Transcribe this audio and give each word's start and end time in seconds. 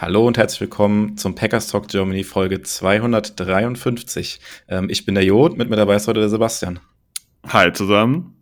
Hallo 0.00 0.26
und 0.26 0.38
herzlich 0.38 0.62
willkommen 0.62 1.18
zum 1.18 1.34
Packers 1.34 1.66
Talk 1.66 1.88
Germany 1.88 2.24
Folge 2.24 2.62
253. 2.62 4.40
Ähm, 4.66 4.88
ich 4.88 5.04
bin 5.04 5.14
der 5.14 5.26
Jod, 5.26 5.58
mit 5.58 5.68
mir 5.68 5.76
dabei 5.76 5.96
ist 5.96 6.08
heute 6.08 6.20
der 6.20 6.30
Sebastian. 6.30 6.80
Hi 7.46 7.70
zusammen. 7.70 8.34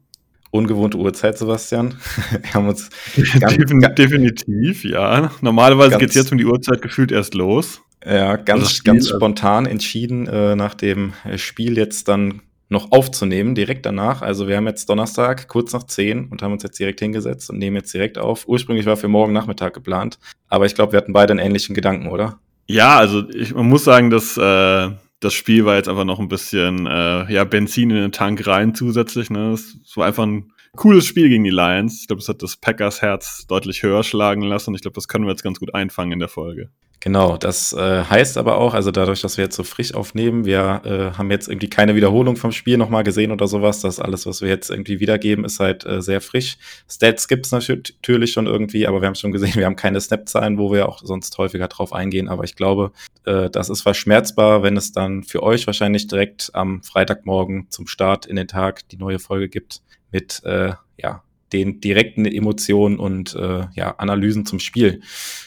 Ungewohnte 0.53 0.99
Uhrzeit, 0.99 1.37
Sebastian. 1.37 1.97
Wir 2.43 2.55
haben 2.55 2.69
uns 2.69 2.91
ganz, 3.41 3.57
Defin 3.57 3.81
definitiv, 3.81 4.85
ja. 4.85 5.33
Normalerweise 5.41 5.91
Ganz- 5.91 6.01
geht's 6.01 6.15
jetzt 6.15 6.31
um 6.31 6.39
die 6.39 6.47
Uhrzeit 6.47 6.81
gefühlt 6.81 7.11
erst 7.11 7.35
los. 7.35 7.83
ja, 8.07 8.37
ganz, 8.37 8.85
ganz 8.85 9.09
spontan 9.09 9.67
entschieden, 9.67 10.29
äh, 10.29 10.55
nach 10.55 10.75
dem 10.75 11.13
Spiel 11.35 11.77
jetzt 11.77 12.07
dann 12.07 12.41
noch 12.69 12.93
aufzunehmen, 12.93 13.55
direkt 13.55 13.87
danach. 13.87 14.23
Also 14.23 14.47
wir 14.47 14.57
haben 14.57 14.67
jetzt 14.67 14.89
Donnerstag, 14.89 15.49
kurz 15.49 15.73
nach 15.73 15.85
10 15.85 16.29
und 16.29 16.43
haben 16.43 16.53
uns 16.53 16.63
jetzt 16.63 16.79
direkt 16.79 17.01
hingesetzt 17.01 17.51
und 17.51 17.59
nehmen 17.59 17.77
jetzt 17.77 17.95
direkt 17.95 18.19
auf. 18.19 18.47
Ursprünglich 18.47 18.87
war 18.87 18.97
für 18.97 19.09
morgen 19.09 19.33
Nachmittag 19.33 19.75
geplant, 19.75 20.19
aber 20.49 20.67
ich 20.67 20.75
glaube, 20.75 20.93
wir 20.93 20.99
hatten 20.99 21.13
beide 21.13 21.33
einen 21.33 21.41
ähnlichen 21.41 21.75
Gedanken, 21.75 22.09
oder? 22.09 22.39
Ja, 22.67 22.99
also 22.99 23.29
ich, 23.31 23.55
man 23.55 23.69
muss 23.69 23.85
sagen, 23.85 24.11
dass 24.11 24.37
äh, 24.37 24.91
das 25.21 25.35
Spiel 25.35 25.65
war 25.65 25.77
jetzt 25.77 25.89
einfach 25.89 26.05
noch 26.05 26.19
ein 26.21 26.29
bisschen 26.29 26.87
äh, 26.87 27.33
ja, 27.33 27.45
Benzin 27.45 27.91
in 27.91 27.97
den 27.97 28.13
Tank 28.13 28.47
rein 28.47 28.75
zusätzlich. 28.75 29.31
Ne? 29.31 29.53
Es, 29.53 29.79
war 29.97 30.07
einfach 30.07 30.25
ein 30.25 30.53
cooles 30.77 31.07
Spiel 31.07 31.31
gegen 31.31 31.45
die 31.45 31.51
Lions. 31.51 32.03
Ich 32.03 32.07
glaube, 32.07 32.21
es 32.21 32.29
hat 32.29 32.43
das 32.43 32.57
Packers 32.57 33.01
Herz 33.01 33.47
deutlich 33.49 33.83
höher 33.83 34.05
schlagen 34.05 34.43
lassen 34.43 34.71
und 34.71 34.75
ich 34.77 34.83
glaube, 34.83 34.95
das 34.95 35.09
können 35.09 35.25
wir 35.25 35.31
jetzt 35.31 35.43
ganz 35.43 35.59
gut 35.59 35.75
einfangen 35.75 36.13
in 36.13 36.19
der 36.19 36.29
Folge. 36.29 36.71
Genau, 37.01 37.37
das 37.37 37.73
äh, 37.73 38.05
heißt 38.05 38.39
aber 38.39 38.59
auch, 38.59 38.75
also 38.75 38.91
dadurch, 38.91 39.21
dass 39.21 39.37
wir 39.37 39.45
jetzt 39.45 39.55
so 39.55 39.63
frisch 39.63 39.95
aufnehmen, 39.95 40.45
wir 40.45 40.83
äh, 40.85 41.17
haben 41.17 41.31
jetzt 41.31 41.49
irgendwie 41.49 41.71
keine 41.71 41.95
Wiederholung 41.95 42.35
vom 42.35 42.51
Spiel 42.51 42.77
nochmal 42.77 43.05
gesehen 43.05 43.31
oder 43.31 43.47
sowas. 43.47 43.81
Das 43.81 44.01
alles, 44.01 44.27
was 44.27 44.41
wir 44.41 44.49
jetzt 44.49 44.69
irgendwie 44.69 44.99
wiedergeben, 44.99 45.45
ist 45.45 45.61
halt 45.61 45.87
äh, 45.87 46.03
sehr 46.03 46.21
frisch. 46.21 46.59
Stats 46.91 47.29
gibt's 47.29 47.53
natürlich 47.53 48.33
schon 48.33 48.47
irgendwie, 48.49 48.89
aber 48.89 49.01
wir 49.01 49.07
haben 49.07 49.15
schon 49.15 49.31
gesehen, 49.31 49.55
wir 49.55 49.67
haben 49.67 49.77
keine 49.77 50.01
Snap-Zahlen, 50.01 50.59
wo 50.59 50.73
wir 50.73 50.89
auch 50.89 51.01
sonst 51.05 51.39
häufiger 51.39 51.69
drauf 51.69 51.93
eingehen. 51.93 52.29
Aber 52.29 52.43
ich 52.43 52.57
glaube, 52.57 52.91
äh, 53.25 53.49
das 53.49 53.71
ist 53.71 53.83
verschmerzbar, 53.83 54.65
wenn 54.65 54.77
es 54.77 54.91
dann 54.91 55.23
für 55.23 55.45
euch 55.45 55.69
wahrscheinlich 55.69 56.09
direkt 56.09 56.51
am 56.55 56.83
Freitagmorgen 56.83 57.67
zum 57.71 57.87
Start 57.87 58.27
in 58.27 58.35
den 58.35 58.49
Tag 58.49 58.89
die 58.89 58.97
neue 58.97 59.21
Folge 59.21 59.49
gibt 59.49 59.83
mit 60.11 60.43
äh, 60.45 60.73
ja, 60.97 61.23
den 61.53 61.81
direkten 61.81 62.25
Emotionen 62.27 62.99
und 62.99 63.35
äh, 63.35 63.67
ja, 63.75 63.95
Analysen 63.99 64.47
zum 64.47 64.61
Spiel. 64.61 65.01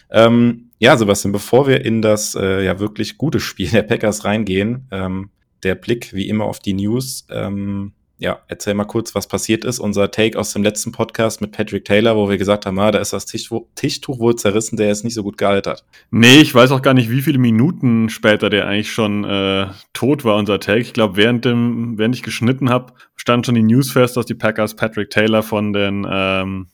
Ähm, 0.10 0.72
ja, 0.80 0.98
Sebastian, 0.98 1.32
bevor 1.32 1.68
wir 1.68 1.86
in 1.86 2.02
das 2.02 2.36
äh, 2.36 2.66
ja 2.66 2.80
wirklich 2.80 3.18
gute 3.18 3.40
Spiel 3.40 3.70
der 3.70 3.84
Packers 3.84 4.26
reingehen, 4.26 4.88
ähm, 4.92 5.30
der 5.64 5.76
Blick 5.76 6.14
wie 6.14 6.28
immer 6.28 6.46
auf 6.46 6.60
die 6.60 6.74
News. 6.74 7.28
Ähm, 7.30 7.94
ja, 8.22 8.40
erzähl 8.48 8.76
mal 8.76 8.86
kurz, 8.86 9.16
was 9.16 9.26
passiert 9.26 9.66
ist. 9.66 9.80
Unser 9.80 10.12
Take 10.12 10.38
aus 10.38 10.54
dem 10.54 10.62
letzten 10.62 10.92
Podcast 10.92 11.42
mit 11.42 11.54
Patrick 11.54 11.86
Taylor, 11.86 12.16
wo 12.16 12.30
wir 12.30 12.38
gesagt 12.38 12.68
haben, 12.68 12.78
ah, 12.78 12.92
da 12.92 13.00
ist 13.00 13.14
das 13.14 13.26
Tischtuch, 13.26 13.66
Tischtuch 13.74 14.20
wohl 14.20 14.36
zerrissen, 14.36 14.78
der 14.78 14.92
es 14.92 15.04
nicht 15.04 15.16
so 15.16 15.24
gut 15.24 15.40
gealtert. 15.40 15.84
Nee, 16.12 16.38
ich 16.38 16.54
weiß 16.54 16.70
auch 16.70 16.84
gar 16.84 16.94
nicht, 16.94 17.10
wie 17.10 17.24
viele 17.24 17.40
Minuten 17.40 18.10
später 18.10 18.52
der 18.52 18.68
eigentlich 18.68 18.92
schon 18.92 19.24
äh, 19.24 19.70
tot 19.94 20.24
war, 20.24 20.38
unser 20.38 20.60
Take. 20.60 20.82
Ich 20.82 20.94
glaube, 20.94 21.18
während, 21.18 21.46
während 21.46 22.16
ich 22.16 22.22
geschnitten 22.22 22.70
habe, 22.70 22.94
stand 23.16 23.48
schon 23.48 23.56
die 23.56 23.64
News 23.64 23.92
fest, 23.92 24.16
dass 24.16 24.28
die 24.28 24.36
Packers 24.36 24.76
Patrick 24.76 25.10
Taylor 25.10 25.42
von 25.42 25.74
den 25.74 26.06
ähm, 26.08 26.68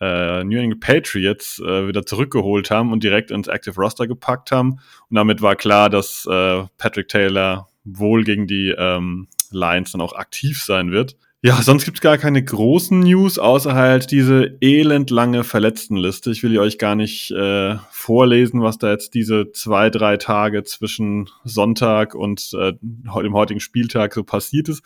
äh, 0.00 0.44
New 0.44 0.56
England 0.56 0.82
Patriots 0.82 1.58
äh, 1.58 1.88
wieder 1.88 2.06
zurückgeholt 2.06 2.70
haben 2.70 2.92
und 2.92 3.02
direkt 3.02 3.32
ins 3.32 3.48
Active 3.48 3.74
Roster 3.74 4.06
gepackt 4.06 4.52
haben. 4.52 4.78
Und 5.10 5.16
damit 5.16 5.42
war 5.42 5.56
klar, 5.56 5.90
dass 5.90 6.28
äh, 6.30 6.62
Patrick 6.78 7.08
Taylor 7.08 7.66
wohl 7.82 8.22
gegen 8.22 8.46
die 8.46 8.72
ähm, 8.78 9.26
Lions 9.52 9.92
dann 9.92 10.00
auch 10.00 10.14
aktiv 10.14 10.62
sein 10.62 10.90
wird. 10.90 11.16
Ja, 11.44 11.60
sonst 11.60 11.84
gibt's 11.84 12.00
gar 12.00 12.18
keine 12.18 12.44
großen 12.44 13.00
News, 13.00 13.36
außer 13.40 13.74
halt 13.74 14.12
diese 14.12 14.58
elendlange 14.60 15.42
Verletztenliste. 15.42 16.30
Ich 16.30 16.44
will 16.44 16.56
euch 16.56 16.78
gar 16.78 16.94
nicht 16.94 17.32
äh, 17.32 17.78
vorlesen, 17.90 18.62
was 18.62 18.78
da 18.78 18.92
jetzt 18.92 19.14
diese 19.14 19.50
zwei, 19.50 19.90
drei 19.90 20.18
Tage 20.18 20.62
zwischen 20.62 21.30
Sonntag 21.42 22.14
und 22.14 22.52
äh, 22.54 22.74
dem 22.80 23.34
heutigen 23.34 23.58
Spieltag 23.58 24.14
so 24.14 24.22
passiert 24.22 24.68
ist. 24.68 24.84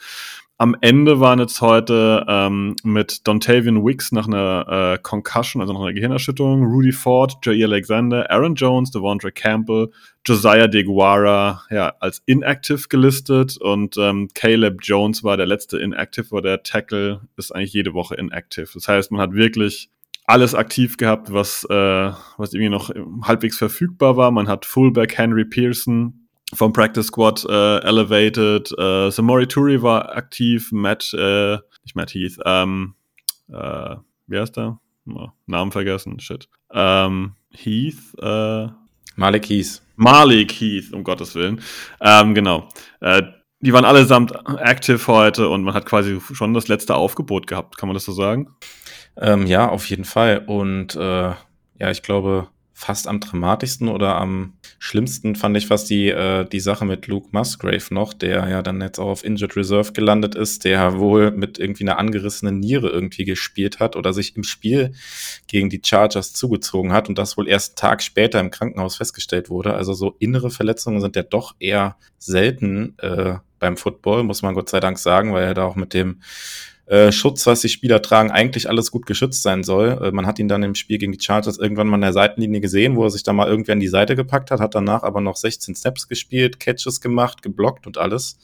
Am 0.59 0.75
Ende 0.81 1.21
waren 1.21 1.39
jetzt 1.39 1.61
heute 1.61 2.25
ähm, 2.27 2.77
mit 2.83 3.29
Dontavian 3.29 3.85
Wicks 3.85 4.11
nach 4.11 4.27
einer 4.27 4.95
äh, 4.95 4.99
Concussion, 5.03 5.61
also 5.61 5.75
nach 5.75 5.83
einer 5.83 5.93
Gehirnerschütterung, 5.93 6.65
Rudy 6.65 6.93
Ford, 6.93 7.37
Jair 7.45 7.67
Alexander, 7.67 8.31
Aaron 8.31 8.55
Jones, 8.55 8.91
Devondre 8.91 9.33
Campbell, 9.33 9.91
Josiah 10.25 10.67
DeGuara 10.67 11.63
ja, 11.69 11.95
als 12.01 12.23
inactive 12.25 12.89
gelistet 12.89 13.59
und 13.59 13.99
ähm, 13.99 14.29
Caleb 14.33 14.79
Jones 14.81 15.23
war 15.23 15.37
der 15.37 15.45
letzte 15.45 15.77
inactive, 15.77 16.29
aber 16.31 16.41
der 16.41 16.63
Tackle 16.63 17.21
ist 17.37 17.55
eigentlich 17.55 17.75
jede 17.75 17.93
Woche 17.93 18.15
inactive. 18.15 18.71
Das 18.73 18.89
heißt, 18.89 19.13
man 19.13 19.21
hat 19.21 19.35
wirklich 19.35 19.91
alles 20.25 20.55
aktiv 20.55 20.97
gehabt, 20.97 21.31
was, 21.35 21.65
äh, 21.69 22.13
was 22.39 22.55
irgendwie 22.55 22.71
noch 22.71 22.91
halbwegs 23.21 23.59
verfügbar 23.59 24.17
war. 24.17 24.31
Man 24.31 24.49
hat 24.49 24.65
Fullback 24.65 25.19
Henry 25.19 25.45
Pearson 25.45 26.26
vom 26.55 26.73
Practice 26.73 27.07
Squad 27.07 27.45
äh, 27.49 27.79
elevated, 27.79 28.73
äh, 28.79 29.11
Samori 29.11 29.47
Turi 29.47 29.83
war 29.83 30.17
aktiv, 30.17 30.71
Matt, 30.73 31.13
äh, 31.15 31.59
nicht 31.83 31.97
Matt 31.97 32.15
Heath, 32.15 32.39
ähm, 32.45 32.95
äh, 33.49 33.97
wie 34.27 34.39
heißt 34.39 34.57
der? 34.57 34.79
Oh, 35.09 35.29
Namen 35.47 35.73
vergessen, 35.73 36.19
shit. 36.21 36.49
Ähm, 36.73 37.35
Heath, 37.51 38.15
äh, 38.21 38.69
Malik 39.17 39.49
Heath. 39.49 39.83
Malik 39.97 40.53
Heath, 40.53 40.93
um 40.93 41.05
Gottes 41.05 41.35
Willen. 41.35 41.61
Ähm, 42.01 42.35
genau. 42.35 42.69
Äh, 43.01 43.23
die 43.61 43.73
waren 43.73 43.85
allesamt 43.85 44.33
active 44.59 45.07
heute 45.07 45.49
und 45.49 45.63
man 45.63 45.75
hat 45.75 45.87
quasi 45.87 46.21
schon 46.33 46.55
das 46.55 46.69
letzte 46.69 46.95
Aufgebot 46.95 47.47
gehabt, 47.47 47.79
kann 47.79 47.89
man 47.89 47.95
das 47.95 48.05
so 48.05 48.13
sagen? 48.13 48.55
Ähm, 49.17 49.47
ja, 49.47 49.69
auf 49.69 49.89
jeden 49.89 50.05
Fall. 50.05 50.45
Und 50.47 50.95
äh, 50.95 51.31
ja, 51.79 51.91
ich 51.91 52.03
glaube, 52.03 52.49
fast 52.79 53.09
am 53.09 53.21
dramatischsten 53.21 53.89
oder 53.89 54.17
am 54.17 54.53
schlimmsten 54.79 55.35
fand 55.35 55.57
ich 55.57 55.67
fast 55.67 55.89
die, 55.89 56.11
äh, 56.11 56.45
die 56.45 56.61
Sache 56.61 56.85
mit 56.85 57.07
Luke 57.07 57.29
Musgrave 57.33 57.87
noch, 57.89 58.13
der 58.13 58.47
ja 58.51 58.61
dann 58.61 58.83
jetzt 58.83 58.99
auch 58.99 59.09
auf 59.09 59.25
Injured 59.25 59.57
Reserve 59.57 59.93
gelandet 59.95 60.35
ist, 60.35 60.67
der 60.67 60.99
wohl 60.99 61.31
mit 61.31 61.59
irgendwie 61.59 61.85
einer 61.85 61.99
angerissenen 61.99 62.61
Niere 62.61 62.91
irgendwie 62.91 63.25
gespielt 63.25 63.81
hat 63.81 63.97
oder 63.97 64.13
sich 64.13 64.37
im 64.37 64.43
Spiel 64.43 64.93
gegen 65.47 65.71
die 65.71 65.81
Chargers 65.83 66.35
zugezogen 66.35 66.93
hat 66.93 67.09
und 67.09 67.17
das 67.17 67.39
wohl 67.39 67.49
erst 67.49 67.71
einen 67.71 67.89
Tag 67.89 68.03
später 68.03 68.41
im 68.41 68.51
Krankenhaus 68.51 68.97
festgestellt 68.97 69.49
wurde. 69.49 69.73
Also 69.73 69.95
so 69.95 70.15
innere 70.19 70.51
Verletzungen 70.51 71.01
sind 71.01 71.17
ja 71.17 71.23
doch 71.23 71.55
eher 71.59 71.97
selten 72.19 72.95
äh, 72.99 73.37
beim 73.59 73.79
Football, 73.79 74.23
muss 74.23 74.43
man 74.43 74.55
Gott 74.55 74.69
sei 74.69 74.81
Dank 74.81 74.99
sagen, 74.99 75.33
weil 75.33 75.45
er 75.45 75.55
da 75.55 75.65
auch 75.65 75.77
mit 75.77 75.95
dem 75.95 76.21
äh, 76.87 77.11
Schutz, 77.11 77.47
was 77.47 77.61
die 77.61 77.69
Spieler 77.69 78.01
tragen, 78.01 78.31
eigentlich 78.31 78.69
alles 78.69 78.91
gut 78.91 79.07
geschützt 79.07 79.43
sein 79.43 79.65
soll. 79.65 79.99
Äh, 80.03 80.13
man 80.13 80.27
hat 80.27 80.39
ihn 80.39 80.49
dann 80.49 80.63
im 80.63 80.75
Spiel 80.75 80.99
gegen 80.99 81.13
die 81.13 81.21
Chargers 81.21 81.59
irgendwann 81.59 81.89
mal 81.89 81.97
an 81.97 82.03
der 82.03 82.13
Seitenlinie 82.13 82.61
gesehen, 82.61 82.97
wo 82.97 83.05
er 83.05 83.11
sich 83.11 83.25
da 83.25 83.33
mal 83.33 83.49
irgendwie 83.49 83.73
an 83.73 83.81
die 83.81 83.89
Seite 83.89 84.15
gepackt 84.15 84.51
hat, 84.51 84.61
hat 84.61 84.75
danach 84.75 85.03
aber 85.03 85.21
noch 85.21 85.37
16 85.37 85.75
Snaps 85.75 86.09
gespielt, 86.09 86.61
Catches 86.61 87.01
gemacht, 87.01 87.43
geblockt 87.43 87.87
und 87.87 87.99
alles. 87.99 88.39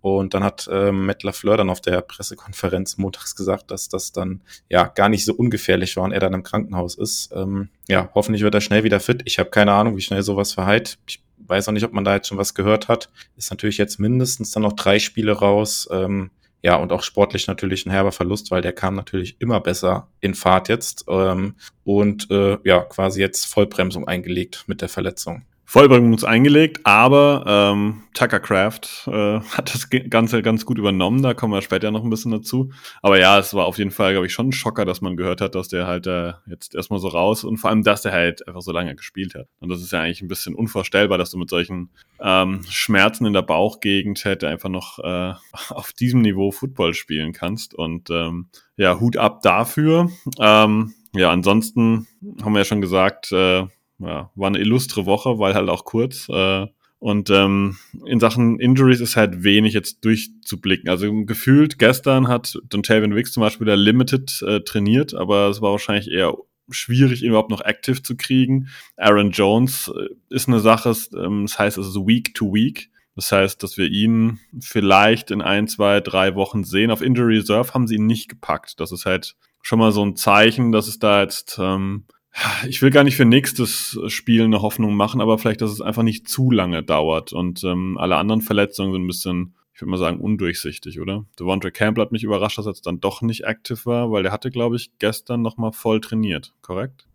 Und 0.00 0.34
dann 0.34 0.44
hat 0.44 0.68
äh, 0.70 0.92
Matt 0.92 1.22
LaFleur 1.22 1.56
dann 1.56 1.70
auf 1.70 1.80
der 1.80 2.02
Pressekonferenz 2.02 2.98
montags 2.98 3.36
gesagt, 3.36 3.70
dass 3.70 3.88
das 3.88 4.12
dann 4.12 4.42
ja 4.68 4.86
gar 4.86 5.08
nicht 5.08 5.24
so 5.24 5.32
ungefährlich 5.32 5.96
war 5.96 6.04
und 6.04 6.12
er 6.12 6.20
dann 6.20 6.34
im 6.34 6.42
Krankenhaus 6.42 6.94
ist. 6.94 7.32
Ähm, 7.34 7.70
ja, 7.88 8.10
hoffentlich 8.14 8.42
wird 8.42 8.54
er 8.54 8.60
schnell 8.60 8.84
wieder 8.84 9.00
fit. 9.00 9.22
Ich 9.24 9.38
habe 9.38 9.48
keine 9.48 9.72
Ahnung, 9.72 9.96
wie 9.96 10.02
schnell 10.02 10.22
sowas 10.22 10.52
verheilt. 10.52 10.98
Ich 11.06 11.22
weiß 11.38 11.68
auch 11.68 11.72
nicht, 11.72 11.84
ob 11.84 11.94
man 11.94 12.04
da 12.04 12.14
jetzt 12.14 12.28
schon 12.28 12.36
was 12.36 12.52
gehört 12.52 12.88
hat. 12.88 13.08
Ist 13.38 13.50
natürlich 13.50 13.78
jetzt 13.78 13.98
mindestens 13.98 14.50
dann 14.50 14.62
noch 14.62 14.74
drei 14.74 14.98
Spiele 14.98 15.32
raus. 15.32 15.88
Ähm, 15.90 16.30
ja, 16.64 16.76
und 16.76 16.92
auch 16.92 17.02
sportlich 17.02 17.46
natürlich 17.46 17.84
ein 17.84 17.90
herber 17.90 18.10
Verlust, 18.10 18.50
weil 18.50 18.62
der 18.62 18.72
kam 18.72 18.94
natürlich 18.94 19.36
immer 19.38 19.60
besser 19.60 20.08
in 20.20 20.32
Fahrt 20.32 20.70
jetzt 20.70 21.04
ähm, 21.08 21.56
und 21.84 22.30
äh, 22.30 22.56
ja, 22.64 22.80
quasi 22.80 23.20
jetzt 23.20 23.44
Vollbremsung 23.44 24.08
eingelegt 24.08 24.64
mit 24.66 24.80
der 24.80 24.88
Verletzung. 24.88 25.44
Vollbremsung 25.66 26.28
eingelegt, 26.28 26.80
aber 26.84 27.44
ähm, 27.46 28.02
Tucker 28.12 28.40
Craft 28.40 29.06
äh, 29.06 29.40
hat 29.56 29.74
das 29.74 29.88
Ganze 30.10 30.42
ganz 30.42 30.66
gut 30.66 30.78
übernommen. 30.78 31.22
Da 31.22 31.34
kommen 31.34 31.52
wir 31.52 31.62
später 31.62 31.90
noch 31.90 32.04
ein 32.04 32.10
bisschen 32.10 32.32
dazu. 32.32 32.70
Aber 33.02 33.18
ja, 33.18 33.38
es 33.38 33.54
war 33.54 33.66
auf 33.66 33.78
jeden 33.78 33.90
Fall, 33.90 34.12
glaube 34.12 34.26
ich, 34.26 34.32
schon 34.32 34.48
ein 34.48 34.52
Schocker, 34.52 34.84
dass 34.84 35.00
man 35.00 35.16
gehört 35.16 35.40
hat, 35.40 35.54
dass 35.54 35.68
der 35.68 35.86
halt 35.86 36.06
äh, 36.06 36.34
jetzt 36.46 36.74
erstmal 36.74 37.00
so 37.00 37.08
raus 37.08 37.44
und 37.44 37.56
vor 37.56 37.70
allem, 37.70 37.82
dass 37.82 38.02
der 38.02 38.12
halt 38.12 38.46
einfach 38.46 38.60
so 38.60 38.72
lange 38.72 38.94
gespielt 38.94 39.34
hat. 39.34 39.48
Und 39.60 39.70
das 39.70 39.80
ist 39.80 39.92
ja 39.92 40.00
eigentlich 40.00 40.22
ein 40.22 40.28
bisschen 40.28 40.54
unvorstellbar, 40.54 41.18
dass 41.18 41.30
du 41.30 41.38
mit 41.38 41.50
solchen 41.50 41.90
ähm, 42.20 42.60
Schmerzen 42.68 43.26
in 43.26 43.32
der 43.32 43.42
Bauchgegend 43.42 44.24
halt 44.24 44.44
einfach 44.44 44.68
noch 44.68 44.98
äh, 44.98 45.32
auf 45.70 45.92
diesem 45.92 46.20
Niveau 46.20 46.50
Football 46.50 46.94
spielen 46.94 47.32
kannst. 47.32 47.74
Und 47.74 48.10
ähm, 48.10 48.48
ja, 48.76 49.00
Hut 49.00 49.16
ab 49.16 49.40
dafür. 49.42 50.10
Ähm, 50.38 50.94
ja, 51.14 51.30
ansonsten 51.30 52.06
haben 52.42 52.52
wir 52.52 52.60
ja 52.60 52.64
schon 52.64 52.80
gesagt, 52.80 53.30
äh, 53.32 53.66
ja, 53.98 54.30
war 54.34 54.48
eine 54.48 54.58
illustre 54.58 55.06
Woche, 55.06 55.38
weil 55.38 55.54
halt 55.54 55.68
auch 55.68 55.84
kurz. 55.84 56.28
Äh, 56.28 56.66
Und 56.98 57.28
ähm, 57.28 57.76
in 58.06 58.18
Sachen 58.18 58.58
Injuries 58.60 59.00
ist 59.00 59.16
halt 59.16 59.44
wenig 59.44 59.74
jetzt 59.74 60.04
durchzublicken. 60.04 60.88
Also 60.88 61.12
gefühlt 61.26 61.78
gestern 61.78 62.28
hat 62.28 62.58
Dontavian 62.70 63.14
Wicks 63.14 63.32
zum 63.32 63.42
Beispiel 63.42 63.66
der 63.66 63.76
Limited 63.76 64.42
äh, 64.42 64.60
trainiert, 64.60 65.12
aber 65.12 65.48
es 65.50 65.60
war 65.60 65.72
wahrscheinlich 65.72 66.10
eher 66.10 66.34
schwierig, 66.70 67.22
ihn 67.22 67.28
überhaupt 67.28 67.50
noch 67.50 67.60
active 67.60 68.02
zu 68.02 68.16
kriegen. 68.16 68.68
Aaron 68.96 69.32
Jones 69.32 69.92
äh, 69.94 70.14
ist 70.30 70.48
eine 70.48 70.60
Sache, 70.60 70.96
ähm, 71.14 71.44
das 71.44 71.58
heißt, 71.58 71.76
es 71.76 71.88
ist 71.88 71.96
Week 71.96 72.34
to 72.34 72.54
Week. 72.54 72.90
Das 73.16 73.30
heißt, 73.30 73.62
dass 73.62 73.76
wir 73.76 73.86
ihn 73.86 74.40
vielleicht 74.58 75.30
in 75.30 75.42
ein, 75.42 75.68
zwei, 75.68 76.00
drei 76.00 76.34
Wochen 76.34 76.64
sehen. 76.64 76.90
Auf 76.90 77.02
Injury 77.02 77.36
Reserve 77.36 77.74
haben 77.74 77.86
sie 77.86 77.96
ihn 77.96 78.06
nicht 78.06 78.28
gepackt. 78.30 78.80
Das 78.80 78.92
ist 78.92 79.04
halt 79.04 79.36
schon 79.60 79.78
mal 79.78 79.92
so 79.92 80.02
ein 80.04 80.16
Zeichen, 80.16 80.72
dass 80.72 80.88
es 80.88 80.98
da 80.98 81.22
jetzt, 81.22 81.58
ähm, 81.60 82.06
ich 82.68 82.82
will 82.82 82.90
gar 82.90 83.04
nicht 83.04 83.16
für 83.16 83.24
nächstes 83.24 83.98
Spiel 84.08 84.44
eine 84.44 84.62
Hoffnung 84.62 84.94
machen, 84.94 85.20
aber 85.20 85.38
vielleicht, 85.38 85.60
dass 85.60 85.70
es 85.70 85.80
einfach 85.80 86.02
nicht 86.02 86.28
zu 86.28 86.50
lange 86.50 86.82
dauert 86.82 87.32
und 87.32 87.62
ähm, 87.64 87.96
alle 87.98 88.16
anderen 88.16 88.40
Verletzungen 88.40 88.92
sind 88.92 89.02
ein 89.02 89.06
bisschen, 89.06 89.54
ich 89.74 89.80
würde 89.80 89.90
mal 89.90 89.98
sagen, 89.98 90.20
undurchsichtig, 90.20 91.00
oder? 91.00 91.24
Devontre 91.38 91.70
Campbell 91.70 92.04
hat 92.04 92.12
mich 92.12 92.24
überrascht, 92.24 92.58
dass 92.58 92.66
er 92.66 92.72
jetzt 92.72 92.86
dann 92.86 93.00
doch 93.00 93.22
nicht 93.22 93.46
aktiv 93.46 93.86
war, 93.86 94.10
weil 94.10 94.22
der 94.22 94.32
hatte, 94.32 94.50
glaube 94.50 94.76
ich, 94.76 94.90
gestern 94.98 95.42
nochmal 95.42 95.72
voll 95.72 96.00
trainiert, 96.00 96.52
korrekt? 96.62 97.06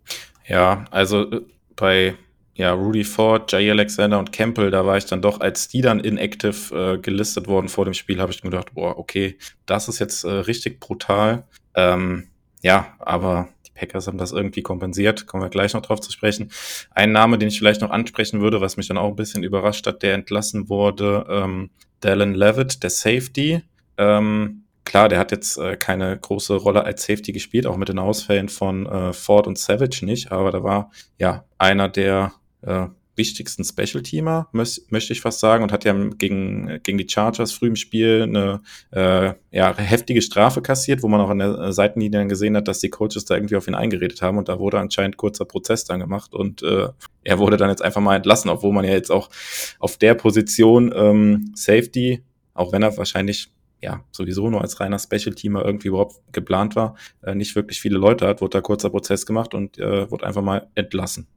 Ja, 0.48 0.86
also 0.92 1.30
äh, 1.30 1.42
bei 1.76 2.16
ja, 2.56 2.74
Rudy 2.74 3.06
Ford, 3.06 3.50
Jay 3.52 3.72
Alexander 3.72 4.20
und 4.20 4.34
Campbell, 4.34 4.70
da 4.70 4.86
war 4.86 4.98
ich 4.98 5.06
dann 5.06 5.22
doch, 5.22 5.40
als 5.40 5.70
die 5.70 5.80
dann 5.80 6.02
inactive 6.02 6.76
äh, 6.76 6.98
gelistet 6.98 7.48
wurden 7.48 7.70
vor 7.70 7.86
dem 7.86 7.94
Spiel, 7.94 8.20
habe 8.20 8.34
ich 8.34 8.44
mir 8.44 8.50
gedacht, 8.50 8.74
boah, 8.74 8.98
okay, 8.98 9.38
das 9.66 9.88
ist 9.88 10.00
jetzt 10.00 10.26
äh, 10.26 10.30
richtig 10.30 10.82
brutal. 10.82 11.48
Ähm, 11.74 12.28
ja, 12.62 12.96
aber 13.00 13.48
Packers 13.80 14.08
haben 14.08 14.18
das 14.18 14.32
irgendwie 14.32 14.62
kompensiert. 14.62 15.26
Kommen 15.26 15.44
wir 15.44 15.50
gleich 15.50 15.74
noch 15.74 15.82
drauf 15.82 16.02
zu 16.02 16.12
sprechen. 16.12 16.52
Ein 16.92 17.12
Name, 17.12 17.38
den 17.38 17.48
ich 17.48 17.58
vielleicht 17.58 17.82
noch 17.82 17.92
ansprechen 17.92 18.42
würde, 18.42 18.62
was 18.62 18.78
mich 18.78 18.88
dann 18.88 18.98
auch 18.98 19.10
ein 19.10 19.16
bisschen 19.16 19.44
überrascht 19.44 19.88
hat, 19.88 20.04
der 20.04 20.14
entlassen 20.14 20.70
wurde, 20.70 21.26
ähm, 21.30 21.70
Dallin 22.02 22.34
Levitt, 22.34 22.84
der 22.84 22.90
Safety. 22.90 23.62
Ähm, 23.98 24.64
klar, 24.86 25.10
der 25.10 25.20
hat 25.20 25.32
jetzt 25.32 25.58
äh, 25.58 25.78
keine 25.78 26.18
große 26.18 26.56
Rolle 26.56 26.84
als 26.84 27.06
Safety 27.06 27.32
gespielt, 27.32 27.68
auch 27.68 27.78
mit 27.78 27.90
den 27.90 28.00
Ausfällen 28.00 28.50
von 28.50 28.86
äh, 28.86 29.14
Ford 29.14 29.48
und 29.48 29.58
Savage 29.58 30.06
nicht, 30.06 30.32
aber 30.32 30.52
da 30.52 30.64
war 30.64 30.92
ja 31.18 31.46
einer 31.58 31.90
der 31.90 32.34
äh, 32.62 32.88
wichtigsten 33.20 33.64
Special-Teamer, 33.64 34.50
möchte 34.52 35.14
ich 35.14 35.22
fast 35.22 35.40
sagen, 35.40 35.62
und 35.62 35.72
hat 35.72 35.86
ja 35.86 35.94
gegen, 35.94 36.80
gegen 36.82 36.98
die 36.98 37.08
Chargers 37.08 37.52
früh 37.52 37.68
im 37.68 37.76
Spiel 37.76 38.24
eine 38.24 38.62
äh, 38.92 39.34
ja, 39.52 39.78
heftige 39.78 40.24
Strafe 40.24 40.64
kassiert, 40.64 41.04
wo 41.04 41.08
man 41.08 41.22
auch 41.22 41.30
an 41.30 41.38
der 41.38 41.72
Seitenlinie 41.72 42.18
dann 42.20 42.30
gesehen 42.30 42.58
hat, 42.58 42.68
dass 42.68 42.80
die 42.80 42.90
Coaches 42.90 43.26
da 43.26 43.36
irgendwie 43.36 43.58
auf 43.58 43.68
ihn 43.68 43.76
eingeredet 43.76 44.24
haben 44.24 44.40
und 44.40 44.50
da 44.50 44.58
wurde 44.58 44.80
anscheinend 44.80 45.18
kurzer 45.18 45.46
Prozess 45.46 45.86
dann 45.86 46.00
gemacht 46.00 46.34
und 46.34 46.64
äh, 46.64 46.88
er 47.24 47.38
wurde 47.38 47.58
dann 47.58 47.70
jetzt 47.70 47.84
einfach 47.84 48.02
mal 48.02 48.16
entlassen, 48.16 48.50
obwohl 48.50 48.74
man 48.74 48.86
ja 48.86 48.92
jetzt 48.92 49.12
auch 49.12 49.30
auf 49.78 49.98
der 49.98 50.16
Position 50.16 50.92
ähm, 50.96 51.52
Safety, 51.54 52.24
auch 52.56 52.72
wenn 52.72 52.82
er 52.82 52.98
wahrscheinlich 52.98 53.52
ja, 53.82 54.04
sowieso 54.12 54.50
nur 54.50 54.62
als 54.62 54.80
reiner 54.80 55.00
Special-Teamer 55.00 55.64
irgendwie 55.64 55.90
überhaupt 55.90 56.16
geplant 56.32 56.76
war, 56.76 56.96
äh, 57.24 57.36
nicht 57.36 57.56
wirklich 57.56 57.80
viele 57.80 57.98
Leute 57.98 58.28
hat, 58.28 58.42
wurde 58.42 58.58
da 58.58 58.62
kurzer 58.62 58.90
Prozess 58.90 59.26
gemacht 59.26 59.54
und 59.54 59.78
äh, 59.78 60.10
wurde 60.12 60.26
einfach 60.26 60.42
mal 60.42 60.68
entlassen. 60.76 61.28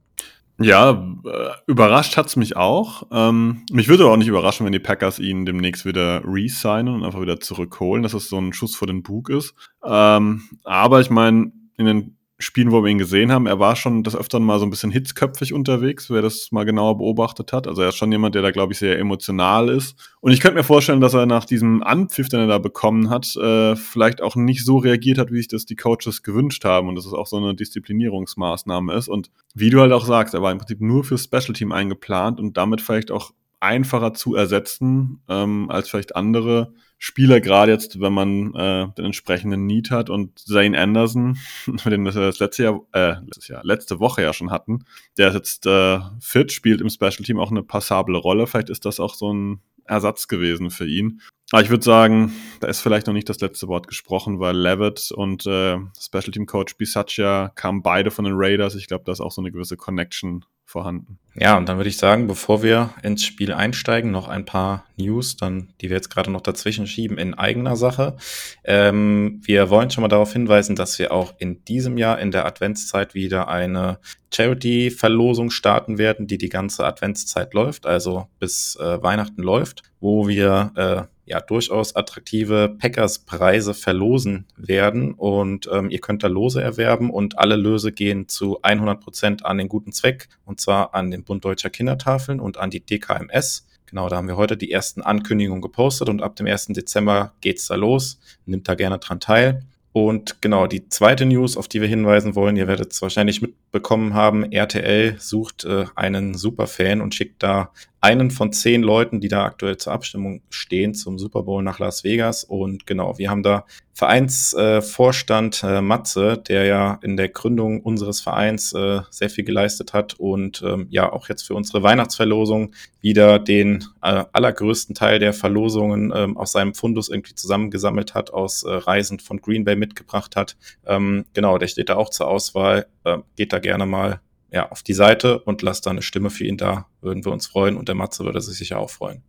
Ja, 0.59 0.91
äh, 1.25 1.49
überrascht 1.65 2.15
hat's 2.15 2.35
mich 2.35 2.55
auch. 2.55 3.07
Ähm, 3.11 3.65
mich 3.71 3.87
würde 3.87 4.05
auch 4.05 4.17
nicht 4.17 4.27
überraschen, 4.27 4.65
wenn 4.65 4.71
die 4.71 4.79
Packers 4.79 5.19
ihn 5.19 5.45
demnächst 5.45 5.85
wieder 5.85 6.21
re-signen 6.25 6.93
und 6.93 7.03
einfach 7.03 7.21
wieder 7.21 7.39
zurückholen, 7.39 8.03
dass 8.03 8.11
das 8.11 8.27
so 8.27 8.37
ein 8.37 8.53
Schuss 8.53 8.75
vor 8.75 8.87
den 8.87 9.01
Bug 9.01 9.29
ist. 9.29 9.55
Ähm, 9.83 10.43
aber 10.63 11.01
ich 11.01 11.09
meine, 11.09 11.51
in 11.77 11.85
den 11.85 12.17
Spielen, 12.39 12.71
wo 12.71 12.83
wir 12.83 12.89
ihn 12.89 12.97
gesehen 12.97 13.31
haben, 13.31 13.45
er 13.45 13.59
war 13.59 13.75
schon 13.75 14.03
das 14.03 14.15
öfter 14.15 14.39
mal 14.39 14.59
so 14.59 14.65
ein 14.65 14.69
bisschen 14.69 14.91
hitzköpfig 14.91 15.53
unterwegs, 15.53 16.09
wer 16.09 16.21
das 16.21 16.51
mal 16.51 16.65
genauer 16.65 16.97
beobachtet 16.97 17.53
hat. 17.53 17.67
Also 17.67 17.83
er 17.83 17.89
ist 17.89 17.95
schon 17.95 18.11
jemand, 18.11 18.35
der 18.35 18.41
da, 18.41 18.51
glaube 18.51 18.73
ich, 18.73 18.79
sehr 18.79 18.97
emotional 18.99 19.69
ist. 19.69 19.95
Und 20.19 20.31
ich 20.31 20.41
könnte 20.41 20.57
mir 20.57 20.63
vorstellen, 20.63 20.99
dass 20.99 21.13
er 21.13 21.25
nach 21.25 21.45
diesem 21.45 21.83
Anpfiff, 21.83 22.29
den 22.29 22.39
er 22.39 22.47
da 22.47 22.57
bekommen 22.57 23.09
hat, 23.09 23.35
äh, 23.35 23.75
vielleicht 23.75 24.21
auch 24.21 24.35
nicht 24.35 24.65
so 24.65 24.77
reagiert 24.77 25.19
hat, 25.19 25.31
wie 25.31 25.37
sich 25.37 25.47
das 25.47 25.65
die 25.65 25.75
Coaches 25.75 26.23
gewünscht 26.23 26.65
haben 26.65 26.89
und 26.89 26.95
dass 26.95 27.05
es 27.05 27.13
auch 27.13 27.27
so 27.27 27.37
eine 27.37 27.55
Disziplinierungsmaßnahme 27.55 28.93
ist. 28.93 29.07
Und 29.07 29.29
wie 29.53 29.69
du 29.69 29.79
halt 29.79 29.91
auch 29.91 30.05
sagst, 30.05 30.33
er 30.33 30.41
war 30.41 30.51
im 30.51 30.57
Prinzip 30.57 30.81
nur 30.81 31.03
fürs 31.03 31.25
Special 31.25 31.53
Team 31.53 31.71
eingeplant 31.71 32.39
und 32.39 32.57
damit 32.57 32.81
vielleicht 32.81 33.11
auch 33.11 33.31
einfacher 33.63 34.13
zu 34.13 34.35
ersetzen 34.35 35.21
ähm, 35.29 35.69
als 35.69 35.89
vielleicht 35.89 36.15
andere 36.15 36.73
Spieler, 36.99 37.41
gerade 37.41 37.71
jetzt, 37.71 37.99
wenn 37.99 38.13
man 38.13 38.55
äh, 38.55 38.87
den 38.97 39.05
entsprechenden 39.05 39.65
Need 39.65 39.91
hat 39.91 40.09
und 40.09 40.39
Zane 40.39 40.79
Anderson, 40.79 41.37
dem 41.85 42.05
wir 42.05 42.11
das 42.11 42.39
letzte 42.39 42.63
Jahr, 42.63 42.81
äh, 42.93 43.15
letztes 43.25 43.47
Jahr, 43.47 43.61
letzte 43.65 43.99
Woche 43.99 44.21
ja 44.21 44.31
schon 44.31 44.51
hatten, 44.51 44.85
der 45.17 45.29
ist 45.29 45.33
jetzt 45.33 45.65
äh, 45.65 45.99
fit, 46.21 46.51
spielt 46.51 46.79
im 46.79 46.89
Special 46.89 47.25
Team 47.25 47.39
auch 47.39 47.51
eine 47.51 47.63
passable 47.63 48.17
Rolle. 48.17 48.47
Vielleicht 48.47 48.69
ist 48.69 48.85
das 48.85 49.01
auch 49.01 49.15
so 49.15 49.33
ein 49.33 49.61
Ersatz 49.85 50.27
gewesen 50.27 50.71
für 50.71 50.87
ihn. 50.87 51.19
Aber 51.51 51.61
ich 51.61 51.69
würde 51.69 51.83
sagen, 51.83 52.33
da 52.61 52.67
ist 52.67 52.79
vielleicht 52.79 53.07
noch 53.07 53.13
nicht 53.13 53.27
das 53.27 53.41
letzte 53.41 53.67
Wort 53.67 53.87
gesprochen, 53.87 54.39
weil 54.39 54.55
Levitt 54.55 55.11
und 55.11 55.45
äh, 55.45 55.77
Special 55.99 56.31
Team 56.31 56.45
Coach 56.45 56.77
Bisaccia 56.77 57.51
kamen 57.55 57.83
beide 57.83 58.11
von 58.11 58.25
den 58.25 58.35
Raiders. 58.37 58.75
Ich 58.75 58.87
glaube, 58.87 59.03
da 59.05 59.11
ist 59.11 59.19
auch 59.19 59.31
so 59.31 59.41
eine 59.41 59.51
gewisse 59.51 59.77
Connection 59.77 60.45
vorhanden. 60.65 61.19
Ja, 61.35 61.57
und 61.57 61.67
dann 61.67 61.77
würde 61.77 61.89
ich 61.89 61.97
sagen, 61.97 62.27
bevor 62.27 62.61
wir 62.61 62.93
ins 63.01 63.23
Spiel 63.23 63.53
einsteigen, 63.53 64.11
noch 64.11 64.27
ein 64.27 64.45
paar 64.45 64.85
News, 64.97 65.35
dann, 65.35 65.73
die 65.81 65.89
wir 65.89 65.95
jetzt 65.95 66.09
gerade 66.09 66.29
noch 66.29 66.41
dazwischen 66.41 66.85
schieben, 66.85 67.17
in 67.17 67.33
eigener 67.33 67.75
Sache. 67.75 68.17
Ähm, 68.63 69.41
wir 69.43 69.71
wollen 69.71 69.89
schon 69.89 70.03
mal 70.03 70.09
darauf 70.09 70.31
hinweisen, 70.31 70.75
dass 70.75 70.99
wir 70.99 71.11
auch 71.11 71.33
in 71.39 71.65
diesem 71.65 71.97
Jahr 71.97 72.19
in 72.19 72.29
der 72.29 72.45
Adventszeit 72.45 73.15
wieder 73.15 73.47
eine 73.47 73.97
Charity-Verlosung 74.31 75.49
starten 75.49 75.97
werden, 75.97 76.27
die 76.27 76.37
die 76.37 76.49
ganze 76.49 76.85
Adventszeit 76.85 77.53
läuft, 77.55 77.87
also 77.87 78.27
bis 78.39 78.75
äh, 78.75 79.01
Weihnachten 79.01 79.41
läuft, 79.41 79.81
wo 79.99 80.27
wir 80.27 80.71
äh, 80.75 81.12
ja 81.25 81.39
durchaus 81.39 81.95
attraktive 81.95 82.75
Packers-Preise 82.77 83.73
verlosen 83.73 84.45
werden 84.57 85.13
und 85.13 85.69
ähm, 85.71 85.89
ihr 85.89 85.99
könnt 85.99 86.23
da 86.23 86.27
Lose 86.27 86.61
erwerben 86.61 87.09
und 87.09 87.39
alle 87.39 87.55
Löse 87.55 87.91
gehen 87.91 88.27
zu 88.27 88.61
100 88.61 88.99
Prozent 88.99 89.45
an 89.45 89.57
den 89.57 89.69
guten 89.69 89.91
Zweck 89.91 90.27
und 90.45 90.59
zwar 90.59 90.93
an 90.93 91.11
den 91.11 91.23
Bund 91.23 91.45
Deutscher 91.45 91.69
Kindertafeln 91.69 92.39
und 92.39 92.57
an 92.57 92.69
die 92.69 92.85
DKMS. 92.85 93.67
Genau, 93.85 94.09
da 94.09 94.17
haben 94.17 94.27
wir 94.27 94.37
heute 94.37 94.57
die 94.57 94.71
ersten 94.71 95.01
Ankündigungen 95.01 95.61
gepostet 95.61 96.09
und 96.09 96.21
ab 96.23 96.35
dem 96.35 96.47
1. 96.47 96.67
Dezember 96.69 97.33
geht's 97.41 97.67
da 97.67 97.75
los. 97.75 98.19
Nimmt 98.45 98.67
da 98.67 98.73
gerne 98.73 98.97
dran 98.97 99.19
teil. 99.19 99.61
Und 99.91 100.41
genau, 100.41 100.65
die 100.65 100.89
zweite 100.89 101.27
News, 101.27 101.55
auf 101.55 101.67
die 101.67 101.79
wir 101.79 101.87
hinweisen 101.87 102.33
wollen, 102.33 102.55
ihr 102.55 102.67
werdet 102.67 102.91
es 102.91 103.01
wahrscheinlich 103.03 103.43
mitbekommen 103.43 104.15
haben, 104.15 104.51
RTL 104.51 105.15
sucht 105.19 105.65
äh, 105.65 105.85
einen 105.95 106.33
Superfan 106.33 106.99
und 106.99 107.13
schickt 107.13 107.43
da 107.43 107.71
einen 108.03 108.31
von 108.31 108.51
zehn 108.51 108.83
Leuten, 108.83 109.21
die 109.21 109.29
da 109.29 109.45
aktuell 109.45 109.77
zur 109.77 109.93
Abstimmung 109.93 110.41
stehen, 110.49 110.93
zum 110.93 111.17
Super 111.17 111.43
Bowl 111.43 111.63
nach 111.63 111.79
Las 111.79 112.03
Vegas. 112.03 112.43
Und 112.43 112.85
genau, 112.85 113.17
wir 113.17 113.29
haben 113.29 113.43
da 113.43 113.65
Vereinsvorstand 113.93 115.63
äh, 115.63 115.77
äh, 115.77 115.81
Matze, 115.81 116.37
der 116.37 116.65
ja 116.65 116.99
in 117.01 117.15
der 117.15 117.29
Gründung 117.29 117.79
unseres 117.79 118.19
Vereins 118.19 118.73
äh, 118.73 118.99
sehr 119.09 119.29
viel 119.29 119.45
geleistet 119.45 119.93
hat 119.93 120.15
und 120.15 120.61
ähm, 120.65 120.87
ja 120.89 121.13
auch 121.13 121.29
jetzt 121.29 121.43
für 121.43 121.55
unsere 121.55 121.81
Weihnachtsverlosung 121.81 122.73
wieder 122.99 123.39
den 123.39 123.85
äh, 124.01 124.25
allergrößten 124.33 124.95
Teil 124.95 125.19
der 125.19 125.31
Verlosungen 125.31 126.11
ähm, 126.13 126.35
aus 126.35 126.51
seinem 126.51 126.73
Fundus 126.73 127.07
irgendwie 127.07 127.35
zusammengesammelt 127.35 128.15
hat, 128.15 128.33
aus 128.33 128.63
äh, 128.63 128.69
Reisen 128.69 129.19
von 129.19 129.39
Green 129.39 129.63
Bay 129.63 129.77
mitgebracht 129.77 130.35
hat. 130.35 130.57
Ähm, 130.85 131.23
genau, 131.33 131.57
der 131.57 131.67
steht 131.67 131.87
da 131.87 131.95
auch 131.95 132.09
zur 132.09 132.27
Auswahl. 132.27 132.87
Äh, 133.05 133.19
geht 133.37 133.53
da 133.53 133.59
gerne 133.59 133.85
mal 133.85 134.19
ja, 134.53 134.69
auf 134.69 134.83
die 134.83 134.93
Seite 134.93 135.39
und 135.39 135.63
lasst 135.63 135.85
da 135.85 135.89
eine 135.89 136.03
Stimme 136.03 136.29
für 136.29 136.45
ihn 136.45 136.57
da. 136.57 136.87
Würden 137.01 137.25
wir 137.25 137.31
uns 137.31 137.47
freuen 137.47 137.75
und 137.75 137.87
der 137.87 137.95
Matze 137.95 138.23
würde 138.23 138.39
sich 138.39 138.57
sicher 138.57 138.77
auch 138.77 138.91
freuen. 138.91 139.23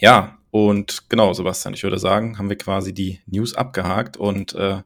Ja, 0.00 0.38
und 0.50 1.08
genau, 1.08 1.32
Sebastian, 1.32 1.74
ich 1.74 1.82
würde 1.82 1.98
sagen, 1.98 2.38
haben 2.38 2.48
wir 2.48 2.56
quasi 2.56 2.94
die 2.94 3.20
News 3.26 3.54
abgehakt 3.54 4.16
und 4.16 4.54
äh, 4.54 4.82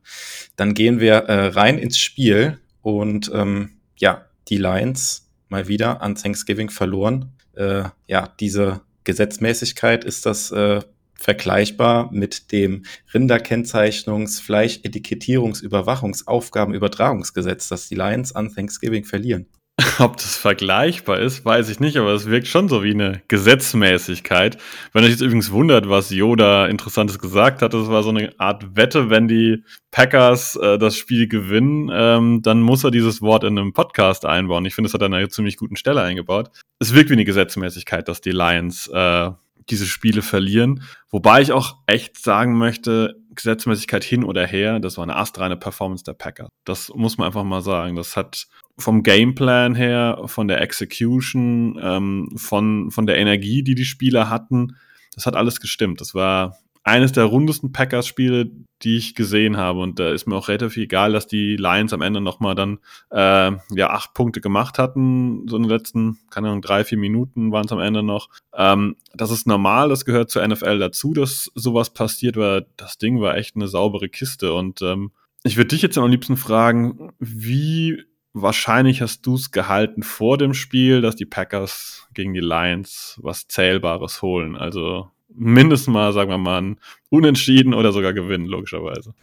dann 0.56 0.72
gehen 0.72 1.00
wir 1.00 1.14
äh, 1.14 1.48
rein 1.48 1.78
ins 1.78 1.98
Spiel 1.98 2.58
und 2.80 3.30
ähm, 3.34 3.72
ja, 3.98 4.24
die 4.48 4.56
Lions 4.56 5.28
mal 5.50 5.68
wieder 5.68 6.00
an 6.00 6.14
Thanksgiving 6.14 6.70
verloren. 6.70 7.34
Äh, 7.54 7.84
ja, 8.06 8.32
diese 8.40 8.80
Gesetzmäßigkeit 9.04 10.04
ist 10.04 10.24
das 10.24 10.50
äh, 10.50 10.80
vergleichbar 11.14 12.10
mit 12.12 12.52
dem 12.52 12.84
Rinderkennzeichnungs-, 13.12 14.40
Fleischetikettierungs-, 14.40 15.62
Überwachungsaufgabenübertragungsgesetz, 15.62 17.68
das 17.68 17.88
die 17.88 17.96
Lions 17.96 18.34
an 18.34 18.54
Thanksgiving 18.54 19.04
verlieren. 19.04 19.46
Ob 20.00 20.16
das 20.16 20.36
vergleichbar 20.36 21.20
ist, 21.20 21.44
weiß 21.44 21.68
ich 21.68 21.78
nicht, 21.78 21.96
aber 21.98 22.12
es 22.12 22.26
wirkt 22.26 22.48
schon 22.48 22.68
so 22.68 22.82
wie 22.82 22.90
eine 22.90 23.22
Gesetzmäßigkeit. 23.28 24.58
Wenn 24.92 25.04
euch 25.04 25.10
jetzt 25.10 25.20
übrigens 25.20 25.52
wundert, 25.52 25.88
was 25.88 26.10
Yoda 26.10 26.66
Interessantes 26.66 27.20
gesagt 27.20 27.62
hat, 27.62 27.74
das 27.74 27.88
war 27.88 28.02
so 28.02 28.08
eine 28.08 28.32
Art 28.38 28.76
Wette, 28.76 29.08
wenn 29.08 29.28
die 29.28 29.62
Packers 29.92 30.56
äh, 30.56 30.78
das 30.78 30.96
Spiel 30.96 31.28
gewinnen, 31.28 31.90
ähm, 31.92 32.42
dann 32.42 32.60
muss 32.60 32.82
er 32.82 32.90
dieses 32.90 33.22
Wort 33.22 33.44
in 33.44 33.56
einem 33.56 33.72
Podcast 33.72 34.26
einbauen. 34.26 34.64
Ich 34.64 34.74
finde, 34.74 34.88
das 34.88 34.94
hat 34.94 35.02
er 35.02 35.06
an 35.06 35.14
einer 35.14 35.28
ziemlich 35.28 35.56
guten 35.56 35.76
Stelle 35.76 36.02
eingebaut. 36.02 36.50
Es 36.80 36.92
wirkt 36.94 37.10
wie 37.10 37.14
eine 37.14 37.24
Gesetzmäßigkeit, 37.24 38.08
dass 38.08 38.20
die 38.20 38.32
Lions 38.32 38.88
äh, 38.88 39.30
diese 39.70 39.86
Spiele 39.86 40.22
verlieren. 40.22 40.82
Wobei 41.10 41.42
ich 41.42 41.52
auch 41.52 41.76
echt 41.86 42.18
sagen 42.18 42.56
möchte, 42.56 43.16
Gesetzmäßigkeit 43.34 44.02
hin 44.04 44.24
oder 44.24 44.46
her, 44.46 44.80
das 44.80 44.96
war 44.96 45.04
eine 45.04 45.16
astreine 45.16 45.56
Performance 45.56 46.04
der 46.04 46.14
Packer. 46.14 46.48
Das 46.64 46.90
muss 46.94 47.18
man 47.18 47.26
einfach 47.26 47.44
mal 47.44 47.62
sagen. 47.62 47.96
Das 47.96 48.16
hat 48.16 48.48
vom 48.78 49.02
Gameplan 49.02 49.74
her, 49.74 50.22
von 50.26 50.48
der 50.48 50.60
Execution, 50.60 51.78
ähm, 51.82 52.28
von, 52.36 52.90
von 52.90 53.06
der 53.06 53.18
Energie, 53.18 53.62
die 53.62 53.74
die 53.74 53.84
Spieler 53.84 54.28
hatten, 54.28 54.76
das 55.14 55.26
hat 55.26 55.34
alles 55.34 55.60
gestimmt. 55.60 56.00
Das 56.00 56.14
war 56.14 56.58
eines 56.88 57.12
der 57.12 57.24
rundesten 57.24 57.72
Packers-Spiele, 57.72 58.50
die 58.82 58.96
ich 58.96 59.14
gesehen 59.14 59.56
habe. 59.56 59.80
Und 59.80 59.98
da 59.98 60.10
ist 60.10 60.26
mir 60.26 60.36
auch 60.36 60.48
relativ 60.48 60.76
egal, 60.76 61.12
dass 61.12 61.26
die 61.26 61.56
Lions 61.56 61.92
am 61.92 62.02
Ende 62.02 62.20
nochmal 62.20 62.54
dann 62.54 62.78
äh, 63.10 63.52
ja 63.74 63.90
acht 63.90 64.14
Punkte 64.14 64.40
gemacht 64.40 64.78
hatten. 64.78 65.46
So 65.48 65.56
in 65.56 65.64
den 65.64 65.70
letzten, 65.70 66.18
keine 66.30 66.48
Ahnung, 66.48 66.62
drei, 66.62 66.84
vier 66.84 66.98
Minuten 66.98 67.52
waren 67.52 67.66
es 67.66 67.72
am 67.72 67.80
Ende 67.80 68.02
noch. 68.02 68.28
Ähm, 68.54 68.96
das 69.14 69.30
ist 69.30 69.46
normal, 69.46 69.88
das 69.88 70.04
gehört 70.04 70.30
zur 70.30 70.46
NFL 70.46 70.78
dazu, 70.78 71.12
dass 71.12 71.50
sowas 71.54 71.90
passiert, 71.90 72.36
weil 72.36 72.66
das 72.76 72.98
Ding 72.98 73.20
war 73.20 73.36
echt 73.36 73.56
eine 73.56 73.68
saubere 73.68 74.08
Kiste. 74.08 74.52
Und 74.52 74.82
ähm, 74.82 75.12
ich 75.44 75.56
würde 75.56 75.68
dich 75.68 75.82
jetzt 75.82 75.98
am 75.98 76.10
liebsten 76.10 76.36
fragen, 76.36 77.12
wie 77.18 78.02
wahrscheinlich 78.32 79.02
hast 79.02 79.26
du 79.26 79.34
es 79.34 79.50
gehalten 79.50 80.02
vor 80.02 80.38
dem 80.38 80.54
Spiel, 80.54 81.00
dass 81.00 81.16
die 81.16 81.26
Packers 81.26 82.08
gegen 82.14 82.34
die 82.34 82.40
Lions 82.40 83.18
was 83.22 83.46
Zählbares 83.48 84.22
holen? 84.22 84.56
Also 84.56 85.10
mindestens 85.28 85.92
mal, 85.92 86.12
sagen 86.12 86.30
wir 86.30 86.38
mal, 86.38 86.62
ein 86.62 86.80
Unentschieden 87.10 87.74
oder 87.74 87.92
sogar 87.92 88.12
gewinnen, 88.12 88.46
logischerweise. 88.46 89.14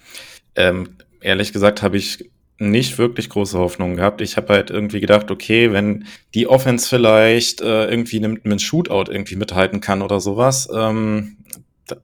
Ähm, 0.55 0.97
ehrlich 1.21 1.53
gesagt 1.53 1.81
habe 1.81 1.97
ich 1.97 2.29
nicht 2.57 2.97
wirklich 2.97 3.29
große 3.29 3.57
Hoffnungen 3.57 3.97
gehabt. 3.97 4.21
Ich 4.21 4.37
habe 4.37 4.53
halt 4.53 4.69
irgendwie 4.69 5.01
gedacht, 5.01 5.29
okay, 5.29 5.73
wenn 5.73 6.05
die 6.33 6.47
Offense 6.47 6.87
vielleicht 6.87 7.61
äh, 7.61 7.89
irgendwie 7.89 8.19
mit 8.21 8.45
einem 8.45 8.59
Shootout 8.59 9.11
irgendwie 9.11 9.35
mithalten 9.35 9.81
kann 9.81 10.01
oder 10.01 10.19
sowas, 10.19 10.69
ähm, 10.73 11.37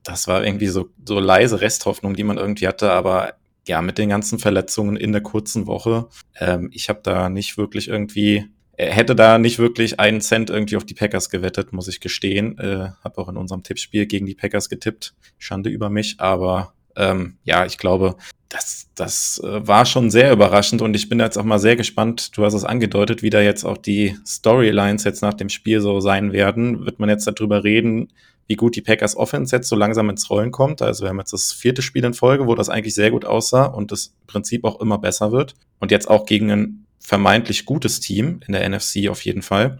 das 0.03 0.27
war 0.27 0.43
irgendwie 0.43 0.67
so, 0.67 0.89
so 1.05 1.19
leise 1.19 1.61
Resthoffnung, 1.61 2.15
die 2.15 2.23
man 2.23 2.37
irgendwie 2.37 2.67
hatte, 2.67 2.91
aber 2.91 3.33
ja, 3.67 3.81
mit 3.81 3.97
den 3.97 4.09
ganzen 4.09 4.39
Verletzungen 4.39 4.95
in 4.95 5.11
der 5.11 5.21
kurzen 5.21 5.67
Woche, 5.67 6.07
ähm, 6.39 6.69
ich 6.73 6.89
habe 6.89 6.99
da 7.03 7.29
nicht 7.29 7.57
wirklich 7.57 7.87
irgendwie 7.87 8.49
hätte 8.85 9.15
da 9.15 9.37
nicht 9.37 9.59
wirklich 9.59 9.99
einen 9.99 10.21
Cent 10.21 10.49
irgendwie 10.49 10.77
auf 10.77 10.85
die 10.85 10.93
Packers 10.93 11.29
gewettet, 11.29 11.73
muss 11.73 11.87
ich 11.87 11.99
gestehen. 11.99 12.57
Äh, 12.57 12.89
habe 13.03 13.17
auch 13.17 13.29
in 13.29 13.37
unserem 13.37 13.63
Tippspiel 13.63 14.05
gegen 14.05 14.25
die 14.25 14.35
Packers 14.35 14.69
getippt. 14.69 15.13
Schande 15.37 15.69
über 15.69 15.89
mich, 15.89 16.15
aber 16.19 16.73
ähm, 16.95 17.37
ja, 17.43 17.65
ich 17.65 17.77
glaube, 17.77 18.15
das, 18.49 18.89
das 18.95 19.41
äh, 19.43 19.65
war 19.65 19.85
schon 19.85 20.11
sehr 20.11 20.31
überraschend 20.31 20.81
und 20.81 20.93
ich 20.93 21.07
bin 21.07 21.19
jetzt 21.19 21.37
auch 21.37 21.43
mal 21.43 21.59
sehr 21.59 21.75
gespannt. 21.75 22.35
Du 22.37 22.43
hast 22.43 22.53
es 22.53 22.65
angedeutet, 22.65 23.23
wie 23.23 23.29
da 23.29 23.39
jetzt 23.39 23.63
auch 23.63 23.77
die 23.77 24.17
Storylines 24.25 25.03
jetzt 25.05 25.21
nach 25.21 25.33
dem 25.33 25.49
Spiel 25.49 25.79
so 25.79 26.01
sein 26.01 26.33
werden. 26.33 26.85
Wird 26.85 26.99
man 26.99 27.09
jetzt 27.09 27.25
darüber 27.25 27.63
reden, 27.63 28.11
wie 28.47 28.55
gut 28.55 28.75
die 28.75 28.81
Packers 28.81 29.15
Offense 29.15 29.55
jetzt 29.55 29.69
so 29.69 29.77
langsam 29.77 30.09
ins 30.09 30.29
Rollen 30.29 30.51
kommt. 30.51 30.81
Also 30.81 31.03
wir 31.03 31.09
haben 31.09 31.19
jetzt 31.19 31.31
das 31.31 31.53
vierte 31.53 31.81
Spiel 31.81 32.03
in 32.03 32.13
Folge, 32.13 32.47
wo 32.47 32.55
das 32.55 32.69
eigentlich 32.69 32.95
sehr 32.95 33.11
gut 33.11 33.23
aussah 33.23 33.65
und 33.65 33.91
das 33.91 34.13
Prinzip 34.27 34.65
auch 34.65 34.81
immer 34.81 34.97
besser 34.97 35.31
wird. 35.31 35.55
Und 35.79 35.91
jetzt 35.91 36.09
auch 36.09 36.25
gegen 36.25 36.51
einen 36.51 36.85
vermeintlich 37.01 37.65
gutes 37.65 37.99
Team 37.99 38.39
in 38.47 38.53
der 38.53 38.67
NFC 38.67 39.09
auf 39.09 39.23
jeden 39.25 39.41
Fall. 39.41 39.79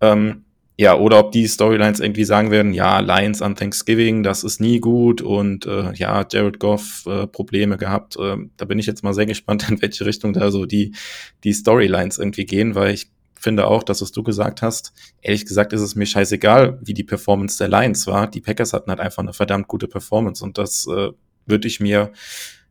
Ähm, 0.00 0.44
ja, 0.80 0.96
oder 0.96 1.18
ob 1.18 1.32
die 1.32 1.48
Storylines 1.48 1.98
irgendwie 1.98 2.24
sagen 2.24 2.52
werden, 2.52 2.72
ja, 2.72 3.00
Lions 3.00 3.42
an 3.42 3.56
Thanksgiving, 3.56 4.22
das 4.22 4.44
ist 4.44 4.60
nie 4.60 4.78
gut 4.78 5.20
und 5.20 5.66
äh, 5.66 5.92
ja, 5.94 6.24
Jared 6.30 6.60
Goff 6.60 7.04
äh, 7.06 7.26
Probleme 7.26 7.76
gehabt. 7.76 8.16
Äh, 8.16 8.36
da 8.56 8.64
bin 8.64 8.78
ich 8.78 8.86
jetzt 8.86 9.02
mal 9.02 9.12
sehr 9.12 9.26
gespannt, 9.26 9.68
in 9.70 9.82
welche 9.82 10.06
Richtung 10.06 10.32
da 10.32 10.52
so 10.52 10.66
die, 10.66 10.94
die 11.42 11.52
Storylines 11.52 12.18
irgendwie 12.18 12.46
gehen, 12.46 12.76
weil 12.76 12.94
ich 12.94 13.10
finde 13.34 13.66
auch, 13.66 13.82
dass 13.82 14.02
was 14.02 14.12
du 14.12 14.22
gesagt 14.22 14.62
hast, 14.62 14.92
ehrlich 15.20 15.46
gesagt 15.46 15.72
ist 15.72 15.80
es 15.80 15.96
mir 15.96 16.06
scheißegal, 16.06 16.78
wie 16.82 16.94
die 16.94 17.04
Performance 17.04 17.58
der 17.58 17.68
Lions 17.68 18.06
war. 18.06 18.28
Die 18.28 18.40
Packers 18.40 18.72
hatten 18.72 18.90
halt 18.90 19.00
einfach 19.00 19.22
eine 19.22 19.32
verdammt 19.32 19.66
gute 19.66 19.88
Performance 19.88 20.44
und 20.44 20.58
das 20.58 20.86
äh, 20.86 21.10
würde 21.46 21.66
ich 21.66 21.80
mir 21.80 22.12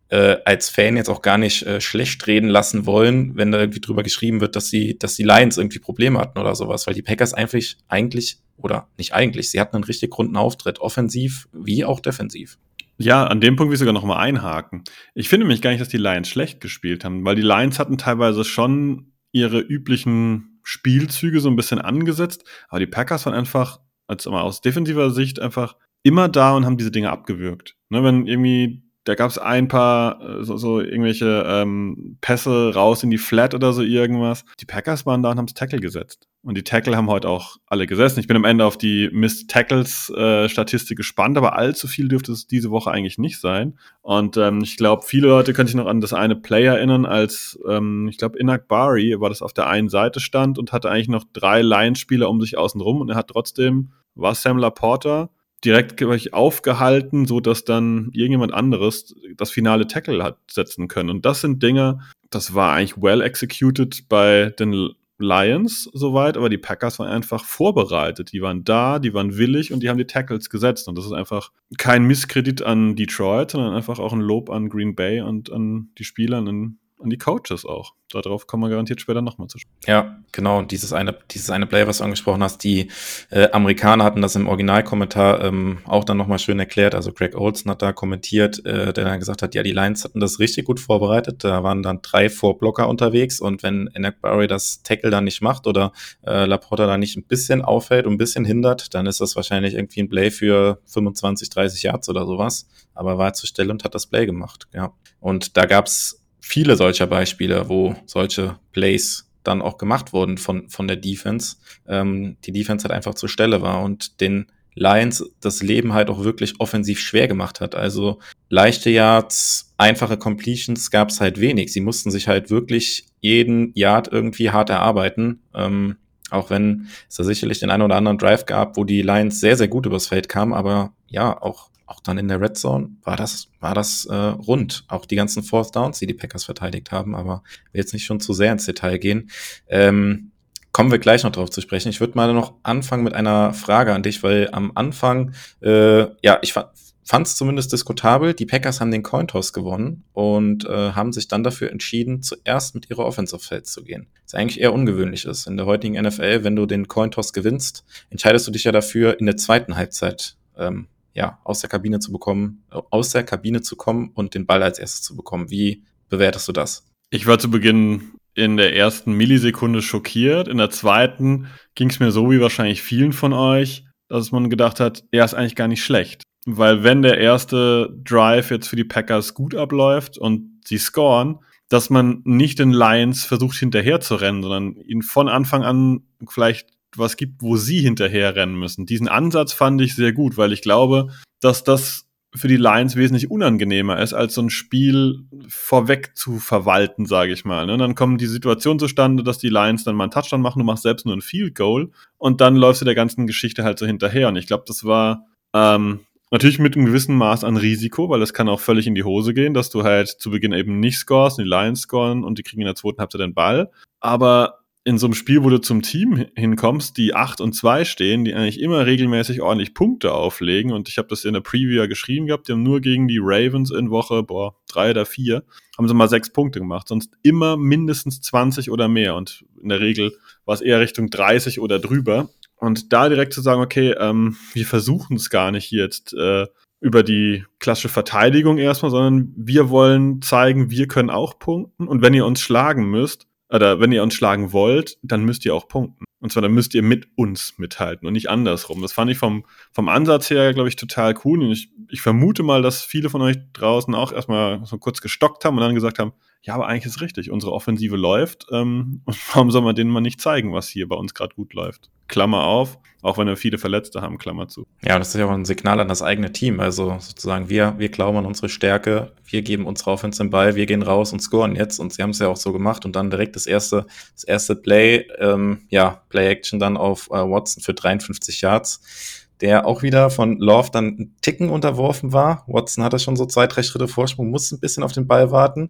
äh, 0.10 0.38
als 0.46 0.70
Fan 0.70 0.96
jetzt 0.96 1.10
auch 1.10 1.22
gar 1.22 1.38
nicht 1.38 1.64
äh, 1.64 1.82
schlecht 1.82 2.26
reden 2.28 2.50
lassen 2.50 2.86
wollen, 2.86 3.36
wenn 3.36 3.52
da 3.52 3.60
irgendwie 3.60 3.82
drüber 3.82 4.04
geschrieben 4.04 4.42
wird, 4.42 4.56
dass 4.56 4.70
sie, 4.70 4.98
dass 4.98 5.16
die 5.16 5.24
Lions 5.24 5.58
irgendwie 5.58 5.80
Probleme 5.80 6.20
hatten 6.20 6.40
oder 6.40 6.56
sowas, 6.56 6.88
weil 6.88 6.94
die 6.94 7.02
Packers 7.02 7.34
eigentlich, 7.34 7.78
eigentlich, 7.88 8.40
oder 8.58 8.88
nicht 8.98 9.14
eigentlich, 9.14 9.52
sie 9.52 9.60
hatten 9.60 9.76
einen 9.76 9.84
richtig 9.84 10.18
runden 10.18 10.38
Auftritt, 10.38 10.80
offensiv 10.80 11.48
wie 11.52 11.86
auch 11.86 12.00
defensiv. 12.00 12.58
Ja, 12.98 13.28
an 13.28 13.42
dem 13.42 13.56
Punkt 13.56 13.70
will 13.70 13.76
ich 13.76 13.80
sogar 13.80 13.94
noch 13.94 14.04
mal 14.04 14.18
einhaken. 14.18 14.84
Ich 15.14 15.30
finde 15.30 15.46
mich 15.46 15.62
gar 15.62 15.70
nicht, 15.70 15.82
dass 15.82 15.90
die 15.90 15.98
Lions 15.98 16.30
schlecht 16.30 16.62
gespielt 16.62 17.06
haben, 17.06 17.24
weil 17.26 17.36
die 17.36 17.44
Lions 17.44 17.78
hatten 17.78 17.98
teilweise 17.98 18.44
schon 18.44 19.12
ihre 19.32 19.60
üblichen 19.60 20.60
Spielzüge 20.64 21.40
so 21.40 21.50
ein 21.50 21.56
bisschen 21.56 21.80
angesetzt, 21.80 22.44
aber 22.70 22.80
die 22.80 22.88
Packers 22.88 23.26
waren 23.26 23.36
einfach, 23.36 23.80
also 24.08 24.32
aus 24.32 24.62
defensiver 24.62 25.12
Sicht 25.12 25.40
einfach 25.40 25.76
immer 26.02 26.28
da 26.28 26.56
und 26.56 26.66
haben 26.66 26.78
diese 26.78 26.92
Dinge 26.92 27.12
abgewürgt. 27.12 27.76
Ne, 27.90 28.04
wenn 28.04 28.26
irgendwie 28.26 28.87
da 29.08 29.16
gab 29.16 29.30
es 29.30 29.38
ein 29.38 29.70
paar 29.70 30.22
äh, 30.22 30.44
so, 30.44 30.58
so 30.58 30.82
irgendwelche 30.82 31.46
ähm, 31.48 32.18
Pässe 32.20 32.74
raus 32.74 33.04
in 33.04 33.10
die 33.10 33.18
Flat 33.18 33.54
oder 33.54 33.72
so 33.72 33.82
irgendwas. 33.82 34.44
Die 34.60 34.66
Packers 34.66 35.06
waren 35.06 35.24
da 35.24 35.32
und 35.32 35.38
haben 35.38 35.48
Tackle 35.48 35.80
gesetzt. 35.80 36.28
Und 36.44 36.56
die 36.56 36.64
Tackle 36.64 36.96
haben 36.96 37.10
heute 37.10 37.30
auch 37.30 37.58
alle 37.68 37.88
gesessen. 37.88 38.20
Ich 38.20 38.28
bin 38.28 38.38
am 38.38 38.44
Ende 38.44 38.66
auf 38.66 38.78
die 38.78 39.10
Missed 39.12 39.50
Tackles 39.50 40.12
äh, 40.16 40.48
gespannt, 40.96 41.38
aber 41.38 41.58
allzu 41.58 41.88
viel 41.88 42.08
dürfte 42.08 42.32
es 42.32 42.48
diese 42.48 42.70
Woche 42.70 42.92
eigentlich 42.92 43.18
nicht 43.18 43.40
sein. 43.40 43.78
Und 44.02 44.38
ähm, 44.38 44.62
ich 44.62 44.78
glaube, 44.78 45.04
viele 45.06 45.28
Leute 45.28 45.54
können 45.54 45.68
sich 45.68 45.76
noch 45.76 45.88
an 45.88 46.02
das 46.02 46.14
eine 46.14 46.36
Play 46.36 46.66
erinnern, 46.66 47.06
als 47.06 47.60
ähm, 47.68 48.08
ich 48.10 48.18
glaube, 48.18 48.38
Inak 48.40 48.68
Bari 48.68 49.20
war 49.20 49.30
das 49.30 49.42
auf 49.42 49.54
der 49.54 49.68
einen 49.68 49.90
Seite 49.90 50.20
stand 50.20 50.60
und 50.60 50.74
hatte 50.74 50.90
eigentlich 50.90 51.10
noch 51.10 51.26
drei 51.34 51.62
Lions-Spieler 51.62 52.30
um 52.30 52.42
sich 52.42 52.58
außen 52.58 52.82
rum 52.82 53.02
und 53.02 53.10
er 53.10 53.16
hat 53.16 53.30
trotzdem, 53.30 53.92
war 54.16 54.36
Sam 54.36 54.58
Laporta, 54.58 55.30
direkt 55.66 56.02
aufgehalten, 56.34 57.26
so 57.26 57.40
dass 57.40 57.64
dann 57.64 58.10
irgendjemand 58.14 58.54
anderes 58.54 59.16
das 59.36 59.50
finale 59.50 59.88
Tackle 59.88 60.24
hat 60.24 60.38
setzen 60.50 60.88
können. 60.88 61.10
Und 61.10 61.26
das 61.26 61.42
sind 61.42 61.64
Dinge, 61.64 62.00
das 62.30 62.54
war 62.54 62.74
eigentlich 62.74 63.02
well 63.02 63.22
executed 63.22 64.08
bei 64.10 64.54
den 64.60 64.92
Lions 65.20 65.90
soweit, 65.94 66.38
aber 66.38 66.50
die 66.50 66.60
Packers 66.60 67.00
waren 67.00 67.10
einfach 67.10 67.44
vorbereitet. 67.44 68.32
Die 68.34 68.42
waren 68.42 68.64
da, 68.64 69.00
die 69.00 69.14
waren 69.14 69.38
willig 69.38 69.74
und 69.74 69.82
die 69.82 69.90
haben 69.90 69.98
die 69.98 70.06
Tackles 70.06 70.50
gesetzt. 70.50 70.88
Und 70.88 70.98
das 70.98 71.06
ist 71.06 71.12
einfach 71.12 71.52
kein 71.78 72.04
Misskredit 72.04 72.62
an 72.62 72.96
Detroit, 72.96 73.52
sondern 73.52 73.74
einfach 73.74 74.00
auch 74.00 74.14
ein 74.14 74.22
Lob 74.22 74.50
an 74.50 74.70
Green 74.70 74.96
Bay 74.96 75.22
und 75.22 75.52
an 75.52 75.90
die 75.98 76.04
Spieler, 76.04 76.38
an 76.38 76.78
an 77.00 77.10
die 77.10 77.18
Coaches 77.18 77.66
auch. 77.66 77.94
Darauf 78.12 78.48
kommen 78.48 78.63
wir 78.63 78.70
garantiert 78.70 79.01
später 79.01 79.22
nochmal 79.22 79.48
zu 79.48 79.58
sprechen. 79.58 79.77
Ja, 79.86 80.18
genau. 80.32 80.60
Und 80.60 80.72
dieses 80.72 80.94
eine, 80.94 81.18
dieses 81.32 81.50
eine 81.50 81.68
Play, 81.68 81.86
was 81.88 81.98
du 81.98 82.06
angesprochen 82.06 82.42
hast, 82.42 82.63
die 82.63 82.89
äh, 83.30 83.51
Amerikaner 83.51 84.06
hatten 84.06 84.22
das 84.22 84.36
im 84.36 84.48
Originalkommentar 84.48 85.44
ähm, 85.44 85.80
auch 85.86 86.06
dann 86.06 86.18
nochmal 86.18 86.39
schön 86.39 86.58
erklärt. 86.60 86.96
Also 86.96 87.12
Greg 87.12 87.36
Olson 87.36 87.70
hat 87.72 87.82
da 87.82 87.92
kommentiert, 87.92 88.66
äh, 88.66 88.94
der 88.94 89.06
dann 89.06 89.20
gesagt 89.20 89.42
hat, 89.42 89.56
ja, 89.56 89.63
die 89.63 89.74
Lions 89.74 90.06
hatten 90.06 90.22
das 90.22 90.39
richtig 90.39 90.66
gut 90.66 90.80
vorbereitet. 90.80 91.44
Da 91.44 91.63
waren 91.63 91.84
dann 91.84 92.01
drei 92.01 92.30
Vorblocker 92.30 92.88
unterwegs 92.88 93.42
und 93.42 93.62
wenn 93.62 93.88
Enak 93.94 94.22
Barry 94.22 94.48
das 94.48 94.82
Tackle 94.84 95.10
dann 95.10 95.25
nicht 95.25 95.42
macht 95.42 95.68
oder 95.68 95.92
äh, 96.25 96.46
Laporta 96.46 96.88
da 96.88 96.98
nicht 96.98 97.18
ein 97.18 97.24
bisschen 97.24 97.62
auffällt 97.62 98.06
und 98.08 98.13
ein 98.13 98.18
bisschen 98.18 98.46
hindert, 98.46 98.94
dann 98.94 99.06
ist 99.06 99.20
das 99.20 99.36
wahrscheinlich 99.36 99.74
irgendwie 99.74 100.01
ein 100.01 100.10
Play 100.10 100.32
für 100.32 100.80
25, 100.86 101.50
30 101.50 101.84
Yards 101.84 102.08
oder 102.08 102.25
sowas. 102.25 102.68
Aber 102.94 103.12
er 103.12 103.18
war 103.18 103.34
zur 103.34 103.48
Stelle 103.48 103.72
und 103.72 103.84
hat 103.84 103.94
das 103.94 104.08
Play 104.08 104.25
gemacht. 104.25 104.68
Ja. 104.74 104.94
Und 105.20 105.58
da 105.58 105.66
gab's 105.66 106.24
viele 106.48 106.77
solcher 106.77 107.08
Beispiele, 107.08 107.68
wo 107.68 107.96
solche 108.06 108.58
Plays 108.72 109.30
dann 109.44 109.62
auch 109.62 109.77
gemacht 109.77 110.13
wurden 110.13 110.38
von, 110.38 110.70
von 110.70 110.88
der 110.88 110.98
Defense. 110.98 111.58
Ähm, 111.88 112.38
die 112.46 112.51
Defense 112.51 112.84
halt 112.84 112.94
einfach 112.94 113.16
zur 113.16 113.30
Stelle 113.30 113.62
war 113.62 113.84
und 113.84 114.22
den 114.22 114.48
Lions 114.74 115.30
das 115.42 115.62
Leben 115.63 115.94
halt 115.94 116.10
auch 116.10 116.24
wirklich 116.24 116.60
offensiv 116.60 117.00
schwer 117.00 117.27
gemacht 117.27 117.62
hat. 117.62 117.75
Also 117.75 118.20
leichte 118.50 118.89
Yards, 118.89 119.74
einfache 119.77 120.18
Completions 120.18 120.92
gab 120.92 121.10
es 121.10 121.20
halt 121.20 121.39
wenig. 121.39 121.74
Sie 121.74 121.82
mussten 121.82 122.12
sich 122.12 122.27
halt 122.27 122.50
wirklich 122.50 123.06
jeden 123.20 123.72
Yard 123.74 124.08
irgendwie 124.12 124.51
hart 124.51 124.70
erarbeiten. 124.70 125.42
Ähm, 125.54 125.98
auch 126.30 126.50
wenn 126.50 126.88
es 127.10 127.16
da 127.16 127.24
sicherlich 127.24 127.60
den 127.60 127.72
einen 127.72 127.84
oder 127.84 127.96
anderen 127.96 128.18
Drive 128.18 128.46
gab, 128.46 128.77
wo 128.77 128.84
die 128.84 129.01
Lions 129.01 129.39
sehr, 129.39 129.58
sehr 129.58 129.68
gut 129.68 129.86
übers 129.86 130.08
Feld 130.08 130.30
kamen, 130.30 130.54
aber 130.54 130.94
ja, 131.08 131.42
auch 131.42 131.70
auch 131.88 132.01
dann 132.01 132.17
in 132.17 132.27
der 132.27 132.39
Red 132.39 132.58
Zone 132.58 132.89
war 133.03 133.15
das, 133.15 133.48
war 133.60 133.74
das 133.74 134.06
äh, 134.06 134.13
rund. 134.13 134.84
Auch 134.89 135.06
die 135.06 135.15
ganzen 135.15 135.41
Fourth 135.41 135.75
Downs, 135.75 136.00
die 136.00 136.08
die 136.08 136.13
Packers 136.13 136.44
verteidigt 136.44 136.91
haben, 136.91 137.15
aber 137.15 137.44
will 137.72 137.79
jetzt 137.79 137.94
nicht 137.94 138.06
schon 138.06 138.20
zu 138.20 138.34
sehr 138.34 138.51
ins 138.51 138.65
Detail 138.65 138.98
gehen. 138.98 139.29
Ähm, 139.67 140.32
kommen 140.74 140.91
wir 140.91 141.00
gleich 141.00 141.24
noch 141.24 141.32
drauf 141.32 141.50
zu 141.50 141.62
sprechen. 141.62 141.89
Ich 141.89 142.00
würde 142.01 142.15
mal 142.15 142.32
noch 142.34 142.53
anfangen 142.62 143.03
mit 143.03 143.13
einer 143.13 143.53
Frage 143.53 143.94
an 143.94 144.03
dich, 144.03 144.22
weil 144.22 144.50
am 144.51 144.74
Anfang, 144.75 145.34
äh, 145.62 146.01
ja, 146.22 146.39
ich 146.41 146.53
fand 146.53 147.25
es 147.25 147.38
zumindest 147.38 147.72
diskutabel. 147.72 148.34
Die 148.34 148.46
Packers 148.46 148.82
haben 148.82 148.91
den 148.91 149.01
Cointoss 149.01 149.53
gewonnen 149.53 150.03
und 150.12 150.65
äh, 150.65 150.91
haben 150.91 151.13
sich 151.13 151.29
dann 151.29 151.44
dafür 151.44 151.72
entschieden, 151.72 152.22
zuerst 152.22 152.75
mit 152.75 152.89
ihrer 152.89 153.06
Offensive 153.06 153.39
Feld 153.39 153.65
zu 153.65 153.84
gehen. 153.86 154.08
Was 154.25 154.36
eigentlich 154.36 154.60
eher 154.60 154.74
ungewöhnlich 154.74 155.24
ist. 155.24 155.48
In 155.48 155.56
der 155.56 155.65
heutigen 155.65 156.00
NFL, 156.00 156.44
wenn 156.44 156.58
du 156.58 156.65
den 156.65 156.89
Cointoss 156.89 157.32
gewinnst, 157.32 157.86
entscheidest 158.10 158.46
du 158.46 158.51
dich 158.51 158.65
ja 158.65 158.74
dafür, 158.74 159.20
in 159.22 159.25
der 159.25 159.38
zweiten 159.38 159.77
Halbzeit 159.77 160.36
ähm, 160.58 160.88
ja, 161.18 161.40
aus 161.44 161.62
der 161.62 161.70
Kabine 161.70 162.00
zu 162.00 162.12
bekommen, 162.12 162.64
aus 162.70 163.10
der 163.10 163.24
Kabine 163.24 163.62
zu 163.62 163.76
kommen 163.76 164.12
und 164.14 164.36
den 164.36 164.46
Ball 164.46 164.62
als 164.62 164.78
erstes 164.78 165.02
zu 165.02 165.16
bekommen. 165.16 165.50
Wie 165.50 165.84
bewertest 166.10 166.48
du 166.48 166.52
das? 166.52 166.86
Ich 167.10 167.26
war 167.26 167.40
zu 167.40 167.50
Beginn 167.50 168.12
in 168.36 168.56
der 168.56 168.76
ersten 168.76 169.14
Millisekunde 169.14 169.82
schockiert. 169.82 170.48
In 170.48 170.60
der 170.60 170.70
zweiten 170.70 171.48
ging 171.74 171.90
es 171.90 172.00
mir 172.00 172.12
so 172.12 172.30
wie 172.30 172.40
wahrscheinlich 172.40 172.84
vielen 172.84 173.14
von 173.14 173.34
euch. 173.34 173.84
dass 174.10 174.32
man 174.32 174.50
gedacht 174.50 174.80
hat, 174.80 175.04
er 175.12 175.26
ist 175.26 175.34
eigentlich 175.34 175.56
gar 175.56 175.68
nicht 175.68 175.84
schlecht. 175.84 176.24
Weil 176.46 176.84
wenn 176.84 177.02
der 177.02 177.18
erste 177.18 177.94
Drive 178.06 178.52
jetzt 178.52 178.70
für 178.70 178.78
die 178.78 178.86
Packers 178.86 179.34
gut 179.34 179.54
abläuft 179.54 180.18
und 180.18 180.62
sie 180.64 180.78
scoren, 180.78 181.40
dass 181.68 181.90
man 181.90 182.22
nicht 182.24 182.60
den 182.60 182.72
Lions 182.72 183.26
versucht 183.26 183.58
hinterher 183.58 184.00
zu 184.00 184.16
rennen, 184.16 184.44
sondern 184.44 184.76
ihnen 184.78 185.02
von 185.02 185.28
Anfang 185.28 185.64
an 185.64 186.04
vielleicht 186.30 186.77
was 186.96 187.17
gibt, 187.17 187.41
wo 187.41 187.58
sie 187.58 187.79
hinterher 187.79 188.36
rennen 188.36 188.58
müssen. 188.58 188.86
Diesen 188.86 189.08
Ansatz 189.08 189.53
fand 189.53 189.82
ich 189.82 189.96
sehr 189.96 190.13
gut, 190.13 190.38
weil 190.38 190.53
ich 190.53 190.62
glaube, 190.62 191.10
dass 191.39 191.63
das 191.63 192.08
für 192.36 192.48
die 192.48 192.58
Lions 192.58 192.96
wesentlich 192.96 193.32
unangenehmer 193.32 194.00
ist, 194.00 194.13
als 194.13 194.36
so 194.36 194.41
ein 194.41 194.50
Spiel 194.50 195.25
vorweg 195.48 196.15
zu 196.15 196.39
verwalten, 196.39 197.06
sage 197.06 197.34
ich 197.34 197.46
mal. 197.46 197.63
Und 197.63 197.67
ne? 197.67 197.77
dann 197.77 197.96
kommt 197.96 198.22
die 198.22 198.27
Situation 198.27 198.79
zustande, 198.79 199.24
dass 199.24 199.38
die 199.38 199.50
Lions 199.50 199.84
dann 199.84 199.96
mal 199.96 200.06
einen 200.06 200.12
Touchdown 200.12 200.41
machen, 200.41 200.60
du 200.60 200.65
machst 200.65 200.84
selbst 200.84 201.06
nur 201.06 201.15
ein 201.15 201.22
Field 201.22 201.56
Goal 201.56 201.91
und 202.17 202.41
dann 202.41 202.56
läufst 202.56 202.82
du 202.82 202.86
der 202.86 202.96
ganzen 202.96 203.27
Geschichte 203.27 203.63
halt 203.63 203.79
so 203.79 203.86
hinterher. 203.86 204.27
Und 204.27 204.36
ich 204.36 204.48
glaube, 204.48 204.65
das 204.67 204.84
war 204.84 205.25
ähm, 205.53 206.01
natürlich 206.32 206.60
mit 206.60 206.75
einem 206.75 206.86
gewissen 206.86 207.15
Maß 207.15 207.44
an 207.44 207.58
Risiko, 207.58 208.10
weil 208.10 208.22
es 208.22 208.34
kann 208.34 208.50
auch 208.50 208.60
völlig 208.60 208.88
in 208.88 208.96
die 208.96 209.03
Hose 209.03 209.34
gehen, 209.34 209.53
dass 209.53 209.70
du 209.70 209.84
halt 209.84 210.08
zu 210.08 210.29
Beginn 210.29 210.53
eben 210.53 210.79
nicht 210.79 210.98
scorest, 210.98 211.39
die 211.39 211.44
Lions 211.44 211.82
scoren 211.82 212.24
und 212.24 212.38
die 212.38 212.44
kriegen 212.44 212.62
in 212.62 212.67
der 212.67 212.75
zweiten 212.75 213.00
Halbzeit 213.00 213.22
den 213.22 213.34
Ball. 213.34 213.72
Aber 214.00 214.60
in 214.88 214.98
so 214.98 215.06
einem 215.06 215.15
Spiel, 215.15 215.44
wo 215.44 215.50
du 215.50 215.58
zum 215.58 215.82
Team 215.82 216.27
hinkommst, 216.34 216.96
die 216.96 217.13
8 217.13 217.41
und 217.41 217.51
2 217.51 217.84
stehen, 217.84 218.24
die 218.24 218.34
eigentlich 218.34 218.62
immer 218.62 218.86
regelmäßig 218.86 219.41
ordentlich 219.41 219.74
Punkte 219.74 220.13
auflegen. 220.13 220.72
Und 220.72 220.88
ich 220.88 220.98
habe 220.98 221.10
das 221.10 221.25
in 221.25 221.34
der 221.34 221.41
Preview 221.41 221.89
geschrieben 221.89 222.25
gehabt, 222.25 222.48
die 222.48 222.53
haben 222.53 222.63
nur 222.63 222.79
gegen 222.79 223.10
die 223.10 223.20
Ravens 223.22 223.70
in 223.70 223.89
Woche, 223.89 224.24
boah, 224.24 224.56
drei 224.65 224.91
oder 224.91 225.06
vier, 225.06 225.44
haben 225.77 225.89
sie 225.89 225.94
mal 225.94 226.08
sechs 226.08 226.32
Punkte 226.32 226.60
gemacht. 226.60 226.88
Sonst 226.88 227.12
immer 227.22 227.58
mindestens 227.58 228.22
20 228.22 228.72
oder 228.72 228.88
mehr. 228.88 229.15
Und 229.15 229.44
in 229.62 229.67
der 229.67 229.82
Regel 229.82 230.13
war 230.46 230.56
es 230.56 230.62
eher 230.62 230.79
Richtung 230.79 231.10
30 231.10 231.60
oder 231.60 231.79
drüber. 231.79 232.29
Und 232.56 232.94
da 232.94 233.10
direkt 233.10 233.34
zu 233.34 233.41
sagen, 233.41 233.62
okay, 233.62 233.94
ähm, 234.00 234.38
wir 234.53 234.65
versuchen 234.65 235.17
es 235.17 235.29
gar 235.29 235.51
nicht 235.51 235.70
jetzt 235.70 236.13
äh, 236.13 236.48
über 236.79 237.03
die 237.03 237.44
klassische 237.60 237.89
Verteidigung 237.89 238.58
erstmal, 238.58 238.91
sondern 238.91 239.34
wir 239.36 239.70
wollen 239.70 240.22
zeigen, 240.22 240.70
wir 240.72 240.88
können 240.88 241.10
auch 241.10 241.39
punkten. 241.39 241.89
Und 241.89 242.01
wenn 242.01 242.13
ihr 242.13 242.25
uns 242.25 242.39
schlagen 242.39 242.89
müsst, 242.89 243.27
oder 243.50 243.80
wenn 243.80 243.92
ihr 243.92 244.04
uns 244.04 244.13
schlagen 244.13 244.51
wollt, 244.51 244.98
dann 245.01 245.24
müsst 245.24 245.46
ihr 245.46 245.56
auch 245.56 245.68
punkten. 245.68 246.06
Und 246.20 246.32
zwar 246.32 246.42
dann 246.42 246.54
müsst 246.54 246.74
ihr 246.74 246.82
mit 246.82 247.08
uns 247.16 247.54
mithalten 247.58 248.08
und 248.08 248.13
nicht 248.13 248.30
andersrum. 248.30 248.82
Das 248.82 248.92
fand 248.92 249.12
ich 249.12 249.18
vom, 249.18 249.46
vom 249.72 249.88
Ansatz 249.88 250.30
her, 250.30 250.54
glaube 250.54 250.68
ich, 250.68 250.75
total 250.75 251.16
cool. 251.24 251.44
Und 251.44 251.51
ich, 251.51 251.70
ich 251.89 252.01
vermute 252.01 252.42
mal, 252.42 252.62
dass 252.62 252.82
viele 252.82 253.10
von 253.10 253.22
euch 253.22 253.38
draußen 253.54 253.94
auch 253.94 254.12
erstmal 254.12 254.66
so 254.66 254.77
kurz 254.80 255.01
gestockt 255.01 255.46
haben 255.46 255.58
und 255.58 255.62
dann 255.62 255.75
gesagt 255.75 256.00
haben, 256.00 256.13
ja, 256.48 256.56
aber 256.56 256.68
eigentlich 256.68 256.86
ist 256.86 257.01
richtig, 257.01 257.30
unsere 257.30 257.51
Offensive 257.51 257.98
läuft. 257.98 258.48
Ähm, 258.51 259.01
und 259.06 259.18
warum 259.36 259.51
soll 259.51 259.62
man 259.62 259.75
denen 259.75 259.92
mal 259.92 260.01
nicht 260.01 260.22
zeigen, 260.22 260.54
was 260.54 260.70
hier 260.70 260.88
bei 260.88 260.96
uns 260.96 261.13
gerade 261.13 261.36
gut 261.36 261.54
läuft? 261.54 261.92
Klammer 262.08 262.46
auf, 262.46 262.80
auch 263.01 263.18
wenn 263.18 263.27
wir 263.27 263.36
viele 263.36 263.58
Verletzte 263.58 264.01
haben, 264.01 264.18
Klammer 264.18 264.48
zu. 264.48 264.66
Ja, 264.82 264.98
das 264.98 265.10
ist 265.10 265.20
ja 265.20 265.25
auch 265.25 265.32
ein 265.32 265.44
Signal 265.44 265.82
an 265.82 265.89
das 265.89 266.01
eigene 266.01 266.32
Team. 266.32 266.62
Also 266.62 266.96
sozusagen, 267.00 267.50
wir, 267.50 267.75
wir 267.77 267.89
glauben 267.89 268.18
an 268.18 268.25
unsere 268.25 268.48
Stärke, 268.48 269.12
wir 269.25 269.42
geben 269.42 269.66
unsere 269.66 269.92
Offense 269.92 270.24
den 270.24 270.30
Ball, 270.30 270.56
wir 270.56 270.66
gehen 270.66 270.84
raus 270.84 271.12
und 271.12 271.20
scoren 271.20 271.58
jetzt. 271.58 271.80
Und 271.80 271.92
sie 271.92 272.01
haben 272.01 272.12
es 272.12 272.20
ja 272.20 272.30
auch 272.30 272.38
so 272.38 272.54
gemacht 272.54 272.86
und 272.86 272.96
dann 272.96 273.10
direkt 273.10 273.36
das 273.36 273.46
erste, 273.46 273.86
das 274.13 274.24
erste 274.24 274.56
Play, 274.56 275.06
ähm, 275.20 275.63
ja, 275.68 276.01
Play-Action 276.08 276.60
dann 276.60 276.77
auf 276.77 277.08
äh, 277.08 277.16
Watson 277.16 277.62
für 277.62 277.74
53 277.74 278.39
Yards 278.39 279.25
der 279.42 279.68
auch 279.68 279.84
wieder 279.84 280.10
von 280.10 280.38
Love 280.38 280.70
dann 280.72 280.86
einen 280.86 281.16
Ticken 281.22 281.50
unterworfen 281.50 282.12
war. 282.12 282.44
Watson 282.48 282.84
hatte 282.84 283.00
schon 283.00 283.16
so 283.16 283.25
zwei, 283.25 283.48
drei 283.48 283.63
Schritte 283.63 283.88
Vorsprung, 283.88 284.30
musste 284.30 284.56
ein 284.56 284.60
bisschen 284.60 284.84
auf 284.84 284.94
den 284.94 285.08
Ball 285.08 285.32
warten. 285.32 285.70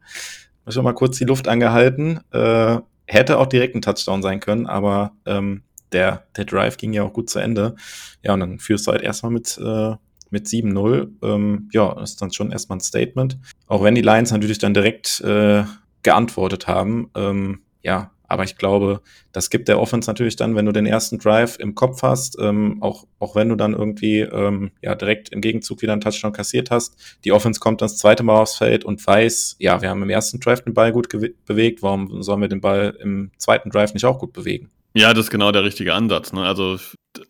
Schon 0.70 0.84
mal 0.84 0.94
kurz 0.94 1.18
die 1.18 1.26
Luft 1.26 1.48
angehalten. 1.48 2.20
Äh, 2.32 2.78
hätte 3.06 3.40
auch 3.40 3.48
direkt 3.48 3.76
ein 3.76 3.82
Touchdown 3.82 4.22
sein 4.22 4.40
können, 4.40 4.68
aber 4.68 5.14
ähm, 5.26 5.64
der, 5.92 6.26
der 6.36 6.46
Drive 6.46 6.78
ging 6.78 6.94
ja 6.94 7.04
auch 7.04 7.14
gut 7.14 7.30
zu 7.30 7.40
Ende. 7.40 7.76
Ja, 8.24 8.34
und 8.34 8.42
dann 8.42 8.60
führst 8.60 8.88
du 8.88 8.92
halt 8.92 9.02
erstmal 9.02 9.32
mit, 9.32 9.58
äh, 9.58 9.96
mit 10.30 10.48
7-0. 10.48 11.10
Ähm, 11.22 11.70
ja, 11.72 12.02
ist 12.02 12.22
dann 12.22 12.34
schon 12.34 12.52
erstmal 12.52 12.78
ein 12.78 12.82
Statement. 12.82 13.38
Auch 13.68 13.84
wenn 13.84 13.96
die 13.96 14.02
Lions 14.02 14.32
natürlich 14.32 14.60
dann 14.60 14.74
direkt 14.74 15.22
äh, 15.22 15.64
geantwortet 16.04 16.68
haben. 16.68 17.10
Ähm, 17.16 17.62
ja, 17.82 18.12
aber 18.28 18.44
ich 18.44 18.58
glaube, 18.58 19.02
das 19.32 19.50
gibt 19.50 19.68
der 19.68 19.80
Offense 19.80 20.10
natürlich 20.10 20.36
dann, 20.36 20.56
wenn 20.56 20.66
du 20.66 20.72
den 20.72 20.86
ersten 20.86 21.18
Drive 21.18 21.58
im 21.60 21.76
Kopf 21.76 22.02
hast, 22.04 22.38
ähm, 22.40 22.78
auch, 22.82 23.06
auch 23.20 23.36
wenn 23.36 23.50
du 23.50 23.56
dann 23.56 23.74
irgendwie 23.74 24.20
ähm, 24.20 24.72
ja 24.82 24.96
direkt 24.96 25.30
im 25.30 25.42
Gegenzug 25.42 25.82
wieder 25.82 25.94
einen 25.94 26.02
Touchdown 26.02 26.34
kassiert 26.34 26.72
hast. 26.72 26.96
Die 27.24 27.32
Offense 27.32 27.60
kommt 27.60 27.82
dann 27.82 27.88
das 27.88 27.98
zweite 27.98 28.24
Mal 28.24 28.42
aufs 28.42 28.56
Feld 28.56 28.84
und 28.84 29.06
weiß, 29.06 29.58
ja, 29.60 29.82
wir 29.82 29.90
haben 29.90 30.04
im 30.04 30.10
ersten 30.10 30.40
Drive 30.40 30.62
den 30.64 30.74
Ball 30.74 30.92
gut 30.92 31.10
bewegt, 31.46 31.82
warum 31.82 32.22
sollen 32.22 32.42
wir 32.42 32.48
den 32.48 32.62
Ball 32.62 32.98
im 33.02 33.32
zweiten 33.38 33.70
Drive 33.70 33.94
nicht 33.94 34.06
auch 34.06 34.20
gut 34.20 34.34
bewegen? 34.34 34.70
Ja, 34.98 35.14
das 35.14 35.26
ist 35.26 35.32
genau 35.32 35.52
der 35.52 35.64
richtige 35.64 35.94
Ansatz. 35.94 36.34
Ne? 36.34 36.42
Also 36.44 36.80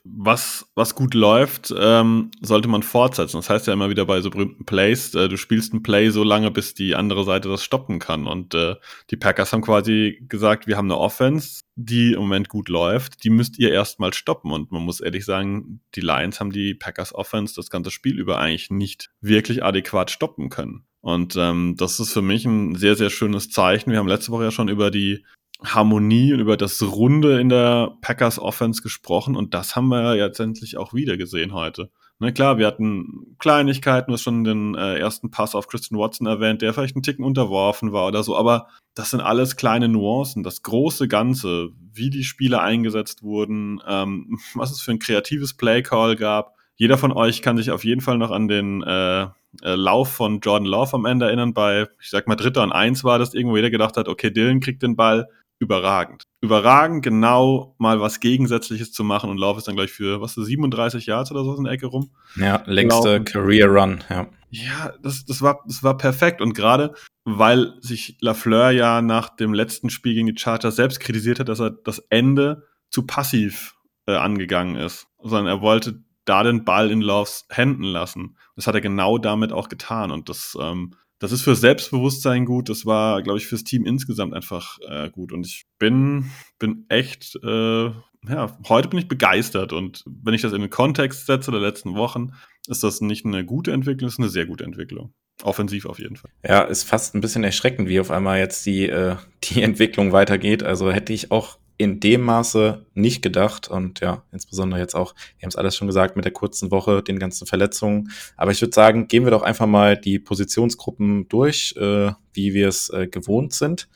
was, 0.06 0.72
was 0.76 0.96
gut 0.96 1.14
läuft, 1.14 1.74
ähm, 1.78 2.32
sollte 2.40 2.70
man 2.70 2.82
fortsetzen. 2.82 3.36
Das 3.36 3.50
heißt 3.50 3.68
ja 3.68 3.74
immer 3.74 3.90
wieder 3.90 4.06
bei 4.06 4.22
so 4.22 4.30
berühmten 4.30 4.64
Plays, 4.64 5.14
äh, 5.16 5.28
du 5.28 5.36
spielst 5.36 5.74
ein 5.74 5.84
Play 5.84 6.10
so 6.10 6.24
lange, 6.24 6.50
bis 6.50 6.76
die 6.76 6.96
andere 6.96 7.26
Seite 7.26 7.50
das 7.50 7.66
stoppen 7.66 8.00
kann. 8.00 8.26
Und 8.26 8.54
äh, 8.54 8.76
die 9.12 9.18
Packers 9.18 9.52
haben 9.52 9.64
quasi 9.64 10.24
gesagt, 10.30 10.66
wir 10.68 10.78
haben 10.78 10.90
eine 10.90 10.98
Offense, 10.98 11.60
die 11.76 12.14
im 12.14 12.22
Moment 12.22 12.48
gut 12.48 12.70
läuft, 12.70 13.26
die 13.26 13.30
müsst 13.30 13.60
ihr 13.60 13.74
erstmal 13.74 14.14
stoppen. 14.14 14.54
Und 14.54 14.72
man 14.72 14.84
muss 14.84 15.02
ehrlich 15.02 15.26
sagen, 15.26 15.82
die 15.94 16.02
Lions 16.02 16.40
haben 16.40 16.54
die 16.54 16.74
Packers 16.74 17.14
Offense 17.14 17.54
das 17.54 17.70
ganze 17.70 17.92
Spiel 17.92 18.18
über 18.18 18.40
eigentlich 18.40 18.72
nicht 18.72 19.10
wirklich 19.20 19.62
adäquat 19.66 20.10
stoppen 20.10 20.48
können. 20.50 20.86
Und 21.02 21.36
ähm, 21.36 21.76
das 21.78 22.00
ist 22.00 22.14
für 22.14 22.22
mich 22.22 22.46
ein 22.46 22.76
sehr, 22.76 22.96
sehr 22.96 23.10
schönes 23.10 23.50
Zeichen. 23.50 23.92
Wir 23.92 24.00
haben 24.00 24.08
letzte 24.08 24.32
Woche 24.32 24.46
ja 24.46 24.52
schon 24.52 24.70
über 24.70 24.90
die 24.90 25.26
Harmonie 25.64 26.34
und 26.34 26.40
über 26.40 26.58
das 26.58 26.82
Runde 26.82 27.40
in 27.40 27.50
der 27.50 27.98
Packers 28.02 28.40
Offense 28.40 28.82
gesprochen 28.82 29.36
und 29.36 29.54
das 29.54 29.76
haben 29.76 29.88
wir 29.88 30.16
ja 30.16 30.26
letztendlich 30.26 30.78
auch 30.78 30.94
wieder 30.94 31.18
gesehen 31.18 31.54
heute. 31.54 31.90
Na 32.20 32.28
ne, 32.28 32.34
klar, 32.34 32.58
wir 32.58 32.66
hatten 32.66 33.36
Kleinigkeiten, 33.38 34.10
du 34.10 34.14
hast 34.14 34.24
schon 34.24 34.44
den 34.44 34.74
äh, 34.74 34.98
ersten 34.98 35.30
Pass 35.30 35.54
auf 35.54 35.68
Christian 35.68 36.00
Watson 36.00 36.26
erwähnt, 36.26 36.64
der 36.64 36.74
vielleicht 36.74 36.96
einen 36.96 37.04
Ticken 37.04 37.24
unterworfen 37.24 37.92
war 37.92 38.08
oder 38.08 38.24
so, 38.24 38.36
aber 38.36 38.68
das 38.96 39.12
sind 39.12 39.22
alles 39.22 39.56
kleine 39.56 39.88
Nuancen. 39.88 40.42
Das 40.42 40.64
große 40.64 41.08
Ganze, 41.08 41.70
wie 41.94 42.10
die 42.10 42.24
Spiele 42.24 42.62
eingesetzt 42.62 43.22
wurden, 43.22 43.82
ähm, 43.88 44.40
was 44.56 44.72
es 44.72 44.82
für 44.82 44.92
ein 44.92 45.00
kreatives 45.00 45.56
Playcall 45.56 46.16
gab. 46.16 46.56
Jeder 46.76 46.98
von 46.98 47.12
euch 47.12 47.42
kann 47.42 47.58
sich 47.58 47.72
auf 47.72 47.84
jeden 47.84 48.02
Fall 48.02 48.18
noch 48.18 48.32
an 48.32 48.48
den 48.48 48.82
äh, 48.84 49.24
äh, 49.24 49.76
Lauf 49.76 50.12
von 50.12 50.40
Jordan 50.40 50.68
Love 50.68 50.94
am 50.94 51.06
Ende 51.06 51.28
erinnern. 51.28 51.54
Bei, 51.54 51.88
ich 52.02 52.10
sag 52.10 52.28
mal, 52.28 52.36
Dritter 52.36 52.64
und 52.64 52.72
Eins 52.72 53.04
war 53.04 53.20
das 53.20 53.34
irgendwo 53.34 53.56
jeder 53.56 53.70
gedacht 53.70 53.98
hat, 53.98 54.08
okay, 54.08 54.32
Dylan 54.32 54.60
kriegt 54.60 54.84
den 54.84 54.96
Ball, 54.96 55.28
überragend. 55.60 56.24
Überragend, 56.42 57.04
genau 57.04 57.76
mal 57.78 58.00
was 58.00 58.20
Gegensätzliches 58.20 58.92
zu 58.92 59.04
machen 59.04 59.30
und 59.30 59.38
Lauf 59.38 59.58
ist 59.58 59.68
dann 59.68 59.76
gleich 59.76 59.92
für, 59.92 60.22
was, 60.22 60.36
37 60.36 61.06
Yards 61.08 61.32
oder 61.32 61.44
so 61.44 61.56
in 61.56 61.64
der 61.64 61.74
Ecke 61.74 61.88
rum. 61.88 62.12
Ja, 62.36 62.64
längste 62.66 63.10
Laufen. 63.10 63.26
Career 63.26 63.68
Run, 63.68 64.04
ja. 64.10 64.28
Ja, 64.50 64.94
das, 65.02 65.26
das, 65.26 65.42
war, 65.42 65.64
das 65.66 65.84
war 65.84 65.98
perfekt 65.98 66.42
und 66.42 66.54
gerade 66.54 66.94
weil 67.26 67.74
sich 67.82 68.18
Lafleur 68.22 68.72
ja 68.72 69.02
nach 69.02 69.36
dem 69.36 69.54
letzten 69.54 69.90
Spiel 69.90 70.14
gegen 70.14 70.28
die 70.28 70.40
Chargers 70.40 70.78
selbst 70.78 71.02
kritisiert 71.02 71.40
hat, 71.40 71.50
dass 71.50 71.60
er 71.60 71.72
das 71.72 72.00
Ende 72.10 72.64
zu 72.90 73.06
passiv 73.06 73.76
äh, 74.06 74.16
angegangen 74.16 74.78
ist, 74.78 75.08
sondern 75.22 75.48
er 75.48 75.62
wollte 75.62 76.02
da 76.24 76.44
den 76.44 76.64
Ball 76.64 76.90
in 76.90 77.02
Loves 77.02 77.46
Händen 77.50 77.84
lassen. 77.84 78.38
Das 78.56 78.68
hat 78.68 78.76
er 78.76 78.82
genau 78.82 79.18
damit 79.18 79.52
auch 79.52 79.68
getan 79.68 80.12
und 80.12 80.30
das 80.30 80.58
ähm, 80.60 80.94
das 81.20 81.32
ist 81.32 81.42
für 81.42 81.56
Selbstbewusstsein 81.56 82.46
gut. 82.46 82.70
Das 82.70 82.86
war, 82.86 83.24
glaube 83.24 83.40
ich, 83.40 83.48
fürs 83.48 83.64
Team 83.64 83.86
insgesamt 83.86 84.34
einfach 84.34 84.78
äh, 84.88 85.10
gut. 85.10 85.32
Und 85.32 85.46
ich 85.48 85.66
bin, 85.80 86.32
bin 86.60 86.86
echt, 86.90 87.38
äh, 87.44 87.86
ja, 87.86 88.58
heute 88.70 88.90
bin 88.90 89.00
ich 89.00 89.08
begeistert. 89.08 89.74
Und 89.74 90.04
wenn 90.06 90.34
ich 90.34 90.42
das 90.42 90.54
in 90.54 90.62
den 90.62 90.70
Kontext 90.70 91.26
setze 91.26 91.52
der 91.52 91.60
letzten 91.60 91.96
Wochen, 91.96 92.34
ist 92.68 92.84
das 92.84 93.02
nicht 93.02 93.26
eine 93.26 93.46
gute 93.46 93.72
Entwicklung, 93.72 94.08
ist 94.08 94.20
eine 94.20 94.30
sehr 94.30 94.46
gute 94.46 94.64
Entwicklung. 94.64 95.14
Offensiv 95.44 95.86
auf 95.86 96.00
jeden 96.00 96.16
Fall. 96.16 96.32
Ja, 96.44 96.62
ist 96.62 96.84
fast 96.84 97.16
ein 97.16 97.22
bisschen 97.22 97.44
erschreckend, 97.44 97.90
wie 97.90 98.00
auf 98.00 98.12
einmal 98.12 98.40
jetzt 98.40 98.66
die, 98.66 98.88
äh, 98.88 99.16
die 99.44 99.62
Entwicklung 99.62 100.12
weitergeht. 100.12 100.64
Also 100.64 100.92
hätte 100.92 101.14
ich 101.14 101.32
auch 101.32 101.58
in 101.78 102.00
dem 102.00 102.22
Maße 102.22 102.86
nicht 102.94 103.22
gedacht. 103.22 103.68
Und 103.68 104.00
ja, 104.00 104.24
insbesondere 104.32 104.80
jetzt 104.80 104.96
auch, 104.96 105.14
wir 105.38 105.44
haben 105.44 105.50
es 105.50 105.56
alles 105.56 105.76
schon 105.76 105.88
gesagt, 105.88 106.16
mit 106.16 106.26
der 106.26 106.34
kurzen 106.34 106.72
Woche, 106.72 107.04
den 107.04 107.20
ganzen 107.20 107.46
Verletzungen. 107.46 108.12
Aber 108.36 108.52
ich 108.52 108.62
würde 108.62 108.74
sagen, 108.74 109.08
gehen 109.08 109.24
wir 109.24 109.32
doch 109.32 109.44
einfach 109.44 109.68
mal 109.68 109.96
die 109.96 110.20
Positionsgruppen 110.20 111.28
durch, 111.30 111.76
äh, 111.78 112.12
wie 112.34 112.54
wir 112.54 112.68
es 112.68 112.90
äh, 112.90 113.08
gewohnt 113.08 113.54
sind. 113.54 113.88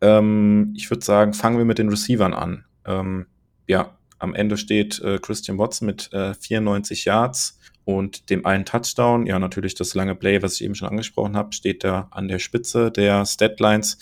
Ähm, 0.00 0.72
ich 0.76 0.90
würde 0.90 1.04
sagen, 1.04 1.34
fangen 1.34 1.58
wir 1.58 1.64
mit 1.64 1.78
den 1.78 1.90
Receivern 1.90 2.32
an. 2.32 2.64
Ähm, 2.86 3.26
ja, 3.66 3.98
am 4.18 4.34
Ende 4.34 4.56
steht 4.56 5.00
äh, 5.00 5.18
Christian 5.18 5.58
Watson 5.58 5.86
mit 5.86 6.12
äh, 6.12 6.34
94 6.34 7.04
Yards 7.04 7.58
und 7.84 8.30
dem 8.30 8.46
einen 8.46 8.64
Touchdown. 8.64 9.26
Ja, 9.26 9.38
natürlich 9.38 9.74
das 9.74 9.94
lange 9.94 10.14
Play, 10.14 10.42
was 10.42 10.54
ich 10.54 10.64
eben 10.64 10.74
schon 10.74 10.88
angesprochen 10.88 11.36
habe, 11.36 11.52
steht 11.52 11.84
da 11.84 12.08
an 12.10 12.28
der 12.28 12.38
Spitze 12.38 12.90
der 12.90 13.26
Statlines. 13.26 13.98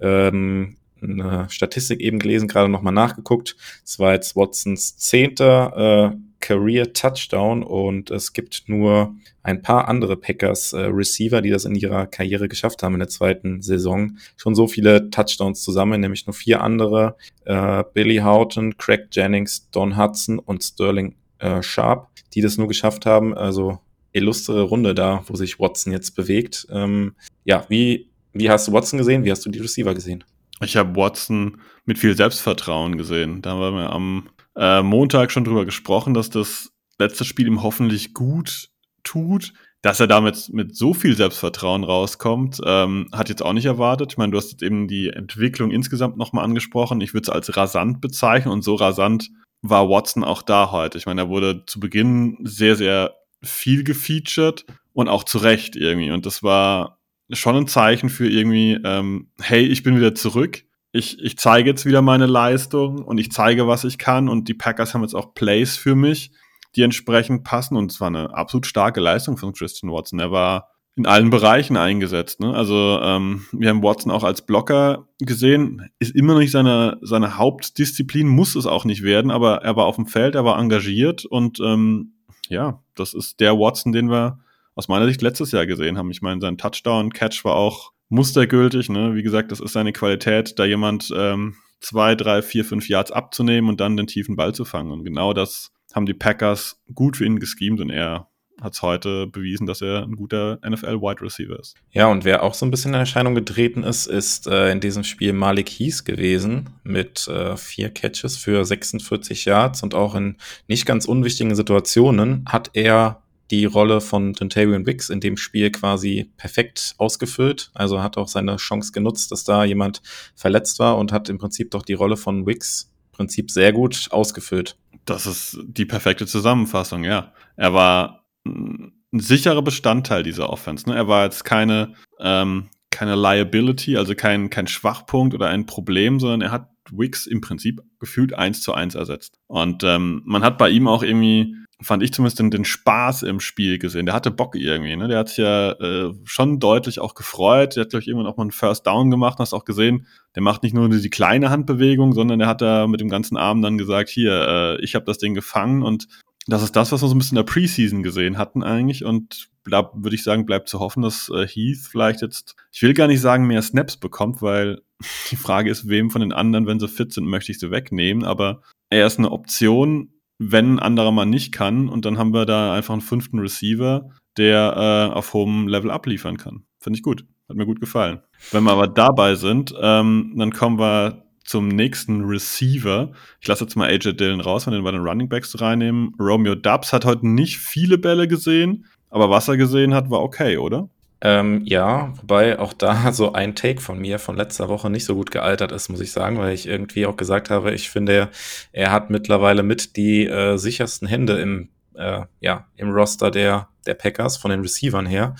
Ähm, 0.00 0.76
eine 1.02 1.46
Statistik 1.50 2.00
eben 2.00 2.18
gelesen, 2.18 2.48
gerade 2.48 2.68
nochmal 2.68 2.92
nachgeguckt. 2.92 3.56
Es 3.84 3.98
war 3.98 4.12
jetzt 4.12 4.36
Watsons 4.36 4.96
zehnter 4.96 6.12
äh, 6.12 6.16
Career 6.40 6.92
Touchdown 6.92 7.62
und 7.62 8.10
es 8.10 8.32
gibt 8.32 8.64
nur 8.68 9.14
ein 9.42 9.62
paar 9.62 9.88
andere 9.88 10.16
Packers 10.16 10.72
äh, 10.72 10.80
Receiver, 10.80 11.42
die 11.42 11.50
das 11.50 11.64
in 11.64 11.74
ihrer 11.74 12.06
Karriere 12.06 12.48
geschafft 12.48 12.82
haben 12.82 12.94
in 12.94 13.00
der 13.00 13.08
zweiten 13.08 13.62
Saison. 13.62 14.18
Schon 14.36 14.54
so 14.54 14.68
viele 14.68 15.10
Touchdowns 15.10 15.62
zusammen, 15.62 16.00
nämlich 16.00 16.26
nur 16.26 16.34
vier 16.34 16.62
andere. 16.62 17.16
Äh, 17.44 17.84
Billy 17.92 18.18
Houghton, 18.18 18.76
Craig 18.76 19.08
Jennings, 19.10 19.68
Don 19.70 19.96
Hudson 19.96 20.38
und 20.38 20.62
Sterling 20.62 21.16
äh, 21.38 21.62
Sharp, 21.62 22.08
die 22.34 22.40
das 22.40 22.56
nur 22.56 22.68
geschafft 22.68 23.06
haben. 23.06 23.34
Also 23.34 23.78
illustre 24.12 24.62
Runde 24.62 24.94
da, 24.94 25.24
wo 25.26 25.36
sich 25.36 25.58
Watson 25.58 25.92
jetzt 25.92 26.12
bewegt. 26.12 26.66
Ähm, 26.70 27.14
ja, 27.44 27.64
wie, 27.68 28.10
wie 28.32 28.50
hast 28.50 28.68
du 28.68 28.72
Watson 28.72 28.98
gesehen? 28.98 29.24
Wie 29.24 29.30
hast 29.30 29.44
du 29.44 29.50
die 29.50 29.60
Receiver 29.60 29.94
gesehen? 29.94 30.24
Ich 30.60 30.76
habe 30.76 30.96
Watson 30.96 31.60
mit 31.84 31.98
viel 31.98 32.16
Selbstvertrauen 32.16 32.98
gesehen. 32.98 33.42
Da 33.42 33.50
haben 33.50 33.76
wir 33.76 33.90
am 33.90 34.28
äh, 34.56 34.82
Montag 34.82 35.30
schon 35.30 35.44
drüber 35.44 35.64
gesprochen, 35.64 36.14
dass 36.14 36.30
das 36.30 36.72
letzte 36.98 37.24
Spiel 37.24 37.46
ihm 37.46 37.62
hoffentlich 37.62 38.14
gut 38.14 38.70
tut. 39.04 39.52
Dass 39.80 40.00
er 40.00 40.08
damit 40.08 40.48
mit 40.52 40.74
so 40.74 40.92
viel 40.92 41.14
Selbstvertrauen 41.14 41.84
rauskommt, 41.84 42.60
ähm, 42.64 43.06
hat 43.12 43.28
jetzt 43.28 43.44
auch 43.44 43.52
nicht 43.52 43.66
erwartet. 43.66 44.10
Ich 44.12 44.18
meine, 44.18 44.32
du 44.32 44.38
hast 44.38 44.50
jetzt 44.50 44.62
eben 44.64 44.88
die 44.88 45.08
Entwicklung 45.08 45.70
insgesamt 45.70 46.16
nochmal 46.16 46.44
angesprochen. 46.44 47.00
Ich 47.00 47.14
würde 47.14 47.26
es 47.26 47.28
als 47.28 47.56
rasant 47.56 48.00
bezeichnen 48.00 48.52
und 48.52 48.62
so 48.62 48.74
rasant 48.74 49.30
war 49.62 49.88
Watson 49.88 50.24
auch 50.24 50.42
da 50.42 50.72
heute. 50.72 50.98
Ich 50.98 51.06
meine, 51.06 51.22
er 51.22 51.28
wurde 51.28 51.64
zu 51.66 51.78
Beginn 51.78 52.38
sehr, 52.42 52.74
sehr 52.74 53.14
viel 53.40 53.84
gefeatured 53.84 54.66
und 54.94 55.08
auch 55.08 55.22
zu 55.22 55.38
Recht 55.38 55.76
irgendwie. 55.76 56.10
Und 56.10 56.26
das 56.26 56.42
war 56.42 56.97
schon 57.32 57.56
ein 57.56 57.66
Zeichen 57.66 58.08
für 58.08 58.28
irgendwie, 58.28 58.78
ähm, 58.84 59.30
hey, 59.40 59.64
ich 59.64 59.82
bin 59.82 59.96
wieder 59.96 60.14
zurück. 60.14 60.64
Ich, 60.92 61.22
ich 61.22 61.36
zeige 61.36 61.70
jetzt 61.70 61.84
wieder 61.84 62.02
meine 62.02 62.26
Leistung 62.26 63.02
und 63.02 63.18
ich 63.18 63.30
zeige, 63.30 63.66
was 63.66 63.84
ich 63.84 63.98
kann. 63.98 64.28
Und 64.28 64.48
die 64.48 64.54
Packers 64.54 64.94
haben 64.94 65.02
jetzt 65.02 65.14
auch 65.14 65.34
Plays 65.34 65.76
für 65.76 65.94
mich 65.94 66.30
die 66.76 66.82
entsprechend 66.82 67.44
passen. 67.44 67.76
Und 67.76 67.92
es 67.92 68.00
war 68.00 68.08
eine 68.08 68.34
absolut 68.34 68.66
starke 68.66 69.00
Leistung 69.00 69.36
von 69.36 69.52
Christian 69.52 69.92
Watson. 69.92 70.18
Er 70.18 70.30
war 70.30 70.68
in 70.96 71.06
allen 71.06 71.30
Bereichen 71.30 71.76
eingesetzt. 71.76 72.40
Ne? 72.40 72.52
Also 72.54 72.98
ähm, 73.02 73.46
wir 73.52 73.68
haben 73.68 73.82
Watson 73.82 74.10
auch 74.10 74.24
als 74.24 74.42
Blocker 74.42 75.06
gesehen, 75.20 75.90
ist 76.00 76.14
immer 76.14 76.32
noch 76.32 76.40
nicht 76.40 76.50
seine, 76.50 76.98
seine 77.02 77.38
Hauptdisziplin, 77.38 78.26
muss 78.26 78.56
es 78.56 78.66
auch 78.66 78.84
nicht 78.84 79.04
werden, 79.04 79.30
aber 79.30 79.62
er 79.62 79.76
war 79.76 79.86
auf 79.86 79.94
dem 79.94 80.06
Feld, 80.06 80.34
er 80.34 80.44
war 80.44 80.58
engagiert 80.58 81.24
und 81.24 81.60
ähm, 81.60 82.14
ja, 82.48 82.82
das 82.96 83.14
ist 83.14 83.38
der 83.38 83.56
Watson, 83.56 83.92
den 83.92 84.10
wir 84.10 84.40
aus 84.78 84.86
meiner 84.86 85.06
Sicht 85.06 85.20
letztes 85.22 85.50
Jahr 85.50 85.66
gesehen 85.66 85.98
haben. 85.98 86.12
Ich 86.12 86.22
meine, 86.22 86.40
sein 86.40 86.56
Touchdown-Catch 86.56 87.44
war 87.44 87.56
auch 87.56 87.90
mustergültig. 88.10 88.88
Ne? 88.88 89.16
Wie 89.16 89.24
gesagt, 89.24 89.50
das 89.50 89.58
ist 89.58 89.72
seine 89.72 89.92
Qualität, 89.92 90.56
da 90.56 90.64
jemand 90.64 91.12
ähm, 91.12 91.56
zwei, 91.80 92.14
drei, 92.14 92.42
vier, 92.42 92.64
fünf 92.64 92.88
Yards 92.88 93.10
abzunehmen 93.10 93.68
und 93.68 93.80
dann 93.80 93.96
den 93.96 94.06
tiefen 94.06 94.36
Ball 94.36 94.54
zu 94.54 94.64
fangen. 94.64 94.92
Und 94.92 95.02
genau 95.02 95.32
das 95.32 95.72
haben 95.92 96.06
die 96.06 96.14
Packers 96.14 96.80
gut 96.94 97.16
für 97.16 97.24
ihn 97.24 97.40
geschemt 97.40 97.80
und 97.80 97.90
er 97.90 98.28
hat 98.60 98.74
es 98.74 98.82
heute 98.82 99.26
bewiesen, 99.26 99.66
dass 99.66 99.82
er 99.82 100.04
ein 100.04 100.14
guter 100.14 100.60
NFL-Wide 100.64 101.22
Receiver 101.22 101.58
ist. 101.58 101.74
Ja, 101.90 102.06
und 102.06 102.24
wer 102.24 102.44
auch 102.44 102.54
so 102.54 102.64
ein 102.64 102.70
bisschen 102.70 102.94
in 102.94 103.00
Erscheinung 103.00 103.34
getreten 103.34 103.82
ist, 103.82 104.06
ist 104.06 104.46
äh, 104.46 104.70
in 104.70 104.78
diesem 104.78 105.02
Spiel 105.02 105.32
Malik 105.32 105.68
Heath 105.70 106.04
gewesen 106.04 106.70
mit 106.84 107.26
äh, 107.26 107.56
vier 107.56 107.90
Catches 107.90 108.36
für 108.36 108.64
46 108.64 109.44
Yards 109.44 109.82
und 109.82 109.94
auch 109.94 110.14
in 110.14 110.36
nicht 110.68 110.86
ganz 110.86 111.04
unwichtigen 111.04 111.56
Situationen 111.56 112.44
hat 112.46 112.70
er 112.74 113.22
die 113.50 113.64
Rolle 113.64 114.00
von 114.00 114.34
Tentavian 114.34 114.86
Wicks 114.86 115.10
in 115.10 115.20
dem 115.20 115.36
Spiel 115.36 115.70
quasi 115.70 116.30
perfekt 116.36 116.94
ausgefüllt. 116.98 117.70
Also 117.74 118.02
hat 118.02 118.16
auch 118.16 118.28
seine 118.28 118.56
Chance 118.56 118.92
genutzt, 118.92 119.32
dass 119.32 119.44
da 119.44 119.64
jemand 119.64 120.02
verletzt 120.34 120.78
war 120.78 120.98
und 120.98 121.12
hat 121.12 121.28
im 121.28 121.38
Prinzip 121.38 121.70
doch 121.70 121.82
die 121.82 121.94
Rolle 121.94 122.16
von 122.16 122.46
Wicks 122.46 122.92
im 123.12 123.16
Prinzip 123.16 123.50
sehr 123.50 123.72
gut 123.72 124.08
ausgefüllt. 124.10 124.76
Das 125.04 125.26
ist 125.26 125.58
die 125.64 125.86
perfekte 125.86 126.26
Zusammenfassung, 126.26 127.04
ja. 127.04 127.32
Er 127.56 127.72
war 127.72 128.24
ein 128.44 128.92
sicherer 129.12 129.62
Bestandteil 129.62 130.22
dieser 130.22 130.50
Offense. 130.50 130.88
Ne? 130.88 130.94
Er 130.94 131.08
war 131.08 131.24
jetzt 131.24 131.44
keine, 131.44 131.94
ähm, 132.20 132.68
keine 132.90 133.16
Liability, 133.16 133.96
also 133.96 134.14
kein, 134.14 134.50
kein 134.50 134.66
Schwachpunkt 134.66 135.34
oder 135.34 135.48
ein 135.48 135.66
Problem, 135.66 136.20
sondern 136.20 136.42
er 136.42 136.50
hat 136.50 136.68
Wicks 136.90 137.26
im 137.26 137.40
Prinzip 137.40 137.80
gefühlt 137.98 138.34
eins 138.34 138.62
zu 138.62 138.72
eins 138.72 138.94
ersetzt. 138.94 139.38
Und 139.46 139.84
ähm, 139.84 140.22
man 140.24 140.42
hat 140.42 140.58
bei 140.58 140.70
ihm 140.70 140.88
auch 140.88 141.02
irgendwie, 141.02 141.54
fand 141.80 142.02
ich 142.02 142.12
zumindest 142.12 142.40
den, 142.40 142.50
den 142.50 142.64
Spaß 142.64 143.22
im 143.22 143.38
Spiel 143.38 143.78
gesehen. 143.78 144.06
Der 144.06 144.14
hatte 144.14 144.30
Bock 144.30 144.56
irgendwie, 144.56 144.96
ne? 144.96 145.06
Der 145.06 145.18
hat 145.18 145.28
sich 145.28 145.38
ja 145.38 145.72
äh, 145.72 146.12
schon 146.24 146.58
deutlich 146.58 146.98
auch 146.98 147.14
gefreut. 147.14 147.76
Der 147.76 147.82
hat, 147.82 147.90
glaube 147.90 148.02
ich, 148.02 148.08
irgendwann 148.08 148.26
auch 148.26 148.36
mal 148.36 148.42
einen 148.42 148.50
First 148.50 148.86
Down 148.86 149.10
gemacht, 149.10 149.38
hast 149.38 149.52
auch 149.52 149.64
gesehen, 149.64 150.06
der 150.34 150.42
macht 150.42 150.62
nicht 150.62 150.74
nur 150.74 150.88
die 150.88 151.10
kleine 151.10 151.50
Handbewegung, 151.50 152.12
sondern 152.12 152.40
der 152.40 152.48
hat 152.48 152.62
da 152.62 152.86
mit 152.86 153.00
dem 153.00 153.08
ganzen 153.08 153.36
Arm 153.36 153.62
dann 153.62 153.78
gesagt, 153.78 154.08
hier, 154.08 154.78
äh, 154.78 154.84
ich 154.84 154.94
habe 154.94 155.04
das 155.04 155.18
Ding 155.18 155.34
gefangen 155.34 155.82
und 155.82 156.08
das 156.48 156.62
ist 156.62 156.74
das, 156.74 156.90
was 156.92 157.02
wir 157.02 157.08
so 157.08 157.14
ein 157.14 157.18
bisschen 157.18 157.36
in 157.36 157.44
der 157.44 157.52
Preseason 157.52 158.02
gesehen 158.02 158.38
hatten 158.38 158.62
eigentlich 158.62 159.04
und 159.04 159.50
da 159.66 159.90
würde 159.94 160.16
ich 160.16 160.22
sagen, 160.22 160.46
bleibt 160.46 160.68
zu 160.68 160.80
hoffen, 160.80 161.02
dass 161.02 161.28
äh, 161.28 161.46
Heath 161.46 161.86
vielleicht 161.90 162.22
jetzt, 162.22 162.56
ich 162.72 162.82
will 162.82 162.94
gar 162.94 163.06
nicht 163.06 163.20
sagen, 163.20 163.46
mehr 163.46 163.60
Snaps 163.60 163.98
bekommt, 163.98 164.40
weil 164.40 164.80
die 165.30 165.36
Frage 165.36 165.70
ist, 165.70 165.88
wem 165.88 166.10
von 166.10 166.22
den 166.22 166.32
anderen, 166.32 166.66
wenn 166.66 166.80
sie 166.80 166.88
fit 166.88 167.12
sind, 167.12 167.26
möchte 167.26 167.52
ich 167.52 167.58
sie 167.58 167.70
wegnehmen, 167.70 168.24
aber 168.24 168.62
er 168.90 169.06
ist 169.06 169.18
eine 169.18 169.30
Option, 169.30 170.14
wenn 170.38 170.74
ein 170.74 170.78
anderer 170.78 171.12
mal 171.12 171.26
nicht 171.26 171.52
kann 171.52 171.88
und 171.88 172.04
dann 172.04 172.18
haben 172.18 172.32
wir 172.32 172.46
da 172.46 172.74
einfach 172.74 172.94
einen 172.94 173.02
fünften 173.02 173.38
Receiver, 173.38 174.10
der 174.36 175.10
äh, 175.12 175.14
auf 175.14 175.34
hohem 175.34 175.68
Level 175.68 175.90
abliefern 175.90 176.36
kann. 176.36 176.64
Finde 176.78 176.98
ich 176.98 177.02
gut. 177.02 177.24
Hat 177.48 177.56
mir 177.56 177.66
gut 177.66 177.80
gefallen. 177.80 178.20
Wenn 178.52 178.64
wir 178.64 178.72
aber 178.72 178.86
dabei 178.88 179.34
sind, 179.34 179.74
ähm, 179.80 180.34
dann 180.36 180.52
kommen 180.52 180.78
wir 180.78 181.24
zum 181.44 181.68
nächsten 181.68 182.24
Receiver. 182.24 183.12
Ich 183.40 183.48
lasse 183.48 183.64
jetzt 183.64 183.74
mal 183.74 183.88
AJ 183.88 184.12
Dillon 184.14 184.40
raus, 184.40 184.66
wenn 184.66 184.74
wir 184.74 184.78
den 184.78 184.84
bei 184.84 184.92
den 184.92 185.00
Running 185.00 185.28
Backs 185.30 185.58
reinnehmen. 185.60 186.14
Romeo 186.20 186.54
Dubs 186.54 186.92
hat 186.92 187.06
heute 187.06 187.26
nicht 187.26 187.58
viele 187.58 187.96
Bälle 187.96 188.28
gesehen, 188.28 188.84
aber 189.08 189.30
was 189.30 189.48
er 189.48 189.56
gesehen 189.56 189.94
hat, 189.94 190.10
war 190.10 190.22
okay, 190.22 190.58
oder? 190.58 190.90
Ähm, 191.20 191.62
ja, 191.64 192.12
wobei 192.20 192.58
auch 192.58 192.72
da 192.72 193.12
so 193.12 193.32
ein 193.32 193.54
Take 193.54 193.80
von 193.80 193.98
mir 193.98 194.18
von 194.18 194.36
letzter 194.36 194.68
Woche 194.68 194.90
nicht 194.90 195.04
so 195.04 195.14
gut 195.14 195.30
gealtert 195.30 195.72
ist, 195.72 195.88
muss 195.88 196.00
ich 196.00 196.12
sagen, 196.12 196.38
weil 196.38 196.54
ich 196.54 196.66
irgendwie 196.66 197.06
auch 197.06 197.16
gesagt 197.16 197.50
habe, 197.50 197.72
ich 197.72 197.90
finde, 197.90 198.28
er 198.72 198.92
hat 198.92 199.10
mittlerweile 199.10 199.62
mit 199.62 199.96
die 199.96 200.26
äh, 200.26 200.56
sichersten 200.56 201.08
Hände 201.08 201.40
im, 201.40 201.68
äh, 201.94 202.22
ja, 202.40 202.66
im 202.76 202.90
Roster 202.90 203.30
der, 203.30 203.68
der 203.86 203.94
Packers 203.94 204.36
von 204.36 204.50
den 204.50 204.60
Receivern 204.60 205.06
her. 205.06 205.34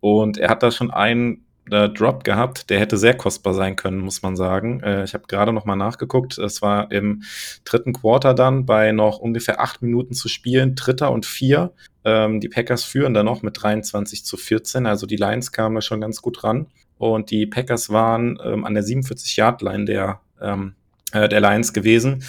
Und 0.00 0.38
er 0.38 0.50
hat 0.50 0.62
da 0.62 0.70
schon 0.70 0.90
einen 0.90 1.46
äh, 1.70 1.88
Drop 1.88 2.24
gehabt, 2.24 2.70
der 2.70 2.78
hätte 2.78 2.96
sehr 2.96 3.16
kostbar 3.16 3.54
sein 3.54 3.76
können, 3.76 3.98
muss 3.98 4.22
man 4.22 4.36
sagen. 4.36 4.80
Äh, 4.82 5.04
ich 5.04 5.14
habe 5.14 5.24
gerade 5.26 5.52
noch 5.52 5.64
mal 5.64 5.76
nachgeguckt. 5.76 6.38
Es 6.38 6.62
war 6.62 6.92
im 6.92 7.22
dritten 7.64 7.92
Quarter 7.92 8.34
dann 8.34 8.66
bei 8.66 8.92
noch 8.92 9.18
ungefähr 9.18 9.60
acht 9.60 9.82
Minuten 9.82 10.14
zu 10.14 10.28
spielen, 10.28 10.74
Dritter 10.74 11.10
und 11.10 11.26
Vier. 11.26 11.72
Ähm, 12.06 12.40
die 12.40 12.48
Packers 12.48 12.84
führen 12.84 13.12
dann 13.12 13.26
noch 13.26 13.42
mit 13.42 13.60
23 13.60 14.24
zu 14.24 14.36
14. 14.36 14.86
Also 14.86 15.06
die 15.06 15.16
Lions 15.16 15.50
kamen 15.50 15.74
da 15.74 15.80
schon 15.82 16.00
ganz 16.00 16.22
gut 16.22 16.44
ran. 16.44 16.66
Und 16.98 17.30
die 17.30 17.46
Packers 17.46 17.90
waren 17.90 18.38
ähm, 18.42 18.64
an 18.64 18.74
der 18.74 18.84
47-Yard-Line 18.84 19.84
der, 19.84 20.20
ähm, 20.40 20.74
äh, 21.12 21.28
der 21.28 21.40
Lions 21.40 21.72
gewesen. 21.72 22.22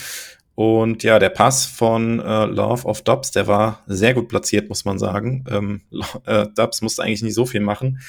Und 0.55 1.03
ja, 1.03 1.19
der 1.19 1.29
Pass 1.29 1.67
von 1.67 2.19
äh, 2.19 2.45
Love 2.45 2.87
of 2.87 3.03
Dobbs, 3.03 3.29
der 3.29 3.45
war 3.45 3.83
sehr 3.85 4.15
gut 4.15 4.27
platziert, 4.27 4.67
muss 4.67 4.83
man 4.83 4.97
sagen. 4.97 5.45
Ähm, 5.47 5.81
äh, 6.25 6.47
Dobbs 6.55 6.81
musste 6.81 7.03
eigentlich 7.03 7.21
nicht 7.21 7.35
so 7.35 7.45
viel 7.45 7.61
machen. 7.61 7.99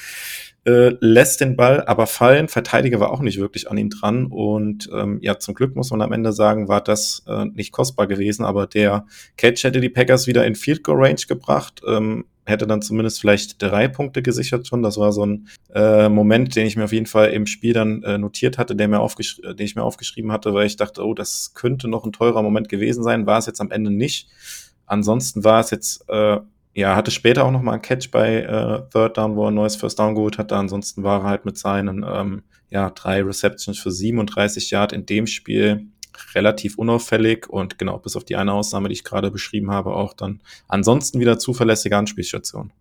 Äh, 0.69 0.99
lässt 1.01 1.41
den 1.41 1.57
Ball 1.57 1.83
aber 1.87 2.07
fallen. 2.07 2.49
Verteidiger 2.49 3.01
war 3.01 3.11
auch 3.11 3.23
nicht 3.23 3.39
wirklich 3.39 3.71
an 3.71 3.79
ihm 3.79 3.89
dran. 3.89 4.27
Und 4.27 4.91
ähm, 4.93 5.19
ja, 5.23 5.39
zum 5.39 5.55
Glück 5.55 5.75
muss 5.75 5.91
man 5.91 6.03
am 6.03 6.13
Ende 6.13 6.31
sagen, 6.35 6.69
war 6.69 6.83
das 6.83 7.23
äh, 7.27 7.47
nicht 7.47 7.73
kostbar 7.73 8.07
gewesen. 8.07 8.45
Aber 8.45 8.67
der 8.67 9.07
Catch 9.39 9.65
hätte 9.65 9.81
die 9.81 9.89
Packers 9.89 10.27
wieder 10.27 10.47
in 10.47 10.55
Field 10.55 10.85
Goal 10.85 11.03
Range 11.03 11.23
gebracht. 11.27 11.81
Ähm, 11.89 12.27
hätte 12.45 12.67
dann 12.67 12.83
zumindest 12.83 13.19
vielleicht 13.19 13.63
drei 13.63 13.89
Punkte 13.89 14.21
gesichert 14.21 14.67
schon. 14.67 14.83
Das 14.83 14.99
war 14.99 15.13
so 15.13 15.25
ein 15.25 15.49
äh, 15.75 16.11
Moment, 16.11 16.55
den 16.55 16.67
ich 16.67 16.77
mir 16.77 16.85
auf 16.85 16.93
jeden 16.93 17.07
Fall 17.07 17.31
im 17.31 17.47
Spiel 17.47 17.73
dann 17.73 18.03
äh, 18.03 18.19
notiert 18.19 18.59
hatte, 18.59 18.77
der 18.77 18.89
mir 18.89 19.01
aufgesch 19.01 19.41
den 19.43 19.65
ich 19.65 19.75
mir 19.75 19.85
aufgeschrieben 19.85 20.33
hatte, 20.33 20.53
weil 20.53 20.67
ich 20.67 20.77
dachte, 20.77 21.03
oh, 21.03 21.15
das 21.15 21.55
könnte 21.55 21.89
noch 21.89 22.05
ein 22.05 22.13
teurer 22.13 22.43
Moment 22.43 22.69
gewesen 22.69 23.03
sein. 23.03 23.27
War 23.27 23.39
es 23.39 23.47
jetzt 23.47 23.63
am 23.63 23.71
Ende 23.71 23.91
nicht. 23.91 24.29
Ansonsten 24.85 25.45
war 25.45 25.61
es 25.61 25.71
jetzt, 25.71 26.05
äh, 26.11 26.41
ja, 26.79 26.95
hatte 26.95 27.11
später 27.11 27.45
auch 27.45 27.51
noch 27.51 27.61
mal 27.61 27.73
ein 27.73 27.83
Catch 27.83 28.13
bei 28.13 28.37
äh, 28.37 28.89
Third 28.93 29.19
Down, 29.19 29.35
wo 29.35 29.47
er 29.47 29.51
ein 29.51 29.55
neues 29.55 29.75
First 29.75 29.99
Down 29.99 30.15
geholt 30.15 30.39
hatte. 30.39 30.55
Ansonsten 30.55 31.03
war 31.03 31.23
er 31.23 31.25
halt 31.25 31.45
mit 31.45 31.59
seinen 31.59 32.07
ähm, 32.09 32.45
ja, 32.71 32.91
drei 32.91 33.21
Receptions 33.21 33.77
für 33.77 33.91
37 33.91 34.71
Yard 34.71 34.93
in 34.93 35.05
dem 35.05 35.27
Spiel 35.27 35.89
relativ 36.37 36.79
unauffällig 36.79 37.49
und 37.49 37.81
genau, 37.81 37.99
bis 37.99 38.15
auf 38.15 38.23
die 38.23 38.37
eine 38.37 38.53
Ausnahme, 38.53 38.89
die 38.89 38.93
ich 38.93 39.03
gerade 39.03 39.33
beschrieben 39.33 39.73
habe, 39.73 39.93
auch 39.93 40.15
dann 40.15 40.41
ansonsten 40.69 41.19
wieder 41.19 41.41
zuverlässige 41.41 41.97
Anspielstation. 41.97 42.73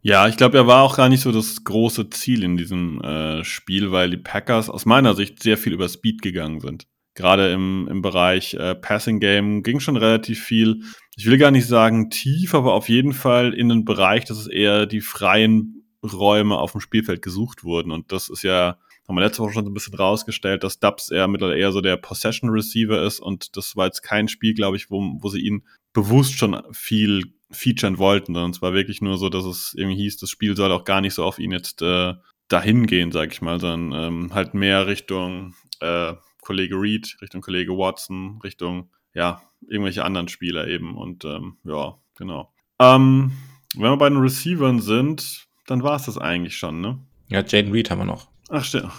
Ja, 0.00 0.28
ich 0.28 0.36
glaube, 0.36 0.56
er 0.56 0.68
war 0.68 0.84
auch 0.84 0.96
gar 0.96 1.08
nicht 1.08 1.22
so 1.22 1.32
das 1.32 1.64
große 1.64 2.10
Ziel 2.10 2.44
in 2.44 2.56
diesem 2.56 3.00
äh, 3.00 3.42
Spiel, 3.42 3.90
weil 3.90 4.10
die 4.10 4.16
Packers 4.16 4.70
aus 4.70 4.86
meiner 4.86 5.14
Sicht 5.14 5.42
sehr 5.42 5.58
viel 5.58 5.72
über 5.72 5.88
Speed 5.88 6.22
gegangen 6.22 6.60
sind. 6.60 6.86
Gerade 7.14 7.52
im, 7.52 7.88
im 7.88 8.02
Bereich 8.02 8.54
äh, 8.54 8.74
Passing 8.74 9.20
Game 9.20 9.62
ging 9.62 9.80
schon 9.80 9.96
relativ 9.96 10.42
viel. 10.42 10.82
Ich 11.16 11.26
will 11.26 11.38
gar 11.38 11.50
nicht 11.50 11.66
sagen 11.66 12.10
tief, 12.10 12.54
aber 12.54 12.74
auf 12.74 12.88
jeden 12.88 13.12
Fall 13.12 13.54
in 13.54 13.68
den 13.68 13.84
Bereich, 13.84 14.24
dass 14.24 14.38
es 14.38 14.46
eher 14.48 14.86
die 14.86 15.00
freien 15.00 15.84
Räume 16.02 16.58
auf 16.58 16.72
dem 16.72 16.80
Spielfeld 16.80 17.22
gesucht 17.22 17.64
wurden. 17.64 17.92
Und 17.92 18.12
das 18.12 18.28
ist 18.28 18.42
ja 18.42 18.78
haben 19.08 19.16
wir 19.16 19.22
letzte 19.22 19.42
Woche 19.42 19.52
schon 19.52 19.64
so 19.64 19.70
ein 19.70 19.74
bisschen 19.74 19.94
rausgestellt, 19.94 20.64
dass 20.64 20.78
Dubs 20.78 21.10
eher 21.10 21.28
mittlerweile 21.28 21.58
eher 21.58 21.72
so 21.72 21.80
der 21.80 21.96
Possession 21.96 22.50
Receiver 22.50 23.02
ist 23.02 23.20
und 23.20 23.56
das 23.56 23.76
war 23.76 23.86
jetzt 23.86 24.02
kein 24.02 24.28
Spiel, 24.28 24.54
glaube 24.54 24.76
ich, 24.76 24.90
wo, 24.90 25.02
wo 25.18 25.28
sie 25.28 25.40
ihn 25.40 25.64
bewusst 25.92 26.38
schon 26.38 26.60
viel 26.72 27.34
featuren 27.50 27.98
wollten, 27.98 28.34
sondern 28.34 28.50
es 28.50 28.62
war 28.62 28.72
wirklich 28.72 29.00
nur 29.00 29.18
so, 29.18 29.28
dass 29.28 29.44
es 29.44 29.74
irgendwie 29.76 29.96
hieß, 29.96 30.16
das 30.16 30.30
Spiel 30.30 30.56
soll 30.56 30.72
auch 30.72 30.84
gar 30.84 31.00
nicht 31.00 31.14
so 31.14 31.24
auf 31.24 31.38
ihn 31.38 31.52
jetzt 31.52 31.82
äh, 31.82 32.14
dahin 32.48 32.86
gehen, 32.86 33.12
sag 33.12 33.32
ich 33.32 33.42
mal, 33.42 33.60
sondern 33.60 34.06
ähm, 34.06 34.34
halt 34.34 34.54
mehr 34.54 34.86
Richtung 34.86 35.54
äh, 35.80 36.14
Kollege 36.44 36.76
Reed, 36.76 37.16
Richtung 37.20 37.40
Kollege 37.40 37.72
Watson, 37.72 38.40
Richtung 38.44 38.90
ja, 39.14 39.42
irgendwelche 39.68 40.04
anderen 40.04 40.28
Spieler 40.28 40.68
eben. 40.68 40.96
Und 40.96 41.24
ähm, 41.24 41.56
ja, 41.64 41.96
genau. 42.16 42.52
Ähm, 42.78 43.32
wenn 43.74 43.90
wir 43.90 43.96
bei 43.96 44.08
den 44.08 44.18
Receivern 44.18 44.80
sind, 44.80 45.46
dann 45.66 45.82
war 45.82 45.96
es 45.96 46.04
das 46.04 46.18
eigentlich 46.18 46.56
schon, 46.56 46.80
ne? 46.80 46.98
Ja, 47.28 47.42
Jaden 47.44 47.72
Reed 47.72 47.90
haben 47.90 47.98
wir 47.98 48.04
noch. 48.04 48.28
Ach, 48.50 48.64
stimmt. 48.64 48.92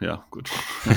Ja, 0.00 0.24
gut. 0.30 0.50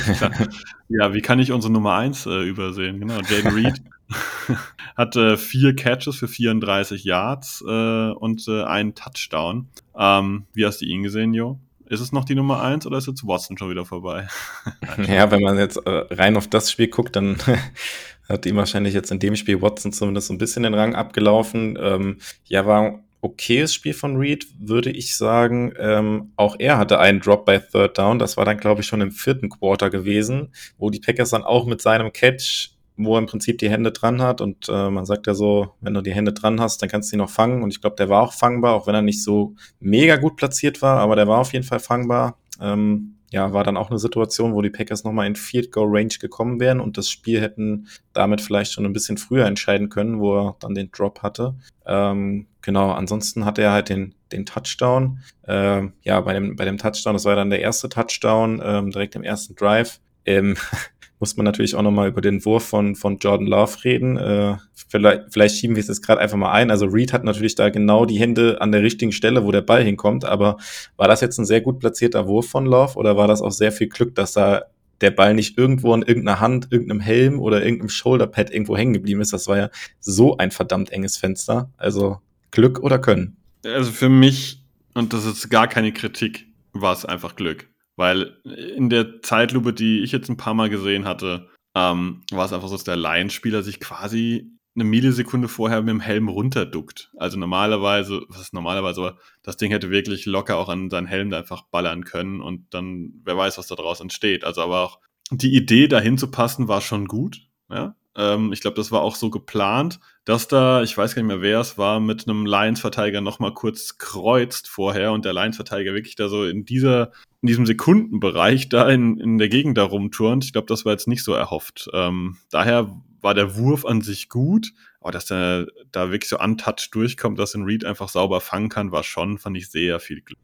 ja, 0.89 1.13
wie 1.13 1.21
kann 1.21 1.39
ich 1.39 1.51
unsere 1.51 1.71
Nummer 1.71 1.95
1 1.95 2.25
äh, 2.25 2.43
übersehen? 2.43 2.99
Genau, 2.99 3.19
Jaden 3.21 3.53
Reed 3.53 3.81
hat 4.97 5.15
äh, 5.15 5.37
vier 5.37 5.75
Catches 5.75 6.17
für 6.17 6.27
34 6.27 7.03
Yards 7.03 7.63
äh, 7.67 8.11
und 8.11 8.47
äh, 8.47 8.63
einen 8.63 8.95
Touchdown. 8.95 9.67
Ähm, 9.95 10.45
wie 10.53 10.65
hast 10.65 10.81
du 10.81 10.85
ihn 10.85 11.03
gesehen, 11.03 11.33
Jo? 11.33 11.59
Ist 11.87 11.99
es 11.99 12.11
noch 12.11 12.25
die 12.25 12.35
Nummer 12.35 12.61
1 12.61 12.85
oder 12.85 12.97
ist 12.97 13.07
jetzt 13.07 13.25
Watson 13.25 13.57
schon 13.57 13.69
wieder 13.69 13.85
vorbei? 13.85 14.27
ja, 15.07 15.29
wenn 15.31 15.41
man 15.41 15.57
jetzt 15.57 15.77
äh, 15.77 16.05
rein 16.11 16.37
auf 16.37 16.47
das 16.47 16.71
Spiel 16.71 16.87
guckt, 16.87 17.15
dann 17.15 17.37
hat 18.29 18.45
ihm 18.45 18.55
wahrscheinlich 18.55 18.93
jetzt 18.93 19.11
in 19.11 19.19
dem 19.19 19.35
Spiel 19.35 19.61
Watson 19.61 19.93
zumindest 19.93 20.27
so 20.27 20.33
ein 20.33 20.37
bisschen 20.37 20.63
den 20.63 20.73
Rang 20.73 20.95
abgelaufen. 20.95 21.77
Ähm, 21.79 22.17
ja, 22.45 22.65
war 22.65 22.99
okayes 23.21 23.73
Spiel 23.73 23.93
von 23.93 24.17
Reed, 24.17 24.47
würde 24.59 24.91
ich 24.91 25.15
sagen. 25.15 25.73
Ähm, 25.79 26.31
auch 26.35 26.55
er 26.59 26.77
hatte 26.77 26.99
einen 26.99 27.19
Drop 27.19 27.45
bei 27.45 27.59
Third 27.59 27.97
Down. 27.97 28.19
Das 28.19 28.37
war 28.37 28.45
dann, 28.45 28.57
glaube 28.57 28.81
ich, 28.81 28.87
schon 28.87 29.01
im 29.01 29.11
vierten 29.11 29.49
Quarter 29.49 29.89
gewesen, 29.89 30.53
wo 30.77 30.89
die 30.89 30.99
Packers 30.99 31.31
dann 31.31 31.43
auch 31.43 31.65
mit 31.65 31.81
seinem 31.81 32.13
Catch 32.13 32.74
wo 32.97 33.15
er 33.15 33.19
im 33.19 33.25
Prinzip 33.25 33.57
die 33.57 33.69
Hände 33.69 33.91
dran 33.91 34.21
hat 34.21 34.41
und 34.41 34.69
äh, 34.69 34.89
man 34.89 35.05
sagt 35.05 35.27
ja 35.27 35.33
so, 35.33 35.73
wenn 35.81 35.93
du 35.93 36.01
die 36.01 36.13
Hände 36.13 36.33
dran 36.33 36.61
hast, 36.61 36.81
dann 36.81 36.89
kannst 36.89 37.11
du 37.11 37.15
ihn 37.15 37.19
noch 37.19 37.29
fangen 37.29 37.63
und 37.63 37.71
ich 37.71 37.81
glaube, 37.81 37.95
der 37.97 38.09
war 38.09 38.23
auch 38.23 38.33
fangbar, 38.33 38.73
auch 38.73 38.87
wenn 38.87 38.95
er 38.95 39.01
nicht 39.01 39.23
so 39.23 39.55
mega 39.79 40.15
gut 40.17 40.37
platziert 40.37 40.81
war, 40.81 40.99
aber 40.99 41.15
der 41.15 41.27
war 41.27 41.39
auf 41.39 41.53
jeden 41.53 41.65
Fall 41.65 41.79
fangbar. 41.79 42.37
Ähm, 42.61 43.15
ja, 43.31 43.51
war 43.51 43.65
dann 43.65 43.75
auch 43.75 43.89
eine 43.89 43.99
Situation, 43.99 44.53
wo 44.53 44.61
die 44.61 44.69
Packers 44.69 45.03
nochmal 45.03 45.27
in 45.27 45.35
Field 45.35 45.71
Goal 45.71 45.89
Range 45.89 46.13
gekommen 46.21 46.59
wären 46.59 46.79
und 46.79 46.97
das 46.97 47.09
Spiel 47.09 47.41
hätten 47.41 47.87
damit 48.13 48.39
vielleicht 48.39 48.71
schon 48.71 48.85
ein 48.85 48.93
bisschen 48.93 49.17
früher 49.17 49.45
entscheiden 49.45 49.89
können, 49.89 50.21
wo 50.21 50.37
er 50.37 50.55
dann 50.61 50.73
den 50.73 50.89
Drop 50.91 51.21
hatte. 51.21 51.55
Ähm, 51.85 52.47
genau, 52.61 52.91
ansonsten 52.91 53.43
hatte 53.43 53.61
er 53.61 53.73
halt 53.73 53.89
den, 53.89 54.15
den 54.31 54.45
Touchdown. 54.45 55.19
Ähm, 55.47 55.91
ja, 56.03 56.21
bei 56.21 56.33
dem, 56.33 56.55
bei 56.55 56.63
dem 56.63 56.77
Touchdown, 56.77 57.13
das 57.13 57.25
war 57.25 57.35
dann 57.35 57.49
der 57.49 57.59
erste 57.59 57.89
Touchdown, 57.89 58.61
ähm, 58.63 58.91
direkt 58.91 59.15
im 59.15 59.23
ersten 59.23 59.55
Drive. 59.55 59.99
Ähm, 60.25 60.55
muss 61.25 61.37
man 61.37 61.45
natürlich 61.45 61.73
auch 61.73 61.81
nochmal 61.81 62.07
über 62.07 62.21
den 62.21 62.45
Wurf 62.45 62.65
von, 62.65 62.95
von 62.95 63.17
Jordan 63.17 63.47
Love 63.47 63.83
reden. 63.83 64.15
Äh, 64.15 64.57
vielleicht, 64.75 65.33
vielleicht 65.33 65.55
schieben 65.55 65.75
wir 65.75 65.81
es 65.81 65.87
jetzt 65.87 66.05
gerade 66.05 66.21
einfach 66.21 66.37
mal 66.37 66.51
ein. 66.51 66.69
Also 66.69 66.85
Reed 66.85 67.13
hat 67.13 67.23
natürlich 67.23 67.55
da 67.55 67.69
genau 67.69 68.05
die 68.05 68.19
Hände 68.19 68.61
an 68.61 68.71
der 68.71 68.83
richtigen 68.83 69.11
Stelle, 69.11 69.43
wo 69.43 69.51
der 69.51 69.63
Ball 69.63 69.83
hinkommt. 69.83 70.23
Aber 70.23 70.57
war 70.97 71.07
das 71.07 71.21
jetzt 71.21 71.39
ein 71.39 71.45
sehr 71.45 71.61
gut 71.61 71.79
platzierter 71.79 72.27
Wurf 72.27 72.47
von 72.47 72.67
Love 72.67 72.95
oder 72.95 73.17
war 73.17 73.27
das 73.27 73.41
auch 73.41 73.51
sehr 73.51 73.71
viel 73.71 73.87
Glück, 73.87 74.13
dass 74.13 74.33
da 74.33 74.65
der 75.01 75.09
Ball 75.09 75.33
nicht 75.33 75.57
irgendwo 75.57 75.93
an 75.93 76.03
irgendeiner 76.03 76.39
Hand, 76.41 76.67
irgendeinem 76.69 76.99
Helm 76.99 77.39
oder 77.39 77.63
irgendeinem 77.63 77.89
Shoulderpad 77.89 78.51
irgendwo 78.51 78.77
hängen 78.77 78.93
geblieben 78.93 79.21
ist? 79.21 79.33
Das 79.33 79.47
war 79.47 79.57
ja 79.57 79.69
so 79.99 80.37
ein 80.37 80.51
verdammt 80.51 80.91
enges 80.91 81.17
Fenster. 81.17 81.71
Also 81.75 82.19
Glück 82.51 82.77
oder 82.81 82.99
Können? 82.99 83.37
Also 83.65 83.91
für 83.91 84.09
mich, 84.09 84.61
und 84.93 85.11
das 85.11 85.25
ist 85.25 85.49
gar 85.49 85.67
keine 85.67 85.91
Kritik, 85.91 86.45
war 86.73 86.93
es 86.93 87.03
einfach 87.03 87.35
Glück. 87.35 87.67
Weil 87.95 88.37
in 88.75 88.89
der 88.89 89.21
Zeitlupe, 89.21 89.73
die 89.73 90.01
ich 90.01 90.11
jetzt 90.11 90.29
ein 90.29 90.37
paar 90.37 90.53
Mal 90.53 90.69
gesehen 90.69 91.05
hatte, 91.05 91.49
ähm, 91.75 92.23
war 92.31 92.45
es 92.45 92.53
einfach 92.53 92.67
so, 92.67 92.75
dass 92.75 92.83
der 92.83 92.95
Laienspieler 92.95 93.63
sich 93.63 93.79
quasi 93.79 94.51
eine 94.75 94.83
Millisekunde 94.83 95.47
vorher 95.47 95.81
mit 95.81 95.89
dem 95.89 96.01
Helm 96.01 96.27
runterduckt. 96.27 97.11
Also 97.17 97.39
normalerweise, 97.39 98.23
was 98.27 98.41
ist 98.41 98.53
normalerweise, 98.53 99.01
aber 99.01 99.17
das 99.41 99.55
Ding 99.55 99.71
hätte 99.71 99.89
wirklich 99.89 100.25
locker 100.25 100.57
auch 100.57 100.67
an 100.67 100.89
seinen 100.89 101.07
Helm 101.07 101.29
da 101.29 101.39
einfach 101.39 101.63
ballern 101.63 102.03
können 102.03 102.41
und 102.41 102.73
dann, 102.73 103.13
wer 103.23 103.37
weiß, 103.37 103.57
was 103.57 103.67
da 103.67 103.75
draus 103.75 104.01
entsteht. 104.01 104.43
Also 104.43 104.61
aber 104.61 104.81
auch 104.81 104.99
die 105.31 105.55
Idee, 105.55 105.87
dahin 105.87 106.17
zu 106.17 106.29
passen, 106.29 106.67
war 106.67 106.81
schon 106.81 107.07
gut. 107.07 107.47
Ja? 107.69 107.95
Ähm, 108.15 108.53
ich 108.53 108.61
glaube, 108.61 108.77
das 108.77 108.91
war 108.91 109.01
auch 109.01 109.15
so 109.15 109.29
geplant, 109.29 109.99
dass 110.23 110.47
da, 110.47 110.81
ich 110.83 110.97
weiß 110.97 111.15
gar 111.15 111.21
nicht 111.21 111.27
mehr, 111.27 111.41
wer 111.41 111.59
es 111.59 111.77
war, 111.77 111.99
mit 111.99 112.27
einem 112.27 112.45
Lions-Verteidiger 112.45 113.21
nochmal 113.21 113.53
kurz 113.53 113.97
kreuzt 113.97 114.67
vorher 114.67 115.11
und 115.11 115.25
der 115.25 115.33
Lions-Verteidiger 115.33 115.93
wirklich 115.93 116.15
da 116.15 116.29
so 116.29 116.45
in 116.45 116.65
dieser, 116.65 117.11
in 117.41 117.47
diesem 117.47 117.65
Sekundenbereich 117.65 118.69
da 118.69 118.89
in, 118.89 119.19
in 119.19 119.37
der 119.37 119.49
Gegend 119.49 119.77
da 119.77 119.83
rumturnt. 119.83 120.45
Ich 120.45 120.53
glaube, 120.53 120.67
das 120.67 120.85
war 120.85 120.93
jetzt 120.93 121.07
nicht 121.07 121.23
so 121.23 121.33
erhofft. 121.33 121.89
Ähm, 121.93 122.37
daher 122.49 122.95
war 123.21 123.33
der 123.33 123.55
Wurf 123.57 123.85
an 123.85 124.01
sich 124.01 124.29
gut, 124.29 124.71
aber 125.01 125.11
dass 125.11 125.29
er 125.31 125.67
da 125.91 126.11
wirklich 126.11 126.29
so 126.29 126.39
untouched 126.39 126.93
durchkommt, 126.95 127.37
dass 127.37 127.53
ein 127.53 127.63
Reed 127.63 127.85
einfach 127.85 128.09
sauber 128.09 128.39
fangen 128.39 128.69
kann, 128.69 128.91
war 128.91 129.03
schon, 129.03 129.37
fand 129.37 129.57
ich 129.57 129.69
sehr 129.69 129.99
viel 129.99 130.21
Glück. 130.21 130.39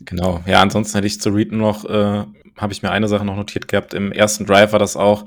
Genau, 0.00 0.42
ja, 0.46 0.62
ansonsten 0.62 0.96
hätte 0.96 1.06
ich 1.06 1.20
zu 1.20 1.30
Reed 1.30 1.52
noch, 1.52 1.84
äh, 1.84 2.24
habe 2.58 2.72
ich 2.72 2.82
mir 2.82 2.90
eine 2.90 3.08
Sache 3.08 3.24
noch 3.24 3.36
notiert 3.36 3.68
gehabt. 3.68 3.94
Im 3.94 4.12
ersten 4.12 4.46
Drive 4.46 4.72
war 4.72 4.78
das 4.78 4.96
auch, 4.96 5.24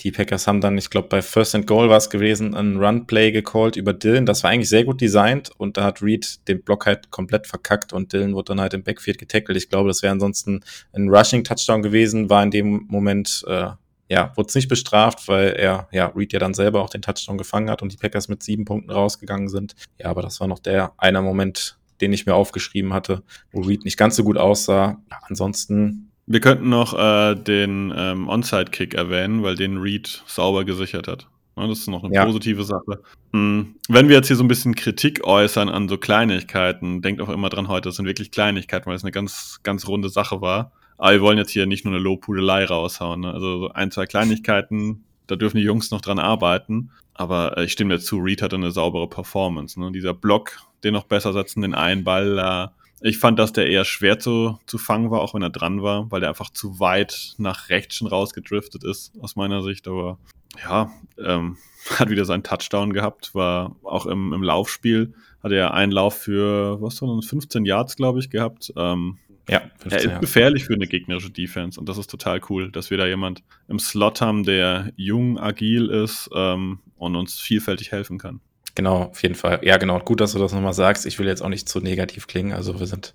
die 0.00 0.10
Packers 0.10 0.46
haben 0.46 0.60
dann, 0.60 0.76
ich 0.78 0.90
glaube, 0.90 1.08
bei 1.08 1.22
First 1.22 1.54
and 1.54 1.66
Goal 1.66 1.88
war 1.88 1.96
es 1.96 2.10
gewesen, 2.10 2.54
ein 2.54 2.76
Run-Play 2.76 3.32
gecallt 3.32 3.76
über 3.76 3.92
Dylan. 3.92 4.26
Das 4.26 4.42
war 4.42 4.50
eigentlich 4.50 4.68
sehr 4.68 4.84
gut 4.84 5.00
designt 5.00 5.50
und 5.56 5.76
da 5.76 5.84
hat 5.84 6.02
Reed 6.02 6.46
den 6.48 6.62
Block 6.62 6.86
halt 6.86 7.10
komplett 7.10 7.46
verkackt 7.46 7.92
und 7.92 8.12
Dylan 8.12 8.34
wurde 8.34 8.52
dann 8.52 8.60
halt 8.60 8.74
im 8.74 8.82
Backfield 8.82 9.18
getackelt. 9.18 9.56
Ich 9.56 9.68
glaube, 9.68 9.88
das 9.88 10.02
wäre 10.02 10.12
ansonsten 10.12 10.60
ein 10.92 11.08
Rushing-Touchdown 11.08 11.82
gewesen, 11.82 12.30
war 12.30 12.42
in 12.42 12.50
dem 12.50 12.86
Moment 12.88 13.44
äh, 13.46 13.70
ja, 14.12 14.30
wurde 14.36 14.48
es 14.48 14.54
nicht 14.54 14.68
bestraft, 14.68 15.26
weil 15.28 15.54
er, 15.54 15.88
ja, 15.90 16.08
Reed 16.08 16.34
ja 16.34 16.38
dann 16.38 16.52
selber 16.52 16.82
auch 16.82 16.90
den 16.90 17.00
Touchdown 17.00 17.38
gefangen 17.38 17.70
hat 17.70 17.80
und 17.80 17.92
die 17.92 17.96
Packers 17.96 18.28
mit 18.28 18.42
sieben 18.42 18.66
Punkten 18.66 18.90
rausgegangen 18.90 19.48
sind. 19.48 19.74
Ja, 19.98 20.08
aber 20.10 20.20
das 20.20 20.38
war 20.38 20.48
noch 20.48 20.58
der 20.58 20.92
einer 20.98 21.22
Moment, 21.22 21.78
den 22.02 22.12
ich 22.12 22.26
mir 22.26 22.34
aufgeschrieben 22.34 22.92
hatte, 22.92 23.22
wo 23.52 23.62
Reed 23.62 23.86
nicht 23.86 23.96
ganz 23.96 24.16
so 24.16 24.22
gut 24.22 24.36
aussah. 24.36 25.00
Ja, 25.10 25.18
ansonsten. 25.22 26.11
Wir 26.32 26.40
könnten 26.40 26.70
noch 26.70 26.98
äh, 26.98 27.34
den 27.34 27.92
ähm, 27.94 28.26
Onside-Kick 28.26 28.94
erwähnen, 28.94 29.42
weil 29.42 29.54
den 29.54 29.76
Reed 29.76 30.22
sauber 30.26 30.64
gesichert 30.64 31.06
hat. 31.06 31.28
Ja, 31.58 31.66
das 31.66 31.80
ist 31.80 31.88
noch 31.88 32.04
eine 32.04 32.14
ja. 32.14 32.24
positive 32.24 32.64
Sache. 32.64 33.02
Hm. 33.34 33.74
Wenn 33.90 34.08
wir 34.08 34.16
jetzt 34.16 34.28
hier 34.28 34.36
so 34.36 34.42
ein 34.42 34.48
bisschen 34.48 34.74
Kritik 34.74 35.24
äußern 35.24 35.68
an 35.68 35.90
so 35.90 35.98
Kleinigkeiten, 35.98 37.02
denkt 37.02 37.20
auch 37.20 37.28
immer 37.28 37.50
dran 37.50 37.68
heute, 37.68 37.90
das 37.90 37.96
sind 37.96 38.06
wirklich 38.06 38.30
Kleinigkeiten, 38.30 38.86
weil 38.86 38.96
es 38.96 39.04
eine 39.04 39.12
ganz, 39.12 39.60
ganz 39.62 39.86
runde 39.86 40.08
Sache 40.08 40.40
war. 40.40 40.72
Aber 40.96 41.12
wir 41.12 41.20
wollen 41.20 41.36
jetzt 41.36 41.50
hier 41.50 41.66
nicht 41.66 41.84
nur 41.84 41.92
eine 41.92 42.02
Lobhudelei 42.02 42.64
raushauen. 42.64 43.20
Ne? 43.20 43.30
Also 43.30 43.70
ein, 43.74 43.90
zwei 43.90 44.06
Kleinigkeiten, 44.06 45.04
da 45.26 45.36
dürfen 45.36 45.58
die 45.58 45.64
Jungs 45.64 45.90
noch 45.90 46.00
dran 46.00 46.18
arbeiten. 46.18 46.92
Aber 47.12 47.58
äh, 47.58 47.64
ich 47.64 47.72
stimme 47.72 47.96
dazu, 47.96 48.16
Reed 48.16 48.40
hatte 48.40 48.56
eine 48.56 48.70
saubere 48.70 49.06
Performance. 49.06 49.78
Ne? 49.78 49.92
Dieser 49.92 50.14
Block, 50.14 50.62
den 50.82 50.94
noch 50.94 51.04
besser 51.04 51.34
setzen, 51.34 51.60
den 51.60 51.74
einen 51.74 52.04
Ball, 52.04 52.38
äh, 52.38 52.81
ich 53.02 53.18
fand, 53.18 53.38
dass 53.38 53.52
der 53.52 53.68
eher 53.68 53.84
schwer 53.84 54.18
zu, 54.18 54.58
zu 54.66 54.78
fangen 54.78 55.10
war, 55.10 55.20
auch 55.20 55.34
wenn 55.34 55.42
er 55.42 55.50
dran 55.50 55.82
war, 55.82 56.10
weil 56.10 56.20
der 56.20 56.28
einfach 56.28 56.50
zu 56.50 56.80
weit 56.80 57.34
nach 57.38 57.68
rechts 57.68 57.96
schon 57.96 58.08
rausgedriftet 58.08 58.84
ist, 58.84 59.12
aus 59.20 59.36
meiner 59.36 59.62
Sicht. 59.62 59.88
Aber 59.88 60.18
ja, 60.62 60.92
ähm, 61.18 61.56
hat 61.98 62.10
wieder 62.10 62.24
seinen 62.24 62.42
Touchdown 62.42 62.92
gehabt, 62.92 63.34
war 63.34 63.76
auch 63.82 64.06
im, 64.06 64.32
im 64.32 64.42
Laufspiel, 64.42 65.14
hatte 65.42 65.56
er 65.56 65.74
einen 65.74 65.92
Lauf 65.92 66.16
für, 66.16 66.80
was 66.80 66.96
das, 66.96 67.26
15 67.26 67.64
Yards, 67.64 67.96
glaube 67.96 68.20
ich, 68.20 68.30
gehabt. 68.30 68.72
Ähm, 68.76 69.18
ja, 69.48 69.62
er 69.90 69.98
ist 69.98 70.20
gefährlich 70.20 70.64
für 70.64 70.74
eine 70.74 70.86
gegnerische 70.86 71.30
Defense 71.30 71.78
und 71.78 71.88
das 71.88 71.98
ist 71.98 72.08
total 72.08 72.40
cool, 72.48 72.70
dass 72.70 72.90
wir 72.90 72.98
da 72.98 73.06
jemand 73.06 73.42
im 73.66 73.80
Slot 73.80 74.20
haben, 74.20 74.44
der 74.44 74.92
jung, 74.94 75.36
agil 75.36 75.88
ist 75.90 76.30
ähm, 76.32 76.78
und 76.96 77.16
uns 77.16 77.40
vielfältig 77.40 77.90
helfen 77.90 78.18
kann. 78.18 78.40
Genau, 78.74 79.04
auf 79.04 79.22
jeden 79.22 79.34
Fall. 79.34 79.60
Ja, 79.62 79.76
genau. 79.76 79.98
Gut, 80.00 80.20
dass 80.20 80.32
du 80.32 80.38
das 80.38 80.52
nochmal 80.52 80.72
sagst. 80.72 81.06
Ich 81.06 81.18
will 81.18 81.26
jetzt 81.26 81.42
auch 81.42 81.48
nicht 81.48 81.68
zu 81.68 81.80
negativ 81.80 82.26
klingen. 82.26 82.52
Also 82.52 82.78
wir 82.80 82.86
sind 82.86 83.14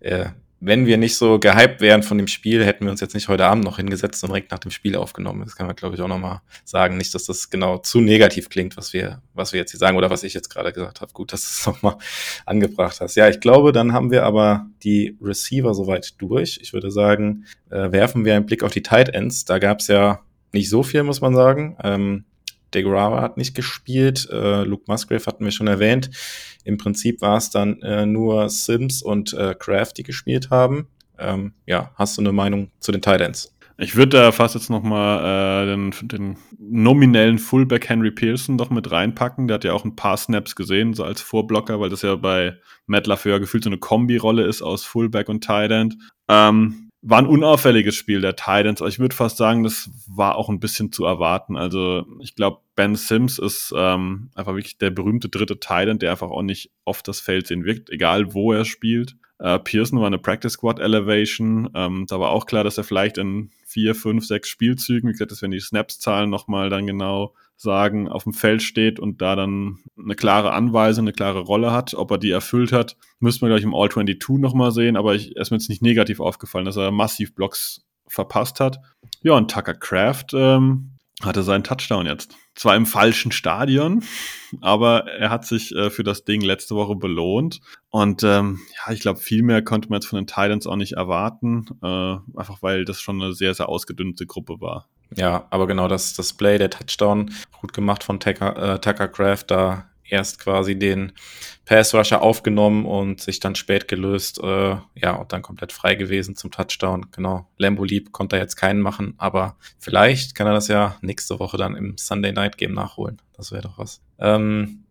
äh, 0.00 0.26
wenn 0.64 0.86
wir 0.86 0.96
nicht 0.96 1.16
so 1.16 1.40
gehypt 1.40 1.80
wären 1.80 2.04
von 2.04 2.18
dem 2.18 2.28
Spiel, 2.28 2.64
hätten 2.64 2.84
wir 2.84 2.92
uns 2.92 3.00
jetzt 3.00 3.14
nicht 3.14 3.26
heute 3.26 3.46
Abend 3.46 3.64
noch 3.64 3.78
hingesetzt 3.78 4.22
und 4.22 4.30
direkt 4.30 4.52
nach 4.52 4.60
dem 4.60 4.70
Spiel 4.70 4.94
aufgenommen. 4.94 5.42
Das 5.42 5.56
kann 5.56 5.66
man, 5.66 5.74
glaube 5.74 5.96
ich, 5.96 6.00
auch 6.00 6.08
nochmal 6.08 6.40
sagen. 6.64 6.96
Nicht, 6.96 7.12
dass 7.16 7.24
das 7.24 7.50
genau 7.50 7.78
zu 7.78 8.00
negativ 8.00 8.48
klingt, 8.48 8.76
was 8.76 8.92
wir, 8.92 9.20
was 9.34 9.52
wir 9.52 9.58
jetzt 9.58 9.72
hier 9.72 9.80
sagen 9.80 9.96
oder 9.96 10.08
was 10.08 10.22
ich 10.22 10.34
jetzt 10.34 10.50
gerade 10.50 10.72
gesagt 10.72 11.00
habe. 11.00 11.12
Gut, 11.12 11.32
dass 11.32 11.42
du 11.42 11.48
es 11.48 11.66
nochmal 11.82 11.96
angebracht 12.46 13.00
hast. 13.00 13.16
Ja, 13.16 13.28
ich 13.28 13.40
glaube, 13.40 13.72
dann 13.72 13.92
haben 13.92 14.12
wir 14.12 14.22
aber 14.22 14.66
die 14.84 15.18
Receiver 15.20 15.74
soweit 15.74 16.14
durch. 16.22 16.60
Ich 16.62 16.72
würde 16.72 16.92
sagen, 16.92 17.44
äh, 17.70 17.90
werfen 17.90 18.24
wir 18.24 18.36
einen 18.36 18.46
Blick 18.46 18.62
auf 18.62 18.72
die 18.72 18.84
Tight 18.84 19.08
Ends. 19.08 19.44
Da 19.44 19.58
gab 19.58 19.80
es 19.80 19.88
ja 19.88 20.20
nicht 20.52 20.70
so 20.70 20.84
viel, 20.84 21.02
muss 21.02 21.20
man 21.20 21.34
sagen. 21.34 21.76
Ähm, 21.82 22.24
DeGrava 22.74 23.20
hat 23.20 23.36
nicht 23.36 23.54
gespielt, 23.54 24.28
äh, 24.30 24.64
Luke 24.64 24.84
Musgrave 24.86 25.24
hatten 25.26 25.44
wir 25.44 25.52
schon 25.52 25.66
erwähnt. 25.66 26.10
Im 26.64 26.78
Prinzip 26.78 27.20
war 27.20 27.36
es 27.36 27.50
dann 27.50 27.80
äh, 27.82 28.06
nur 28.06 28.48
Sims 28.48 29.02
und 29.02 29.32
äh, 29.34 29.54
Kraft, 29.58 29.98
die 29.98 30.02
gespielt 30.02 30.50
haben. 30.50 30.88
Ähm, 31.18 31.52
ja, 31.66 31.90
hast 31.96 32.16
du 32.16 32.22
eine 32.22 32.32
Meinung 32.32 32.70
zu 32.80 32.92
den 32.92 33.02
Titans? 33.02 33.54
Ich 33.78 33.96
würde 33.96 34.18
da 34.18 34.32
fast 34.32 34.54
jetzt 34.54 34.70
nochmal 34.70 35.64
äh, 35.64 35.66
den, 35.66 35.94
den 36.02 36.36
nominellen 36.58 37.38
Fullback 37.38 37.88
Henry 37.88 38.10
Pearson 38.10 38.58
doch 38.58 38.70
mit 38.70 38.90
reinpacken. 38.90 39.48
Der 39.48 39.56
hat 39.56 39.64
ja 39.64 39.72
auch 39.72 39.84
ein 39.84 39.96
paar 39.96 40.16
Snaps 40.16 40.54
gesehen, 40.54 40.94
so 40.94 41.04
als 41.04 41.20
Vorblocker, 41.20 41.80
weil 41.80 41.90
das 41.90 42.02
ja 42.02 42.14
bei 42.16 42.58
Matt 42.86 43.06
LaFleur 43.06 43.40
gefühlt 43.40 43.64
so 43.64 43.70
eine 43.70 43.78
Kombi-Rolle 43.78 44.44
ist 44.44 44.62
aus 44.62 44.84
Fullback 44.84 45.28
und 45.28 45.42
Tight 45.42 45.70
End. 45.70 45.96
Ähm, 46.28 46.81
war 47.02 47.18
ein 47.18 47.26
unauffälliges 47.26 47.96
Spiel 47.96 48.20
der 48.20 48.36
Titans, 48.36 48.80
aber 48.80 48.88
ich 48.88 49.00
würde 49.00 49.14
fast 49.14 49.36
sagen, 49.36 49.64
das 49.64 49.90
war 50.06 50.36
auch 50.36 50.48
ein 50.48 50.60
bisschen 50.60 50.92
zu 50.92 51.04
erwarten. 51.04 51.56
Also 51.56 52.06
ich 52.20 52.36
glaube, 52.36 52.60
Ben 52.76 52.94
Sims 52.94 53.40
ist 53.40 53.74
ähm, 53.76 54.30
einfach 54.36 54.54
wirklich 54.54 54.78
der 54.78 54.90
berühmte 54.90 55.28
dritte 55.28 55.58
Titan, 55.58 55.98
der 55.98 56.12
einfach 56.12 56.30
auch 56.30 56.42
nicht 56.42 56.70
oft 56.84 57.06
das 57.08 57.18
Feld 57.18 57.48
sehen 57.48 57.64
wirkt, 57.64 57.90
egal 57.90 58.34
wo 58.34 58.52
er 58.52 58.64
spielt. 58.64 59.16
Äh, 59.40 59.58
Pearson 59.58 59.98
war 59.98 60.06
eine 60.06 60.18
Practice 60.18 60.52
Squad 60.52 60.78
Elevation. 60.78 61.68
Ähm, 61.74 62.06
da 62.08 62.20
war 62.20 62.30
auch 62.30 62.46
klar, 62.46 62.62
dass 62.62 62.78
er 62.78 62.84
vielleicht 62.84 63.18
in 63.18 63.50
vier, 63.66 63.96
fünf, 63.96 64.24
sechs 64.24 64.48
Spielzügen, 64.48 65.08
wie 65.08 65.12
gesagt, 65.12 65.32
das 65.32 65.42
werden 65.42 65.50
die 65.50 65.60
Snaps-Zahlen 65.60 66.30
nochmal 66.30 66.70
dann 66.70 66.86
genau 66.86 67.34
sagen, 67.62 68.08
auf 68.08 68.24
dem 68.24 68.32
Feld 68.32 68.62
steht 68.62 69.00
und 69.00 69.22
da 69.22 69.36
dann 69.36 69.78
eine 69.98 70.14
klare 70.14 70.52
Anweisung, 70.52 71.04
eine 71.04 71.12
klare 71.12 71.40
Rolle 71.40 71.72
hat. 71.72 71.94
Ob 71.94 72.10
er 72.10 72.18
die 72.18 72.30
erfüllt 72.30 72.72
hat, 72.72 72.96
müssten 73.20 73.42
wir 73.42 73.48
gleich 73.48 73.62
im 73.62 73.74
All-22 73.74 74.38
nochmal 74.38 74.72
sehen, 74.72 74.96
aber 74.96 75.14
ich, 75.14 75.36
ist 75.36 75.50
mir 75.50 75.56
jetzt 75.56 75.68
nicht 75.68 75.82
negativ 75.82 76.20
aufgefallen, 76.20 76.64
dass 76.64 76.76
er 76.76 76.90
massiv 76.90 77.34
Blocks 77.34 77.84
verpasst 78.06 78.60
hat. 78.60 78.78
Ja, 79.22 79.34
und 79.34 79.50
Tucker 79.50 79.74
Craft 79.74 80.34
ähm, 80.34 80.98
hatte 81.22 81.42
seinen 81.42 81.64
Touchdown 81.64 82.06
jetzt. 82.06 82.36
Zwar 82.54 82.76
im 82.76 82.84
falschen 82.84 83.32
Stadion, 83.32 84.04
aber 84.60 85.06
er 85.06 85.30
hat 85.30 85.46
sich 85.46 85.74
äh, 85.74 85.88
für 85.88 86.02
das 86.02 86.24
Ding 86.24 86.42
letzte 86.42 86.74
Woche 86.74 86.96
belohnt. 86.96 87.60
Und 87.90 88.22
ähm, 88.24 88.60
ja, 88.76 88.92
ich 88.92 89.00
glaube, 89.00 89.20
viel 89.20 89.42
mehr 89.42 89.62
konnte 89.62 89.88
man 89.88 90.00
jetzt 90.00 90.08
von 90.08 90.18
den 90.18 90.26
Titans 90.26 90.66
auch 90.66 90.76
nicht 90.76 90.92
erwarten, 90.92 91.66
äh, 91.82 92.16
einfach 92.38 92.60
weil 92.60 92.84
das 92.84 93.00
schon 93.00 93.22
eine 93.22 93.32
sehr, 93.32 93.54
sehr 93.54 93.68
ausgedünnte 93.68 94.26
Gruppe 94.26 94.60
war. 94.60 94.88
Ja, 95.16 95.46
aber 95.50 95.66
genau 95.66 95.88
das, 95.88 96.14
das 96.14 96.32
Play, 96.32 96.58
der 96.58 96.70
Touchdown, 96.70 97.32
gut 97.60 97.72
gemacht 97.72 98.04
von 98.04 98.20
Tucker, 98.20 98.74
äh, 98.74 98.78
Tucker 98.80 99.08
Craft, 99.08 99.44
da 99.48 99.86
erst 100.12 100.38
quasi 100.38 100.78
den 100.78 101.12
Pass 101.64 101.94
Rusher 101.94 102.20
aufgenommen 102.22 102.84
und 102.84 103.20
sich 103.20 103.40
dann 103.40 103.54
spät 103.54 103.88
gelöst, 103.88 104.38
äh, 104.42 104.76
ja, 104.94 105.14
und 105.14 105.32
dann 105.32 105.42
komplett 105.42 105.72
frei 105.72 105.94
gewesen 105.94 106.36
zum 106.36 106.50
Touchdown. 106.50 107.06
Genau. 107.12 107.48
Lambo 107.56 107.84
Lieb 107.84 108.12
konnte 108.12 108.36
er 108.36 108.42
jetzt 108.42 108.56
keinen 108.56 108.80
machen, 108.80 109.14
aber 109.16 109.56
vielleicht 109.78 110.34
kann 110.34 110.46
er 110.46 110.52
das 110.52 110.68
ja 110.68 110.96
nächste 111.00 111.38
Woche 111.38 111.56
dann 111.56 111.74
im 111.74 111.96
Sunday 111.96 112.32
Night 112.32 112.58
Game 112.58 112.74
nachholen. 112.74 113.20
Das 113.36 113.52
wäre 113.52 113.62
doch 113.62 113.78
was. 113.78 114.02
Ähm, 114.18 114.84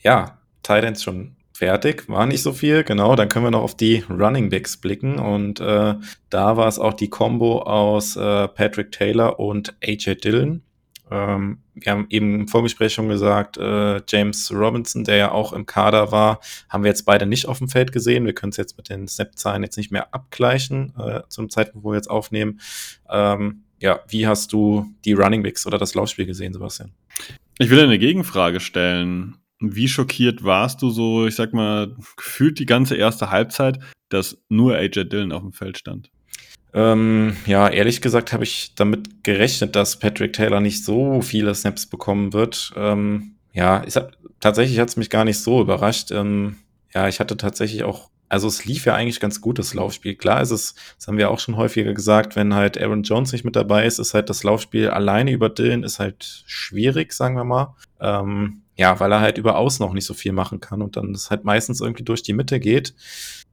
ja, 0.00 0.38
Titans 0.62 1.02
schon 1.02 1.35
fertig, 1.56 2.08
war 2.08 2.26
nicht 2.26 2.42
so 2.42 2.52
viel, 2.52 2.84
genau. 2.84 3.16
Dann 3.16 3.28
können 3.28 3.46
wir 3.46 3.50
noch 3.50 3.62
auf 3.62 3.76
die 3.76 4.04
Running 4.08 4.50
Backs 4.50 4.76
blicken 4.76 5.18
und 5.18 5.60
äh, 5.60 5.94
da 6.30 6.56
war 6.56 6.68
es 6.68 6.78
auch 6.78 6.94
die 6.94 7.08
Combo 7.08 7.62
aus 7.62 8.16
äh, 8.16 8.48
Patrick 8.48 8.92
Taylor 8.92 9.40
und 9.40 9.74
AJ 9.82 10.16
Dillon. 10.16 10.62
Ähm, 11.10 11.58
wir 11.74 11.92
haben 11.92 12.06
eben 12.10 12.40
im 12.40 12.48
Vorgespräch 12.48 12.92
schon 12.92 13.08
gesagt, 13.08 13.58
äh, 13.58 14.00
James 14.08 14.52
Robinson, 14.52 15.04
der 15.04 15.16
ja 15.16 15.30
auch 15.30 15.52
im 15.52 15.66
Kader 15.66 16.10
war, 16.10 16.40
haben 16.68 16.84
wir 16.84 16.88
jetzt 16.88 17.04
beide 17.04 17.26
nicht 17.26 17.46
auf 17.46 17.58
dem 17.58 17.68
Feld 17.68 17.92
gesehen. 17.92 18.26
Wir 18.26 18.34
können 18.34 18.50
es 18.50 18.56
jetzt 18.56 18.76
mit 18.76 18.88
den 18.88 19.06
Snap-Zahlen 19.06 19.62
jetzt 19.62 19.76
nicht 19.76 19.92
mehr 19.92 20.12
abgleichen, 20.12 20.94
äh, 20.98 21.22
zum 21.28 21.48
Zeitpunkt, 21.48 21.84
wo 21.84 21.90
wir 21.90 21.96
jetzt 21.96 22.10
aufnehmen. 22.10 22.60
Ähm, 23.08 23.62
ja, 23.78 24.00
wie 24.08 24.26
hast 24.26 24.52
du 24.52 24.86
die 25.04 25.12
Running 25.12 25.42
Backs 25.42 25.66
oder 25.66 25.78
das 25.78 25.94
Laufspiel 25.94 26.26
gesehen, 26.26 26.52
Sebastian? 26.52 26.92
Ich 27.58 27.70
will 27.70 27.80
eine 27.80 27.98
Gegenfrage 27.98 28.60
stellen. 28.60 29.36
Wie 29.60 29.88
schockiert 29.88 30.44
warst 30.44 30.82
du 30.82 30.90
so, 30.90 31.26
ich 31.26 31.34
sag 31.34 31.52
mal, 31.52 31.94
gefühlt 32.16 32.58
die 32.58 32.66
ganze 32.66 32.96
erste 32.96 33.30
Halbzeit, 33.30 33.78
dass 34.10 34.38
nur 34.48 34.76
AJ 34.76 35.04
Dillon 35.04 35.32
auf 35.32 35.42
dem 35.42 35.52
Feld 35.52 35.78
stand? 35.78 36.10
Ähm, 36.74 37.36
ja, 37.46 37.68
ehrlich 37.68 38.02
gesagt 38.02 38.34
habe 38.34 38.44
ich 38.44 38.74
damit 38.74 39.24
gerechnet, 39.24 39.74
dass 39.74 39.98
Patrick 39.98 40.34
Taylor 40.34 40.60
nicht 40.60 40.84
so 40.84 41.22
viele 41.22 41.54
Snaps 41.54 41.86
bekommen 41.86 42.34
wird. 42.34 42.72
Ähm, 42.76 43.36
ja, 43.54 43.82
ich 43.86 43.96
hab, 43.96 44.12
tatsächlich 44.40 44.78
hat 44.78 44.90
es 44.90 44.98
mich 44.98 45.08
gar 45.08 45.24
nicht 45.24 45.38
so 45.38 45.62
überrascht. 45.62 46.10
Ähm, 46.10 46.56
ja, 46.92 47.08
ich 47.08 47.18
hatte 47.18 47.38
tatsächlich 47.38 47.82
auch, 47.84 48.10
also 48.28 48.46
es 48.46 48.66
lief 48.66 48.84
ja 48.84 48.94
eigentlich 48.94 49.20
ganz 49.20 49.40
gut, 49.40 49.58
das 49.58 49.72
Laufspiel. 49.72 50.16
Klar 50.16 50.42
ist 50.42 50.50
es, 50.50 50.74
das 50.98 51.06
haben 51.06 51.16
wir 51.16 51.30
auch 51.30 51.38
schon 51.38 51.56
häufiger 51.56 51.94
gesagt, 51.94 52.36
wenn 52.36 52.54
halt 52.54 52.76
Aaron 52.78 53.04
Jones 53.04 53.32
nicht 53.32 53.44
mit 53.44 53.56
dabei 53.56 53.86
ist, 53.86 53.98
ist 53.98 54.12
halt 54.12 54.28
das 54.28 54.42
Laufspiel 54.42 54.90
alleine 54.90 55.32
über 55.32 55.48
Dylan 55.48 55.82
ist 55.82 55.98
halt 55.98 56.44
schwierig, 56.46 57.14
sagen 57.14 57.36
wir 57.36 57.44
mal. 57.44 57.74
Ähm, 58.00 58.60
ja, 58.76 59.00
weil 59.00 59.12
er 59.12 59.20
halt 59.20 59.38
über 59.38 59.56
Außen 59.56 59.84
noch 59.84 59.94
nicht 59.94 60.06
so 60.06 60.14
viel 60.14 60.32
machen 60.32 60.60
kann 60.60 60.82
und 60.82 60.96
dann 60.96 61.12
es 61.12 61.30
halt 61.30 61.44
meistens 61.44 61.80
irgendwie 61.80 62.04
durch 62.04 62.22
die 62.22 62.34
Mitte 62.34 62.60
geht. 62.60 62.94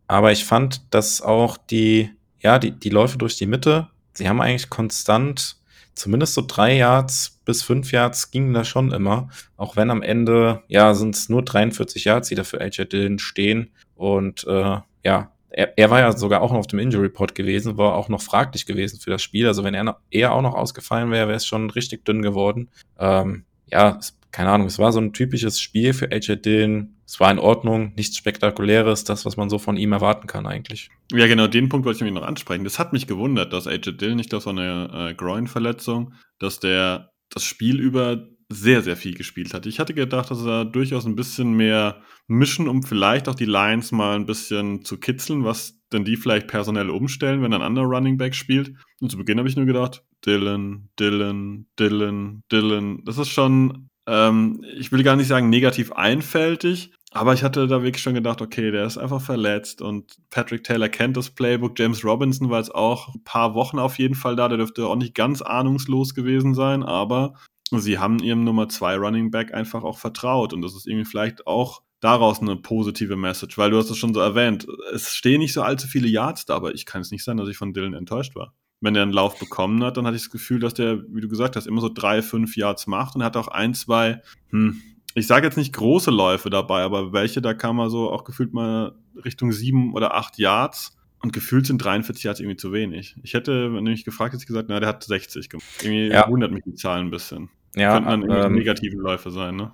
Aber 0.08 0.32
ich 0.32 0.46
fand, 0.46 0.94
dass 0.94 1.22
auch 1.22 1.58
die, 1.58 2.12
ja, 2.40 2.60
die, 2.60 2.72
die 2.72 2.90
Läufe 2.90 3.18
durch 3.18 3.38
die 3.38 3.46
Mitte, 3.46 3.88
sie 4.14 4.28
haben 4.28 4.42
eigentlich 4.42 4.70
konstant, 4.70 5.58
zumindest 5.96 6.34
so 6.34 6.44
drei 6.46 6.76
Yards 6.78 7.42
bis 7.46 7.64
fünf 7.64 7.92
Yards 7.92 8.32
gingen 8.32 8.54
da 8.54 8.64
schon 8.64 8.92
immer. 8.92 9.30
Auch 9.58 9.76
wenn 9.76 9.92
am 9.92 10.02
Ende, 10.02 10.64
ja, 10.68 10.94
sind 10.94 11.16
es 11.16 11.30
nur 11.30 11.44
43 11.44 12.06
Yards, 12.06 12.30
die 12.30 12.36
da 12.36 12.44
für 12.44 12.60
AJ 12.60 12.86
Dillon 12.86 13.20
stehen. 13.20 13.72
Und 13.96 14.46
äh, 14.48 14.80
ja, 15.04 15.32
er, 15.50 15.78
er 15.78 15.90
war 15.90 16.00
ja 16.00 16.12
sogar 16.18 16.42
auch 16.42 16.52
noch 16.52 16.60
auf 16.60 16.68
dem 16.68 16.80
Injury 16.80 17.06
Report 17.06 17.36
gewesen, 17.36 17.78
war 17.78 17.96
auch 17.96 18.10
noch 18.10 18.22
fraglich 18.22 18.66
gewesen 18.66 19.00
für 19.00 19.12
das 19.12 19.22
Spiel. 19.22 19.48
Also 19.48 19.64
wenn 19.64 19.74
er, 19.74 19.84
noch, 19.84 19.98
er 20.10 20.34
auch 20.34 20.42
noch 20.42 20.56
ausgefallen 20.56 21.12
wäre, 21.12 21.28
wäre 21.28 21.38
es 21.38 21.46
schon 21.46 21.70
richtig 21.70 22.06
dünn 22.06 22.22
geworden. 22.22 22.70
Ähm, 22.98 23.46
ja, 23.68 23.98
es, 24.00 24.18
keine 24.34 24.50
Ahnung, 24.50 24.68
es 24.68 24.80
war 24.80 24.92
so 24.92 25.00
ein 25.00 25.14
typisches 25.14 25.62
Spiel 25.62 25.94
für 25.94 26.12
AJ 26.12 26.38
Dillon. 26.38 26.96
Es 27.06 27.20
war 27.20 27.32
in 27.32 27.38
Ordnung, 27.38 27.94
nichts 27.96 28.18
Spektakuläres, 28.18 29.04
das, 29.04 29.26
was 29.26 29.38
man 29.38 29.50
so 29.50 29.60
von 29.60 29.78
ihm 29.78 29.94
erwarten 29.94 30.26
kann 30.26 30.48
eigentlich. 30.48 30.90
Ja, 31.12 31.28
genau, 31.28 31.46
den 31.46 31.70
Punkt 31.70 31.86
wollte 31.86 31.98
ich 31.98 32.02
nämlich 32.02 32.20
noch 32.20 32.28
ansprechen. 32.28 32.64
Das 32.64 32.80
hat 32.80 32.94
mich 32.94 33.06
gewundert, 33.06 33.54
dass 33.54 33.68
AJ 33.68 33.98
Dillon, 33.98 34.18
nicht 34.18 34.34
das 34.34 34.48
war 34.48 34.54
eine 34.54 35.12
äh, 35.12 35.14
Groin-Verletzung, 35.14 36.14
dass 36.40 36.60
der 36.60 37.12
das 37.30 37.44
Spiel 37.44 37.80
über 37.80 38.28
sehr, 38.50 38.82
sehr 38.82 38.98
viel 38.98 39.14
gespielt 39.14 39.54
hat. 39.54 39.68
Ich 39.68 39.80
hatte 39.80 39.94
gedacht, 39.94 40.32
dass 40.32 40.44
er 40.46 40.66
durchaus 40.66 41.06
ein 41.06 41.16
bisschen 41.16 41.54
mehr 41.54 42.02
mischen, 42.28 42.68
um 42.68 42.84
vielleicht 42.84 43.30
auch 43.30 43.36
die 43.36 43.46
Lions 43.46 43.92
mal 43.92 44.16
ein 44.16 44.26
bisschen 44.26 44.84
zu 44.84 45.00
kitzeln, 45.00 45.44
was 45.44 45.80
denn 45.92 46.06
die 46.06 46.18
vielleicht 46.18 46.48
personell 46.48 46.90
umstellen, 46.90 47.42
wenn 47.44 47.54
ein 47.54 47.62
anderer 47.62 47.86
Running 47.86 48.18
Back 48.18 48.34
spielt. 48.34 48.74
Und 49.00 49.12
zu 49.12 49.18
Beginn 49.18 49.38
habe 49.38 49.48
ich 49.48 49.56
nur 49.56 49.66
gedacht, 49.66 50.04
Dylan, 50.26 50.90
Dylan, 51.00 51.68
Dylan, 51.80 52.44
Dylan. 52.52 53.04
Das 53.06 53.18
ist 53.18 53.30
schon, 53.30 53.90
ähm, 54.08 54.64
ich 54.78 54.92
will 54.92 55.04
gar 55.04 55.16
nicht 55.16 55.28
sagen 55.28 55.50
negativ 55.50 55.92
einfältig, 55.92 56.92
aber 57.12 57.34
ich 57.34 57.44
hatte 57.44 57.68
da 57.68 57.84
wirklich 57.84 58.02
schon 58.02 58.16
gedacht, 58.16 58.42
okay, 58.42 58.72
der 58.72 58.86
ist 58.86 58.98
einfach 58.98 59.22
verletzt 59.22 59.82
und 59.82 60.18
Patrick 60.30 60.64
Taylor 60.64 60.90
kennt 60.90 61.16
das 61.16 61.30
Playbook. 61.30 61.78
James 61.78 62.04
Robinson 62.04 62.50
war 62.50 62.60
jetzt 62.60 62.74
auch 62.74 63.14
ein 63.14 63.24
paar 63.24 63.54
Wochen 63.54 63.80
auf 63.80 64.00
jeden 64.00 64.16
Fall 64.16 64.36
da. 64.36 64.48
Der 64.48 64.58
dürfte 64.58 64.88
auch 64.88 64.96
nicht 64.96 65.14
ganz 65.14 65.42
ahnungslos 65.42 66.16
gewesen 66.16 66.56
sein, 66.56 66.84
aber 66.84 67.36
sie 67.72 68.00
haben 68.00 68.20
ihrem 68.20 68.44
Nummer 68.44 68.68
2 68.68 68.98
Running 68.98 69.32
Back 69.32 69.54
einfach 69.54 69.84
auch 69.84 70.00
vertraut 70.00 70.54
und 70.54 70.62
das 70.62 70.76
ist 70.76 70.88
irgendwie 70.88 71.06
vielleicht 71.06 71.48
auch 71.48 71.82
daraus 72.00 72.42
eine 72.42 72.58
positive 72.58 73.16
Message, 73.16 73.58
weil 73.58 73.72
du 73.72 73.78
hast 73.78 73.90
es 73.90 73.98
schon 73.98 74.14
so 74.14 74.20
erwähnt, 74.20 74.68
es 74.94 75.16
stehen 75.16 75.40
nicht 75.40 75.54
so 75.54 75.62
allzu 75.62 75.88
viele 75.88 76.08
Yards 76.08 76.46
da, 76.46 76.56
aber 76.56 76.74
ich 76.74 76.86
kann 76.86 77.02
es 77.02 77.12
nicht 77.12 77.24
sein, 77.24 77.38
dass 77.38 77.48
ich 77.48 77.58
von 77.58 77.74
Dylan 77.74 77.94
enttäuscht 77.94 78.36
war. 78.36 78.54
Wenn 78.84 78.96
er 78.98 79.04
einen 79.04 79.14
Lauf 79.14 79.40
bekommen 79.40 79.82
hat, 79.84 79.96
dann 79.96 80.06
hatte 80.06 80.18
ich 80.18 80.24
das 80.24 80.30
Gefühl, 80.32 80.60
dass 80.60 80.74
der, 80.74 81.02
wie 81.08 81.22
du 81.22 81.30
gesagt 81.30 81.56
hast, 81.56 81.68
immer 81.68 81.80
so 81.80 81.90
drei, 81.90 82.22
fünf 82.22 82.58
Yards 82.58 82.86
macht 82.86 83.16
und 83.16 83.24
hat 83.24 83.38
auch 83.38 83.48
ein, 83.48 83.74
zwei, 83.74 84.22
hm, 84.50 84.82
ich 85.16 85.26
sage 85.26 85.46
jetzt 85.46 85.56
nicht 85.58 85.74
große 85.74 86.12
Läufe 86.12 86.50
dabei, 86.50 86.82
aber 86.82 87.14
welche, 87.14 87.42
da 87.42 87.54
kam 87.54 87.80
er 87.80 87.90
so 87.90 88.12
auch 88.12 88.26
gefühlt 88.26 88.54
mal 88.54 88.94
Richtung 89.24 89.52
sieben 89.54 89.94
oder 89.94 90.16
acht 90.16 90.38
Yards. 90.38 90.98
Und 91.22 91.32
gefühlt 91.32 91.66
sind 91.66 91.78
43 91.78 92.26
Yards 92.26 92.42
irgendwie 92.42 92.58
zu 92.58 92.74
wenig. 92.74 93.16
Ich 93.24 93.34
hätte, 93.34 93.74
wenn 93.74 93.86
du 93.86 93.92
mich 93.92 94.04
gefragt 94.04 94.34
hättest, 94.34 94.46
gesagt, 94.46 94.68
na, 94.68 94.82
der 94.82 94.90
hat 94.90 95.06
60 95.06 95.48
gemacht. 95.48 95.66
Irgendwie 95.82 96.10
Ja. 96.10 96.28
wundert 96.28 96.52
mich 96.52 96.64
die 96.66 96.74
Zahlen 96.74 97.08
ein 97.08 97.12
bisschen. 97.12 97.50
Ja, 97.76 97.94
Könnten 97.94 98.10
dann 98.10 98.22
irgendwie 98.24 98.46
ähm, 98.48 98.54
negative 98.56 98.98
Läufe 98.98 99.32
sein, 99.32 99.56
ne? 99.56 99.72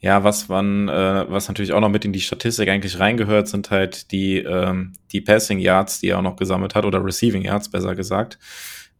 Ja, 0.00 0.24
was 0.24 0.48
man, 0.48 0.88
äh, 0.88 1.24
was 1.28 1.48
natürlich 1.48 1.72
auch 1.72 1.80
noch 1.80 1.88
mit 1.88 2.04
in 2.04 2.12
die 2.12 2.20
Statistik 2.20 2.68
eigentlich 2.68 2.98
reingehört, 2.98 3.48
sind 3.48 3.70
halt 3.70 4.10
die, 4.12 4.38
ähm, 4.38 4.92
die 5.12 5.20
Passing 5.22 5.58
Yards, 5.58 6.00
die 6.00 6.08
er 6.10 6.18
auch 6.18 6.22
noch 6.22 6.36
gesammelt 6.36 6.74
hat, 6.74 6.84
oder 6.84 7.02
Receiving 7.04 7.42
Yards, 7.42 7.70
besser 7.70 7.94
gesagt. 7.94 8.38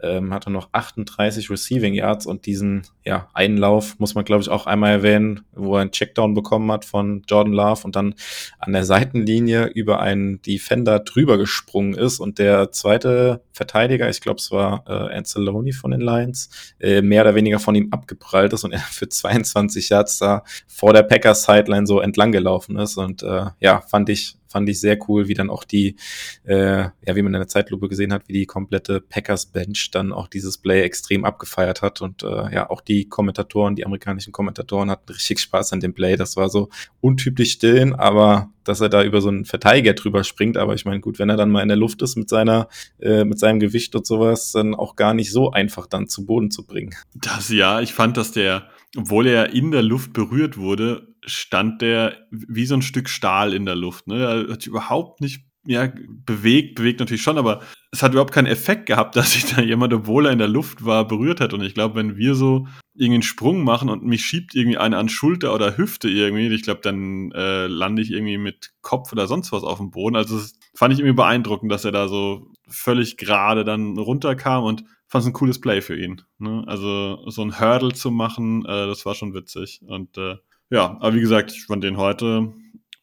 Ähm, 0.03 0.35
hatte 0.35 0.51
noch 0.51 0.69
38 0.73 1.51
Receiving 1.51 1.95
Yards 1.95 2.27
und 2.27 2.45
diesen, 2.45 2.83
ja, 3.05 3.29
einen 3.33 3.57
Lauf 3.57 3.99
muss 3.99 4.15
man, 4.15 4.25
glaube 4.25 4.43
ich, 4.43 4.51
auch 4.51 4.67
einmal 4.67 4.93
erwähnen, 4.93 5.45
wo 5.53 5.77
er 5.77 5.81
einen 5.81 5.91
Checkdown 5.91 6.35
bekommen 6.35 6.71
hat 6.71 6.85
von 6.85 7.23
Jordan 7.29 7.55
Love 7.55 7.83
und 7.85 7.97
dann 7.97 8.15
an 8.59 8.73
der 8.73 8.85
Seitenlinie 8.85 9.67
über 9.67 10.01
einen 10.01 10.43
Defender 10.43 11.01
drüber 11.01 11.39
gesprungen 11.39 11.95
ist. 11.95 12.21
Und 12.21 12.39
der 12.39 12.73
zweite 12.73 13.43
Verteidiger, 13.53 14.09
ich 14.11 14.21
glaube, 14.21 14.39
es 14.39 14.51
war 14.51 14.85
äh, 14.87 15.17
Anceloni 15.17 15.73
von 15.73 15.93
den 15.93 16.03
Lions, 16.03 16.51
äh, 16.79 17.01
mehr 17.01 17.23
oder 17.23 17.35
weniger 17.35 17.59
von 17.59 17.75
ihm 17.75 17.89
abgeprallt 17.91 18.53
ist 18.53 18.65
und 18.65 18.73
er 18.73 18.81
für 18.81 19.09
22 19.09 19.89
Yards 19.89 20.19
da 20.19 20.45
vor 20.67 20.93
der 20.93 21.05
Packers 21.05 21.45
Sideline 21.45 21.87
so 21.87 22.01
entlang 22.01 22.33
gelaufen 22.33 22.77
ist. 22.77 22.99
Und 22.99 23.23
äh, 23.23 23.47
ja, 23.61 23.81
fand 23.81 24.11
ich 24.11 24.37
fand 24.49 24.69
ich 24.69 24.81
sehr 24.81 24.99
cool, 25.09 25.29
wie 25.29 25.35
dann 25.35 25.51
auch 25.51 25.65
die, 25.65 25.97
äh, 26.45 26.83
ja, 26.83 26.93
wie 27.17 27.23
man 27.23 27.35
in 27.35 27.41
der 27.41 27.49
Zeitlupe 27.49 27.89
gesehen 27.89 28.13
hat, 28.13 28.29
wie 28.29 28.33
die 28.33 28.47
komplette 28.47 29.01
Packers 29.01 29.47
Bench 29.47 29.91
dann 29.93 30.13
auch 30.13 30.29
dieses 30.29 30.59
Play 30.59 30.83
extrem 30.83 31.25
abgefeiert 31.25 31.83
hat 31.83 32.03
und 32.03 32.23
äh, 32.23 32.55
ja, 32.55 32.71
auch 32.71 32.81
die 32.81 33.09
Kommentatoren, 33.09 33.77
die 33.77 33.87
amerikanischen 33.87 34.33
Kommentatoren 34.33 34.91
hatten 34.91 35.13
richtig 35.13 35.41
Spaß 35.41 35.73
an 35.73 35.81
dem 35.81 35.95
Play. 35.95 36.17
Das 36.17 36.37
war 36.37 36.49
so 36.49 36.69
untypisch 37.01 37.53
stillen, 37.53 37.95
aber 37.95 38.51
dass 38.65 38.81
er 38.81 38.89
da 38.89 39.05
über 39.05 39.21
so 39.21 39.29
einen 39.29 39.45
Verteidiger 39.45 39.95
drüber 39.95 40.25
springt, 40.25 40.57
aber 40.57 40.75
ich 40.75 40.85
meine, 40.85 41.01
gut, 41.01 41.19
wenn 41.19 41.29
er 41.29 41.37
dann 41.37 41.51
mal 41.51 41.63
in 41.63 41.69
der 41.69 41.77
Luft 41.77 42.03
ist 42.03 42.17
mit 42.17 42.29
seiner, 42.29 42.69
äh, 42.99 43.25
mit 43.25 43.39
seinem 43.39 43.61
Gewicht 43.61 43.95
und 43.95 44.07
sowas, 44.07 44.53
dann 44.53 44.75
auch 44.75 44.97
gar 44.97 45.15
nicht 45.15 45.33
so 45.33 45.51
einfach 45.51 45.87
dann 45.87 46.09
zu 46.09 46.27
Boden 46.27 46.51
zu 46.51 46.67
bringen. 46.67 46.95
Das 47.15 47.49
ja, 47.49 47.81
ich 47.81 47.93
fand, 47.93 48.17
dass 48.17 48.33
der, 48.33 48.69
obwohl 48.97 49.27
er 49.27 49.53
in 49.53 49.71
der 49.71 49.83
Luft 49.83 50.13
berührt 50.13 50.57
wurde, 50.57 51.15
stand 51.27 51.83
der 51.83 52.27
wie 52.31 52.67
so 52.67 52.75
ein 52.75 52.83
Stück 52.83 53.09
Stahl 53.09 53.53
in 53.53 53.67
der 53.67 53.77
Luft. 53.77 54.07
Ne? 54.07 54.23
Er 54.23 54.53
hat 54.53 54.63
sich 54.63 54.69
überhaupt 54.69 55.21
nicht 55.21 55.45
ja, 55.67 55.93
bewegt, 56.09 56.77
bewegt 56.77 57.01
natürlich 57.01 57.23
schon, 57.23 57.39
aber 57.39 57.61
es 57.91 58.03
hat 58.03 58.13
überhaupt 58.13 58.33
keinen 58.33 58.47
Effekt 58.47 58.87
gehabt, 58.87 59.17
dass 59.17 59.33
sich 59.33 59.47
da 59.47 59.61
jemand, 59.61 59.93
obwohl 59.93 60.27
er 60.27 60.33
in 60.33 60.39
der 60.39 60.49
Luft 60.49 60.85
war, 60.85 61.07
berührt 61.07 61.41
hat. 61.41 61.53
Und 61.53 61.63
ich 61.63 61.75
glaube, 61.75 61.97
wenn 61.97 62.17
wir 62.17 62.35
so 62.35 62.67
irgendwie 62.95 63.17
einen 63.17 63.23
Sprung 63.23 63.63
machen 63.63 63.91
und 63.91 64.05
mich 64.05 64.25
schiebt 64.25 64.55
irgendwie 64.55 64.79
einer 64.79 64.99
an 64.99 65.09
Schulter 65.09 65.55
oder 65.55 65.77
Hüfte 65.77 66.09
irgendwie, 66.09 66.49
ich 66.49 66.63
glaube, 66.63 66.81
dann 66.83 67.31
äh, 67.33 67.67
lande 67.67 68.01
ich 68.01 68.11
irgendwie 68.11 68.39
mit 68.39 68.73
Kopf 68.81 69.13
oder 69.13 69.27
sonst 69.27 69.53
was 69.53 69.65
auf 69.65 69.79
dem 69.79 69.91
Boden. 69.91 70.17
Also 70.17 70.39
das 70.39 70.55
fand 70.75 70.95
ich 70.95 71.01
irgendwie 71.01 71.17
beeindruckend, 71.17 71.71
dass 71.71 71.85
er 71.85 71.93
da 71.93 72.09
so 72.09 72.49
völlig 72.69 73.17
gerade 73.17 73.65
dann 73.65 73.99
runterkam 73.99 74.65
und 74.65 74.85
fand 75.09 75.23
es 75.23 75.29
ein 75.29 75.35
cooles 75.35 75.61
Play 75.61 75.83
für 75.83 75.97
ihn. 75.97 76.23
Ne? 76.39 76.65
Also 76.67 77.29
so 77.29 77.43
ein 77.43 77.61
Hurdle 77.61 77.93
zu 77.93 78.11
machen, 78.11 78.65
äh, 78.65 78.87
das 78.87 79.05
war 79.05 79.15
schon 79.15 79.35
witzig. 79.35 79.81
Und 79.87 80.17
äh, 80.17 80.37
ja, 80.71 80.97
aber 81.01 81.15
wie 81.15 81.21
gesagt, 81.21 81.53
ich 81.53 81.67
fand 81.67 81.85
den 81.85 81.97
heute 81.97 82.53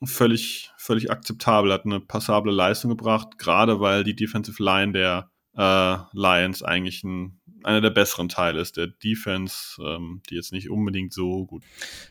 völlig, 0.03 0.71
völlig 0.77 1.11
akzeptabel, 1.11 1.71
hat 1.71 1.85
eine 1.85 1.99
passable 1.99 2.51
Leistung 2.51 2.89
gebracht, 2.89 3.37
gerade 3.37 3.79
weil 3.79 4.03
die 4.03 4.15
Defensive 4.15 4.61
Line 4.61 4.91
der 4.91 5.29
äh, 5.55 5.97
Lions 6.13 6.63
eigentlich 6.63 7.03
ein, 7.03 7.39
einer 7.63 7.79
der 7.79 7.91
besseren 7.91 8.27
Teile 8.27 8.59
ist, 8.59 8.75
der 8.75 8.87
Defense, 8.87 9.81
ähm, 9.81 10.21
die 10.29 10.35
jetzt 10.35 10.51
nicht 10.51 10.69
unbedingt 10.69 11.13
so 11.13 11.45
gut. 11.45 11.63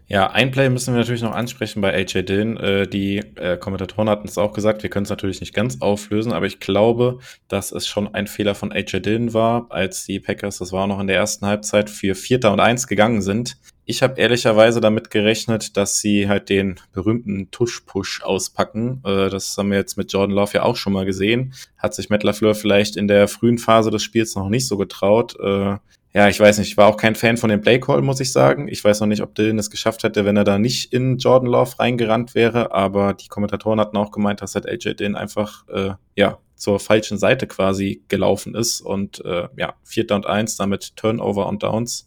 Ja, 0.06 0.30
ein 0.30 0.50
Play 0.50 0.70
müssen 0.70 0.94
wir 0.94 1.00
natürlich 1.00 1.22
noch 1.22 1.34
ansprechen 1.34 1.80
bei 1.82 1.92
AJ 1.92 2.22
Dillon. 2.22 2.56
Äh, 2.56 2.86
die 2.86 3.18
äh, 3.18 3.58
Kommentatoren 3.58 4.08
hatten 4.08 4.28
es 4.28 4.38
auch 4.38 4.52
gesagt, 4.52 4.82
wir 4.82 4.90
können 4.90 5.04
es 5.04 5.10
natürlich 5.10 5.40
nicht 5.40 5.54
ganz 5.54 5.80
auflösen, 5.80 6.32
aber 6.32 6.46
ich 6.46 6.60
glaube, 6.60 7.18
dass 7.48 7.72
es 7.72 7.86
schon 7.86 8.14
ein 8.14 8.26
Fehler 8.26 8.54
von 8.54 8.72
AJ 8.72 9.00
Dillon 9.00 9.34
war, 9.34 9.66
als 9.70 10.04
die 10.04 10.20
Packers, 10.20 10.58
das 10.58 10.72
war 10.72 10.86
noch 10.86 11.00
in 11.00 11.08
der 11.08 11.16
ersten 11.16 11.44
Halbzeit, 11.44 11.90
für 11.90 12.14
Vierter 12.14 12.52
und 12.52 12.60
Eins 12.60 12.86
gegangen 12.86 13.22
sind. 13.22 13.56
Ich 13.84 14.02
habe 14.02 14.20
ehrlicherweise 14.20 14.80
damit 14.80 15.10
gerechnet, 15.10 15.76
dass 15.76 15.98
sie 15.98 16.28
halt 16.28 16.48
den 16.48 16.76
berühmten 16.92 17.50
Tush-Push 17.50 18.22
auspacken. 18.22 19.02
Äh, 19.04 19.28
das 19.28 19.56
haben 19.58 19.70
wir 19.70 19.78
jetzt 19.78 19.96
mit 19.96 20.12
Jordan 20.12 20.36
Love 20.36 20.52
ja 20.54 20.62
auch 20.62 20.76
schon 20.76 20.92
mal 20.92 21.04
gesehen. 21.04 21.54
Hat 21.78 21.94
sich 21.94 22.08
Matt 22.08 22.22
LaFleur 22.22 22.54
vielleicht 22.54 22.96
in 22.96 23.08
der 23.08 23.26
frühen 23.26 23.58
Phase 23.58 23.90
des 23.90 24.02
Spiels 24.02 24.36
noch 24.36 24.48
nicht 24.48 24.68
so 24.68 24.76
getraut. 24.76 25.34
Äh, 25.40 25.78
ja, 26.14 26.28
ich 26.28 26.38
weiß 26.38 26.58
nicht, 26.58 26.68
ich 26.68 26.76
war 26.76 26.88
auch 26.88 26.98
kein 26.98 27.14
Fan 27.14 27.38
von 27.38 27.48
dem 27.48 27.62
Play-Call, 27.62 28.02
muss 28.02 28.20
ich 28.20 28.32
sagen. 28.32 28.68
Ich 28.68 28.84
weiß 28.84 29.00
noch 29.00 29.06
nicht, 29.06 29.22
ob 29.22 29.34
Dylan 29.34 29.58
es 29.58 29.70
geschafft 29.70 30.02
hätte, 30.02 30.24
wenn 30.26 30.36
er 30.36 30.44
da 30.44 30.58
nicht 30.58 30.92
in 30.92 31.16
Jordan 31.16 31.48
Love 31.48 31.78
reingerannt 31.78 32.34
wäre, 32.34 32.72
aber 32.72 33.14
die 33.14 33.28
Kommentatoren 33.28 33.80
hatten 33.80 33.96
auch 33.96 34.12
gemeint, 34.12 34.42
dass 34.42 34.54
halt 34.54 34.68
AJ 34.68 34.94
Dillon 34.94 35.16
einfach, 35.16 35.66
äh, 35.68 35.94
ja, 36.14 36.38
zur 36.54 36.78
falschen 36.78 37.18
Seite 37.18 37.48
quasi 37.48 38.04
gelaufen 38.08 38.54
ist 38.54 38.82
und 38.82 39.24
äh, 39.24 39.48
ja, 39.56 39.74
vierter 39.82 40.14
und 40.14 40.26
eins, 40.26 40.56
damit 40.56 40.96
Turnover 40.96 41.48
und 41.48 41.62
Downs. 41.62 42.06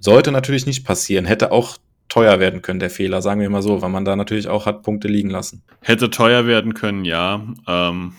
Sollte 0.00 0.32
natürlich 0.32 0.66
nicht 0.66 0.84
passieren. 0.84 1.24
Hätte 1.24 1.52
auch 1.52 1.76
teuer 2.10 2.40
werden 2.40 2.60
können, 2.60 2.80
der 2.80 2.90
Fehler, 2.90 3.22
sagen 3.22 3.40
wir 3.40 3.48
mal 3.48 3.62
so, 3.62 3.80
weil 3.80 3.88
man 3.88 4.04
da 4.04 4.16
natürlich 4.16 4.48
auch 4.48 4.66
hat 4.66 4.82
Punkte 4.82 5.08
liegen 5.08 5.30
lassen. 5.30 5.62
Hätte 5.80 6.10
teuer 6.10 6.44
werden 6.46 6.74
können, 6.74 7.04
ja. 7.04 7.46
Ähm, 7.68 8.14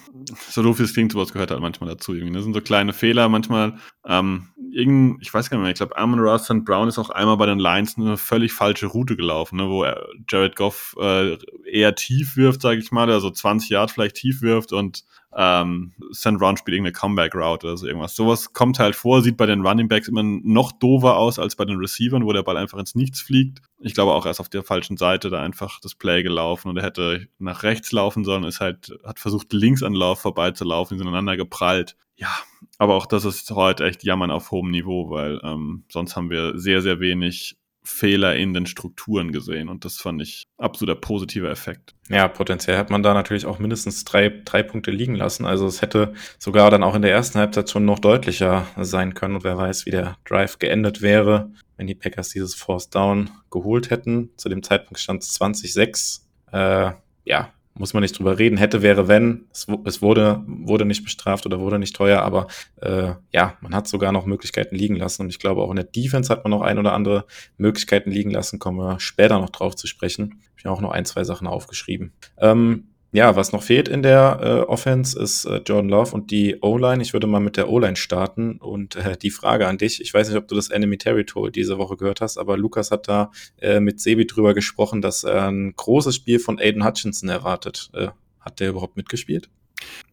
so 0.50 0.64
doof 0.64 0.80
wie 0.80 0.84
es 0.84 0.94
klingt, 0.94 1.12
sowas 1.12 1.34
gehört 1.34 1.52
halt 1.52 1.60
manchmal 1.60 1.90
dazu. 1.90 2.14
Irgendwie. 2.14 2.34
Das 2.34 2.44
sind 2.44 2.54
so 2.54 2.62
kleine 2.62 2.94
Fehler, 2.94 3.28
manchmal, 3.28 3.74
ähm, 4.08 4.48
irgend, 4.72 5.22
ich 5.22 5.34
weiß 5.34 5.50
gar 5.50 5.58
nicht 5.58 5.64
mehr, 5.64 5.72
ich 5.72 5.78
glaube, 5.78 5.98
Amon 5.98 6.20
Ross 6.20 6.46
St. 6.46 6.64
Brown 6.64 6.88
ist 6.88 6.98
auch 6.98 7.10
einmal 7.10 7.36
bei 7.36 7.46
den 7.46 7.60
Lions 7.60 7.98
eine 7.98 8.16
völlig 8.16 8.54
falsche 8.54 8.88
Route 8.88 9.18
gelaufen, 9.18 9.58
ne, 9.58 9.68
wo 9.68 9.86
Jared 10.30 10.56
Goff 10.56 10.96
äh, 11.00 11.38
eher 11.70 11.94
tief 11.96 12.38
wirft, 12.38 12.62
sage 12.62 12.80
ich 12.80 12.92
mal, 12.92 13.12
also 13.12 13.30
20 13.30 13.70
Yard 13.70 13.92
vielleicht 13.92 14.16
tief 14.16 14.42
wirft 14.42 14.72
und 14.72 15.04
ähm, 15.36 15.94
St. 16.14 16.38
Brown 16.38 16.58
spielt 16.58 16.76
irgendeine 16.76 16.94
Comeback-Route 16.94 17.68
oder 17.68 17.78
so 17.78 17.88
irgendwas. 17.88 18.16
Sowas 18.16 18.54
kommt 18.54 18.80
halt 18.80 18.96
vor, 18.96 19.22
sieht 19.22 19.38
bei 19.38 19.46
den 19.46 19.66
Running 19.66 19.88
Backs 19.88 20.08
immer 20.08 20.24
noch 20.24 20.72
dover 20.74 21.18
aus 21.18 21.40
als 21.40 21.56
bei 21.56 21.66
den 21.66 21.78
Receivern, 21.78 22.26
wo 22.26 22.34
der 22.34 22.44
Ball 22.44 22.58
einfach 22.58 22.78
ins 22.78 22.96
Nichts 22.96 23.22
fliegt. 23.22 23.62
Ich 23.80 23.94
glaube 23.94 24.14
auch, 24.14 24.26
er 24.26 24.32
ist 24.32 24.40
auf 24.40 24.50
der 24.50 24.64
falschen 24.64 24.98
Seite 24.98 25.30
da 25.30 25.42
einfach 25.42 25.80
das 25.80 25.96
Play 25.96 26.24
gelaufen 26.24 26.70
und 26.70 26.78
er 26.78 26.84
hätte 26.84 27.28
nach 27.40 27.64
rechts 27.64 27.92
laufen 27.92 28.26
sollen, 28.26 28.44
ist 28.44 28.60
halt, 28.60 28.94
hat 29.06 29.20
versucht, 29.20 29.54
links 29.54 29.84
an 29.84 29.94
Lauf 29.94 30.20
vorbeizulaufen, 30.20 30.98
sind 30.98 31.08
aneinander 31.08 31.38
geprallt. 31.38 31.96
Ja, 32.18 32.30
aber 32.78 32.96
auch 32.96 33.06
das 33.06 33.26
ist 33.26 33.50
heute 33.52 33.86
echt 33.86 34.04
Jammern 34.04 34.32
auf 34.32 34.52
hohem 34.52 34.70
Niveau, 34.70 35.10
weil 35.10 35.40
ähm, 35.44 35.86
sonst 35.90 36.16
haben 36.16 36.30
wir 36.30 36.60
sehr, 36.60 36.82
sehr 36.82 37.00
wenig 37.00 37.58
Fehler 37.84 38.36
in 38.36 38.54
den 38.54 38.66
Strukturen 38.66 39.32
gesehen 39.32 39.70
und 39.70 39.86
das 39.86 39.98
fand 39.98 40.22
ich 40.22 40.48
absoluter 40.58 41.00
positiver 41.00 41.50
Effekt. 41.50 41.96
Ja, 42.10 42.28
potenziell 42.28 42.78
hat 42.78 42.90
man 42.90 43.02
da 43.02 43.14
natürlich 43.14 43.46
auch 43.46 43.60
mindestens 43.60 44.04
drei, 44.04 44.30
drei 44.46 44.64
Punkte 44.64 44.92
liegen 44.92 45.16
lassen. 45.16 45.46
Also 45.46 45.66
es 45.66 45.82
hätte 45.82 46.14
sogar 46.38 46.70
dann 46.70 46.84
auch 46.84 46.94
in 46.94 47.02
der 47.02 47.12
ersten 47.12 47.40
Halbzeit 47.40 47.70
schon 47.70 47.86
noch 47.86 48.00
deutlicher 48.00 48.68
sein 48.78 49.14
können 49.14 49.36
und 49.36 49.44
wer 49.44 49.58
weiß, 49.58 49.86
wie 49.86 49.92
der 49.92 50.18
Drive 50.26 50.60
geendet 50.60 51.02
wäre, 51.02 51.52
wenn 51.78 51.88
die 51.88 51.96
Packers 51.96 52.30
dieses 52.30 52.54
Force 52.54 52.90
Down 52.90 53.30
geholt 53.50 53.90
hätten. 53.90 54.30
Zu 54.38 54.50
dem 54.50 54.62
Zeitpunkt 54.62 55.00
stand 55.00 55.24
es 55.24 55.40
20-6. 55.40 56.22
Äh, 56.52 56.94
ja, 57.24 57.54
muss 57.82 57.96
man 57.96 58.02
nicht 58.02 58.18
drüber 58.18 58.38
reden. 58.38 58.58
Hätte, 58.58 58.84
wäre, 58.84 59.08
wenn. 59.08 59.46
Es, 59.52 59.68
es, 59.86 60.02
wurde, 60.04 60.44
wurde 60.46 60.86
nicht 60.86 61.04
bestraft 61.04 61.48
oder 61.48 61.60
wurde 61.60 61.80
nicht 61.80 61.96
teuer, 61.96 62.22
aber 62.22 62.46
äh, 62.80 63.14
ja, 63.34 63.58
man 63.60 63.74
hat 63.74 63.88
sogar 63.88 64.12
noch 64.12 64.28
Möglichkeiten 64.28 64.76
liegen 64.76 64.96
lassen. 64.96 65.24
Und 65.24 65.30
ich 65.30 65.40
glaube, 65.40 65.62
auch 65.62 65.72
in 65.72 65.78
der 65.78 65.86
Defense 65.86 66.32
hat 66.32 66.44
man 66.44 66.52
noch 66.52 66.62
ein 66.62 66.78
oder 66.78 66.94
andere 66.94 67.26
Möglichkeiten 67.58 68.12
liegen 68.12 68.30
lassen. 68.30 68.60
Kommen 68.60 68.78
wir 68.78 69.00
später 69.00 69.40
noch 69.40 69.50
drauf 69.50 69.76
zu 69.76 69.88
sprechen. 69.88 70.42
Ich 70.56 70.64
habe 70.64 70.76
auch 70.76 70.82
noch 70.82 70.92
ein, 70.92 71.06
zwei 71.06 71.24
Sachen 71.24 71.48
aufgeschrieben. 71.48 72.14
Ähm, 72.38 72.91
ja, 73.14 73.36
was 73.36 73.52
noch 73.52 73.64
fehlt 73.64 73.90
in 73.90 74.04
der 74.04 74.40
äh, 74.42 74.70
Offense 74.70 75.20
ist 75.20 75.46
äh, 75.46 75.62
Jordan 75.66 75.90
Love 75.90 76.16
und 76.16 76.32
die 76.32 76.58
O-Line. 76.62 77.02
Ich 77.02 77.12
würde 77.12 77.28
mal 77.28 77.42
mit 77.42 77.58
der 77.58 77.70
O-Line 77.70 77.98
starten 77.98 78.58
und 78.58 78.96
äh, 78.96 79.18
die 79.18 79.32
Frage 79.32 79.68
an 79.68 79.78
dich. 79.78 80.00
Ich 80.00 80.14
weiß 80.14 80.30
nicht, 80.30 80.38
ob 80.38 80.48
du 80.48 80.56
das 80.56 80.70
Enemy 80.70 80.98
Territory 80.98 81.52
diese 81.52 81.78
Woche 81.78 81.98
gehört 81.98 82.22
hast, 82.22 82.38
aber 82.38 82.58
Lukas 82.58 82.90
hat 82.90 83.10
da 83.10 83.32
äh, 83.58 83.82
mit 83.82 84.00
Sebi 84.00 84.26
drüber 84.26 84.54
gesprochen, 84.54 85.02
dass 85.02 85.24
er 85.24 85.50
ein 85.50 85.74
großes 85.76 86.16
Spiel 86.16 86.40
von 86.40 86.58
Aiden 86.60 86.86
Hutchinson 86.86 87.28
erwartet. 87.28 87.90
Äh, 87.94 88.10
hat 88.40 88.60
der 88.62 88.70
überhaupt 88.70 88.96
mitgespielt? 88.96 89.50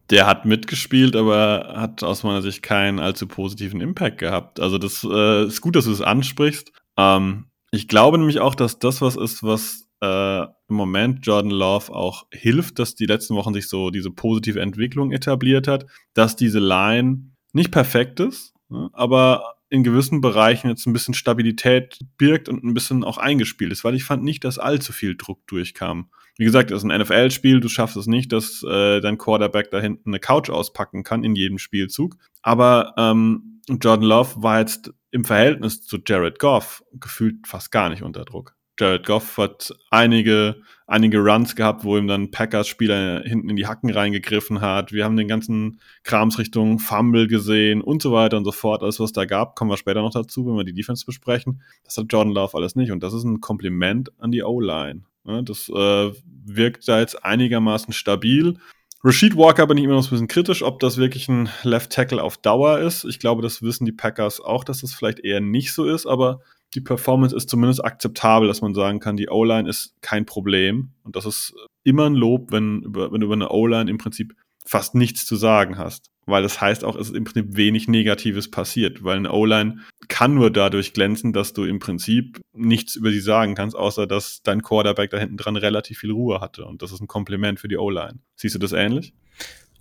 Der 0.09 0.27
hat 0.27 0.45
mitgespielt, 0.45 1.15
aber 1.15 1.75
hat 1.77 2.03
aus 2.03 2.23
meiner 2.23 2.41
Sicht 2.41 2.63
keinen 2.63 2.99
allzu 2.99 3.27
positiven 3.27 3.79
Impact 3.79 4.17
gehabt. 4.17 4.59
Also 4.59 4.77
das 4.77 5.07
äh, 5.09 5.45
ist 5.45 5.61
gut, 5.61 5.75
dass 5.75 5.85
du 5.85 5.91
es 5.91 6.01
ansprichst. 6.01 6.73
Ähm, 6.97 7.45
ich 7.71 7.87
glaube 7.87 8.17
nämlich 8.17 8.39
auch, 8.39 8.55
dass 8.55 8.79
das 8.79 9.01
was 9.01 9.15
ist, 9.15 9.43
was 9.43 9.88
äh, 10.01 10.43
im 10.43 10.75
Moment 10.75 11.25
Jordan 11.25 11.51
Love 11.51 11.93
auch 11.93 12.25
hilft, 12.31 12.79
dass 12.79 12.95
die 12.95 13.05
letzten 13.05 13.35
Wochen 13.35 13.53
sich 13.53 13.67
so 13.67 13.89
diese 13.89 14.11
positive 14.11 14.59
Entwicklung 14.59 15.11
etabliert 15.11 15.67
hat, 15.67 15.85
dass 16.13 16.35
diese 16.35 16.59
Line 16.59 17.31
nicht 17.53 17.71
perfekt 17.71 18.19
ist, 18.19 18.53
ne, 18.69 18.89
aber 18.93 19.55
in 19.69 19.83
gewissen 19.83 20.21
Bereichen 20.21 20.67
jetzt 20.67 20.87
ein 20.87 20.93
bisschen 20.93 21.13
Stabilität 21.13 21.99
birgt 22.17 22.49
und 22.49 22.63
ein 22.63 22.73
bisschen 22.73 23.03
auch 23.03 23.17
eingespielt 23.17 23.71
ist, 23.71 23.83
weil 23.83 23.95
ich 23.95 24.03
fand 24.03 24.23
nicht, 24.23 24.43
dass 24.43 24.57
allzu 24.57 24.93
viel 24.93 25.15
Druck 25.15 25.45
durchkam. 25.47 26.09
Wie 26.37 26.45
gesagt, 26.45 26.71
das 26.71 26.83
ist 26.83 26.89
ein 26.89 27.01
NFL-Spiel, 27.01 27.59
du 27.59 27.69
schaffst 27.69 27.97
es 27.97 28.07
nicht, 28.07 28.31
dass 28.31 28.63
äh, 28.63 28.99
dein 29.01 29.17
Quarterback 29.17 29.69
da 29.69 29.79
hinten 29.79 30.09
eine 30.09 30.19
Couch 30.19 30.49
auspacken 30.49 31.03
kann 31.03 31.23
in 31.23 31.35
jedem 31.35 31.59
Spielzug. 31.59 32.15
Aber 32.41 32.93
ähm, 32.97 33.61
Jordan 33.69 34.05
Love 34.07 34.41
war 34.41 34.59
jetzt 34.59 34.91
im 35.11 35.23
Verhältnis 35.23 35.83
zu 35.83 35.99
Jared 36.05 36.39
Goff 36.39 36.83
gefühlt 36.93 37.47
fast 37.47 37.71
gar 37.71 37.89
nicht 37.89 38.03
unter 38.03 38.25
Druck. 38.25 38.55
Jared 38.79 39.05
Goff 39.05 39.37
hat 39.37 39.73
einige, 39.89 40.61
einige 40.87 41.19
Runs 41.19 41.55
gehabt, 41.55 41.83
wo 41.83 41.97
ihm 41.97 42.07
dann 42.07 42.31
Packers-Spieler 42.31 43.23
hinten 43.23 43.49
in 43.49 43.55
die 43.55 43.67
Hacken 43.67 43.89
reingegriffen 43.89 44.61
hat. 44.61 44.93
Wir 44.93 45.03
haben 45.03 45.17
den 45.17 45.27
ganzen 45.27 45.79
Krams 46.03 46.39
Richtung 46.39 46.79
Fumble 46.79 47.27
gesehen 47.27 47.81
und 47.81 48.01
so 48.01 48.13
weiter 48.13 48.37
und 48.37 48.45
so 48.45 48.51
fort. 48.51 48.81
Alles, 48.81 48.99
was 48.99 49.11
da 49.11 49.25
gab, 49.25 49.55
kommen 49.55 49.71
wir 49.71 49.77
später 49.77 50.01
noch 50.01 50.13
dazu, 50.13 50.47
wenn 50.47 50.55
wir 50.55 50.63
die 50.63 50.73
Defense 50.73 51.05
besprechen. 51.05 51.61
Das 51.83 51.97
hat 51.97 52.05
Jordan 52.09 52.33
Love 52.33 52.55
alles 52.55 52.75
nicht 52.75 52.91
und 52.91 53.03
das 53.03 53.13
ist 53.13 53.23
ein 53.23 53.41
Kompliment 53.41 54.11
an 54.19 54.31
die 54.31 54.43
O-Line. 54.43 55.01
Das 55.43 55.69
äh, 55.69 56.11
wirkt 56.45 56.87
da 56.87 56.99
jetzt 56.99 57.23
einigermaßen 57.23 57.93
stabil. 57.93 58.57
Rashid 59.03 59.37
Walker 59.37 59.67
bin 59.67 59.77
ich 59.77 59.85
immer 59.85 59.93
noch 59.93 60.05
ein 60.05 60.09
bisschen 60.09 60.27
kritisch, 60.27 60.63
ob 60.63 60.79
das 60.79 60.97
wirklich 60.97 61.29
ein 61.29 61.49
Left 61.63 61.91
Tackle 61.91 62.21
auf 62.21 62.37
Dauer 62.37 62.79
ist. 62.79 63.05
Ich 63.05 63.19
glaube, 63.19 63.41
das 63.41 63.61
wissen 63.61 63.85
die 63.85 63.91
Packers 63.91 64.41
auch, 64.41 64.63
dass 64.63 64.81
das 64.81 64.93
vielleicht 64.93 65.19
eher 65.19 65.39
nicht 65.39 65.71
so 65.71 65.85
ist, 65.85 66.05
aber 66.05 66.41
die 66.75 66.81
Performance 66.81 67.35
ist 67.35 67.49
zumindest 67.49 67.83
akzeptabel, 67.83 68.47
dass 68.47 68.61
man 68.61 68.73
sagen 68.73 68.99
kann, 68.99 69.17
die 69.17 69.29
O-Line 69.29 69.67
ist 69.67 69.95
kein 70.01 70.25
Problem. 70.25 70.91
Und 71.03 71.15
das 71.15 71.25
ist 71.25 71.53
immer 71.83 72.07
ein 72.07 72.15
Lob, 72.15 72.51
wenn, 72.51 72.83
wenn 72.85 73.21
du 73.21 73.25
über 73.25 73.33
eine 73.33 73.49
O-Line 73.49 73.89
im 73.89 73.97
Prinzip 73.97 74.35
fast 74.65 74.93
nichts 74.93 75.25
zu 75.25 75.35
sagen 75.35 75.77
hast. 75.77 76.11
Weil 76.25 76.43
das 76.43 76.61
heißt 76.61 76.83
auch, 76.83 76.95
es 76.95 77.09
ist 77.09 77.15
im 77.15 77.23
Prinzip 77.23 77.57
wenig 77.57 77.87
Negatives 77.87 78.51
passiert, 78.51 79.03
weil 79.03 79.17
eine 79.17 79.31
O-Line 79.31 79.79
kann 80.09 80.35
nur 80.35 80.51
dadurch 80.51 80.93
glänzen, 80.93 81.33
dass 81.33 81.53
du 81.53 81.63
im 81.63 81.79
Prinzip 81.79 82.39
nichts 82.53 82.95
über 82.95 83.09
sie 83.09 83.19
sagen 83.19 83.55
kannst, 83.55 83.75
außer 83.75 84.05
dass 84.05 84.43
dein 84.43 84.61
Quarterback 84.61 85.09
da 85.09 85.17
hinten 85.17 85.37
dran 85.37 85.55
relativ 85.55 85.97
viel 85.97 86.11
Ruhe 86.11 86.39
hatte. 86.39 86.65
Und 86.65 86.83
das 86.83 86.91
ist 86.91 87.01
ein 87.01 87.07
Kompliment 87.07 87.59
für 87.59 87.67
die 87.67 87.77
O-Line. 87.77 88.19
Siehst 88.35 88.53
du 88.53 88.59
das 88.59 88.73
ähnlich? 88.73 89.13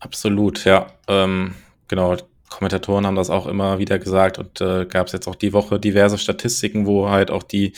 Absolut, 0.00 0.64
ja. 0.64 0.86
Ähm, 1.06 1.54
genau. 1.86 2.16
Kommentatoren 2.48 3.06
haben 3.06 3.16
das 3.16 3.30
auch 3.30 3.46
immer 3.46 3.78
wieder 3.78 3.98
gesagt 3.98 4.38
und 4.38 4.60
äh, 4.60 4.86
gab 4.86 5.06
es 5.06 5.12
jetzt 5.12 5.28
auch 5.28 5.34
die 5.34 5.52
Woche 5.52 5.78
diverse 5.78 6.18
Statistiken, 6.18 6.86
wo 6.86 7.08
halt 7.08 7.30
auch 7.30 7.42
die 7.42 7.72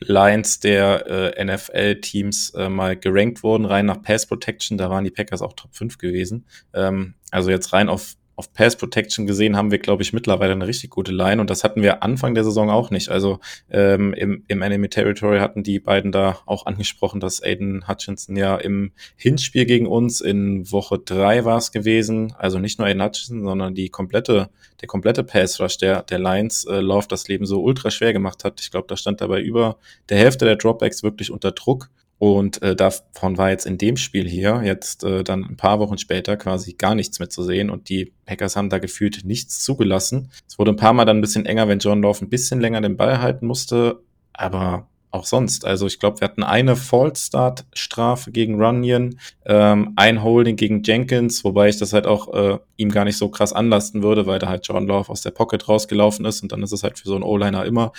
Lines 0.00 0.60
der 0.60 1.36
äh, 1.36 1.44
NFL-Teams 1.44 2.50
äh, 2.50 2.68
mal 2.68 2.96
gerankt 2.96 3.42
wurden, 3.42 3.64
rein 3.64 3.86
nach 3.86 4.02
Pass 4.02 4.26
Protection. 4.26 4.78
Da 4.78 4.90
waren 4.90 5.04
die 5.04 5.10
Packers 5.10 5.42
auch 5.42 5.52
Top 5.52 5.74
5 5.74 5.98
gewesen. 5.98 6.46
Ähm, 6.72 7.14
also 7.30 7.50
jetzt 7.50 7.72
rein 7.72 7.88
auf 7.88 8.14
auf 8.36 8.52
Pass 8.52 8.76
Protection 8.76 9.26
gesehen 9.26 9.56
haben 9.56 9.70
wir, 9.70 9.78
glaube 9.78 10.02
ich, 10.02 10.12
mittlerweile 10.12 10.52
eine 10.52 10.66
richtig 10.66 10.90
gute 10.90 11.12
Line 11.12 11.40
und 11.40 11.50
das 11.50 11.64
hatten 11.64 11.82
wir 11.82 12.02
Anfang 12.02 12.34
der 12.34 12.44
Saison 12.44 12.70
auch 12.70 12.90
nicht. 12.90 13.08
Also 13.08 13.38
ähm, 13.70 14.12
im, 14.14 14.44
im 14.48 14.62
Enemy 14.62 14.88
Territory 14.88 15.38
hatten 15.38 15.62
die 15.62 15.78
beiden 15.78 16.12
da 16.12 16.38
auch 16.46 16.66
angesprochen, 16.66 17.20
dass 17.20 17.42
Aiden 17.42 17.86
Hutchinson 17.88 18.36
ja 18.36 18.56
im 18.56 18.92
Hinspiel 19.16 19.66
gegen 19.66 19.86
uns 19.86 20.20
in 20.20 20.70
Woche 20.70 20.98
drei 20.98 21.44
war 21.44 21.58
es 21.58 21.72
gewesen, 21.72 22.34
also 22.38 22.58
nicht 22.58 22.78
nur 22.78 22.88
Aiden 22.88 23.02
Hutchinson, 23.02 23.44
sondern 23.44 23.74
die 23.74 23.88
komplette, 23.88 24.50
der 24.80 24.88
komplette 24.88 25.22
Pass 25.22 25.60
Rush 25.60 25.78
der, 25.78 26.02
der 26.02 26.18
Lions 26.18 26.64
äh, 26.64 26.80
Lauf 26.80 27.06
das 27.06 27.28
Leben 27.28 27.46
so 27.46 27.62
ultra 27.62 27.90
schwer 27.90 28.12
gemacht 28.12 28.44
hat. 28.44 28.60
Ich 28.60 28.70
glaube, 28.70 28.86
da 28.88 28.96
stand 28.96 29.20
dabei 29.20 29.40
über 29.40 29.76
der 30.08 30.18
Hälfte 30.18 30.44
der 30.44 30.56
Dropbacks 30.56 31.02
wirklich 31.02 31.30
unter 31.30 31.52
Druck 31.52 31.90
Und 32.18 32.62
äh, 32.62 32.76
davon 32.76 33.36
war 33.36 33.50
jetzt 33.50 33.66
in 33.66 33.76
dem 33.76 33.96
Spiel 33.96 34.28
hier 34.28 34.62
jetzt 34.64 35.04
äh, 35.04 35.24
dann 35.24 35.44
ein 35.44 35.56
paar 35.56 35.80
Wochen 35.80 35.98
später 35.98 36.36
quasi 36.36 36.74
gar 36.74 36.94
nichts 36.94 37.18
mehr 37.18 37.28
zu 37.28 37.42
sehen 37.42 37.70
und 37.70 37.88
die 37.88 38.12
Packers 38.24 38.56
haben 38.56 38.70
da 38.70 38.78
gefühlt 38.78 39.24
nichts 39.24 39.60
zugelassen. 39.60 40.30
Es 40.48 40.58
wurde 40.58 40.70
ein 40.70 40.76
paar 40.76 40.92
Mal 40.92 41.04
dann 41.04 41.18
ein 41.18 41.22
bisschen 41.22 41.44
enger, 41.44 41.68
wenn 41.68 41.80
John 41.80 42.02
Love 42.02 42.24
ein 42.24 42.30
bisschen 42.30 42.60
länger 42.60 42.80
den 42.80 42.96
Ball 42.96 43.20
halten 43.20 43.46
musste, 43.46 44.00
aber 44.32 44.88
auch 45.14 45.24
sonst. 45.24 45.64
Also 45.64 45.86
ich 45.86 46.00
glaube, 46.00 46.20
wir 46.20 46.28
hatten 46.28 46.42
eine 46.42 46.76
False-Start-Strafe 46.76 48.32
gegen 48.32 48.60
Runyon, 48.60 49.18
ähm, 49.46 49.92
ein 49.96 50.22
Holding 50.22 50.56
gegen 50.56 50.82
Jenkins, 50.82 51.44
wobei 51.44 51.68
ich 51.68 51.78
das 51.78 51.92
halt 51.92 52.06
auch 52.06 52.32
äh, 52.34 52.58
ihm 52.76 52.90
gar 52.90 53.04
nicht 53.04 53.16
so 53.16 53.28
krass 53.28 53.52
anlasten 53.52 54.02
würde, 54.02 54.26
weil 54.26 54.38
da 54.38 54.48
halt 54.48 54.66
John 54.66 54.86
Love 54.86 55.08
aus 55.10 55.22
der 55.22 55.30
Pocket 55.30 55.68
rausgelaufen 55.68 56.24
ist 56.24 56.42
und 56.42 56.50
dann 56.50 56.62
ist 56.62 56.72
es 56.72 56.82
halt 56.82 56.98
für 56.98 57.08
so 57.08 57.14
einen 57.14 57.22
O-Liner 57.22 57.64
immer 57.64 57.92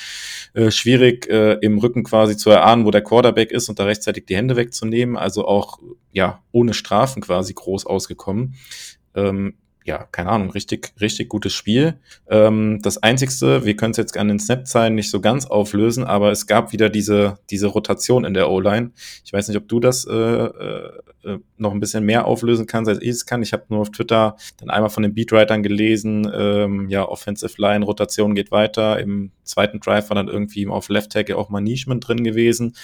äh, 0.54 0.72
schwierig, 0.72 1.28
äh, 1.30 1.54
im 1.62 1.78
Rücken 1.78 2.04
quasi 2.04 2.36
zu 2.36 2.50
erahnen, 2.50 2.86
wo 2.86 2.92
der 2.92 3.04
Quarterback 3.04 3.52
ist 3.52 3.70
und 3.70 3.80
da 3.80 3.86
rechtzeitig 3.86 4.26
die 4.26 4.36
Hände 4.36 4.56
wegzunehmen. 4.56 5.16
Also 5.16 5.48
auch, 5.48 5.80
ja, 6.12 6.44
ohne 6.52 6.74
Strafen 6.74 7.22
quasi 7.22 7.54
groß 7.54 7.86
ausgekommen. 7.86 8.56
Ähm, 9.16 9.56
ja, 9.86 10.04
keine 10.12 10.32
Ahnung, 10.32 10.50
richtig, 10.50 10.94
richtig 11.00 11.30
gutes 11.30 11.54
Spiel. 11.54 12.00
Ähm, 12.28 12.80
das 12.82 12.98
Einzigste, 13.04 13.66
wir 13.66 13.76
können 13.76 13.92
es 13.92 13.98
jetzt 13.98 14.18
an 14.18 14.28
den 14.28 14.40
Snap-Zahlen 14.40 14.96
nicht 14.96 15.12
so 15.12 15.22
ganz 15.22 15.46
auflösen, 15.46 16.04
aber 16.04 16.32
es 16.32 16.48
gab 16.48 16.74
wieder 16.74 16.90
diese, 16.90 17.38
diese 17.52 17.68
Rotation 17.68 18.26
in 18.26 18.34
der 18.34 18.50
O-Line. 18.50 18.92
Ich 19.24 19.32
weiß 19.32 19.48
nicht, 19.48 19.58
ob 19.58 19.68
du 19.68 19.80
das 19.80 20.06
äh, 20.06 20.12
äh, 20.12 20.92
äh 21.24 21.40
noch 21.58 21.72
ein 21.72 21.80
bisschen 21.80 22.04
mehr 22.04 22.26
auflösen 22.26 22.66
kannst, 22.66 22.90
als 22.90 23.00
ich 23.00 23.10
es 23.10 23.28
kann. 23.28 23.44
Ich 23.44 23.54
habe 23.54 23.66
nur 23.70 23.82
auf 23.82 23.92
Twitter 23.92 24.38
dann 24.58 24.72
einmal 24.72 24.90
von 24.90 25.04
den 25.04 25.14
Beatwritern 25.14 25.62
gelesen, 25.62 26.32
ähm, 26.36 26.90
ja, 26.90 27.08
Offensive 27.08 27.62
Line, 27.62 27.86
Rotation 27.86 28.34
geht 28.34 28.50
weiter. 28.50 29.00
Im 29.00 29.32
zweiten 29.44 29.80
Drive 29.80 30.10
war 30.10 30.16
dann 30.16 30.30
irgendwie 30.30 30.66
auf 30.66 30.90
Left 30.90 31.12
Tackle 31.12 31.38
auch 31.38 31.52
Management 31.52 32.08
drin 32.08 32.24
gewesen 32.24 32.76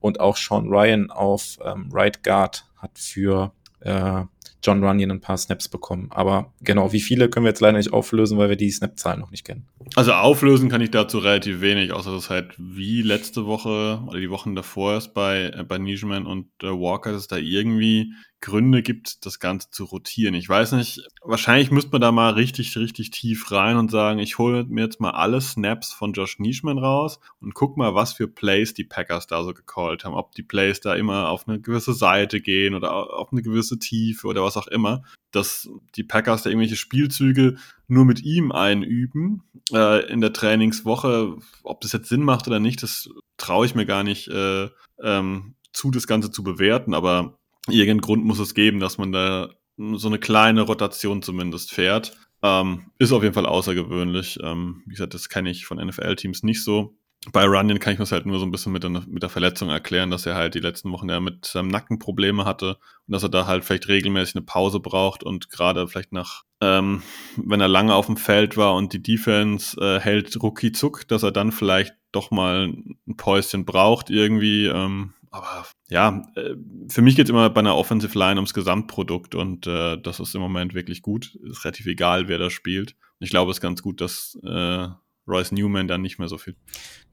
und 0.00 0.18
auch 0.18 0.36
Sean 0.36 0.66
Ryan 0.68 1.12
auf 1.12 1.58
ähm, 1.64 1.88
Right 1.92 2.24
Guard 2.24 2.66
hat 2.78 2.98
für 2.98 3.52
äh, 3.80 4.22
John 4.62 4.82
Runyon 4.82 5.10
ein 5.10 5.20
paar 5.20 5.36
Snaps 5.36 5.68
bekommen. 5.68 6.08
Aber 6.10 6.52
genau, 6.60 6.92
wie 6.92 7.00
viele 7.00 7.28
können 7.28 7.44
wir 7.44 7.50
jetzt 7.50 7.60
leider 7.60 7.78
nicht 7.78 7.92
auflösen, 7.92 8.38
weil 8.38 8.48
wir 8.48 8.56
die 8.56 8.70
Snap-Zahlen 8.70 9.20
noch 9.20 9.30
nicht 9.30 9.44
kennen. 9.44 9.66
Also 9.94 10.12
auflösen 10.12 10.68
kann 10.68 10.80
ich 10.80 10.90
dazu 10.90 11.18
relativ 11.18 11.60
wenig, 11.60 11.92
außer 11.92 12.12
dass 12.12 12.30
halt 12.30 12.54
wie 12.58 13.02
letzte 13.02 13.46
Woche 13.46 14.02
oder 14.06 14.18
die 14.18 14.30
Wochen 14.30 14.54
davor 14.54 14.96
ist 14.96 15.14
bei, 15.14 15.52
äh, 15.54 15.64
bei 15.64 15.78
Nijman 15.78 16.26
und 16.26 16.46
äh, 16.62 16.66
Walker, 16.66 17.12
dass 17.12 17.28
da 17.28 17.36
irgendwie 17.36 18.12
Gründe 18.40 18.82
gibt, 18.82 19.26
das 19.26 19.40
Ganze 19.40 19.70
zu 19.70 19.84
rotieren. 19.84 20.34
Ich 20.34 20.48
weiß 20.48 20.72
nicht, 20.72 21.02
wahrscheinlich 21.22 21.72
müsste 21.72 21.90
man 21.90 22.00
da 22.00 22.12
mal 22.12 22.34
richtig, 22.34 22.76
richtig 22.76 23.10
tief 23.10 23.50
rein 23.50 23.76
und 23.76 23.90
sagen, 23.90 24.20
ich 24.20 24.38
hole 24.38 24.64
mir 24.64 24.84
jetzt 24.84 25.00
mal 25.00 25.10
alle 25.10 25.40
Snaps 25.40 25.92
von 25.92 26.12
Josh 26.12 26.38
Nischman 26.38 26.78
raus 26.78 27.18
und 27.40 27.54
guck 27.54 27.76
mal, 27.76 27.96
was 27.96 28.12
für 28.12 28.28
Plays 28.28 28.74
die 28.74 28.84
Packers 28.84 29.26
da 29.26 29.42
so 29.42 29.52
gecallt 29.54 30.04
haben. 30.04 30.14
Ob 30.14 30.34
die 30.34 30.44
Plays 30.44 30.80
da 30.80 30.94
immer 30.94 31.28
auf 31.28 31.48
eine 31.48 31.60
gewisse 31.60 31.94
Seite 31.94 32.40
gehen 32.40 32.74
oder 32.74 32.92
auf 32.92 33.32
eine 33.32 33.42
gewisse 33.42 33.78
Tiefe 33.78 34.28
oder 34.28 34.44
was 34.44 34.56
auch 34.56 34.68
immer. 34.68 35.02
Dass 35.32 35.68
die 35.96 36.04
Packers 36.04 36.42
da 36.42 36.50
irgendwelche 36.50 36.76
Spielzüge 36.76 37.56
nur 37.88 38.04
mit 38.04 38.22
ihm 38.22 38.52
einüben 38.52 39.42
äh, 39.72 40.06
in 40.10 40.20
der 40.20 40.32
Trainingswoche. 40.32 41.36
Ob 41.64 41.80
das 41.80 41.92
jetzt 41.92 42.08
Sinn 42.08 42.22
macht 42.22 42.46
oder 42.46 42.60
nicht, 42.60 42.82
das 42.82 43.10
traue 43.36 43.66
ich 43.66 43.74
mir 43.74 43.84
gar 43.84 44.04
nicht 44.04 44.28
äh, 44.28 44.68
ähm, 45.02 45.54
zu, 45.72 45.90
das 45.90 46.06
Ganze 46.06 46.30
zu 46.30 46.42
bewerten. 46.42 46.94
Aber 46.94 47.37
irgendeinen 47.70 48.00
Grund 48.00 48.24
muss 48.24 48.38
es 48.38 48.54
geben, 48.54 48.80
dass 48.80 48.98
man 48.98 49.12
da 49.12 49.50
so 49.76 50.08
eine 50.08 50.18
kleine 50.18 50.62
Rotation 50.62 51.22
zumindest 51.22 51.72
fährt. 51.72 52.16
Ähm, 52.42 52.90
ist 52.98 53.12
auf 53.12 53.22
jeden 53.22 53.34
Fall 53.34 53.46
außergewöhnlich. 53.46 54.38
Ähm, 54.42 54.82
wie 54.86 54.94
gesagt, 54.94 55.14
das 55.14 55.28
kenne 55.28 55.50
ich 55.50 55.66
von 55.66 55.78
NFL-Teams 55.78 56.42
nicht 56.42 56.62
so. 56.62 56.96
Bei 57.32 57.44
Runyon 57.44 57.80
kann 57.80 57.92
ich 57.92 57.98
mir 57.98 58.04
das 58.04 58.12
halt 58.12 58.26
nur 58.26 58.38
so 58.38 58.46
ein 58.46 58.52
bisschen 58.52 58.72
mit 58.72 58.84
der, 58.84 58.90
mit 58.90 59.22
der 59.22 59.28
Verletzung 59.28 59.70
erklären, 59.70 60.10
dass 60.10 60.24
er 60.24 60.36
halt 60.36 60.54
die 60.54 60.60
letzten 60.60 60.92
Wochen 60.92 61.08
ja 61.08 61.18
mit 61.18 61.44
seinem 61.44 61.66
Nacken 61.66 61.98
Probleme 61.98 62.44
hatte 62.44 62.78
und 63.06 63.12
dass 63.12 63.24
er 63.24 63.28
da 63.28 63.46
halt 63.46 63.64
vielleicht 63.64 63.88
regelmäßig 63.88 64.36
eine 64.36 64.44
Pause 64.44 64.78
braucht 64.78 65.24
und 65.24 65.50
gerade 65.50 65.88
vielleicht 65.88 66.12
nach, 66.12 66.44
ähm, 66.60 67.02
wenn 67.36 67.60
er 67.60 67.66
lange 67.66 67.94
auf 67.94 68.06
dem 68.06 68.16
Feld 68.16 68.56
war 68.56 68.74
und 68.76 68.92
die 68.92 69.02
Defense 69.02 69.78
äh, 69.80 69.98
hält 69.98 70.40
rucki 70.40 70.70
zuck, 70.70 71.08
dass 71.08 71.24
er 71.24 71.32
dann 71.32 71.50
vielleicht 71.50 71.94
doch 72.12 72.30
mal 72.30 72.68
ein 72.68 73.16
Päuschen 73.16 73.64
braucht 73.64 74.10
irgendwie. 74.10 74.66
Ähm, 74.66 75.12
aber 75.30 75.66
ja, 75.88 76.22
äh, 76.36 76.54
für 76.88 77.02
mich 77.02 77.16
geht 77.16 77.26
es 77.26 77.30
immer 77.30 77.50
bei 77.50 77.60
einer 77.60 77.76
Offensive 77.76 78.18
Line 78.18 78.36
ums 78.36 78.54
Gesamtprodukt 78.54 79.34
und 79.34 79.66
äh, 79.66 79.96
das 80.00 80.20
ist 80.20 80.34
im 80.34 80.40
Moment 80.40 80.74
wirklich 80.74 81.02
gut. 81.02 81.38
Ist 81.44 81.64
relativ 81.64 81.86
egal, 81.86 82.28
wer 82.28 82.38
da 82.38 82.50
spielt. 82.50 82.96
Ich 83.20 83.30
glaube, 83.30 83.50
es 83.50 83.58
ist 83.58 83.62
ganz 83.62 83.82
gut, 83.82 84.00
dass 84.00 84.38
äh, 84.44 84.88
Royce 85.26 85.52
Newman 85.52 85.88
dann 85.88 86.02
nicht 86.02 86.18
mehr 86.18 86.28
so 86.28 86.38
viel. 86.38 86.56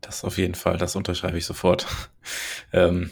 Das 0.01 0.24
auf 0.24 0.38
jeden 0.38 0.55
Fall, 0.55 0.78
das 0.78 0.95
unterschreibe 0.95 1.38
ich 1.38 1.45
sofort. 1.45 1.88
ähm, 2.74 3.11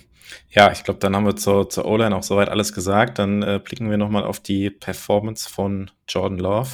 ja, 0.49 0.72
ich 0.72 0.84
glaube, 0.84 0.99
dann 0.99 1.16
haben 1.16 1.26
wir 1.26 1.36
zur, 1.36 1.70
zur 1.70 1.86
O-Line 1.86 2.16
auch 2.16 2.24
soweit 2.24 2.49
alles 2.49 2.74
gesagt. 2.74 3.20
Dann 3.20 3.43
äh, 3.43 3.60
blicken 3.64 3.89
wir 3.89 3.97
nochmal 3.97 4.24
auf 4.24 4.39
die 4.39 4.70
Performance 4.70 5.49
von 5.49 5.91
Jordan 6.08 6.39
Love. 6.39 6.70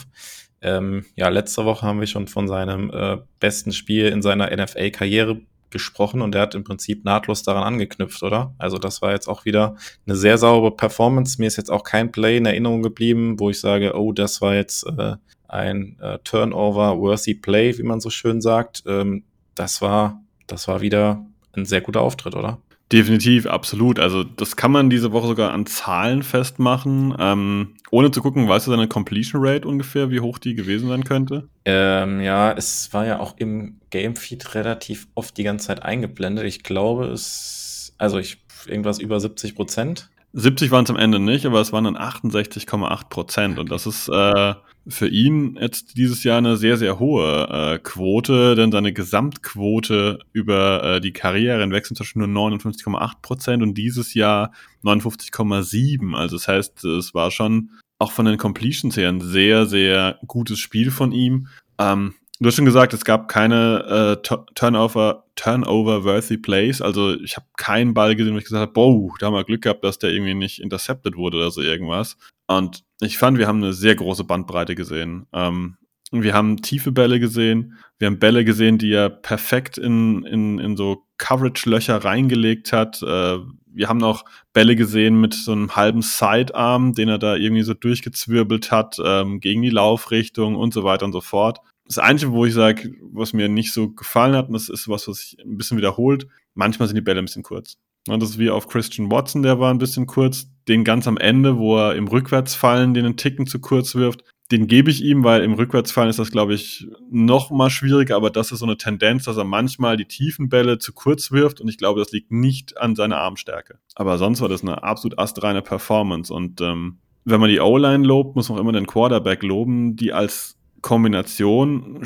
Ähm, 0.61 1.05
ja, 1.15 1.29
letzte 1.29 1.65
Woche 1.65 1.85
haben 1.85 1.99
wir 1.99 2.07
schon 2.07 2.27
von 2.27 2.47
seinem 2.47 2.91
äh, 2.91 3.17
besten 3.39 3.71
Spiel 3.71 4.07
in 4.07 4.21
seiner 4.21 4.55
NFL-Karriere 4.55 5.41
gesprochen 5.71 6.21
und 6.21 6.33
der 6.33 6.41
hat 6.41 6.55
im 6.55 6.63
Prinzip 6.63 7.05
nahtlos 7.05 7.43
daran 7.43 7.63
angeknüpft, 7.63 8.23
oder? 8.23 8.53
Also 8.57 8.77
das 8.77 9.01
war 9.01 9.11
jetzt 9.11 9.27
auch 9.27 9.45
wieder 9.45 9.75
eine 10.05 10.15
sehr 10.15 10.37
saubere 10.37 10.75
Performance. 10.75 11.39
Mir 11.39 11.47
ist 11.47 11.57
jetzt 11.57 11.71
auch 11.71 11.83
kein 11.83 12.11
Play 12.11 12.37
in 12.37 12.45
Erinnerung 12.45 12.81
geblieben, 12.81 13.39
wo 13.39 13.49
ich 13.49 13.59
sage, 13.59 13.93
oh, 13.95 14.11
das 14.11 14.41
war 14.41 14.55
jetzt 14.55 14.85
äh, 14.85 15.15
ein 15.47 15.97
äh, 15.99 16.19
Turnover-worthy 16.23 17.35
Play, 17.35 17.77
wie 17.77 17.83
man 17.83 17.99
so 17.99 18.09
schön 18.09 18.41
sagt. 18.41 18.83
Ähm, 18.85 19.23
das 19.55 19.81
war, 19.81 20.21
das 20.47 20.67
war 20.67 20.81
wieder 20.81 21.25
ein 21.53 21.65
sehr 21.65 21.81
guter 21.81 22.01
Auftritt, 22.01 22.35
oder? 22.35 22.59
Definitiv, 22.91 23.45
absolut. 23.45 23.99
Also 23.99 24.23
das 24.23 24.55
kann 24.55 24.71
man 24.71 24.89
diese 24.89 25.11
Woche 25.11 25.27
sogar 25.27 25.51
an 25.53 25.67
Zahlen 25.67 26.23
festmachen. 26.23 27.15
Ähm, 27.19 27.75
ohne 27.91 28.09
zu 28.09 28.21
gucken, 28.21 28.47
weißt 28.47 28.65
du 28.65 28.71
seine 28.71 28.87
Completion 28.87 29.45
Rate 29.45 29.67
ungefähr, 29.67 30.09
wie 30.09 30.21
hoch 30.21 30.39
die 30.39 30.55
gewesen 30.55 30.89
sein 30.89 31.03
könnte? 31.03 31.47
Ähm, 31.65 32.19
ja, 32.19 32.51
es 32.51 32.91
war 32.91 33.05
ja 33.05 33.19
auch 33.19 33.35
im 33.37 33.79
Gamefeed 33.91 34.55
relativ 34.55 35.07
oft 35.13 35.37
die 35.37 35.43
ganze 35.43 35.67
Zeit 35.67 35.83
eingeblendet. 35.83 36.45
Ich 36.45 36.63
glaube, 36.63 37.05
es, 37.05 37.93
also 37.99 38.17
ich 38.17 38.41
irgendwas 38.65 38.97
über 38.99 39.19
70 39.19 39.55
Prozent. 39.55 40.09
70 40.33 40.71
waren 40.71 40.83
es 40.83 40.89
am 40.89 40.95
Ende 40.95 41.19
nicht, 41.19 41.45
aber 41.45 41.61
es 41.61 41.71
waren 41.71 41.83
dann 41.83 41.97
68,8 41.97 43.09
Prozent. 43.09 43.59
Und 43.59 43.71
das 43.71 43.85
ist 43.85 44.09
äh, 44.09 44.53
für 44.87 45.07
ihn 45.07 45.57
jetzt 45.59 45.97
dieses 45.97 46.23
Jahr 46.23 46.37
eine 46.37 46.57
sehr, 46.57 46.77
sehr 46.77 46.99
hohe 46.99 47.47
äh, 47.49 47.79
Quote, 47.79 48.55
denn 48.55 48.71
seine 48.71 48.93
Gesamtquote 48.93 50.19
über 50.31 50.83
äh, 50.83 51.01
die 51.01 51.13
Karriere 51.13 51.61
hinweg 51.61 51.85
sind 51.85 51.97
zwischen 51.97 52.19
nur 52.19 52.27
59,8 52.49 53.21
Prozent 53.21 53.63
und 53.63 53.75
dieses 53.75 54.13
Jahr 54.13 54.51
59,7. 54.83 56.15
Also 56.15 56.37
das 56.37 56.47
heißt, 56.47 56.85
es 56.85 57.13
war 57.13 57.31
schon 57.31 57.71
auch 57.99 58.11
von 58.11 58.25
den 58.25 58.37
Completions 58.37 58.95
her 58.97 59.09
ein 59.09 59.21
sehr, 59.21 59.65
sehr 59.65 60.19
gutes 60.25 60.59
Spiel 60.59 60.89
von 60.91 61.11
ihm. 61.11 61.47
Ähm, 61.77 62.15
Du 62.41 62.47
hast 62.47 62.55
schon 62.55 62.63
gesagt, 62.63 62.93
es 62.93 63.03
gab 63.03 63.27
keine 63.27 64.17
äh, 64.23 64.37
Turnover, 64.55 65.25
Turnover-worthy 65.35 66.37
Plays. 66.37 66.81
Also 66.81 67.19
ich 67.19 67.35
habe 67.35 67.45
keinen 67.57 67.93
Ball 67.93 68.15
gesehen, 68.15 68.33
wo 68.33 68.37
ich 68.37 68.45
gesagt 68.45 68.61
habe, 68.61 68.71
boah, 68.71 69.13
da 69.19 69.25
haben 69.25 69.33
wir 69.33 69.43
Glück 69.43 69.63
gehabt, 69.63 69.83
dass 69.83 69.99
der 69.99 70.11
irgendwie 70.11 70.35
nicht 70.35 70.61
intercepted 70.61 71.17
wurde 71.17 71.35
oder 71.35 71.51
so 71.51 71.61
irgendwas. 71.61 72.15
Und 72.49 72.83
ich 72.99 73.19
fand, 73.19 73.37
wir 73.37 73.47
haben 73.47 73.63
eine 73.63 73.73
sehr 73.73 73.95
große 73.95 74.23
Bandbreite 74.23 74.73
gesehen. 74.73 75.27
Ähm, 75.33 75.77
wir 76.11 76.33
haben 76.33 76.63
tiefe 76.63 76.91
Bälle 76.91 77.19
gesehen. 77.19 77.77
Wir 77.99 78.07
haben 78.07 78.17
Bälle 78.17 78.43
gesehen, 78.43 78.79
die 78.79 78.91
er 78.91 79.09
perfekt 79.09 79.77
in, 79.77 80.23
in, 80.23 80.57
in 80.57 80.75
so 80.75 81.05
Coverage-Löcher 81.19 82.03
reingelegt 82.03 82.73
hat. 82.73 83.03
Äh, 83.03 83.37
wir 83.67 83.87
haben 83.87 84.03
auch 84.03 84.25
Bälle 84.51 84.75
gesehen 84.75 85.21
mit 85.21 85.35
so 85.35 85.51
einem 85.51 85.75
halben 85.75 86.01
Sidearm, 86.01 86.93
den 86.95 87.07
er 87.07 87.19
da 87.19 87.35
irgendwie 87.35 87.61
so 87.61 87.75
durchgezwirbelt 87.75 88.71
hat, 88.71 88.97
ähm, 89.05 89.39
gegen 89.39 89.61
die 89.61 89.69
Laufrichtung 89.69 90.55
und 90.55 90.73
so 90.73 90.83
weiter 90.83 91.05
und 91.05 91.13
so 91.13 91.21
fort. 91.21 91.59
Das 91.85 91.99
Einzige, 91.99 92.31
wo 92.31 92.45
ich 92.45 92.55
sage, 92.55 92.95
was 93.11 93.33
mir 93.33 93.47
nicht 93.47 93.73
so 93.73 93.91
gefallen 93.91 94.35
hat, 94.35 94.47
und 94.47 94.53
das 94.53 94.69
ist 94.69 94.89
was, 94.89 95.07
was 95.07 95.19
sich 95.19 95.37
ein 95.45 95.57
bisschen 95.57 95.77
wiederholt, 95.77 96.27
manchmal 96.55 96.87
sind 96.87 96.95
die 96.95 97.01
Bälle 97.01 97.19
ein 97.19 97.25
bisschen 97.25 97.43
kurz. 97.43 97.77
Das 98.17 98.31
ist 98.31 98.39
wie 98.39 98.49
auf 98.49 98.67
Christian 98.67 99.11
Watson, 99.11 99.43
der 99.43 99.59
war 99.59 99.71
ein 99.71 99.77
bisschen 99.77 100.07
kurz. 100.07 100.47
Den 100.67 100.83
ganz 100.83 101.07
am 101.07 101.17
Ende, 101.17 101.57
wo 101.57 101.77
er 101.77 101.95
im 101.95 102.07
Rückwärtsfallen 102.07 102.93
den 102.93 103.05
einen 103.05 103.17
Ticken 103.17 103.47
zu 103.47 103.59
kurz 103.59 103.95
wirft, 103.95 104.23
den 104.51 104.67
gebe 104.67 104.89
ich 104.89 105.03
ihm, 105.03 105.23
weil 105.23 105.43
im 105.43 105.53
Rückwärtsfallen 105.53 106.09
ist 106.09 106.19
das, 106.19 106.31
glaube 106.31 106.53
ich, 106.53 106.87
noch 107.11 107.51
mal 107.51 107.69
schwieriger, 107.69 108.15
aber 108.15 108.31
das 108.31 108.51
ist 108.51 108.59
so 108.59 108.65
eine 108.65 108.77
Tendenz, 108.77 109.25
dass 109.25 109.37
er 109.37 109.43
manchmal 109.43 109.95
die 109.95 110.05
tiefen 110.05 110.49
Bälle 110.49 110.79
zu 110.79 110.93
kurz 110.93 111.31
wirft 111.31 111.61
und 111.61 111.67
ich 111.67 111.77
glaube, 111.77 111.99
das 111.99 112.11
liegt 112.11 112.31
nicht 112.31 112.77
an 112.77 112.95
seiner 112.95 113.17
Armstärke. 113.17 113.79
Aber 113.95 114.17
sonst 114.17 114.41
war 114.41 114.49
das 114.49 114.63
eine 114.63 114.83
absolut 114.83 115.19
astreine 115.19 115.61
Performance 115.61 116.33
und 116.33 116.61
ähm, 116.61 116.97
wenn 117.25 117.39
man 117.39 117.49
die 117.49 117.59
O-Line 117.59 118.05
lobt, 118.05 118.35
muss 118.35 118.49
man 118.49 118.57
auch 118.57 118.61
immer 118.61 118.71
den 118.71 118.87
Quarterback 118.87 119.43
loben, 119.43 119.95
die 119.95 120.13
als 120.13 120.57
Kombination 120.81 122.01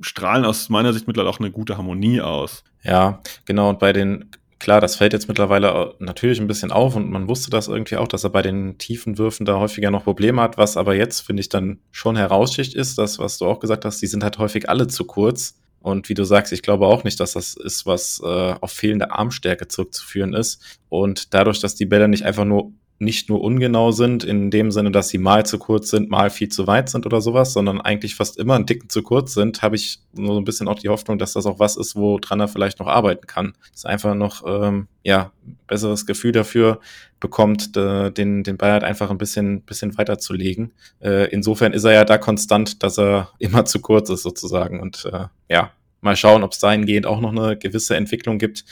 strahlen 0.00 0.44
aus 0.44 0.68
meiner 0.68 0.92
Sicht 0.92 1.06
mittlerweile 1.06 1.30
auch 1.30 1.40
eine 1.40 1.50
gute 1.50 1.76
Harmonie 1.76 2.20
aus. 2.20 2.64
Ja, 2.82 3.20
genau. 3.44 3.68
Und 3.68 3.78
bei 3.78 3.92
den, 3.92 4.30
klar, 4.62 4.80
das 4.80 4.94
fällt 4.94 5.12
jetzt 5.12 5.26
mittlerweile 5.26 5.94
natürlich 5.98 6.40
ein 6.40 6.46
bisschen 6.46 6.70
auf 6.70 6.94
und 6.94 7.10
man 7.10 7.28
wusste 7.28 7.50
das 7.50 7.66
irgendwie 7.66 7.96
auch, 7.96 8.06
dass 8.06 8.22
er 8.22 8.30
bei 8.30 8.42
den 8.42 8.78
tiefen 8.78 9.18
Würfen 9.18 9.44
da 9.44 9.58
häufiger 9.58 9.90
noch 9.90 10.04
Probleme 10.04 10.40
hat. 10.40 10.56
Was 10.56 10.76
aber 10.76 10.94
jetzt, 10.94 11.20
finde 11.20 11.40
ich, 11.40 11.48
dann 11.48 11.80
schon 11.90 12.14
heraussticht 12.14 12.72
ist, 12.74 12.96
das, 12.96 13.18
was 13.18 13.38
du 13.38 13.46
auch 13.46 13.58
gesagt 13.58 13.84
hast, 13.84 14.00
die 14.00 14.06
sind 14.06 14.22
halt 14.22 14.38
häufig 14.38 14.68
alle 14.68 14.86
zu 14.86 15.04
kurz. 15.04 15.58
Und 15.80 16.08
wie 16.08 16.14
du 16.14 16.22
sagst, 16.22 16.52
ich 16.52 16.62
glaube 16.62 16.86
auch 16.86 17.02
nicht, 17.02 17.18
dass 17.18 17.32
das 17.32 17.54
ist, 17.54 17.86
was 17.86 18.20
äh, 18.24 18.54
auf 18.60 18.70
fehlende 18.70 19.10
Armstärke 19.10 19.66
zurückzuführen 19.66 20.32
ist. 20.32 20.78
Und 20.88 21.34
dadurch, 21.34 21.58
dass 21.58 21.74
die 21.74 21.86
Bälle 21.86 22.06
nicht 22.06 22.24
einfach 22.24 22.44
nur 22.44 22.72
nicht 23.02 23.28
nur 23.28 23.42
ungenau 23.42 23.90
sind, 23.90 24.24
in 24.24 24.50
dem 24.50 24.70
Sinne, 24.70 24.90
dass 24.90 25.08
sie 25.08 25.18
mal 25.18 25.44
zu 25.44 25.58
kurz 25.58 25.90
sind, 25.90 26.10
mal 26.10 26.30
viel 26.30 26.48
zu 26.48 26.66
weit 26.66 26.88
sind 26.88 27.04
oder 27.04 27.20
sowas, 27.20 27.52
sondern 27.52 27.80
eigentlich 27.80 28.14
fast 28.14 28.38
immer 28.38 28.54
ein 28.54 28.66
Ticken 28.66 28.88
zu 28.88 29.02
kurz 29.02 29.34
sind, 29.34 29.62
habe 29.62 29.76
ich 29.76 30.00
nur 30.12 30.34
so 30.34 30.40
ein 30.40 30.44
bisschen 30.44 30.68
auch 30.68 30.78
die 30.78 30.88
Hoffnung, 30.88 31.18
dass 31.18 31.32
das 31.32 31.46
auch 31.46 31.58
was 31.58 31.76
ist, 31.76 31.96
woran 31.96 32.40
er 32.40 32.48
vielleicht 32.48 32.78
noch 32.78 32.86
arbeiten 32.86 33.26
kann. 33.26 33.54
Dass 33.72 33.84
einfach 33.84 34.14
noch, 34.14 34.44
ähm, 34.46 34.88
ja, 35.02 35.32
besseres 35.66 36.06
Gefühl 36.06 36.32
dafür 36.32 36.80
bekommt, 37.18 37.76
äh, 37.76 38.10
den, 38.10 38.44
den 38.44 38.56
Ball 38.56 38.72
halt 38.72 38.84
einfach 38.84 39.10
ein 39.10 39.18
bisschen, 39.18 39.62
bisschen 39.62 39.96
weiter 39.98 40.18
zu 40.18 40.32
legen. 40.32 40.72
Äh, 41.00 41.30
insofern 41.30 41.72
ist 41.72 41.84
er 41.84 41.92
ja 41.92 42.04
da 42.04 42.18
konstant, 42.18 42.82
dass 42.82 42.98
er 42.98 43.30
immer 43.38 43.64
zu 43.64 43.80
kurz 43.80 44.10
ist 44.10 44.22
sozusagen 44.22 44.80
und 44.80 45.04
äh, 45.12 45.26
ja, 45.48 45.72
mal 46.02 46.16
schauen, 46.16 46.42
ob 46.42 46.52
es 46.52 46.58
dahingehend 46.58 47.06
auch 47.06 47.20
noch 47.20 47.30
eine 47.30 47.56
gewisse 47.56 47.96
Entwicklung 47.96 48.38
gibt. 48.38 48.64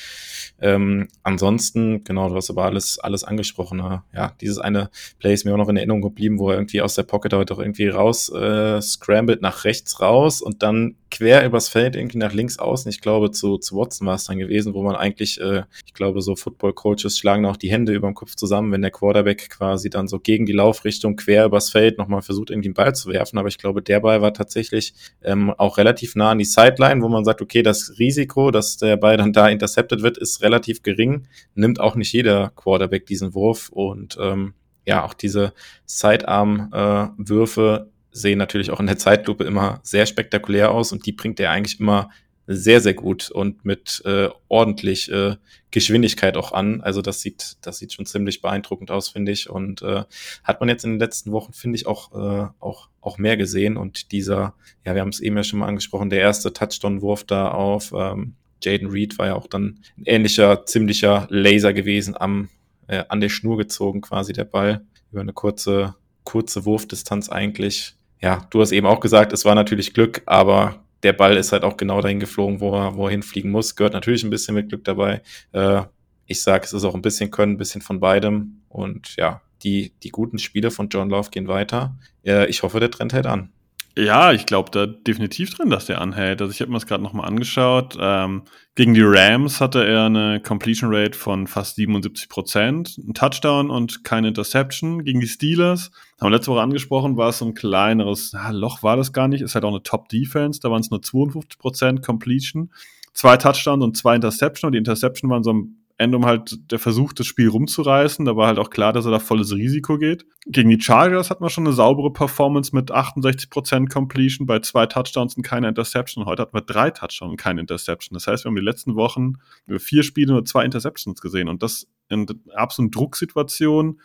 Ähm, 0.60 1.08
ansonsten, 1.22 2.04
genau, 2.04 2.28
du 2.28 2.36
hast 2.36 2.50
aber 2.50 2.64
alles, 2.64 2.98
alles 2.98 3.24
angesprochen. 3.24 3.78
Ne? 3.78 4.02
Ja, 4.12 4.34
dieses 4.40 4.58
eine 4.58 4.90
Play 5.18 5.32
ist 5.32 5.44
mir 5.44 5.54
auch 5.54 5.58
noch 5.58 5.68
in 5.68 5.76
Erinnerung 5.76 6.02
geblieben, 6.02 6.38
wo 6.38 6.50
er 6.50 6.56
irgendwie 6.56 6.82
aus 6.82 6.96
der 6.96 7.04
Pocket 7.04 7.32
heute 7.32 7.54
auch 7.54 7.58
irgendwie 7.58 7.88
raus 7.88 8.28
äh, 8.28 8.82
scrambled 8.82 9.40
nach 9.40 9.64
rechts 9.64 10.00
raus 10.00 10.42
und 10.42 10.62
dann 10.62 10.96
quer 11.10 11.44
übers 11.44 11.68
Feld 11.68 11.96
irgendwie 11.96 12.18
nach 12.18 12.32
links 12.32 12.58
außen. 12.58 12.88
Ich 12.88 13.00
glaube, 13.00 13.30
zu, 13.30 13.58
zu 13.58 13.76
Watson 13.76 14.06
war 14.06 14.14
es 14.14 14.24
dann 14.24 14.38
gewesen, 14.38 14.74
wo 14.74 14.82
man 14.82 14.96
eigentlich, 14.96 15.40
äh, 15.40 15.64
ich 15.84 15.94
glaube, 15.94 16.22
so 16.22 16.36
Football-Coaches 16.36 17.18
schlagen 17.18 17.46
auch 17.46 17.56
die 17.56 17.70
Hände 17.70 17.92
über 17.92 18.08
dem 18.08 18.14
Kopf 18.14 18.36
zusammen, 18.36 18.72
wenn 18.72 18.82
der 18.82 18.90
Quarterback 18.90 19.50
quasi 19.50 19.90
dann 19.90 20.08
so 20.08 20.20
gegen 20.20 20.46
die 20.46 20.52
Laufrichtung 20.52 21.16
quer 21.16 21.46
übers 21.46 21.70
Feld 21.70 21.98
nochmal 21.98 22.22
versucht, 22.22 22.50
irgendwie 22.50 22.68
einen 22.68 22.74
Ball 22.74 22.94
zu 22.94 23.10
werfen. 23.10 23.38
Aber 23.38 23.48
ich 23.48 23.58
glaube, 23.58 23.82
der 23.82 24.00
Ball 24.00 24.22
war 24.22 24.32
tatsächlich 24.32 24.94
ähm, 25.22 25.50
auch 25.50 25.78
relativ 25.78 26.14
nah 26.14 26.30
an 26.30 26.38
die 26.38 26.44
Sideline, 26.44 27.02
wo 27.02 27.08
man 27.08 27.24
sagt, 27.24 27.42
okay, 27.42 27.62
das 27.62 27.98
Risiko, 27.98 28.50
dass 28.50 28.76
der 28.76 28.96
Ball 28.96 29.16
dann 29.16 29.32
da 29.32 29.48
intercepted 29.48 30.02
wird, 30.02 30.16
ist 30.16 30.42
relativ 30.42 30.70
relativ 30.70 30.82
gering, 30.82 31.26
nimmt 31.54 31.80
auch 31.80 31.94
nicht 31.94 32.12
jeder 32.12 32.50
Quarterback 32.50 33.06
diesen 33.06 33.32
Wurf 33.34 33.70
und 33.70 34.18
ähm, 34.20 34.52
ja, 34.86 35.04
auch 35.04 35.14
diese 35.14 35.52
Sidearm-Würfe 35.86 37.86
äh, 37.86 37.89
sehen 38.12 38.38
natürlich 38.38 38.70
auch 38.70 38.80
in 38.80 38.86
der 38.86 38.98
Zeitlupe 38.98 39.44
immer 39.44 39.80
sehr 39.82 40.06
spektakulär 40.06 40.70
aus 40.70 40.92
und 40.92 41.06
die 41.06 41.12
bringt 41.12 41.40
er 41.40 41.50
eigentlich 41.50 41.80
immer 41.80 42.10
sehr, 42.52 42.80
sehr 42.80 42.94
gut 42.94 43.30
und 43.30 43.64
mit 43.64 44.02
äh, 44.04 44.28
ordentlich 44.48 45.10
äh, 45.12 45.36
Geschwindigkeit 45.70 46.36
auch 46.36 46.50
an. 46.50 46.80
Also 46.80 47.00
das 47.00 47.20
sieht, 47.20 47.58
das 47.62 47.78
sieht 47.78 47.92
schon 47.92 48.06
ziemlich 48.06 48.42
beeindruckend 48.42 48.90
aus, 48.90 49.08
finde 49.08 49.30
ich. 49.30 49.48
Und 49.48 49.82
äh, 49.82 50.02
hat 50.42 50.58
man 50.58 50.68
jetzt 50.68 50.84
in 50.84 50.92
den 50.92 50.98
letzten 50.98 51.30
Wochen, 51.30 51.52
finde 51.52 51.76
ich, 51.76 51.86
auch, 51.86 52.12
äh, 52.12 52.48
auch, 52.58 52.88
auch 53.00 53.18
mehr 53.18 53.36
gesehen. 53.36 53.76
Und 53.76 54.10
dieser, 54.10 54.54
ja, 54.84 54.94
wir 54.94 55.00
haben 55.00 55.10
es 55.10 55.20
eben 55.20 55.36
ja 55.36 55.44
schon 55.44 55.60
mal 55.60 55.68
angesprochen, 55.68 56.10
der 56.10 56.20
erste 56.20 56.52
Touchdown-Wurf 56.52 57.22
da 57.22 57.52
auf 57.52 57.92
ähm, 57.96 58.34
Jaden 58.62 58.88
Reed 58.90 59.16
war 59.18 59.28
ja 59.28 59.34
auch 59.36 59.46
dann 59.46 59.80
ein 59.96 60.04
ähnlicher, 60.06 60.66
ziemlicher 60.66 61.26
Laser 61.30 61.72
gewesen, 61.72 62.16
am, 62.20 62.48
äh, 62.88 63.04
an 63.08 63.20
der 63.20 63.28
Schnur 63.28 63.58
gezogen 63.58 64.00
quasi 64.00 64.32
der 64.32 64.44
Ball, 64.44 64.84
über 65.12 65.20
eine 65.20 65.32
kurze, 65.32 65.94
kurze 66.24 66.64
Wurfdistanz 66.64 67.28
eigentlich. 67.28 67.94
Ja, 68.20 68.46
du 68.50 68.60
hast 68.60 68.72
eben 68.72 68.86
auch 68.86 69.00
gesagt, 69.00 69.32
es 69.32 69.44
war 69.44 69.54
natürlich 69.54 69.94
Glück, 69.94 70.22
aber 70.26 70.84
der 71.02 71.14
Ball 71.14 71.36
ist 71.36 71.52
halt 71.52 71.64
auch 71.64 71.76
genau 71.76 72.00
dahin 72.00 72.20
geflogen, 72.20 72.60
wo 72.60 72.74
er, 72.74 72.94
wo 72.94 73.06
er 73.06 73.10
hinfliegen 73.10 73.50
muss. 73.50 73.74
Gehört 73.74 73.94
natürlich 73.94 74.22
ein 74.22 74.30
bisschen 74.30 74.54
mit 74.54 74.68
Glück 74.68 74.84
dabei. 74.84 75.22
Äh, 75.52 75.82
ich 76.26 76.42
sage, 76.42 76.64
es 76.64 76.72
ist 76.72 76.84
auch 76.84 76.94
ein 76.94 77.02
bisschen 77.02 77.30
Können, 77.30 77.54
ein 77.54 77.58
bisschen 77.58 77.80
von 77.80 78.00
beidem. 78.00 78.62
Und 78.68 79.16
ja, 79.16 79.40
die, 79.62 79.92
die 80.02 80.10
guten 80.10 80.38
Spiele 80.38 80.70
von 80.70 80.88
John 80.88 81.10
Love 81.10 81.30
gehen 81.30 81.48
weiter. 81.48 81.96
Äh, 82.24 82.46
ich 82.46 82.62
hoffe, 82.62 82.80
der 82.80 82.90
Trend 82.90 83.12
hält 83.12 83.26
an. 83.26 83.50
Ja, 83.96 84.32
ich 84.32 84.46
glaube 84.46 84.70
da 84.70 84.86
definitiv 84.86 85.54
drin, 85.54 85.68
dass 85.68 85.86
der 85.86 86.00
anhält. 86.00 86.40
Also 86.40 86.52
ich 86.52 86.60
habe 86.60 86.70
mir 86.70 86.76
das 86.76 86.86
gerade 86.86 87.02
nochmal 87.02 87.26
angeschaut. 87.26 87.96
Ähm, 88.00 88.42
gegen 88.76 88.94
die 88.94 89.02
Rams 89.02 89.60
hatte 89.60 89.84
er 89.84 90.06
eine 90.06 90.40
Completion 90.40 90.94
Rate 90.94 91.18
von 91.18 91.48
fast 91.48 91.74
77 91.74 92.28
Prozent, 92.28 92.96
ein 92.98 93.14
Touchdown 93.14 93.68
und 93.68 94.04
keine 94.04 94.28
Interception. 94.28 95.04
Gegen 95.04 95.20
die 95.20 95.26
Steelers, 95.26 95.90
haben 96.20 96.30
wir 96.30 96.36
letzte 96.36 96.52
Woche 96.52 96.62
angesprochen, 96.62 97.16
war 97.16 97.30
es 97.30 97.38
so 97.38 97.46
ein 97.46 97.54
kleineres 97.54 98.32
ja, 98.32 98.50
Loch, 98.50 98.84
war 98.84 98.96
das 98.96 99.12
gar 99.12 99.26
nicht. 99.26 99.42
Ist 99.42 99.54
halt 99.56 99.64
auch 99.64 99.70
eine 99.70 99.82
Top-Defense, 99.82 100.60
da 100.60 100.70
waren 100.70 100.80
es 100.80 100.90
nur 100.90 101.02
52 101.02 101.58
Prozent 101.58 102.02
Completion. 102.02 102.70
Zwei 103.12 103.36
Touchdowns 103.36 103.82
und 103.82 103.96
zwei 103.96 104.14
Interception. 104.14 104.68
Und 104.68 104.72
die 104.72 104.78
Interception 104.78 105.30
waren 105.30 105.42
so 105.42 105.52
ein 105.52 105.79
Ende 106.00 106.16
um 106.16 106.24
halt 106.24 106.72
der 106.72 106.78
Versuch, 106.78 107.12
das 107.12 107.26
Spiel 107.26 107.48
rumzureißen. 107.48 108.24
Da 108.24 108.34
war 108.34 108.46
halt 108.46 108.58
auch 108.58 108.70
klar, 108.70 108.94
dass 108.94 109.04
er 109.04 109.10
da 109.10 109.18
volles 109.18 109.54
Risiko 109.54 109.98
geht. 109.98 110.24
Gegen 110.46 110.70
die 110.70 110.80
Chargers 110.80 111.28
hat 111.28 111.42
man 111.42 111.50
schon 111.50 111.66
eine 111.66 111.74
saubere 111.74 112.10
Performance 112.10 112.74
mit 112.74 112.90
68% 112.90 113.92
Completion 113.92 114.46
bei 114.46 114.60
zwei 114.60 114.86
Touchdowns 114.86 115.34
und 115.34 115.42
keiner 115.42 115.68
Interception. 115.68 116.24
Heute 116.24 116.40
hatten 116.40 116.56
wir 116.56 116.62
drei 116.62 116.90
Touchdowns 116.90 117.32
und 117.32 117.36
keine 117.36 117.60
Interception. 117.60 118.14
Das 118.16 118.26
heißt, 118.26 118.44
wir 118.44 118.48
haben 118.48 118.56
die 118.56 118.62
letzten 118.62 118.94
Wochen 118.94 119.34
vier 119.76 120.02
Spiele 120.02 120.32
nur 120.32 120.44
zwei 120.46 120.64
Interceptions 120.64 121.20
gesehen 121.20 121.48
und 121.48 121.62
das 121.62 121.86
in 122.08 122.26
absoluten 122.54 122.92
Drucksituationen, 122.92 124.00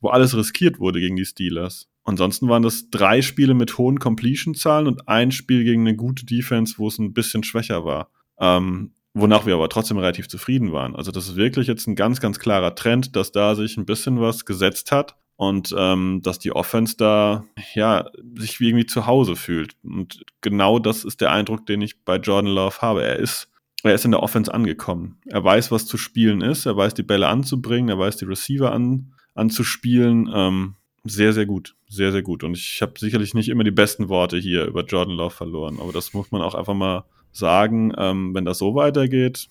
wo 0.00 0.08
alles 0.08 0.34
riskiert 0.34 0.78
wurde 0.78 0.98
gegen 0.98 1.16
die 1.16 1.26
Steelers. 1.26 1.90
Ansonsten 2.04 2.48
waren 2.48 2.62
das 2.62 2.88
drei 2.88 3.20
Spiele 3.20 3.52
mit 3.52 3.76
hohen 3.76 3.98
Completion-Zahlen 3.98 4.86
und 4.86 5.08
ein 5.08 5.30
Spiel 5.30 5.62
gegen 5.64 5.82
eine 5.82 5.94
gute 5.94 6.24
Defense, 6.24 6.76
wo 6.78 6.88
es 6.88 6.98
ein 6.98 7.12
bisschen 7.12 7.44
schwächer 7.44 7.84
war. 7.84 8.10
Ähm, 8.38 8.92
wonach 9.14 9.46
wir 9.46 9.54
aber 9.54 9.68
trotzdem 9.68 9.96
relativ 9.96 10.28
zufrieden 10.28 10.72
waren. 10.72 10.94
Also 10.96 11.12
das 11.12 11.28
ist 11.28 11.36
wirklich 11.36 11.68
jetzt 11.68 11.86
ein 11.86 11.94
ganz, 11.94 12.20
ganz 12.20 12.38
klarer 12.38 12.74
Trend, 12.74 13.16
dass 13.16 13.32
da 13.32 13.54
sich 13.54 13.76
ein 13.76 13.86
bisschen 13.86 14.20
was 14.20 14.44
gesetzt 14.44 14.92
hat 14.92 15.16
und 15.36 15.74
ähm, 15.78 16.20
dass 16.22 16.38
die 16.38 16.52
Offense 16.52 16.96
da 16.96 17.44
ja 17.74 18.10
sich 18.36 18.60
wie 18.60 18.68
irgendwie 18.68 18.86
zu 18.86 19.06
Hause 19.06 19.36
fühlt. 19.36 19.76
Und 19.84 20.24
genau 20.40 20.78
das 20.78 21.04
ist 21.04 21.20
der 21.20 21.32
Eindruck, 21.32 21.64
den 21.66 21.80
ich 21.80 22.04
bei 22.04 22.16
Jordan 22.16 22.52
Love 22.52 22.80
habe. 22.80 23.04
Er 23.04 23.16
ist 23.16 23.48
er 23.84 23.94
ist 23.94 24.06
in 24.06 24.12
der 24.12 24.22
Offense 24.22 24.52
angekommen. 24.52 25.18
Er 25.26 25.44
weiß, 25.44 25.70
was 25.70 25.84
zu 25.84 25.98
spielen 25.98 26.40
ist. 26.40 26.64
Er 26.64 26.74
weiß, 26.74 26.94
die 26.94 27.02
Bälle 27.02 27.28
anzubringen. 27.28 27.90
Er 27.90 27.98
weiß, 27.98 28.16
die 28.16 28.24
Receiver 28.24 28.72
an, 28.72 29.12
anzuspielen. 29.34 30.30
Ähm, 30.34 30.76
sehr, 31.04 31.34
sehr 31.34 31.44
gut. 31.44 31.76
Sehr, 31.86 32.10
sehr 32.10 32.22
gut. 32.22 32.44
Und 32.44 32.56
ich 32.56 32.80
habe 32.80 32.98
sicherlich 32.98 33.34
nicht 33.34 33.50
immer 33.50 33.62
die 33.62 33.70
besten 33.70 34.08
Worte 34.08 34.38
hier 34.38 34.64
über 34.64 34.86
Jordan 34.86 35.14
Love 35.14 35.34
verloren. 35.34 35.78
Aber 35.80 35.92
das 35.92 36.14
muss 36.14 36.32
man 36.32 36.40
auch 36.40 36.54
einfach 36.54 36.72
mal 36.72 37.04
sagen, 37.34 37.92
ähm, 37.98 38.34
wenn 38.34 38.44
das 38.44 38.58
so 38.58 38.74
weitergeht, 38.74 39.48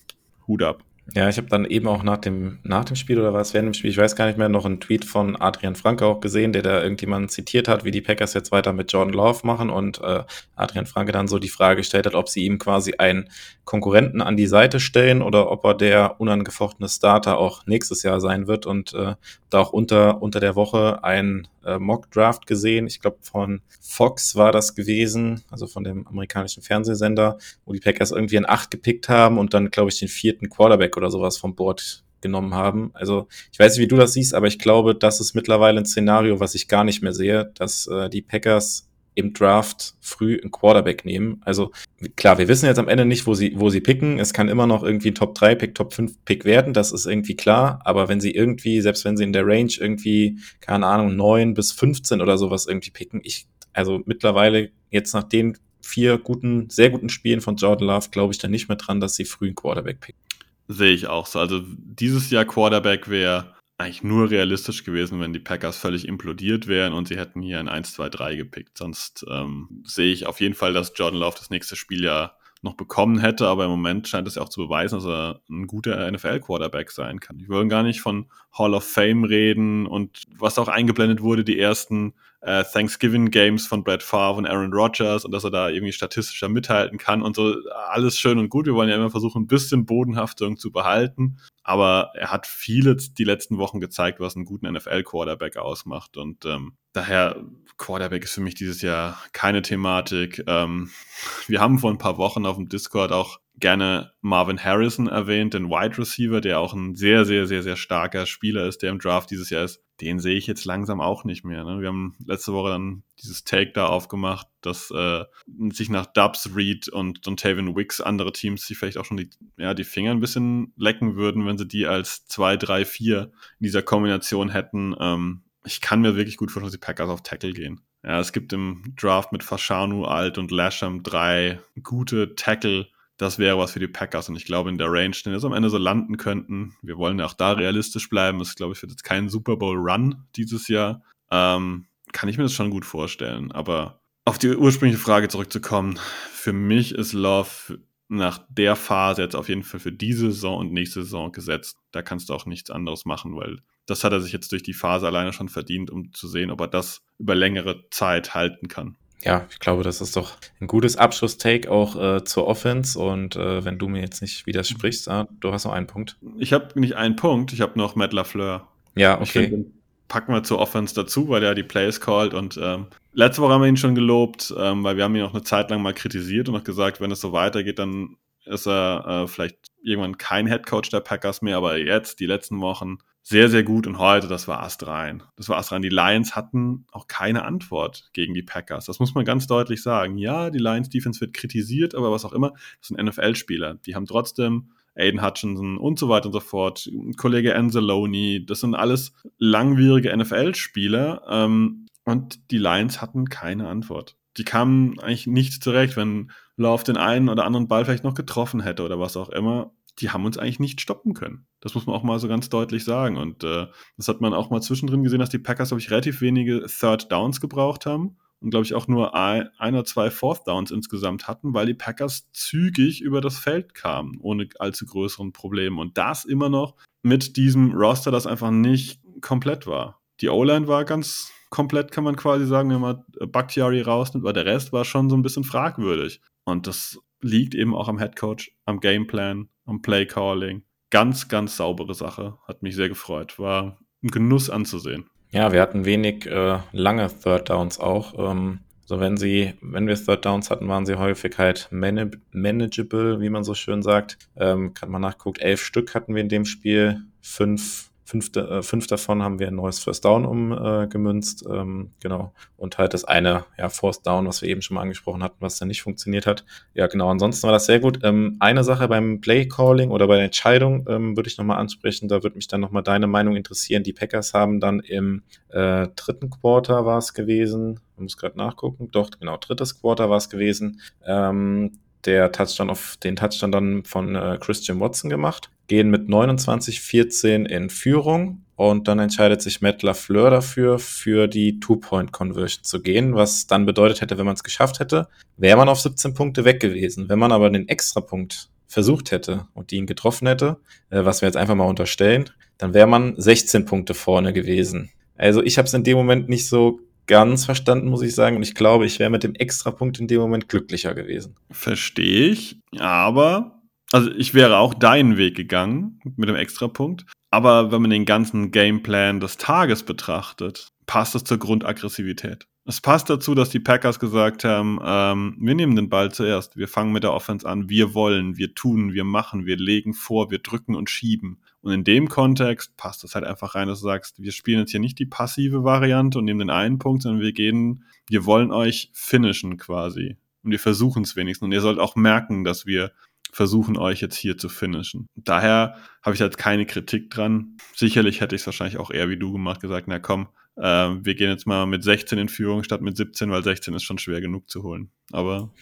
Hut 0.48 0.64
ab. 0.64 0.84
Ja, 1.14 1.28
ich 1.28 1.36
habe 1.36 1.50
dann 1.50 1.66
eben 1.66 1.88
auch 1.88 2.02
nach 2.02 2.18
dem, 2.18 2.60
nach 2.64 2.86
dem 2.86 2.96
Spiel 2.96 3.20
oder 3.20 3.34
was 3.34 3.54
während 3.54 3.68
dem 3.68 3.74
Spiel, 3.74 3.92
ich 3.92 3.98
weiß 3.98 4.16
gar 4.16 4.26
nicht 4.28 4.38
mehr, 4.38 4.48
noch 4.48 4.64
einen 4.66 4.80
Tweet 4.80 5.04
von 5.04 5.36
Adrian 5.36 5.76
Franke 5.76 6.06
auch 6.06 6.22
gesehen, 6.22 6.54
der 6.54 6.62
da 6.62 6.82
irgendjemand 6.82 7.30
zitiert 7.30 7.68
hat, 7.68 7.84
wie 7.84 7.92
die 7.92 8.00
Packers 8.02 8.34
jetzt 8.34 8.54
weiter 8.54 8.72
mit 8.72 8.92
Jordan 8.94 9.14
Love 9.14 9.46
machen 9.46 9.70
und 9.70 10.02
äh, 10.02 10.24
Adrian 10.56 10.86
Franke 10.86 11.12
dann 11.12 11.28
so 11.28 11.40
die 11.40 11.50
Frage 11.50 11.78
gestellt 11.78 12.06
hat, 12.06 12.16
ob 12.16 12.30
sie 12.30 12.46
ihm 12.46 12.58
quasi 12.58 12.94
einen 13.00 13.30
Konkurrenten 13.66 14.22
an 14.22 14.36
die 14.36 14.48
Seite 14.48 14.80
stellen 14.80 15.22
oder 15.22 15.50
ob 15.50 15.64
er 15.64 15.74
der 15.74 16.20
unangefochtene 16.20 16.90
Starter 16.90 17.38
auch 17.38 17.66
nächstes 17.66 18.04
Jahr 18.04 18.20
sein 18.20 18.48
wird 18.48 18.66
und 18.66 18.94
äh, 18.94 19.16
da 19.50 19.60
auch 19.60 19.72
unter, 19.72 20.22
unter 20.22 20.40
der 20.40 20.56
Woche 20.56 21.04
ein 21.04 21.48
äh, 21.66 21.80
Mock-Draft 21.80 22.46
gesehen. 22.46 22.88
Ich 22.88 23.00
glaube, 23.00 23.18
von 23.22 23.62
Fox 23.80 24.36
war 24.36 24.52
das 24.52 24.76
gewesen, 24.76 25.44
also 25.50 25.68
von 25.68 25.84
dem 25.84 26.06
amerikanischen 26.08 26.62
Fernsehsender, 26.62 27.38
wo 27.66 27.74
die 27.74 27.80
Packers 27.80 28.12
irgendwie 28.12 28.38
einen 28.38 28.50
Acht 28.50 28.70
gepickt 28.70 29.08
haben 29.08 29.38
und 29.38 29.54
dann, 29.54 29.72
glaube 29.72 29.90
ich, 29.90 30.00
den 30.00 30.10
vierten 30.10 30.50
Quarterback 30.50 30.98
oder 30.98 31.10
sowas 31.10 31.38
vom 31.38 31.56
Board 31.56 32.04
genommen 32.20 32.54
haben. 32.54 32.92
Also 32.94 33.28
ich 33.52 33.60
weiß 33.60 33.74
nicht, 33.78 33.84
wie 33.84 33.88
du 33.88 33.98
das 33.98 34.14
siehst, 34.14 34.34
aber 34.34 34.48
ich 34.48 34.60
glaube, 34.60 34.96
das 34.96 35.20
ist 35.20 35.36
mittlerweile 35.36 35.80
ein 35.80 35.86
Szenario, 35.86 36.40
was 36.40 36.56
ich 36.56 36.68
gar 36.68 36.84
nicht 36.84 37.04
mehr 37.04 37.14
sehe, 37.14 37.52
dass 37.56 37.88
äh, 37.88 38.10
die 38.10 38.22
Packers 38.22 38.90
im 39.16 39.34
Draft 39.34 39.96
früh 40.02 40.40
einen 40.40 40.52
Quarterback 40.52 41.06
nehmen. 41.06 41.42
Also 41.46 41.72
klar, 42.16 42.38
wir 42.38 42.48
wissen 42.48 42.66
jetzt 42.66 42.80
am 42.80 42.88
Ende 42.88 43.06
nicht, 43.06 43.28
wo 43.28 43.34
sie, 43.34 43.54
wo 43.56 43.70
sie 43.70 43.82
picken. 43.82 44.20
Es 44.20 44.34
kann 44.34 44.50
immer 44.50 44.68
noch 44.68 44.84
irgendwie 44.84 45.10
ein 45.10 45.16
Top 45.16 45.36
3 45.36 45.56
Pick, 45.56 45.76
Top 45.76 45.94
5 45.94 46.26
Pick 46.26 46.46
werden, 46.46 46.74
das 46.74 46.92
ist 46.92 47.06
irgendwie 47.06 47.36
klar. 47.36 47.80
Aber 47.86 48.10
wenn 48.10 48.22
sie 48.22 48.32
irgendwie, 48.32 48.82
selbst 48.82 49.06
wenn 49.06 49.18
sie 49.18 49.24
in 49.24 49.34
der 49.34 49.46
Range 49.46 49.72
irgendwie, 49.78 50.40
keine 50.62 50.88
Ahnung, 50.88 51.16
9 51.16 51.54
bis 51.54 51.72
15 51.72 52.22
oder 52.22 52.38
sowas 52.38 52.68
irgendwie 52.68 52.92
picken, 52.92 53.22
ich, 53.24 53.48
also 53.74 54.02
mittlerweile 54.06 54.72
jetzt 54.90 55.14
nach 55.14 55.24
den 55.24 55.58
vier 55.82 56.18
guten, 56.18 56.70
sehr 56.70 56.90
guten 56.90 57.10
Spielen 57.10 57.42
von 57.42 57.58
Jordan 57.58 57.88
Love, 57.88 58.10
glaube 58.10 58.34
ich 58.34 58.40
da 58.40 58.48
nicht 58.48 58.70
mehr 58.70 58.78
dran, 58.78 59.00
dass 59.00 59.16
sie 59.16 59.26
früh 59.26 59.48
einen 59.48 59.56
Quarterback 59.56 60.00
picken. 60.00 60.22
Sehe 60.68 60.94
ich 60.94 61.08
auch 61.08 61.26
so. 61.26 61.40
Also 61.40 61.62
dieses 61.66 62.30
Jahr 62.30 62.46
Quarterback 62.46 63.10
wäre 63.10 63.53
eigentlich 63.78 64.04
nur 64.04 64.30
realistisch 64.30 64.84
gewesen, 64.84 65.20
wenn 65.20 65.34
die 65.34 65.40
Packers 65.40 65.78
völlig 65.78 66.08
implodiert 66.08 66.68
wären 66.68 66.94
und 66.94 67.08
sie 67.08 67.18
hätten 67.18 67.42
hier 67.42 67.60
ein 67.60 67.68
1, 67.68 67.94
2, 67.94 68.10
3 68.10 68.36
gepickt. 68.36 68.78
Sonst 68.78 69.26
ähm, 69.30 69.84
sehe 69.86 70.14
ich 70.14 70.26
auf 70.28 70.40
jeden 70.42 70.56
Fall, 70.56 70.74
dass 70.74 70.94
Jordan 70.96 71.20
Love 71.20 71.38
das 71.38 71.50
nächste 71.50 71.76
Spiel 71.76 72.04
ja 72.04 72.34
noch 72.62 72.76
bekommen 72.76 73.20
hätte, 73.20 73.48
aber 73.48 73.66
im 73.66 73.72
Moment 73.72 74.08
scheint 74.08 74.28
es 74.28 74.36
ja 74.36 74.42
auch 74.42 74.50
zu 74.50 74.62
beweisen, 74.62 74.96
dass 74.96 75.06
er 75.06 75.42
ein 75.50 75.68
guter 75.68 76.10
NFL-Quarterback 76.10 76.92
sein 76.92 77.20
kann. 77.20 77.40
Wir 77.40 77.50
wollen 77.50 77.68
gar 77.68 77.84
nicht 77.84 78.00
von 78.00 78.28
Hall 78.58 78.74
of 78.74 78.86
Fame 78.86 79.26
reden 79.26 79.86
und 79.86 80.24
was 80.38 80.58
auch 80.58 80.70
eingeblendet 80.70 81.22
wurde, 81.22 81.44
die 81.44 81.60
ersten 81.60 82.14
äh, 82.44 82.64
Thanksgiving 82.64 83.32
Games 83.32 83.68
von 83.68 83.84
Brad 83.84 84.04
Favre 84.04 84.38
und 84.38 84.46
Aaron 84.46 84.74
Rodgers 84.74 85.24
und 85.24 85.32
dass 85.32 85.46
er 85.46 85.52
da 85.52 85.70
irgendwie 85.70 85.94
statistischer 85.94 86.50
mithalten 86.50 86.98
kann 86.98 87.22
und 87.22 87.36
so. 87.36 87.56
Alles 87.90 88.18
schön 88.18 88.38
und 88.38 88.50
gut. 88.50 88.66
Wir 88.66 88.74
wollen 88.74 88.90
ja 88.90 88.96
immer 88.96 89.10
versuchen, 89.10 89.44
ein 89.44 89.48
bisschen 89.48 89.86
Bodenhaftung 89.86 90.58
zu 90.58 90.72
behalten. 90.72 91.38
Aber 91.64 92.12
er 92.16 92.32
hat 92.32 92.46
viele 92.46 92.98
die 92.98 93.24
letzten 93.24 93.58
Wochen 93.58 93.80
gezeigt, 93.80 94.20
was 94.20 94.36
einen 94.36 94.46
guten 94.46 94.70
NFL-Quarterback 94.72 95.56
ausmacht. 95.56 96.18
Und 96.18 96.46
ähm, 96.46 96.74
daher, 96.92 97.42
Quarterback 97.78 98.26
ist 98.26 98.34
für 98.34 98.42
mich 98.42 98.56
dieses 98.56 98.82
Jahr 98.82 99.18
keine 99.32 99.62
Thematik. 99.62 100.44
Ähm, 100.46 100.90
wir 101.48 101.62
haben 101.62 101.80
vor 101.80 101.92
ein 101.92 101.98
paar 101.98 102.18
Wochen 102.18 102.46
auf 102.46 102.58
dem 102.58 102.68
Discord 102.68 103.14
auch 103.14 103.40
gerne 103.56 104.12
Marvin 104.22 104.62
Harrison 104.62 105.08
erwähnt, 105.08 105.54
den 105.54 105.70
Wide 105.70 105.98
Receiver, 105.98 106.42
der 106.42 106.60
auch 106.60 106.74
ein 106.74 106.96
sehr, 106.96 107.24
sehr, 107.24 107.46
sehr, 107.46 107.64
sehr 107.64 107.76
starker 107.76 108.26
Spieler 108.26 108.66
ist, 108.66 108.82
der 108.82 108.90
im 108.90 109.00
Draft 109.00 109.30
dieses 109.32 109.50
Jahr 109.50 109.64
ist. 109.64 109.83
Den 110.04 110.20
sehe 110.20 110.36
ich 110.36 110.48
jetzt 110.48 110.66
langsam 110.66 111.00
auch 111.00 111.24
nicht 111.24 111.44
mehr. 111.46 111.64
Ne? 111.64 111.80
Wir 111.80 111.88
haben 111.88 112.16
letzte 112.26 112.54
Woche 112.54 112.70
dann 112.70 113.04
dieses 113.22 113.44
Take 113.44 113.72
da 113.72 113.88
aufgemacht, 113.88 114.48
dass 114.62 114.92
äh, 114.92 115.24
sich 115.72 115.90
nach 115.90 116.06
Dubs, 116.06 116.56
Reed 116.56 116.90
und 116.90 117.26
Dontavian 117.26 117.76
Wicks 117.76 118.02
andere 118.02 118.32
Teams 118.34 118.68
sich 118.68 118.78
vielleicht 118.78 118.98
auch 118.98 119.06
schon 119.06 119.18
die, 119.18 119.30
ja, 119.58 119.74
die 119.74 119.84
Finger 119.84 120.12
ein 120.12 120.20
bisschen 120.20 120.74
lecken 120.76 121.16
würden, 121.16 121.46
wenn 121.46 121.58
sie 121.58 121.68
die 121.68 121.88
als 121.88 122.26
2, 122.28 122.58
3, 122.58 122.86
4 122.86 123.22
in 123.24 123.32
dieser 123.64 123.82
Kombination 123.82 124.50
hätten. 124.50 124.96
Ähm, 125.00 125.44
ich 125.66 125.82
kann 125.82 126.02
mir 126.02 126.16
wirklich 126.16 126.38
gut 126.38 126.52
vorstellen, 126.52 126.72
dass 126.72 126.80
die 126.80 126.86
Packers 126.86 127.10
auf 127.10 127.24
Tackle 127.24 127.54
gehen. 127.54 127.82
Ja, 128.04 128.20
es 128.20 128.34
gibt 128.34 128.52
im 128.52 128.94
Draft 128.98 129.32
mit 129.32 129.44
Fashanu, 129.44 130.04
Alt 130.04 130.38
und 130.38 130.52
Lasham 130.52 131.04
drei 131.04 131.62
gute 131.82 132.36
Tackle, 132.36 132.88
das 133.18 133.38
wäre 133.38 133.58
was 133.58 133.72
für 133.72 133.80
die 133.80 133.88
Packers 133.88 134.30
und 134.30 134.36
ich 134.36 134.46
glaube 134.46 134.70
in 134.70 134.78
der 134.78 134.92
Range, 134.92 135.16
den 135.26 135.34
es 135.34 135.46
am 135.46 135.54
Ende 135.54 135.70
so 135.70 135.78
landen 135.78 136.18
könnten. 136.18 136.76
Wir 136.82 136.98
wollen 136.98 137.20
ja 137.20 137.26
auch 137.26 137.34
da 137.34 137.52
realistisch 137.52 138.10
bleiben. 138.10 138.42
Es 138.42 138.56
glaube 138.56 138.74
ich 138.74 138.82
wird 138.82 138.92
jetzt 138.92 139.04
kein 139.04 139.30
Super 139.30 139.56
Bowl 139.56 139.78
Run 139.78 140.26
dieses 140.36 140.68
Jahr. 140.68 141.04
Ähm, 141.30 141.88
kann 142.12 142.30
ich 142.30 142.38
mir 142.38 142.44
das 142.44 142.54
schon 142.54 142.72
gut 142.72 142.86
vorstellen. 142.86 143.52
Aber 143.52 144.02
auf 144.26 144.38
die 144.38 144.56
ursprüngliche 144.56 145.02
Frage 145.02 145.28
zurückzukommen, 145.28 146.00
für 146.32 146.54
mich 146.54 146.94
ist 146.94 147.14
Love 147.14 147.80
nach 148.08 148.46
der 148.50 148.76
Phase 148.76 149.22
jetzt 149.22 149.36
auf 149.36 149.50
jeden 149.50 149.64
Fall 149.64 149.80
für 149.80 149.92
diese 149.92 150.32
Saison 150.32 150.58
und 150.58 150.72
nächste 150.72 151.04
Saison 151.04 151.32
gesetzt. 151.32 151.78
Da 151.92 152.02
kannst 152.02 152.30
du 152.30 152.34
auch 152.34 152.46
nichts 152.46 152.70
anderes 152.70 153.06
machen, 153.06 153.36
weil 153.36 153.58
das 153.86 154.04
hat 154.04 154.14
er 154.14 154.22
sich 154.22 154.32
jetzt 154.32 154.52
durch 154.52 154.64
die 154.64 154.74
Phase 154.74 155.08
alleine 155.08 155.34
schon 155.34 155.50
verdient, 155.50 155.92
um 155.92 156.14
zu 156.14 156.28
sehen, 156.28 156.52
ob 156.52 156.62
er 156.62 156.68
das 156.68 157.02
über 157.18 157.36
längere 157.36 157.90
Zeit 157.90 158.34
halten 158.34 158.68
kann 158.68 158.98
ja, 159.24 159.46
ich 159.50 159.60
glaube, 159.60 159.84
das 159.84 160.02
ist 160.02 160.16
doch 160.18 160.34
ein 160.60 160.68
gutes 160.68 160.98
Abschluss-Take 160.98 161.72
auch 161.72 161.96
äh, 161.96 162.24
zur 162.24 162.48
Offense. 162.48 163.00
Und 163.00 163.36
äh, 163.36 163.64
wenn 163.64 163.78
du 163.78 163.88
mir 163.88 164.02
jetzt 164.02 164.22
nicht 164.22 164.46
widersprichst, 164.46 165.10
ah, 165.10 165.28
du 165.40 165.52
hast 165.52 165.66
noch 165.66 165.74
einen 165.74 165.88
Punkt. 165.88 166.18
Ich 166.38 166.54
habe 166.54 166.78
nicht 166.80 166.96
einen 166.96 167.16
Punkt, 167.16 167.54
ich 167.54 167.62
habe 167.62 167.78
noch 167.78 167.96
Matt 167.96 168.14
LaFleur. 168.14 168.68
Ja, 168.96 169.20
okay. 169.20 169.50
Find, 169.50 169.68
packen 170.08 170.34
wir 170.34 170.44
zur 170.44 170.60
Offense 170.60 170.94
dazu, 170.94 171.30
weil 171.30 171.42
er 171.44 171.56
die 171.56 171.64
Plays 171.64 172.02
called. 172.02 172.34
Und 172.34 172.60
ähm, 172.62 172.88
letzte 173.14 173.42
Woche 173.42 173.54
haben 173.54 173.62
wir 173.62 173.68
ihn 173.68 173.78
schon 173.78 173.96
gelobt, 173.96 174.54
ähm, 174.58 174.84
weil 174.84 174.98
wir 174.98 175.06
haben 175.06 175.16
ihn 175.16 175.24
auch 175.24 175.34
eine 175.34 175.44
Zeit 175.44 175.70
lang 175.72 175.82
mal 175.82 175.94
kritisiert 175.94 176.50
und 176.50 176.56
auch 176.56 176.64
gesagt, 176.64 177.00
wenn 177.00 177.12
es 177.12 177.22
so 177.22 177.32
weitergeht, 177.32 177.80
dann 177.80 178.18
ist 178.46 178.68
er 178.68 179.24
äh, 179.24 179.28
vielleicht 179.28 179.58
irgendwann 179.82 180.18
kein 180.18 180.48
Head 180.48 180.66
Coach 180.66 180.90
der 180.90 181.00
Packers 181.00 181.42
mehr. 181.42 181.58
Aber 181.58 181.78
jetzt, 181.78 182.20
die 182.20 182.26
letzten 182.26 182.60
Wochen, 182.62 182.98
sehr, 183.26 183.50
sehr 183.50 183.64
gut 183.64 183.88
und 183.88 184.00
heute, 184.00 184.28
das 184.28 184.50
war 184.50 184.62
astrein. 184.62 185.24
Das 185.38 185.48
war 185.48 185.58
astrein. 185.58 185.82
Die 185.82 185.90
Lions 185.90 186.36
hatten 186.36 186.86
auch 186.92 187.08
keine 187.08 187.46
Antwort 187.46 188.10
gegen 188.12 188.34
die 188.34 188.44
Packers. 188.44 188.86
Das 188.86 189.00
muss 189.00 189.16
man 189.16 189.24
ganz 189.24 189.48
deutlich 189.48 189.82
sagen. 189.82 190.18
Ja, 190.18 190.50
die 190.50 190.60
Lions 190.60 190.90
Defense 190.90 191.22
wird 191.22 191.34
kritisiert, 191.34 191.96
aber 191.96 192.12
was 192.12 192.26
auch 192.26 192.34
immer, 192.34 192.52
das 192.80 192.90
sind 192.90 193.02
NFL-Spieler. 193.02 193.76
Die 193.86 193.96
haben 193.96 194.06
trotzdem 194.06 194.74
Aiden 194.96 195.24
Hutchinson 195.26 195.78
und 195.78 195.98
so 195.98 196.10
weiter 196.10 196.28
und 196.28 196.34
so 196.34 196.42
fort, 196.42 196.92
Kollege 197.16 197.56
Anzalone, 197.56 198.42
das 198.42 198.60
sind 198.60 198.76
alles 198.76 199.14
langwierige 199.38 200.16
NFL-Spieler 200.16 201.24
ähm, 201.30 201.88
und 202.04 202.52
die 202.52 202.58
Lions 202.58 203.02
hatten 203.02 203.30
keine 203.30 203.70
Antwort. 203.70 204.18
Die 204.38 204.44
kamen 204.44 205.00
eigentlich 205.00 205.28
nicht 205.28 205.64
zurecht, 205.64 205.96
wenn 205.96 206.32
Love 206.58 206.84
den 206.84 206.98
einen 206.98 207.30
oder 207.30 207.46
anderen 207.46 207.68
Ball 207.68 207.86
vielleicht 207.86 208.04
noch 208.04 208.16
getroffen 208.16 208.60
hätte 208.60 208.84
oder 208.84 209.00
was 209.00 209.16
auch 209.16 209.30
immer 209.30 209.72
die 210.00 210.10
haben 210.10 210.26
uns 210.26 210.38
eigentlich 210.38 210.60
nicht 210.60 210.82
stoppen 210.82 211.14
können. 211.14 211.46
Das 211.60 211.76
muss 211.76 211.86
man 211.86 211.96
auch 211.96 212.04
mal 212.04 212.20
so 212.20 212.28
ganz 212.28 212.50
deutlich 212.50 212.84
sagen. 212.84 213.18
Und 213.18 213.44
äh, 213.44 213.68
das 213.98 214.08
hat 214.08 214.22
man 214.22 214.34
auch 214.34 214.50
mal 214.50 214.62
zwischendrin 214.62 215.04
gesehen, 215.04 215.20
dass 215.20 215.30
die 215.30 215.40
Packers, 215.40 215.70
glaube 215.70 215.82
ich, 215.82 215.92
relativ 215.92 216.22
wenige 216.22 216.66
Third 216.66 217.12
Downs 217.12 217.40
gebraucht 217.40 217.86
haben 217.86 218.18
und, 218.42 218.50
glaube 218.50 218.66
ich, 218.66 218.74
auch 218.74 218.88
nur 218.88 219.16
ein, 219.16 219.50
ein 219.58 219.74
oder 219.74 219.86
zwei 219.86 220.10
Fourth 220.10 220.48
Downs 220.48 220.72
insgesamt 220.72 221.28
hatten, 221.28 221.54
weil 221.54 221.66
die 221.66 221.74
Packers 221.74 222.30
zügig 222.34 223.02
über 223.02 223.22
das 223.22 223.38
Feld 223.38 223.74
kamen, 223.74 224.18
ohne 224.20 224.50
allzu 224.60 224.86
größeren 224.86 225.32
Problemen. 225.32 225.80
Und 225.80 225.98
das 225.98 226.26
immer 226.26 226.50
noch 226.50 226.76
mit 227.04 227.38
diesem 227.38 227.72
Roster, 227.74 228.12
das 228.12 228.28
einfach 228.28 228.52
nicht 228.52 229.00
komplett 229.22 229.68
war. 229.68 230.02
Die 230.22 230.30
O-Line 230.30 230.68
war 230.68 230.86
ganz 230.86 231.32
komplett, 231.50 231.92
kann 231.92 232.04
man 232.04 232.16
quasi 232.16 232.46
sagen, 232.46 232.70
wenn 232.72 232.82
man 232.82 233.04
Bakhtiari 233.28 233.82
rausnimmt, 233.82 234.26
aber 234.26 234.34
der 234.34 234.46
Rest 234.46 234.74
war 234.74 234.86
schon 234.86 235.10
so 235.10 235.16
ein 235.16 235.22
bisschen 235.22 235.44
fragwürdig. 235.44 236.20
Und 236.46 236.68
das 236.68 237.00
liegt 237.24 237.56
eben 237.56 237.76
auch 237.76 237.88
am 237.88 238.00
Head 238.00 238.16
Coach, 238.16 238.52
am 238.66 238.80
Gameplan, 238.80 239.50
am 239.66 239.82
Play 239.82 240.06
Calling. 240.06 240.64
Ganz, 240.90 241.28
ganz 241.28 241.58
saubere 241.58 241.94
Sache. 241.94 242.38
Hat 242.48 242.62
mich 242.62 242.76
sehr 242.76 242.90
gefreut. 242.90 243.40
War 243.40 243.80
ein 244.04 244.10
Genuss 244.10 244.50
anzusehen. 244.50 245.10
Ja, 245.32 245.52
wir 245.52 245.62
hatten 245.62 245.86
wenig 245.86 246.28
äh, 246.28 246.60
lange 246.72 247.08
Third 247.08 247.50
Downs 247.50 247.80
auch. 247.80 248.14
Ähm, 248.20 248.60
so 248.86 249.00
wenn 249.00 249.18
sie, 249.18 249.54
wenn 249.62 249.88
wir 249.88 249.96
Third 249.96 250.26
Downs 250.26 250.52
hatten, 250.52 250.68
waren 250.68 250.86
sie 250.86 250.96
häufig 250.96 251.38
halt 251.38 251.70
manag 251.72 252.20
manageable, 252.32 253.20
wie 253.22 253.30
man 253.30 253.44
so 253.44 253.56
schön 253.56 253.82
sagt. 253.82 254.18
Ähm, 254.36 254.74
kann 254.74 254.92
man 254.92 255.02
nachguckt, 255.02 255.42
elf 255.42 255.64
Stück 255.64 255.96
hatten 255.96 256.14
wir 256.14 256.22
in 256.22 256.30
dem 256.30 256.46
Spiel, 256.46 257.02
fünf 257.22 257.90
Fünf, 258.06 258.36
äh, 258.36 258.62
fünf 258.62 258.88
davon 258.88 259.24
haben 259.24 259.40
wir 259.40 259.48
ein 259.48 259.56
neues 259.56 259.80
First 259.80 260.04
Down 260.04 260.26
umgemünzt. 260.26 261.46
Äh, 261.46 261.54
ähm, 261.56 261.92
genau. 262.02 262.34
Und 262.58 262.78
halt 262.78 262.94
das 262.94 263.06
eine, 263.06 263.46
ja, 263.58 263.70
Force 263.70 264.02
Down, 264.02 264.28
was 264.28 264.42
wir 264.42 264.50
eben 264.50 264.62
schon 264.62 264.76
mal 264.76 264.82
angesprochen 264.82 265.24
hatten, 265.24 265.38
was 265.40 265.58
dann 265.58 265.70
nicht 265.70 265.82
funktioniert 265.82 266.28
hat. 266.28 266.44
Ja, 266.74 266.88
genau. 266.88 267.10
Ansonsten 267.10 267.44
war 267.44 267.54
das 267.54 267.66
sehr 267.66 267.80
gut. 267.80 268.00
Ähm, 268.04 268.36
eine 268.40 268.64
Sache 268.64 268.88
beim 268.88 269.22
Play 269.22 269.48
Calling 269.48 269.90
oder 269.90 270.08
bei 270.08 270.16
der 270.16 270.26
Entscheidung 270.26 270.86
ähm, 270.90 271.16
würde 271.16 271.30
ich 271.30 271.38
nochmal 271.38 271.60
ansprechen. 271.60 272.10
Da 272.10 272.24
würde 272.24 272.36
mich 272.36 272.48
dann 272.48 272.62
nochmal 272.62 272.84
deine 272.84 273.08
Meinung 273.08 273.36
interessieren. 273.36 273.84
Die 273.84 273.94
Packers 273.94 274.34
haben 274.34 274.60
dann 274.60 274.82
im 274.82 275.24
äh, 275.50 275.88
dritten 275.96 276.30
Quarter 276.30 276.86
war 276.86 276.98
es 276.98 277.14
gewesen. 277.14 277.80
Man 277.96 278.06
muss 278.06 278.18
gerade 278.18 278.38
nachgucken. 278.38 278.90
Doch, 278.92 279.12
genau, 279.12 279.38
drittes 279.38 279.80
Quarter 279.80 280.10
war 280.10 280.18
es 280.18 280.30
gewesen. 280.30 280.82
Ähm, 281.06 281.80
der 282.06 282.32
Touchdown 282.32 282.70
auf 282.70 282.98
den 283.04 283.16
Touchdown 283.16 283.52
dann 283.52 283.84
von 283.86 284.16
äh, 284.16 284.38
Christian 284.40 284.80
Watson 284.80 285.10
gemacht, 285.10 285.50
gehen 285.68 285.90
mit 285.90 286.10
29-14 286.10 287.46
in 287.46 287.70
Führung 287.70 288.44
und 288.56 288.88
dann 288.88 289.00
entscheidet 289.00 289.42
sich 289.42 289.62
Matt 289.62 289.82
LaFleur 289.84 290.30
dafür, 290.30 290.80
für 290.80 291.28
die 291.28 291.60
Two-Point-Conversion 291.60 292.64
zu 292.64 292.82
gehen, 292.82 293.16
was 293.16 293.48
dann 293.48 293.66
bedeutet 293.66 294.02
hätte, 294.02 294.18
wenn 294.18 294.26
man 294.26 294.36
es 294.36 294.44
geschafft 294.44 294.80
hätte, 294.80 295.08
wäre 295.38 295.58
man 295.58 295.70
auf 295.70 295.80
17 295.80 296.14
Punkte 296.14 296.46
weg 296.46 296.60
gewesen. 296.60 297.10
Wenn 297.10 297.20
man 297.20 297.32
aber 297.32 297.50
den 297.50 297.68
Extrapunkt 297.68 298.50
versucht 298.68 299.12
hätte 299.12 299.48
und 299.54 299.72
die 299.72 299.78
ihn 299.78 299.86
getroffen 299.86 300.28
hätte, 300.28 300.58
äh, 300.90 301.04
was 301.06 301.22
wir 301.22 301.28
jetzt 301.28 301.38
einfach 301.38 301.56
mal 301.56 301.66
unterstellen, 301.66 302.30
dann 302.58 302.74
wäre 302.74 302.88
man 302.88 303.16
16 303.18 303.66
Punkte 303.66 303.94
vorne 303.94 304.34
gewesen. 304.34 304.92
Also 305.18 305.44
ich 305.44 305.58
habe 305.58 305.68
es 305.68 305.74
in 305.74 305.84
dem 305.84 305.98
Moment 305.98 306.30
nicht 306.30 306.48
so 306.48 306.80
ganz 307.08 307.46
verstanden, 307.46 307.90
muss 307.90 308.02
ich 308.02 308.16
sagen. 308.16 308.36
Und 308.36 308.44
ich 308.44 308.56
glaube, 308.56 308.86
ich 308.86 309.00
wäre 309.00 309.10
mit 309.10 309.24
dem 309.24 309.36
Extrapunkt 309.36 310.00
in 310.00 310.08
dem 310.08 310.22
Moment 310.22 310.50
glücklicher 310.50 310.94
gewesen. 310.94 311.36
Verstehe 311.52 312.28
ich, 312.30 312.60
aber 312.80 313.62
also 313.92 314.10
ich 314.12 314.34
wäre 314.34 314.58
auch 314.58 314.74
deinen 314.74 315.18
Weg 315.18 315.36
gegangen 315.36 316.00
mit 316.16 316.28
dem 316.28 316.36
Extrapunkt. 316.36 317.06
Aber 317.30 317.72
wenn 317.72 317.82
man 317.82 317.92
den 317.92 318.06
ganzen 318.06 318.52
Gameplan 318.52 319.20
des 319.20 319.38
Tages 319.38 319.84
betrachtet, 319.84 320.70
passt 320.86 321.16
das 321.16 321.24
zur 321.24 321.38
Grundaggressivität. 321.38 322.48
Es 322.66 322.80
passt 322.80 323.10
dazu, 323.10 323.36
dass 323.36 323.50
die 323.50 323.60
Packers 323.60 324.00
gesagt 324.00 324.46
haben, 324.46 324.80
ähm, 324.84 325.36
wir 325.40 325.54
nehmen 325.54 325.76
den 325.76 325.90
Ball 325.90 326.12
zuerst, 326.12 326.56
wir 326.56 326.68
fangen 326.68 326.94
mit 326.94 327.04
der 327.04 327.14
Offense 327.14 327.48
an, 327.48 327.70
wir 327.70 327.94
wollen, 327.94 328.38
wir 328.38 328.56
tun, 328.56 328.94
wir 328.94 329.04
machen, 329.04 329.46
wir 329.46 329.58
legen 329.58 329.94
vor, 329.94 330.32
wir 330.32 330.40
drücken 330.40 330.76
und 330.76 330.90
schieben. 330.90 331.42
Und 331.64 331.72
in 331.72 331.84
dem 331.86 332.10
Kontext 332.10 332.76
passt 332.76 333.04
das 333.04 333.16
halt 333.16 333.26
einfach 333.26 333.56
rein, 333.56 333.70
dass 333.70 333.80
du 333.80 333.86
sagst, 333.86 334.22
wir 334.22 334.34
spielen 334.34 334.60
jetzt 334.60 334.72
hier 334.72 334.82
nicht 334.82 335.00
die 335.00 335.06
passive 335.06 335.64
Variante 335.64 336.20
und 336.20 336.26
nehmen 336.26 336.40
den 336.40 336.50
einen 336.50 336.78
Punkt, 336.78 337.04
sondern 337.04 337.22
wir 337.22 337.32
gehen, 337.32 337.86
wir 338.10 338.26
wollen 338.26 338.52
euch 338.52 338.92
finishen 338.94 339.58
quasi. 339.58 340.18
Und 340.44 340.52
wir 340.52 340.60
versuchen 340.60 341.04
es 341.04 341.16
wenigstens. 341.16 341.46
Und 341.46 341.54
ihr 341.54 341.62
sollt 341.62 341.80
auch 341.80 341.96
merken, 341.96 342.44
dass 342.44 342.66
wir 342.66 342.92
versuchen, 343.32 343.78
euch 343.78 344.02
jetzt 344.02 344.18
hier 344.18 344.38
zu 344.38 344.50
finishen. 344.50 345.08
Daher 345.16 345.78
habe 346.04 346.14
ich 346.14 346.20
jetzt 346.20 346.38
keine 346.38 346.66
Kritik 346.66 347.10
dran. 347.10 347.56
Sicherlich 347.74 348.20
hätte 348.20 348.36
ich 348.36 348.42
es 348.42 348.46
wahrscheinlich 348.46 348.78
auch 348.78 348.92
eher 348.92 349.10
wie 349.10 349.18
du 349.18 349.32
gemacht, 349.32 349.62
gesagt, 349.62 349.88
na 349.88 350.00
komm, 350.00 350.28
äh, 350.58 350.62
wir 350.62 351.16
gehen 351.16 351.30
jetzt 351.30 351.48
mal 351.48 351.66
mit 351.66 351.84
16 351.84 352.20
in 352.20 352.30
Führung 352.30 352.64
statt 352.64 352.82
mit 352.82 352.98
17, 352.98 353.32
weil 353.32 353.42
16 353.42 353.74
ist 353.74 353.84
schon 353.84 353.98
schwer 353.98 354.20
genug 354.20 354.50
zu 354.50 354.64
holen. 354.64 354.92
Aber 355.12 355.54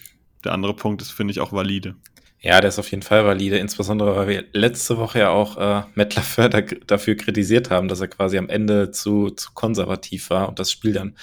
der 0.44 0.52
andere 0.52 0.74
Punkt 0.74 1.00
ist, 1.00 1.12
finde 1.12 1.30
ich, 1.30 1.40
auch 1.40 1.52
valide. 1.52 1.94
Ja, 2.44 2.60
der 2.60 2.70
ist 2.70 2.80
auf 2.80 2.90
jeden 2.90 3.04
Fall 3.04 3.24
valide, 3.24 3.58
insbesondere 3.58 4.16
weil 4.16 4.26
wir 4.26 4.44
letzte 4.52 4.98
Woche 4.98 5.20
ja 5.20 5.30
auch 5.30 5.56
äh, 5.58 5.84
Matt 5.94 6.16
LaFleur 6.16 6.48
da, 6.48 6.60
dafür 6.60 7.14
kritisiert 7.14 7.70
haben, 7.70 7.86
dass 7.86 8.00
er 8.00 8.08
quasi 8.08 8.36
am 8.36 8.48
Ende 8.48 8.90
zu, 8.90 9.30
zu 9.30 9.52
konservativ 9.54 10.28
war 10.30 10.48
und 10.48 10.58
das 10.58 10.72
Spiel 10.72 10.92
dann 10.92 11.14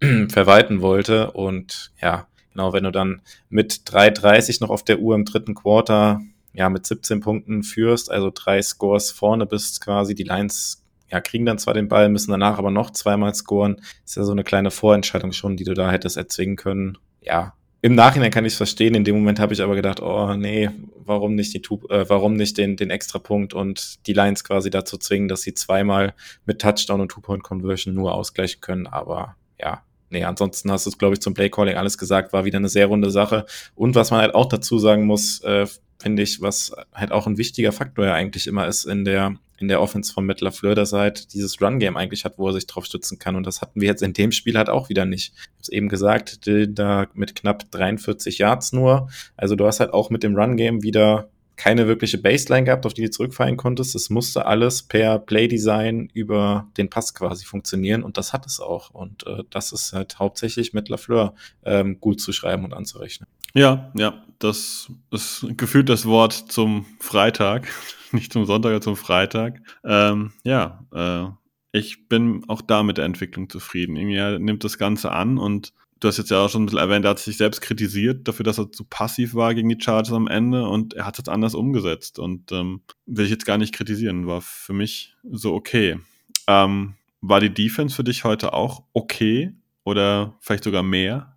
verwalten 0.30 0.82
wollte. 0.82 1.30
Und 1.30 1.92
ja, 2.02 2.26
genau, 2.52 2.72
wenn 2.72 2.82
du 2.82 2.90
dann 2.90 3.22
mit 3.48 3.82
3,30 3.86 4.62
noch 4.62 4.70
auf 4.70 4.82
der 4.82 4.98
Uhr 4.98 5.14
im 5.14 5.24
dritten 5.24 5.54
Quarter 5.54 6.20
ja 6.54 6.68
mit 6.68 6.86
17 6.86 7.20
Punkten 7.20 7.62
führst, 7.62 8.10
also 8.10 8.32
drei 8.34 8.60
Scores 8.60 9.12
vorne 9.12 9.46
bist 9.46 9.80
quasi, 9.80 10.16
die 10.16 10.24
Lines 10.24 10.82
ja, 11.08 11.20
kriegen 11.20 11.46
dann 11.46 11.58
zwar 11.58 11.74
den 11.74 11.86
Ball, 11.86 12.08
müssen 12.08 12.32
danach 12.32 12.58
aber 12.58 12.72
noch 12.72 12.90
zweimal 12.90 13.32
scoren. 13.32 13.80
Ist 14.04 14.16
ja 14.16 14.24
so 14.24 14.32
eine 14.32 14.42
kleine 14.42 14.72
Vorentscheidung 14.72 15.30
schon, 15.30 15.56
die 15.56 15.62
du 15.62 15.74
da 15.74 15.92
hättest 15.92 16.16
erzwingen 16.16 16.56
können. 16.56 16.98
Ja, 17.20 17.54
im 17.84 17.94
Nachhinein 17.94 18.30
kann 18.30 18.46
ich 18.46 18.54
es 18.54 18.56
verstehen. 18.56 18.94
In 18.94 19.04
dem 19.04 19.14
Moment 19.14 19.38
habe 19.38 19.52
ich 19.52 19.60
aber 19.60 19.74
gedacht, 19.74 20.00
oh 20.00 20.32
nee, 20.36 20.70
warum 21.04 21.34
nicht 21.34 21.52
die 21.52 21.60
äh, 21.90 22.08
warum 22.08 22.32
nicht 22.32 22.56
den 22.56 22.78
den 22.78 22.88
extra 22.88 23.18
Punkt 23.18 23.52
und 23.52 24.06
die 24.06 24.14
Lions 24.14 24.42
quasi 24.42 24.70
dazu 24.70 24.96
zwingen, 24.96 25.28
dass 25.28 25.42
sie 25.42 25.52
zweimal 25.52 26.14
mit 26.46 26.62
Touchdown 26.62 27.02
und 27.02 27.10
Two-Point-Conversion 27.10 27.94
nur 27.94 28.14
ausgleichen 28.14 28.62
können. 28.62 28.86
Aber 28.86 29.36
ja, 29.60 29.82
nee, 30.08 30.24
ansonsten 30.24 30.72
hast 30.72 30.86
du 30.86 30.90
es, 30.90 30.96
glaube 30.96 31.12
ich, 31.12 31.20
zum 31.20 31.34
Play-Calling 31.34 31.76
alles 31.76 31.98
gesagt, 31.98 32.32
war 32.32 32.46
wieder 32.46 32.56
eine 32.56 32.70
sehr 32.70 32.86
runde 32.86 33.10
Sache. 33.10 33.44
Und 33.74 33.94
was 33.94 34.10
man 34.10 34.20
halt 34.22 34.34
auch 34.34 34.46
dazu 34.46 34.78
sagen 34.78 35.04
muss, 35.04 35.42
äh, 35.42 35.66
finde 36.00 36.22
ich, 36.22 36.40
was 36.40 36.74
halt 36.94 37.12
auch 37.12 37.26
ein 37.26 37.36
wichtiger 37.36 37.72
Faktor 37.72 38.06
ja 38.06 38.14
eigentlich 38.14 38.46
immer 38.46 38.66
ist 38.66 38.86
in 38.86 39.04
der 39.04 39.36
in 39.58 39.68
der 39.68 39.80
Offense 39.80 40.12
von 40.12 40.26
Matt 40.26 40.40
LaFleur, 40.40 40.74
dass 40.74 40.92
er 40.92 41.00
halt 41.00 41.32
dieses 41.32 41.60
Run-Game 41.60 41.96
eigentlich 41.96 42.24
hat, 42.24 42.38
wo 42.38 42.48
er 42.48 42.52
sich 42.52 42.66
drauf 42.66 42.86
stützen 42.86 43.18
kann. 43.18 43.36
Und 43.36 43.46
das 43.46 43.60
hatten 43.60 43.80
wir 43.80 43.88
jetzt 43.88 44.02
in 44.02 44.12
dem 44.12 44.32
Spiel 44.32 44.56
halt 44.56 44.68
auch 44.68 44.88
wieder 44.88 45.04
nicht. 45.04 45.32
Ich 45.34 45.42
habe 45.42 45.62
es 45.62 45.68
eben 45.68 45.88
gesagt, 45.88 46.40
da 46.46 47.06
mit 47.14 47.34
knapp 47.34 47.70
43 47.70 48.38
Yards 48.38 48.72
nur. 48.72 49.08
Also 49.36 49.56
du 49.56 49.66
hast 49.66 49.80
halt 49.80 49.92
auch 49.92 50.10
mit 50.10 50.22
dem 50.22 50.36
Run-Game 50.36 50.82
wieder 50.82 51.28
keine 51.56 51.86
wirkliche 51.86 52.18
Baseline 52.18 52.64
gehabt, 52.64 52.86
auf 52.86 52.94
die 52.94 53.02
du 53.02 53.10
zurückfallen 53.10 53.56
konntest. 53.56 53.94
Es 53.94 54.10
musste 54.10 54.46
alles 54.46 54.82
per 54.82 55.18
Play-Design 55.18 56.10
über 56.12 56.68
den 56.76 56.90
Pass 56.90 57.14
quasi 57.14 57.44
funktionieren 57.44 58.02
und 58.02 58.16
das 58.16 58.32
hat 58.32 58.46
es 58.46 58.60
auch. 58.60 58.90
Und 58.90 59.26
äh, 59.26 59.44
das 59.50 59.72
ist 59.72 59.92
halt 59.92 60.18
hauptsächlich 60.18 60.72
mit 60.72 60.88
Lafleur 60.88 61.34
ähm, 61.64 62.00
gut 62.00 62.20
zu 62.20 62.32
schreiben 62.32 62.64
und 62.64 62.74
anzurechnen. 62.74 63.28
Ja, 63.54 63.92
ja, 63.96 64.24
das 64.40 64.90
ist 65.10 65.46
gefühlt 65.56 65.88
das 65.88 66.06
Wort 66.06 66.32
zum 66.32 66.86
Freitag, 66.98 67.68
nicht 68.12 68.32
zum 68.32 68.46
Sonntag, 68.46 68.70
sondern 68.70 68.82
zum 68.82 68.96
Freitag. 68.96 69.60
Ähm, 69.84 70.32
ja, 70.42 70.84
äh, 70.92 71.28
ich 71.70 72.08
bin 72.08 72.44
auch 72.48 72.62
da 72.62 72.82
mit 72.82 72.98
der 72.98 73.04
Entwicklung 73.04 73.48
zufrieden. 73.48 73.96
Irgendwie 73.96 74.44
nimmt 74.44 74.64
das 74.64 74.78
Ganze 74.78 75.12
an 75.12 75.38
und 75.38 75.72
du 76.04 76.08
hast 76.08 76.18
jetzt 76.18 76.30
ja 76.30 76.44
auch 76.44 76.50
schon 76.50 76.62
ein 76.62 76.66
bisschen 76.66 76.80
erwähnt, 76.80 77.06
er 77.06 77.12
hat 77.12 77.18
sich 77.18 77.38
selbst 77.38 77.62
kritisiert 77.62 78.28
dafür, 78.28 78.44
dass 78.44 78.58
er 78.58 78.70
zu 78.70 78.84
passiv 78.84 79.34
war 79.34 79.54
gegen 79.54 79.70
die 79.70 79.80
Chargers 79.80 80.12
am 80.12 80.28
Ende 80.28 80.68
und 80.68 80.92
er 80.92 81.06
hat 81.06 81.14
es 81.14 81.18
jetzt 81.18 81.28
anders 81.30 81.54
umgesetzt 81.54 82.18
und 82.18 82.52
ähm, 82.52 82.82
will 83.06 83.24
ich 83.24 83.30
jetzt 83.30 83.46
gar 83.46 83.56
nicht 83.56 83.74
kritisieren, 83.74 84.26
war 84.26 84.42
für 84.42 84.74
mich 84.74 85.14
so 85.22 85.54
okay. 85.54 85.98
Ähm, 86.46 86.94
war 87.22 87.40
die 87.40 87.54
Defense 87.54 87.96
für 87.96 88.04
dich 88.04 88.24
heute 88.24 88.52
auch 88.52 88.82
okay 88.92 89.54
oder 89.82 90.34
vielleicht 90.40 90.64
sogar 90.64 90.82
mehr? 90.82 91.33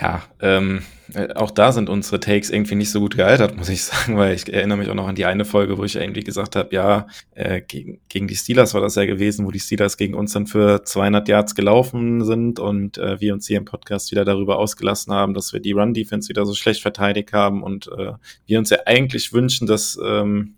Ja, 0.00 0.22
ähm, 0.40 0.82
äh, 1.14 1.32
auch 1.32 1.50
da 1.50 1.72
sind 1.72 1.88
unsere 1.88 2.20
Takes 2.20 2.50
irgendwie 2.50 2.74
nicht 2.74 2.90
so 2.90 3.00
gut 3.00 3.16
gealtert, 3.16 3.56
muss 3.56 3.68
ich 3.68 3.82
sagen, 3.84 4.16
weil 4.16 4.34
ich 4.34 4.52
erinnere 4.52 4.78
mich 4.78 4.88
auch 4.90 4.94
noch 4.94 5.08
an 5.08 5.14
die 5.14 5.24
eine 5.24 5.44
Folge, 5.44 5.78
wo 5.78 5.84
ich 5.84 5.96
irgendwie 5.96 6.22
gesagt 6.22 6.56
habe, 6.56 6.74
ja, 6.74 7.06
äh, 7.34 7.62
gegen, 7.62 8.00
gegen 8.08 8.28
die 8.28 8.36
Steelers 8.36 8.74
war 8.74 8.82
das 8.82 8.94
ja 8.94 9.06
gewesen, 9.06 9.46
wo 9.46 9.50
die 9.50 9.60
Steelers 9.60 9.96
gegen 9.96 10.14
uns 10.14 10.32
dann 10.32 10.46
für 10.46 10.84
200 10.84 11.26
Yards 11.28 11.54
gelaufen 11.54 12.24
sind 12.24 12.60
und 12.60 12.98
äh, 12.98 13.20
wir 13.20 13.32
uns 13.32 13.46
hier 13.46 13.56
im 13.56 13.64
Podcast 13.64 14.10
wieder 14.10 14.24
darüber 14.24 14.58
ausgelassen 14.58 15.12
haben, 15.12 15.34
dass 15.34 15.52
wir 15.52 15.60
die 15.60 15.72
Run-Defense 15.72 16.28
wieder 16.28 16.44
so 16.44 16.54
schlecht 16.54 16.82
verteidigt 16.82 17.32
haben 17.32 17.62
und 17.62 17.88
äh, 17.88 18.12
wir 18.46 18.58
uns 18.58 18.70
ja 18.70 18.78
eigentlich 18.84 19.32
wünschen, 19.32 19.66
dass 19.66 19.98
ähm, 20.04 20.57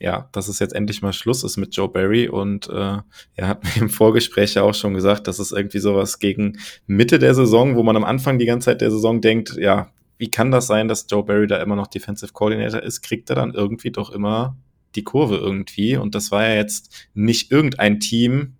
ja, 0.00 0.28
dass 0.32 0.48
es 0.48 0.58
jetzt 0.58 0.74
endlich 0.74 1.02
mal 1.02 1.12
Schluss 1.12 1.42
ist 1.42 1.56
mit 1.56 1.74
Joe 1.74 1.88
Barry. 1.88 2.28
Und 2.28 2.68
äh, 2.68 2.98
er 3.34 3.48
hat 3.48 3.64
mir 3.76 3.82
im 3.82 3.90
Vorgespräch 3.90 4.54
ja 4.54 4.62
auch 4.62 4.74
schon 4.74 4.94
gesagt, 4.94 5.26
dass 5.26 5.38
es 5.38 5.52
irgendwie 5.52 5.80
sowas 5.80 6.18
gegen 6.18 6.58
Mitte 6.86 7.18
der 7.18 7.34
Saison, 7.34 7.76
wo 7.76 7.82
man 7.82 7.96
am 7.96 8.04
Anfang 8.04 8.38
die 8.38 8.46
ganze 8.46 8.66
Zeit 8.66 8.80
der 8.80 8.90
Saison 8.90 9.20
denkt, 9.20 9.56
ja, 9.56 9.90
wie 10.18 10.30
kann 10.30 10.50
das 10.50 10.66
sein, 10.66 10.88
dass 10.88 11.06
Joe 11.08 11.24
Barry 11.24 11.46
da 11.46 11.62
immer 11.62 11.76
noch 11.76 11.86
Defensive 11.86 12.32
Coordinator 12.32 12.82
ist, 12.82 13.02
kriegt 13.02 13.30
er 13.30 13.36
dann 13.36 13.54
irgendwie 13.54 13.90
doch 13.90 14.10
immer 14.10 14.56
die 14.94 15.04
Kurve 15.04 15.36
irgendwie? 15.36 15.96
Und 15.96 16.14
das 16.14 16.30
war 16.30 16.46
ja 16.46 16.54
jetzt 16.54 17.08
nicht 17.14 17.52
irgendein 17.52 18.00
Team, 18.00 18.54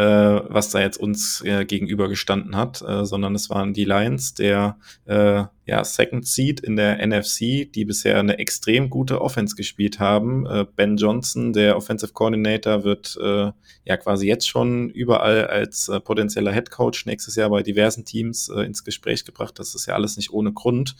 äh, 0.00 0.42
was 0.48 0.70
da 0.70 0.80
jetzt 0.80 0.96
uns 0.96 1.42
äh, 1.44 1.66
gegenüber 1.66 2.08
gestanden 2.08 2.56
hat, 2.56 2.80
äh, 2.80 3.04
sondern 3.04 3.34
es 3.34 3.50
waren 3.50 3.74
die 3.74 3.84
Lions, 3.84 4.32
der 4.32 4.78
äh, 5.04 5.44
ja, 5.66 5.84
Second 5.84 6.26
Seed 6.26 6.60
in 6.60 6.76
der 6.76 7.06
NFC, 7.06 7.70
die 7.70 7.84
bisher 7.84 8.18
eine 8.18 8.38
extrem 8.38 8.88
gute 8.88 9.20
Offense 9.20 9.56
gespielt 9.56 10.00
haben. 10.00 10.46
Äh, 10.46 10.64
ben 10.74 10.96
Johnson, 10.96 11.52
der 11.52 11.76
Offensive 11.76 12.14
Coordinator, 12.14 12.82
wird 12.82 13.18
äh, 13.20 13.52
ja 13.84 13.96
quasi 13.98 14.26
jetzt 14.26 14.48
schon 14.48 14.88
überall 14.88 15.46
als 15.48 15.88
äh, 15.88 16.00
potenzieller 16.00 16.52
Head 16.52 16.70
Coach 16.70 17.04
nächstes 17.04 17.36
Jahr 17.36 17.50
bei 17.50 17.62
diversen 17.62 18.06
Teams 18.06 18.48
äh, 18.48 18.62
ins 18.62 18.84
Gespräch 18.84 19.26
gebracht. 19.26 19.58
Das 19.58 19.74
ist 19.74 19.84
ja 19.84 19.94
alles 19.94 20.16
nicht 20.16 20.32
ohne 20.32 20.54
Grund. 20.54 20.96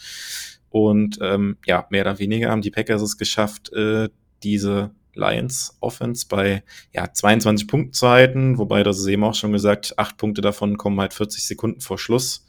Und 0.69 1.19
ähm, 1.23 1.57
ja, 1.65 1.87
mehr 1.89 2.03
oder 2.03 2.19
weniger 2.19 2.51
haben 2.51 2.61
die 2.61 2.71
Packers 2.71 3.01
es 3.01 3.17
geschafft, 3.17 3.73
äh, 3.73 4.11
diese 4.43 4.91
Lions 5.15 5.77
Offense 5.81 6.27
bei 6.29 6.63
ja, 6.93 7.13
22 7.13 7.67
Punkten 7.67 7.93
zu 7.93 8.09
halten, 8.09 8.59
wobei 8.59 8.83
das 8.83 8.99
ist 8.99 9.07
eben 9.07 9.25
auch 9.25 9.35
schon 9.35 9.53
gesagt, 9.53 9.95
acht 9.97 10.17
Punkte 10.17 10.41
davon 10.41 10.77
kommen 10.77 11.01
halt 11.01 11.15
40 11.15 11.45
Sekunden 11.45 11.81
vor 11.81 11.99
Schluss. 11.99 12.47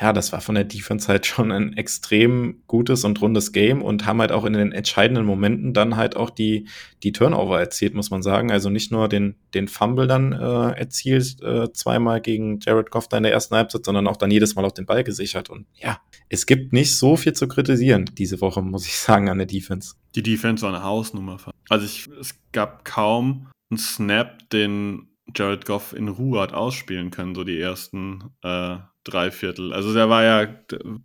Ja, 0.00 0.12
das 0.12 0.32
war 0.32 0.40
von 0.40 0.54
der 0.54 0.64
Defense 0.64 1.08
halt 1.08 1.26
schon 1.26 1.52
ein 1.52 1.76
extrem 1.76 2.62
gutes 2.66 3.04
und 3.04 3.20
rundes 3.20 3.52
Game 3.52 3.82
und 3.82 4.06
haben 4.06 4.20
halt 4.20 4.32
auch 4.32 4.44
in 4.44 4.52
den 4.52 4.72
entscheidenden 4.72 5.24
Momenten 5.24 5.74
dann 5.74 5.96
halt 5.96 6.16
auch 6.16 6.30
die, 6.30 6.68
die 7.02 7.12
Turnover 7.12 7.58
erzielt, 7.58 7.94
muss 7.94 8.10
man 8.10 8.22
sagen. 8.22 8.50
Also 8.50 8.70
nicht 8.70 8.92
nur 8.92 9.08
den, 9.08 9.36
den 9.54 9.68
Fumble 9.68 10.06
dann 10.06 10.32
äh, 10.32 10.78
erzielt, 10.78 11.42
äh, 11.42 11.72
zweimal 11.72 12.20
gegen 12.20 12.60
Jared 12.60 12.90
Goff 12.90 13.08
da 13.08 13.16
in 13.16 13.24
der 13.24 13.32
ersten 13.32 13.56
Halbzeit, 13.56 13.84
sondern 13.84 14.06
auch 14.06 14.16
dann 14.16 14.30
jedes 14.30 14.54
Mal 14.54 14.64
auf 14.64 14.74
den 14.74 14.86
Ball 14.86 15.04
gesichert. 15.04 15.50
Und 15.50 15.66
ja, 15.74 16.00
es 16.28 16.46
gibt 16.46 16.72
nicht 16.72 16.96
so 16.96 17.16
viel 17.16 17.32
zu 17.32 17.48
kritisieren 17.48 18.10
diese 18.16 18.40
Woche, 18.40 18.62
muss 18.62 18.86
ich 18.86 18.96
sagen, 18.96 19.28
an 19.28 19.38
der 19.38 19.46
Defense. 19.46 19.94
Die 20.14 20.22
Defense 20.22 20.62
war 20.62 20.74
eine 20.74 20.82
Hausnummer. 20.82 21.38
Also 21.68 21.84
ich, 21.84 22.08
es 22.20 22.34
gab 22.52 22.84
kaum 22.84 23.48
einen 23.70 23.78
Snap, 23.78 24.48
den 24.50 25.08
Jared 25.36 25.66
Goff 25.66 25.92
in 25.92 26.08
Ruhe 26.08 26.40
hat 26.40 26.54
ausspielen 26.54 27.10
können, 27.10 27.34
so 27.34 27.44
die 27.44 27.60
ersten 27.60 28.30
äh, 28.42 28.78
drei 29.04 29.30
Viertel. 29.30 29.72
Also 29.72 29.94
der 29.94 30.08
war 30.08 30.24
ja, 30.24 30.54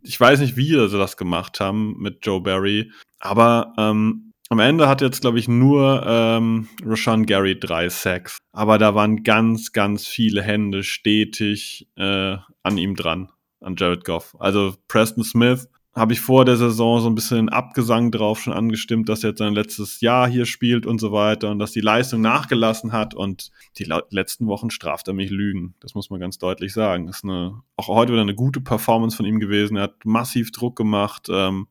ich 0.02 0.20
weiß 0.20 0.40
nicht, 0.40 0.58
wie 0.58 0.68
sie 0.68 0.98
das 0.98 1.18
gemacht 1.18 1.60
haben 1.60 1.96
mit 2.00 2.26
Joe 2.26 2.42
Barry, 2.42 2.92
aber 3.20 3.74
ähm, 3.78 4.34
am 4.50 4.60
Ende 4.60 4.88
hat 4.88 5.02
jetzt, 5.02 5.22
glaube 5.22 5.40
ich, 5.40 5.48
nur 5.48 6.04
ähm, 6.06 6.68
Rashawn 6.86 7.26
Gary 7.26 7.60
drei 7.60 7.90
Sacks. 7.90 8.38
Aber 8.52 8.78
da 8.78 8.94
waren 8.94 9.24
ganz, 9.24 9.72
ganz 9.72 10.06
viele 10.06 10.44
Hände 10.44 10.84
stetig 10.84 11.88
äh, 11.96 12.38
an 12.62 12.78
ihm 12.78 12.96
dran, 12.96 13.30
an 13.62 13.76
Jared 13.78 14.04
Goff. 14.06 14.36
Also 14.40 14.76
Preston 14.88 15.24
Smith 15.24 15.68
habe 15.96 16.14
ich 16.14 16.22
vor 16.22 16.44
der 16.44 16.58
Saison 16.58 17.00
so 17.02 17.08
ein 17.08 17.16
bisschen 17.16 17.50
Abgesang 17.50 18.10
drauf 18.12 18.42
schon 18.42 18.54
angestimmt, 18.54 19.10
dass 19.10 19.24
er 19.24 19.30
jetzt 19.30 19.40
sein 19.40 19.54
letztes 19.54 20.02
Jahr 20.02 20.28
hier 20.28 20.46
spielt 20.46 20.88
und 20.88 21.00
so 21.00 21.12
weiter 21.12 21.52
und 21.52 21.60
dass 21.60 21.72
die 21.72 21.82
Leistung 21.82 22.22
nachgelassen 22.22 22.92
hat 22.92 23.14
und 23.14 23.52
die 23.78 23.88
letzten 24.10 24.48
Wochen 24.48 24.72
straft 24.72 25.08
er 25.08 25.14
mich 25.14 25.30
Lügen. 25.30 25.76
Das 25.82 25.94
muss 25.94 26.10
man 26.10 26.20
ganz 26.20 26.40
deutlich 26.40 26.74
sagen. 26.74 27.08
ist 27.10 27.24
eine, 27.24 27.62
auch 27.78 27.90
heute 27.90 28.12
wieder 28.12 28.24
eine 28.24 28.34
gute 28.34 28.60
Performance 28.60 29.16
von 29.16 29.26
ihm 29.28 29.40
gewesen. 29.40 29.78
Er 29.78 29.84
hat 29.84 30.04
massiv 30.04 30.52
Druck 30.52 30.76
gemacht. 30.76 31.28
Ähm, 31.30 31.68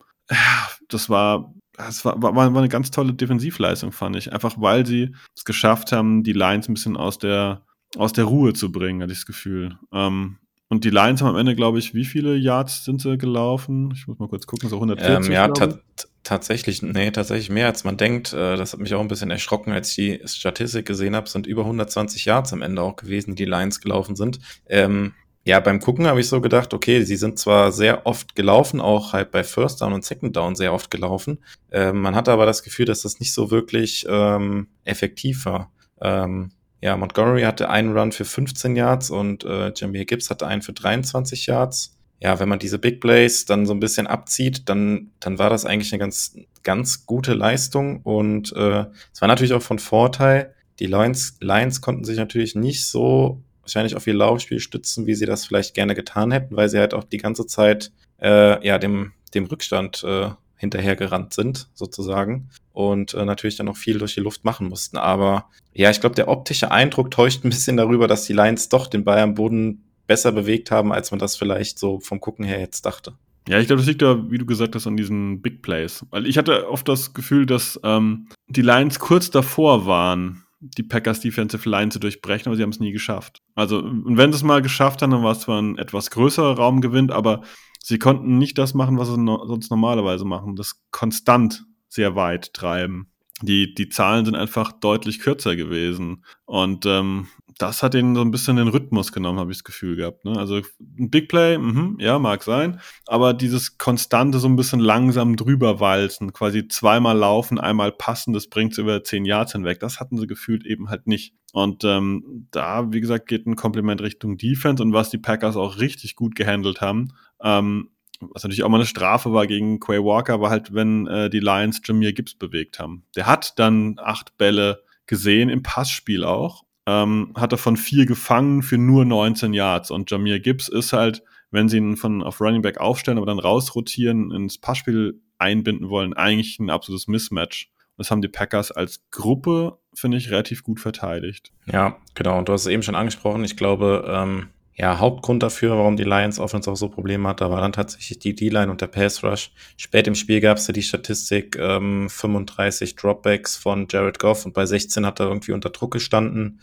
das 0.87 1.09
war, 1.09 1.53
das 1.73 2.05
war, 2.05 2.21
war, 2.21 2.33
war 2.33 2.57
eine 2.57 2.69
ganz 2.69 2.91
tolle 2.91 3.13
Defensivleistung, 3.13 3.91
fand 3.91 4.15
ich. 4.15 4.31
Einfach 4.31 4.55
weil 4.57 4.85
sie 4.85 5.13
es 5.35 5.43
geschafft 5.43 5.91
haben, 5.91 6.23
die 6.23 6.33
Lines 6.33 6.69
ein 6.69 6.75
bisschen 6.75 6.95
aus 6.95 7.17
der, 7.17 7.65
aus 7.97 8.13
der 8.13 8.23
Ruhe 8.23 8.53
zu 8.53 8.71
bringen, 8.71 9.01
hatte 9.01 9.11
ich 9.11 9.19
das 9.19 9.25
Gefühl. 9.25 9.77
Ähm, 9.91 10.37
und 10.73 10.83
die 10.83 10.89
Lions 10.89 11.21
haben 11.21 11.29
am 11.29 11.37
Ende, 11.37 11.55
glaube 11.55 11.77
ich, 11.77 11.93
wie 11.93 12.03
viele 12.03 12.35
Yards 12.35 12.83
sind 12.83 12.99
sie 12.99 13.15
gelaufen? 13.15 13.93
Ich 13.95 14.07
muss 14.07 14.17
mal 14.17 14.27
kurz 14.27 14.47
gucken, 14.47 14.69
so 14.69 14.77
140. 14.77 15.27
Ähm, 15.27 15.31
ja, 15.31 15.47
ta 15.49 15.77
tatsächlich, 16.23 16.81
nee, 16.81 17.11
tatsächlich 17.11 17.51
mehr 17.51 17.67
als 17.67 17.83
man 17.83 17.95
denkt. 17.95 18.33
Äh, 18.33 18.55
das 18.57 18.73
hat 18.73 18.79
mich 18.79 18.95
auch 18.95 19.01
ein 19.01 19.07
bisschen 19.07 19.29
erschrocken, 19.29 19.71
als 19.71 19.89
ich 19.89 19.95
die 19.95 20.27
Statistik 20.27 20.87
gesehen 20.87 21.15
habe. 21.15 21.29
Sind 21.29 21.45
über 21.45 21.61
120 21.61 22.25
Yards 22.25 22.53
am 22.53 22.63
Ende 22.63 22.81
auch 22.81 22.95
gewesen, 22.95 23.35
die 23.35 23.45
die 23.45 23.49
Lions 23.49 23.81
gelaufen 23.81 24.15
sind. 24.15 24.39
Ähm, 24.67 25.13
ja, 25.45 25.59
beim 25.59 25.79
Gucken 25.79 26.07
habe 26.07 26.21
ich 26.21 26.27
so 26.27 26.41
gedacht, 26.41 26.73
okay, 26.73 27.03
sie 27.03 27.17
sind 27.17 27.37
zwar 27.37 27.71
sehr 27.71 28.07
oft 28.07 28.35
gelaufen, 28.35 28.81
auch 28.81 29.13
halt 29.13 29.29
bei 29.29 29.43
First 29.43 29.81
Down 29.81 29.93
und 29.93 30.03
Second 30.03 30.35
Down 30.35 30.55
sehr 30.55 30.73
oft 30.73 30.89
gelaufen. 30.89 31.37
Ähm, 31.71 32.01
man 32.01 32.15
hatte 32.15 32.31
aber 32.31 32.47
das 32.47 32.63
Gefühl, 32.63 32.85
dass 32.85 33.03
das 33.03 33.19
nicht 33.19 33.33
so 33.33 33.51
wirklich 33.51 34.07
ähm, 34.09 34.69
effektiv 34.85 35.45
war. 35.45 35.71
Ähm, 36.01 36.51
ja, 36.83 36.97
Montgomery 36.97 37.43
hatte 37.43 37.69
einen 37.69 37.97
Run 37.97 38.11
für 38.11 38.25
15 38.25 38.75
Yards 38.75 39.09
und 39.09 39.45
äh, 39.45 39.71
Jameer 39.73 40.03
Gibbs 40.03 40.29
hatte 40.29 40.47
einen 40.47 40.61
für 40.61 40.73
23 40.73 41.45
Yards. 41.45 41.97
Ja, 42.19 42.41
wenn 42.41 42.49
man 42.49 42.59
diese 42.59 42.77
Big 42.77 42.99
Plays 42.99 43.45
dann 43.45 43.65
so 43.65 43.73
ein 43.73 43.79
bisschen 43.79 44.05
abzieht, 44.05 44.67
dann, 44.67 45.11
dann 45.21 45.39
war 45.39 45.49
das 45.49 45.65
eigentlich 45.65 45.93
eine 45.93 45.99
ganz, 45.99 46.35
ganz 46.61 47.05
gute 47.05 47.35
Leistung 47.35 48.01
und 48.01 48.51
äh, 48.57 48.85
es 49.13 49.21
war 49.21 49.29
natürlich 49.29 49.53
auch 49.53 49.61
von 49.61 49.79
Vorteil. 49.79 50.53
Die 50.79 50.87
Lions, 50.87 51.37
Lions 51.39 51.79
konnten 51.79 52.03
sich 52.03 52.17
natürlich 52.17 52.53
nicht 52.53 52.85
so 52.85 53.41
wahrscheinlich 53.61 53.95
auf 53.95 54.05
ihr 54.05 54.15
Laufspiel 54.15 54.59
stützen, 54.59 55.07
wie 55.07 55.15
sie 55.15 55.25
das 55.25 55.45
vielleicht 55.45 55.75
gerne 55.75 55.95
getan 55.95 56.31
hätten, 56.33 56.57
weil 56.57 56.67
sie 56.67 56.79
halt 56.79 56.93
auch 56.93 57.05
die 57.05 57.17
ganze 57.17 57.47
Zeit 57.47 57.93
äh, 58.21 58.67
ja 58.67 58.77
dem, 58.77 59.13
dem 59.33 59.45
Rückstand 59.45 60.03
äh, 60.03 60.31
hinterhergerannt 60.63 61.33
sind, 61.33 61.67
sozusagen. 61.73 62.49
Und 62.71 63.13
äh, 63.13 63.25
natürlich 63.25 63.57
dann 63.57 63.65
noch 63.65 63.77
viel 63.77 63.99
durch 63.99 64.15
die 64.15 64.21
Luft 64.21 64.45
machen 64.45 64.69
mussten. 64.69 64.97
Aber 64.97 65.49
ja, 65.73 65.91
ich 65.91 65.99
glaube, 65.99 66.15
der 66.15 66.29
optische 66.29 66.71
Eindruck 66.71 67.11
täuscht 67.11 67.43
ein 67.43 67.49
bisschen 67.49 67.77
darüber, 67.77 68.07
dass 68.07 68.25
die 68.25 68.33
Lions 68.33 68.69
doch 68.69 68.87
den 68.87 69.03
Ball 69.03 69.19
am 69.19 69.35
Boden 69.35 69.83
besser 70.07 70.31
bewegt 70.31 70.71
haben, 70.71 70.91
als 70.91 71.11
man 71.11 71.19
das 71.19 71.35
vielleicht 71.35 71.77
so 71.77 71.99
vom 71.99 72.19
Gucken 72.19 72.45
her 72.45 72.59
jetzt 72.59 72.85
dachte. 72.85 73.13
Ja, 73.47 73.59
ich 73.59 73.67
glaube, 73.67 73.81
das 73.81 73.87
liegt 73.87 74.01
da, 74.01 74.31
wie 74.31 74.37
du 74.37 74.45
gesagt 74.45 74.73
hast, 74.73 74.87
an 74.87 74.95
diesen 74.95 75.41
Big 75.41 75.61
Plays. 75.61 76.05
Weil 76.11 76.25
ich 76.27 76.37
hatte 76.37 76.69
oft 76.69 76.87
das 76.87 77.13
Gefühl, 77.13 77.45
dass 77.45 77.79
ähm, 77.83 78.29
die 78.47 78.61
Lions 78.61 78.99
kurz 78.99 79.29
davor 79.31 79.85
waren, 79.85 80.43
die 80.61 80.83
Packers 80.83 81.19
Defensive 81.19 81.69
Line 81.69 81.89
zu 81.89 81.99
durchbrechen, 81.99 82.47
aber 82.47 82.55
sie 82.55 82.63
haben 82.63 82.69
es 82.69 82.79
nie 82.79 82.93
geschafft. 82.93 83.39
Also, 83.53 83.79
und 83.79 84.15
wenn 84.15 84.31
sie 84.31 84.37
es 84.37 84.43
mal 84.43 84.61
geschafft 84.61 85.01
haben, 85.01 85.11
dann 85.11 85.23
war 85.23 85.33
es 85.33 85.41
zwar 85.41 85.61
ein 85.61 85.77
etwas 85.77 86.09
größerer 86.09 86.55
Raumgewinn, 86.55 87.11
aber 87.11 87.41
sie 87.83 87.99
konnten 87.99 88.37
nicht 88.37 88.57
das 88.57 88.73
machen, 88.73 88.97
was 88.97 89.09
sie 89.09 89.19
no 89.19 89.45
sonst 89.45 89.69
normalerweise 89.69 90.25
machen, 90.25 90.55
das 90.55 90.81
konstant 90.89 91.65
sehr 91.87 92.15
weit 92.15 92.53
treiben. 92.53 93.09
Die, 93.41 93.75
die 93.75 93.89
Zahlen 93.89 94.25
sind 94.25 94.35
einfach 94.35 94.71
deutlich 94.71 95.19
kürzer 95.19 95.55
gewesen. 95.55 96.23
Und 96.45 96.85
ähm, 96.85 97.27
das 97.57 97.83
hat 97.83 97.93
ihnen 97.93 98.15
so 98.15 98.21
ein 98.21 98.31
bisschen 98.31 98.55
den 98.55 98.69
Rhythmus 98.69 99.11
genommen, 99.11 99.39
habe 99.39 99.51
ich 99.51 99.57
das 99.57 99.63
Gefühl 99.65 99.97
gehabt. 99.97 100.23
Ne? 100.23 100.37
Also 100.37 100.61
ein 100.97 101.09
Big 101.09 101.27
Play, 101.27 101.57
mh, 101.57 101.95
ja, 101.99 102.19
mag 102.19 102.43
sein, 102.43 102.79
aber 103.05 103.33
dieses 103.33 103.77
konstante 103.77 104.39
so 104.39 104.47
ein 104.47 104.55
bisschen 104.55 104.79
langsam 104.79 105.35
drüber 105.35 105.81
walzen, 105.81 106.31
quasi 106.31 106.67
zweimal 106.69 107.17
laufen, 107.17 107.59
einmal 107.59 107.91
passen, 107.91 108.33
das 108.33 108.47
bringt 108.47 108.75
sie 108.75 108.81
über 108.81 109.03
zehn 109.03 109.25
Yards 109.25 109.51
hinweg. 109.51 109.79
Das 109.81 109.99
hatten 109.99 110.17
sie 110.17 110.27
gefühlt 110.27 110.65
eben 110.65 110.89
halt 110.89 111.05
nicht. 111.05 111.35
Und 111.51 111.83
ähm, 111.83 112.47
da, 112.49 112.91
wie 112.91 113.01
gesagt, 113.01 113.27
geht 113.27 113.45
ein 113.45 113.55
Kompliment 113.55 114.01
Richtung 114.01 114.37
Defense 114.37 114.81
und 114.81 114.93
was 114.93 115.11
die 115.11 115.19
Packers 115.19 115.55
auch 115.55 115.79
richtig 115.79 116.15
gut 116.15 116.35
gehandelt 116.35 116.81
haben. 116.81 117.09
Ähm, 117.43 117.89
was 118.19 118.43
natürlich 118.43 118.63
auch 118.63 118.69
mal 118.69 118.77
eine 118.77 118.85
Strafe 118.85 119.33
war 119.33 119.47
gegen 119.47 119.79
Quay 119.79 119.99
Walker, 119.99 120.39
war 120.39 120.49
halt, 120.49 120.73
wenn 120.73 121.07
äh, 121.07 121.29
die 121.29 121.41
Lions 121.41 121.81
Jameer 121.83 122.13
Gibbs 122.13 122.35
bewegt 122.35 122.79
haben. 122.79 123.03
Der 123.15 123.27
hat 123.27 123.59
dann 123.59 123.95
acht 123.97 124.37
Bälle 124.37 124.83
gesehen, 125.05 125.49
im 125.49 125.61
Passspiel 125.61 126.23
auch 126.23 126.63
ähm, 126.85 127.33
hat 127.35 127.51
er 127.51 127.57
von 127.57 127.77
vier 127.77 128.05
gefangen 128.05 128.61
für 128.61 128.77
nur 128.77 129.05
19 129.05 129.53
Yards. 129.53 129.91
Und 129.91 130.11
Jamir 130.11 130.39
Gibbs 130.39 130.67
ist 130.67 130.93
halt, 130.93 131.23
wenn 131.51 131.69
sie 131.69 131.77
ihn 131.77 131.97
von 131.97 132.23
auf 132.23 132.41
Running 132.41 132.61
Back 132.61 132.79
aufstellen, 132.79 133.17
aber 133.17 133.27
dann 133.27 133.39
rausrotieren, 133.39 134.31
ins 134.31 134.57
Passspiel 134.57 135.21
einbinden 135.37 135.89
wollen, 135.89 136.13
eigentlich 136.13 136.59
ein 136.59 136.69
absolutes 136.69 137.07
Mismatch. 137.07 137.71
Das 137.97 138.09
haben 138.09 138.21
die 138.21 138.27
Packers 138.27 138.71
als 138.71 139.03
Gruppe, 139.11 139.77
finde 139.93 140.17
ich, 140.17 140.31
relativ 140.31 140.63
gut 140.63 140.79
verteidigt. 140.79 141.51
Ja, 141.71 141.97
genau. 142.15 142.39
Und 142.39 142.49
du 142.49 142.53
hast 142.53 142.61
es 142.61 142.71
eben 142.71 142.83
schon 142.83 142.95
angesprochen. 142.95 143.43
Ich 143.43 143.55
glaube, 143.55 144.05
ähm, 144.09 144.49
ja, 144.75 144.97
Hauptgrund 144.97 145.43
dafür, 145.43 145.77
warum 145.77 145.97
die 145.97 146.03
Lions 146.03 146.39
Offense 146.39 146.69
auch 146.71 146.75
so 146.75 146.89
Probleme 146.89 147.29
hatte, 147.29 147.49
war 147.49 147.61
dann 147.61 147.73
tatsächlich 147.73 148.17
die 148.19 148.33
D-Line 148.33 148.71
und 148.71 148.81
der 148.81 148.87
Pass 148.87 149.23
Rush. 149.23 149.51
Spät 149.77 150.07
im 150.07 150.15
Spiel 150.15 150.41
gab 150.41 150.57
es 150.57 150.67
ja 150.67 150.73
die 150.73 150.81
Statistik, 150.81 151.57
ähm, 151.59 152.09
35 152.09 152.95
Dropbacks 152.95 153.55
von 153.55 153.87
Jared 153.89 154.17
Goff 154.17 154.45
und 154.45 154.53
bei 154.53 154.65
16 154.65 155.05
hat 155.05 155.19
er 155.19 155.27
irgendwie 155.27 155.51
unter 155.51 155.69
Druck 155.69 155.91
gestanden. 155.91 156.59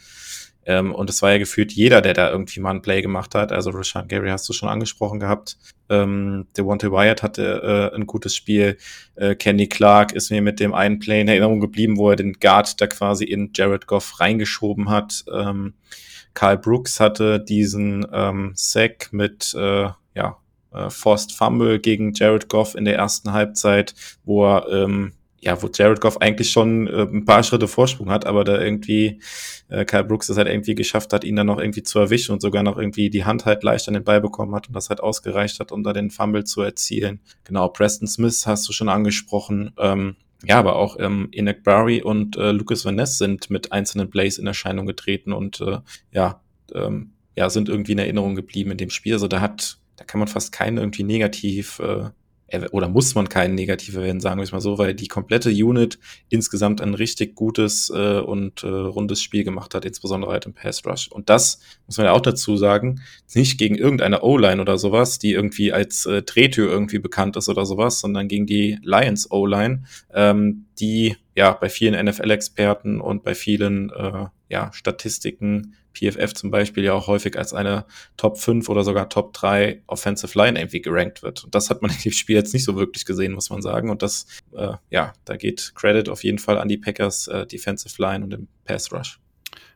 Ähm, 0.67 0.95
und 0.95 1.09
es 1.09 1.23
war 1.23 1.33
ja 1.33 1.39
gefühlt 1.39 1.73
jeder, 1.73 2.01
der 2.01 2.13
da 2.13 2.31
irgendwie 2.31 2.61
mal 2.61 2.73
ein 2.73 2.83
Play 2.83 3.01
gemacht 3.01 3.35
hat. 3.35 3.51
Also 3.53 3.71
Rashawn 3.71 4.09
Gary 4.09 4.29
hast 4.29 4.49
du 4.49 4.53
schon 4.53 4.69
angesprochen 4.69 5.19
gehabt. 5.19 5.57
Ähm, 5.89 6.47
Devontae 6.57 6.93
Wyatt 6.93 7.23
hatte 7.23 7.91
äh, 7.93 7.97
ein 7.97 8.07
gutes 8.07 8.37
Spiel. 8.37 8.77
Äh, 9.15 9.37
Kenny 9.37 9.69
Clark 9.69 10.13
ist 10.13 10.31
mir 10.31 10.43
mit 10.43 10.61
dem 10.61 10.75
einen 10.75 10.99
Play 10.99 11.23
in 11.23 11.29
Erinnerung 11.29 11.61
geblieben, 11.61 11.97
wo 11.97 12.11
er 12.11 12.17
den 12.17 12.35
Guard 12.35 12.81
da 12.81 12.87
quasi 12.87 13.25
in 13.25 13.53
Jared 13.55 13.87
Goff 13.87 14.21
reingeschoben 14.21 14.91
hat. 14.91 15.25
Ähm, 15.33 15.75
Karl 16.35 16.59
Brooks 16.59 17.01
hatte 17.01 17.41
diesen 17.41 18.07
ähm, 18.12 18.53
Sack 18.55 19.12
mit 19.12 19.55
äh, 19.55 19.89
ja, 20.14 20.37
äh, 20.72 20.91
Forced 20.91 21.33
Fumble 21.33 21.78
gegen 21.78 22.12
Jared 22.14 22.49
Goff 22.49 22.74
in 22.74 22.85
der 22.85 22.97
ersten 22.97 23.33
Halbzeit, 23.33 23.95
wo 24.24 24.45
er 24.45 24.68
ähm, 24.70 25.12
ja, 25.43 25.61
wo 25.62 25.68
Jared 25.72 26.01
Goff 26.01 26.18
eigentlich 26.18 26.51
schon 26.51 26.87
äh, 26.87 27.03
ein 27.03 27.24
paar 27.24 27.43
Schritte 27.43 27.66
Vorsprung 27.66 28.11
hat, 28.11 28.26
aber 28.26 28.45
da 28.45 28.61
irgendwie 28.61 29.20
äh, 29.68 29.85
Kyle 29.85 30.05
Brooks 30.05 30.26
das 30.26 30.37
halt 30.37 30.49
irgendwie 30.49 30.74
geschafft 30.74 31.12
hat, 31.12 31.24
ihn 31.24 31.37
dann 31.37 31.47
noch 31.47 31.59
irgendwie 31.59 31.83
zu 31.83 31.99
erwischen 31.99 32.33
und 32.33 32.43
sogar 32.43 32.62
noch 32.62 32.76
irgendwie 32.76 33.09
die 33.09 33.24
Hand 33.24 33.47
halt 33.47 33.62
leicht 33.62 33.89
an 33.89 33.95
den 33.95 34.05
Ball 34.05 34.20
bekommen 34.20 34.55
hat 34.55 34.68
und 34.68 34.74
das 34.74 34.91
halt 34.91 35.01
ausgereicht 35.01 35.59
hat, 35.59 35.72
um 35.72 35.83
da 35.83 35.93
den 35.93 36.11
Fumble 36.11 36.45
zu 36.45 36.61
erzielen. 36.61 37.20
Genau, 37.45 37.68
Preston 37.68 38.07
Smith 38.07 38.47
hast 38.47 38.68
du 38.68 38.72
schon 38.72 38.91
angesprochen. 38.91 39.72
Ähm, 39.78 40.16
ja, 40.45 40.59
aber 40.59 40.76
auch 40.76 40.97
ähm, 40.99 41.28
Enoch 41.32 41.62
Barry 41.62 42.03
und 42.03 42.36
äh, 42.36 42.53
Lucas 42.53 42.84
Van 42.84 42.95
Ness 42.95 43.18
sind 43.18 43.51
mit 43.51 43.72
einzelnen 43.72 44.11
Plays 44.11 44.38
in 44.38 44.47
Erscheinung 44.47 44.86
getreten 44.86 45.32
und 45.32 45.61
äh, 45.61 45.78
ja, 46.12 46.41
ähm, 46.74 47.12
ja, 47.36 47.51
sind 47.51 47.68
irgendwie 47.68 47.93
in 47.93 47.99
Erinnerung 47.99 48.34
geblieben 48.34 48.70
in 48.70 48.78
dem 48.78 48.91
Spiel. 48.91 49.14
Also 49.14 49.28
da 49.28 49.41
hat, 49.41 49.78
da 49.97 50.05
kann 50.05 50.18
man 50.18 50.28
fast 50.28 50.53
keinen 50.53 50.78
irgendwie 50.78 51.05
negativ 51.05 51.78
äh, 51.80 52.11
oder 52.72 52.88
muss 52.88 53.14
man 53.14 53.28
keinen 53.28 53.55
negativ 53.55 53.94
erwähnen, 53.94 54.20
sagen 54.20 54.38
wir 54.38 54.44
es 54.44 54.53
mal 54.53 54.61
so, 54.61 54.78
weil 54.78 54.94
die 54.94 55.09
komplette 55.09 55.51
Unit 55.51 55.98
insgesamt 56.28 56.80
ein 56.80 56.94
richtig 56.94 57.34
gutes 57.34 57.90
äh, 57.94 58.20
und 58.20 58.62
äh, 58.62 58.68
rundes 58.68 59.22
Spiel 59.22 59.44
gemacht 59.44 59.74
hat, 59.74 59.84
insbesondere 59.84 60.32
halt 60.32 60.46
im 60.46 60.55
Pass 60.55 60.84
Rush. 60.84 61.09
Und 61.09 61.28
das 61.28 61.61
muss 61.86 61.96
man 61.96 62.07
ja 62.07 62.12
auch 62.12 62.20
dazu 62.20 62.57
sagen, 62.57 63.01
nicht 63.34 63.59
gegen 63.59 63.76
irgendeine 63.76 64.22
O-Line 64.22 64.61
oder 64.61 64.78
sowas, 64.78 65.18
die 65.18 65.32
irgendwie 65.32 65.72
als 65.72 66.07
äh, 66.07 66.22
Drehtür 66.22 66.70
irgendwie 66.70 66.98
bekannt 66.98 67.36
ist 67.36 67.48
oder 67.48 67.64
sowas, 67.64 68.01
sondern 68.01 68.28
gegen 68.28 68.46
die 68.46 68.78
Lions 68.82 69.30
O-Line, 69.30 69.84
ähm, 70.12 70.66
die 70.78 71.16
ja 71.34 71.53
bei 71.53 71.68
vielen 71.68 72.05
NFL-Experten 72.05 73.01
und 73.01 73.22
bei 73.22 73.34
vielen 73.34 73.90
äh, 73.90 74.26
ja, 74.51 74.72
Statistiken 74.72 75.74
PFF 75.94 76.34
zum 76.34 76.51
Beispiel 76.51 76.84
ja 76.84 76.92
auch 76.92 77.07
häufig 77.07 77.38
als 77.38 77.53
eine 77.53 77.86
Top 78.16 78.38
5 78.38 78.68
oder 78.68 78.84
sogar 78.84 79.09
Top 79.09 79.32
3 79.32 79.82
Offensive 79.86 80.36
Line 80.38 80.59
irgendwie 80.59 80.82
gerankt 80.82 81.22
wird. 81.22 81.44
Und 81.44 81.55
das 81.55 81.70
hat 81.70 81.82
man 81.82 81.90
in 81.96 81.98
dem 81.98 82.12
Spiel 82.12 82.36
jetzt 82.36 82.53
nicht 82.53 82.64
so 82.64 82.76
wirklich 82.76 83.05
gesehen, 83.05 83.32
muss 83.32 83.51
man 83.51 83.62
sagen. 83.62 83.90
Und 83.90 84.03
das, 84.03 84.26
äh, 84.53 84.74
ja, 84.90 85.12
da 85.24 85.36
geht 85.36 85.72
Credit 85.74 86.09
auf 86.09 86.24
jeden 86.24 86.38
Fall 86.38 86.59
an 86.59 86.68
die 86.68 86.78
Packers 86.78 87.28
äh, 87.28 87.46
Defensive 87.46 88.01
Line 88.01 88.24
und 88.24 88.30
den 88.30 88.48
Pass 88.64 88.92
Rush. 88.92 89.18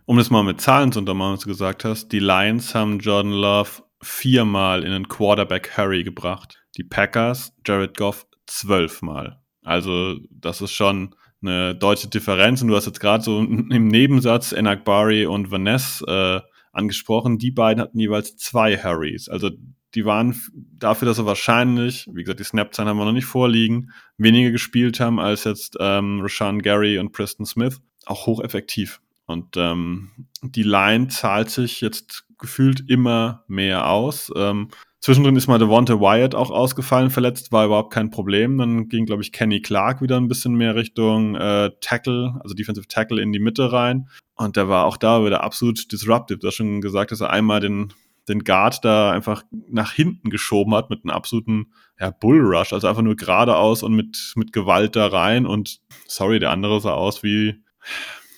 Um 0.06 0.18
das 0.18 0.30
mal 0.30 0.42
mit 0.42 0.60
Zahlen 0.60 0.92
zu 0.92 0.98
untermauern, 0.98 1.34
was 1.34 1.40
du 1.40 1.48
gesagt 1.48 1.84
hast, 1.84 2.08
die 2.08 2.18
Lions 2.18 2.74
haben 2.74 2.98
Jordan 2.98 3.32
Love 3.32 3.82
viermal 4.02 4.84
in 4.84 4.92
einen 4.92 5.08
Quarterback 5.08 5.76
Hurry 5.78 6.04
gebracht. 6.04 6.62
Die 6.76 6.84
Packers 6.84 7.52
Jared 7.66 7.96
Goff 7.96 8.26
zwölfmal. 8.46 9.40
Also 9.62 10.18
das 10.30 10.60
ist 10.60 10.72
schon 10.72 11.14
eine 11.46 11.74
deutsche 11.74 12.08
Differenz. 12.08 12.62
Und 12.62 12.68
du 12.68 12.76
hast 12.76 12.86
jetzt 12.86 13.00
gerade 13.00 13.22
so 13.22 13.38
im 13.40 13.88
Nebensatz 13.88 14.52
Enak 14.52 14.84
Bari 14.84 15.26
und 15.26 15.50
Vanessa 15.50 16.36
äh, 16.36 16.40
angesprochen. 16.72 17.38
Die 17.38 17.50
beiden 17.50 17.82
hatten 17.82 17.98
jeweils 17.98 18.36
zwei 18.36 18.76
Harrys. 18.76 19.28
Also 19.28 19.50
die 19.94 20.04
waren 20.04 20.40
dafür, 20.78 21.06
dass 21.06 21.18
sie 21.18 21.26
wahrscheinlich, 21.26 22.08
wie 22.12 22.24
gesagt, 22.24 22.40
die 22.40 22.44
Snap-Zahlen 22.44 22.88
haben 22.88 22.98
wir 22.98 23.04
noch 23.04 23.12
nicht 23.12 23.26
vorliegen, 23.26 23.90
weniger 24.18 24.50
gespielt 24.50 24.98
haben 24.98 25.20
als 25.20 25.44
jetzt 25.44 25.76
ähm, 25.78 26.20
Rashawn 26.20 26.62
Gary 26.62 26.98
und 26.98 27.12
Preston 27.12 27.46
Smith, 27.46 27.80
auch 28.06 28.26
hocheffektiv. 28.26 29.00
Und 29.26 29.56
ähm, 29.56 30.10
die 30.42 30.64
Line 30.64 31.08
zahlt 31.08 31.50
sich 31.50 31.80
jetzt 31.80 32.24
gefühlt 32.38 32.88
immer 32.88 33.44
mehr 33.46 33.88
aus. 33.88 34.32
Ähm, 34.36 34.68
Zwischendrin 35.04 35.36
ist 35.36 35.48
mal 35.48 35.58
Devonta 35.58 36.00
Wyatt 36.00 36.34
auch 36.34 36.50
ausgefallen, 36.50 37.10
verletzt, 37.10 37.52
war 37.52 37.66
überhaupt 37.66 37.92
kein 37.92 38.08
Problem. 38.08 38.56
Dann 38.56 38.88
ging, 38.88 39.04
glaube 39.04 39.20
ich, 39.20 39.32
Kenny 39.32 39.60
Clark 39.60 40.00
wieder 40.00 40.16
ein 40.16 40.28
bisschen 40.28 40.54
mehr 40.54 40.76
Richtung 40.76 41.34
äh, 41.34 41.72
Tackle, 41.82 42.40
also 42.42 42.54
Defensive 42.54 42.88
Tackle 42.88 43.20
in 43.20 43.30
die 43.30 43.38
Mitte 43.38 43.70
rein. 43.70 44.08
Und 44.34 44.56
der 44.56 44.70
war 44.70 44.86
auch 44.86 44.96
da 44.96 45.22
wieder 45.22 45.44
absolut 45.44 45.92
disruptive. 45.92 46.38
Du 46.38 46.46
hast 46.46 46.54
schon 46.54 46.80
gesagt, 46.80 47.12
dass 47.12 47.20
er 47.20 47.28
einmal 47.28 47.60
den, 47.60 47.92
den 48.30 48.44
Guard 48.44 48.82
da 48.82 49.10
einfach 49.10 49.42
nach 49.68 49.92
hinten 49.92 50.30
geschoben 50.30 50.74
hat 50.74 50.88
mit 50.88 51.04
einem 51.04 51.10
absoluten 51.10 51.66
ja, 52.00 52.08
Bullrush, 52.08 52.72
also 52.72 52.88
einfach 52.88 53.02
nur 53.02 53.16
geradeaus 53.16 53.82
und 53.82 53.92
mit, 53.92 54.32
mit 54.36 54.54
Gewalt 54.54 54.96
da 54.96 55.08
rein. 55.08 55.44
Und 55.44 55.80
sorry, 56.06 56.38
der 56.38 56.50
andere 56.50 56.80
sah 56.80 56.94
aus 56.94 57.22
wie, 57.22 57.62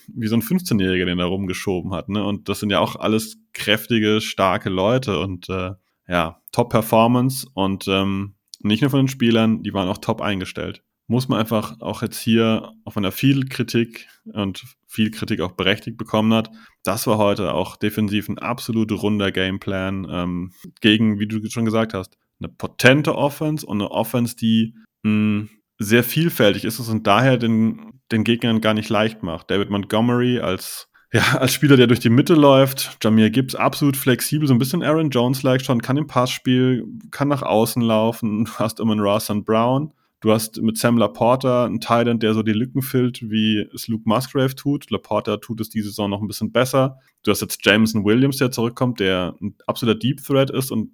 wie 0.09 0.27
so 0.27 0.35
ein 0.35 0.41
15-Jähriger, 0.41 1.05
den 1.05 1.19
er 1.19 1.27
rumgeschoben 1.27 1.93
hat. 1.93 2.09
Ne? 2.09 2.25
Und 2.25 2.49
das 2.49 2.59
sind 2.59 2.71
ja 2.71 2.79
auch 2.79 2.97
alles 2.97 3.37
kräftige, 3.53 4.19
starke 4.19 4.67
Leute. 4.67 5.21
Und 5.21 5.47
äh, 5.47 5.71
ja, 6.07 6.41
Top-Performance 6.51 7.47
und 7.53 7.87
ähm, 7.87 8.35
nicht 8.59 8.81
nur 8.81 8.89
von 8.89 9.01
den 9.01 9.07
Spielern, 9.07 9.63
die 9.63 9.73
waren 9.73 9.89
auch 9.89 9.99
top 9.99 10.21
eingestellt. 10.21 10.83
Muss 11.07 11.29
man 11.29 11.39
einfach 11.39 11.79
auch 11.79 12.01
jetzt 12.01 12.19
hier, 12.19 12.73
auch 12.83 12.95
wenn 12.95 13.03
er 13.03 13.11
viel 13.11 13.45
Kritik 13.45 14.07
und 14.25 14.65
viel 14.87 15.11
Kritik 15.11 15.39
auch 15.41 15.53
berechtigt 15.53 15.97
bekommen 15.97 16.33
hat, 16.33 16.51
das 16.83 17.07
war 17.07 17.17
heute 17.17 17.53
auch 17.53 17.77
defensiv 17.77 18.27
ein 18.27 18.39
absolut 18.39 18.91
runder 18.91 19.31
Gameplan 19.31 20.07
ähm, 20.09 20.51
gegen, 20.81 21.19
wie 21.19 21.27
du 21.27 21.39
schon 21.49 21.65
gesagt 21.65 21.93
hast, 21.93 22.17
eine 22.39 22.49
potente 22.49 23.15
Offense 23.15 23.65
und 23.65 23.81
eine 23.81 23.91
Offense, 23.91 24.35
die 24.35 24.75
mh, 25.03 25.09
hm, 25.11 25.49
sehr 25.79 26.03
vielfältig 26.03 26.65
ist 26.65 26.79
und 26.79 27.05
daher 27.05 27.37
den, 27.37 28.01
den 28.11 28.23
Gegnern 28.23 28.61
gar 28.61 28.73
nicht 28.73 28.89
leicht 28.89 29.23
macht. 29.23 29.51
David 29.51 29.69
Montgomery 29.69 30.39
als 30.39 30.89
ja, 31.13 31.37
als 31.37 31.53
Spieler, 31.53 31.77
der 31.77 31.87
durch 31.87 31.99
die 31.99 32.09
Mitte 32.09 32.33
läuft, 32.33 32.97
Jamir 33.01 33.29
Gibbs 33.29 33.55
absolut 33.55 33.95
flexibel, 33.95 34.47
so 34.47 34.53
ein 34.53 34.59
bisschen 34.59 34.83
Aaron 34.83 35.09
Jones-like 35.09 35.61
schon, 35.61 35.81
kann 35.81 35.97
im 35.97 36.07
Passspiel, 36.07 36.85
kann 37.11 37.29
nach 37.29 37.43
außen 37.43 37.81
laufen. 37.81 38.45
Du 38.45 38.51
hast 38.59 38.79
immer 38.79 38.91
einen 38.91 39.01
Rawson 39.01 39.43
Brown. 39.43 39.93
Du 40.19 40.31
hast 40.31 40.59
mit 40.61 40.77
Sam 40.79 40.97
Laporta 40.97 41.65
einen 41.65 41.79
Thailand, 41.79 42.23
der 42.23 42.33
so 42.33 42.41
die 42.41 42.51
Lücken 42.51 42.81
füllt, 42.81 43.29
wie 43.29 43.67
es 43.73 43.87
Luke 43.87 44.03
Musgrave 44.05 44.55
tut. 44.55 44.89
Laporta 44.89 45.37
tut 45.37 45.61
es 45.61 45.69
diese 45.69 45.89
Saison 45.89 46.09
noch 46.09 46.21
ein 46.21 46.27
bisschen 46.27 46.51
besser. 46.51 46.97
Du 47.21 47.29
hast 47.29 47.41
jetzt 47.41 47.63
Jameson 47.63 48.03
Williams, 48.03 48.37
der 48.37 48.49
zurückkommt, 48.49 48.99
der 48.99 49.35
ein 49.41 49.55
absoluter 49.67 49.99
Deep 49.99 50.23
Threat 50.25 50.49
ist 50.49 50.71
und 50.71 50.91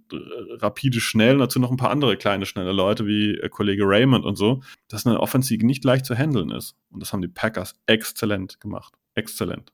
rapide 0.60 1.00
schnell. 1.00 1.36
Und 1.36 1.40
dazu 1.40 1.60
noch 1.60 1.72
ein 1.72 1.78
paar 1.78 1.90
andere 1.90 2.18
kleine, 2.18 2.46
schnelle 2.46 2.74
Leute 2.74 3.08
wie 3.08 3.36
äh, 3.36 3.48
Kollege 3.48 3.84
Raymond 3.86 4.26
und 4.26 4.36
so. 4.36 4.62
Dass 4.90 5.08
eine 5.08 5.20
Offensive 5.20 5.66
nicht 5.66 5.86
leicht 5.86 6.06
zu 6.06 6.16
handeln 6.16 6.52
ist. 6.52 6.76
Und 6.92 7.02
das 7.02 7.14
haben 7.14 7.22
die 7.22 7.30
Packers 7.30 7.76
exzellent 7.86 8.60
gemacht. 8.60 8.94
Exzellent. 9.16 9.73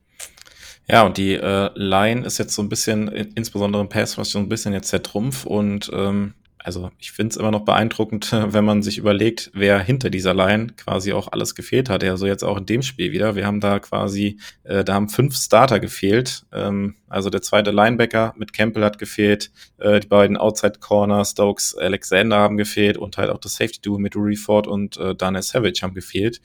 Ja, 0.90 1.04
und 1.04 1.18
die 1.18 1.36
äh, 1.36 1.70
Line 1.76 2.26
ist 2.26 2.40
jetzt 2.40 2.56
so 2.56 2.64
ein 2.64 2.70
bisschen, 2.70 3.10
insbesondere 3.10 3.82
im 3.82 3.90
Pass, 3.90 4.18
was 4.18 4.32
so 4.32 4.40
ein 4.40 4.50
bisschen 4.50 4.74
jetzt 4.74 4.92
der 4.92 5.04
Trumpf 5.04 5.46
und 5.46 5.92
ähm, 5.94 6.34
also 6.62 6.92
ich 7.00 7.14
finde 7.14 7.32
es 7.32 7.38
immer 7.38 7.52
noch 7.52 7.64
beeindruckend, 7.64 8.32
wenn 8.54 8.66
man 8.66 8.82
sich 8.82 8.98
überlegt, 8.98 9.50
wer 9.54 9.80
hinter 9.80 10.10
dieser 10.10 10.34
Line 10.34 10.68
quasi 10.76 11.14
auch 11.14 11.32
alles 11.32 11.56
gefehlt 11.56 11.90
hat. 11.90 12.04
Also 12.04 12.28
jetzt 12.28 12.44
auch 12.44 12.58
in 12.58 12.66
dem 12.66 12.82
Spiel 12.82 13.12
wieder. 13.12 13.36
Wir 13.36 13.46
haben 13.46 13.60
da 13.60 13.80
quasi, 13.80 14.40
äh, 14.64 14.84
da 14.84 14.96
haben 14.96 15.10
fünf 15.10 15.36
Starter 15.36 15.80
gefehlt. 15.80 16.46
Ähm, 16.52 16.96
also 17.08 17.30
der 17.30 17.42
zweite 17.42 17.72
Linebacker 17.72 18.34
mit 18.38 18.52
Campbell 18.52 18.84
hat 18.84 19.00
gefehlt, 19.00 19.52
äh, 19.78 20.00
die 20.00 20.08
beiden 20.08 20.38
Outside 20.38 20.80
Corner, 20.80 21.24
Stokes, 21.24 21.76
Alexander 21.78 22.38
haben 22.38 22.58
gefehlt 22.58 22.98
und 22.98 23.18
halt 23.18 23.30
auch 23.30 23.40
das 23.40 23.56
Safety 23.56 23.82
Duo 23.82 23.98
mit 23.98 24.16
Uri 24.16 24.36
Ford 24.36 24.68
und 24.68 24.98
äh, 24.98 25.16
Daniel 25.16 25.44
Savage 25.44 25.80
haben 25.82 25.94
gefehlt. 25.94 26.42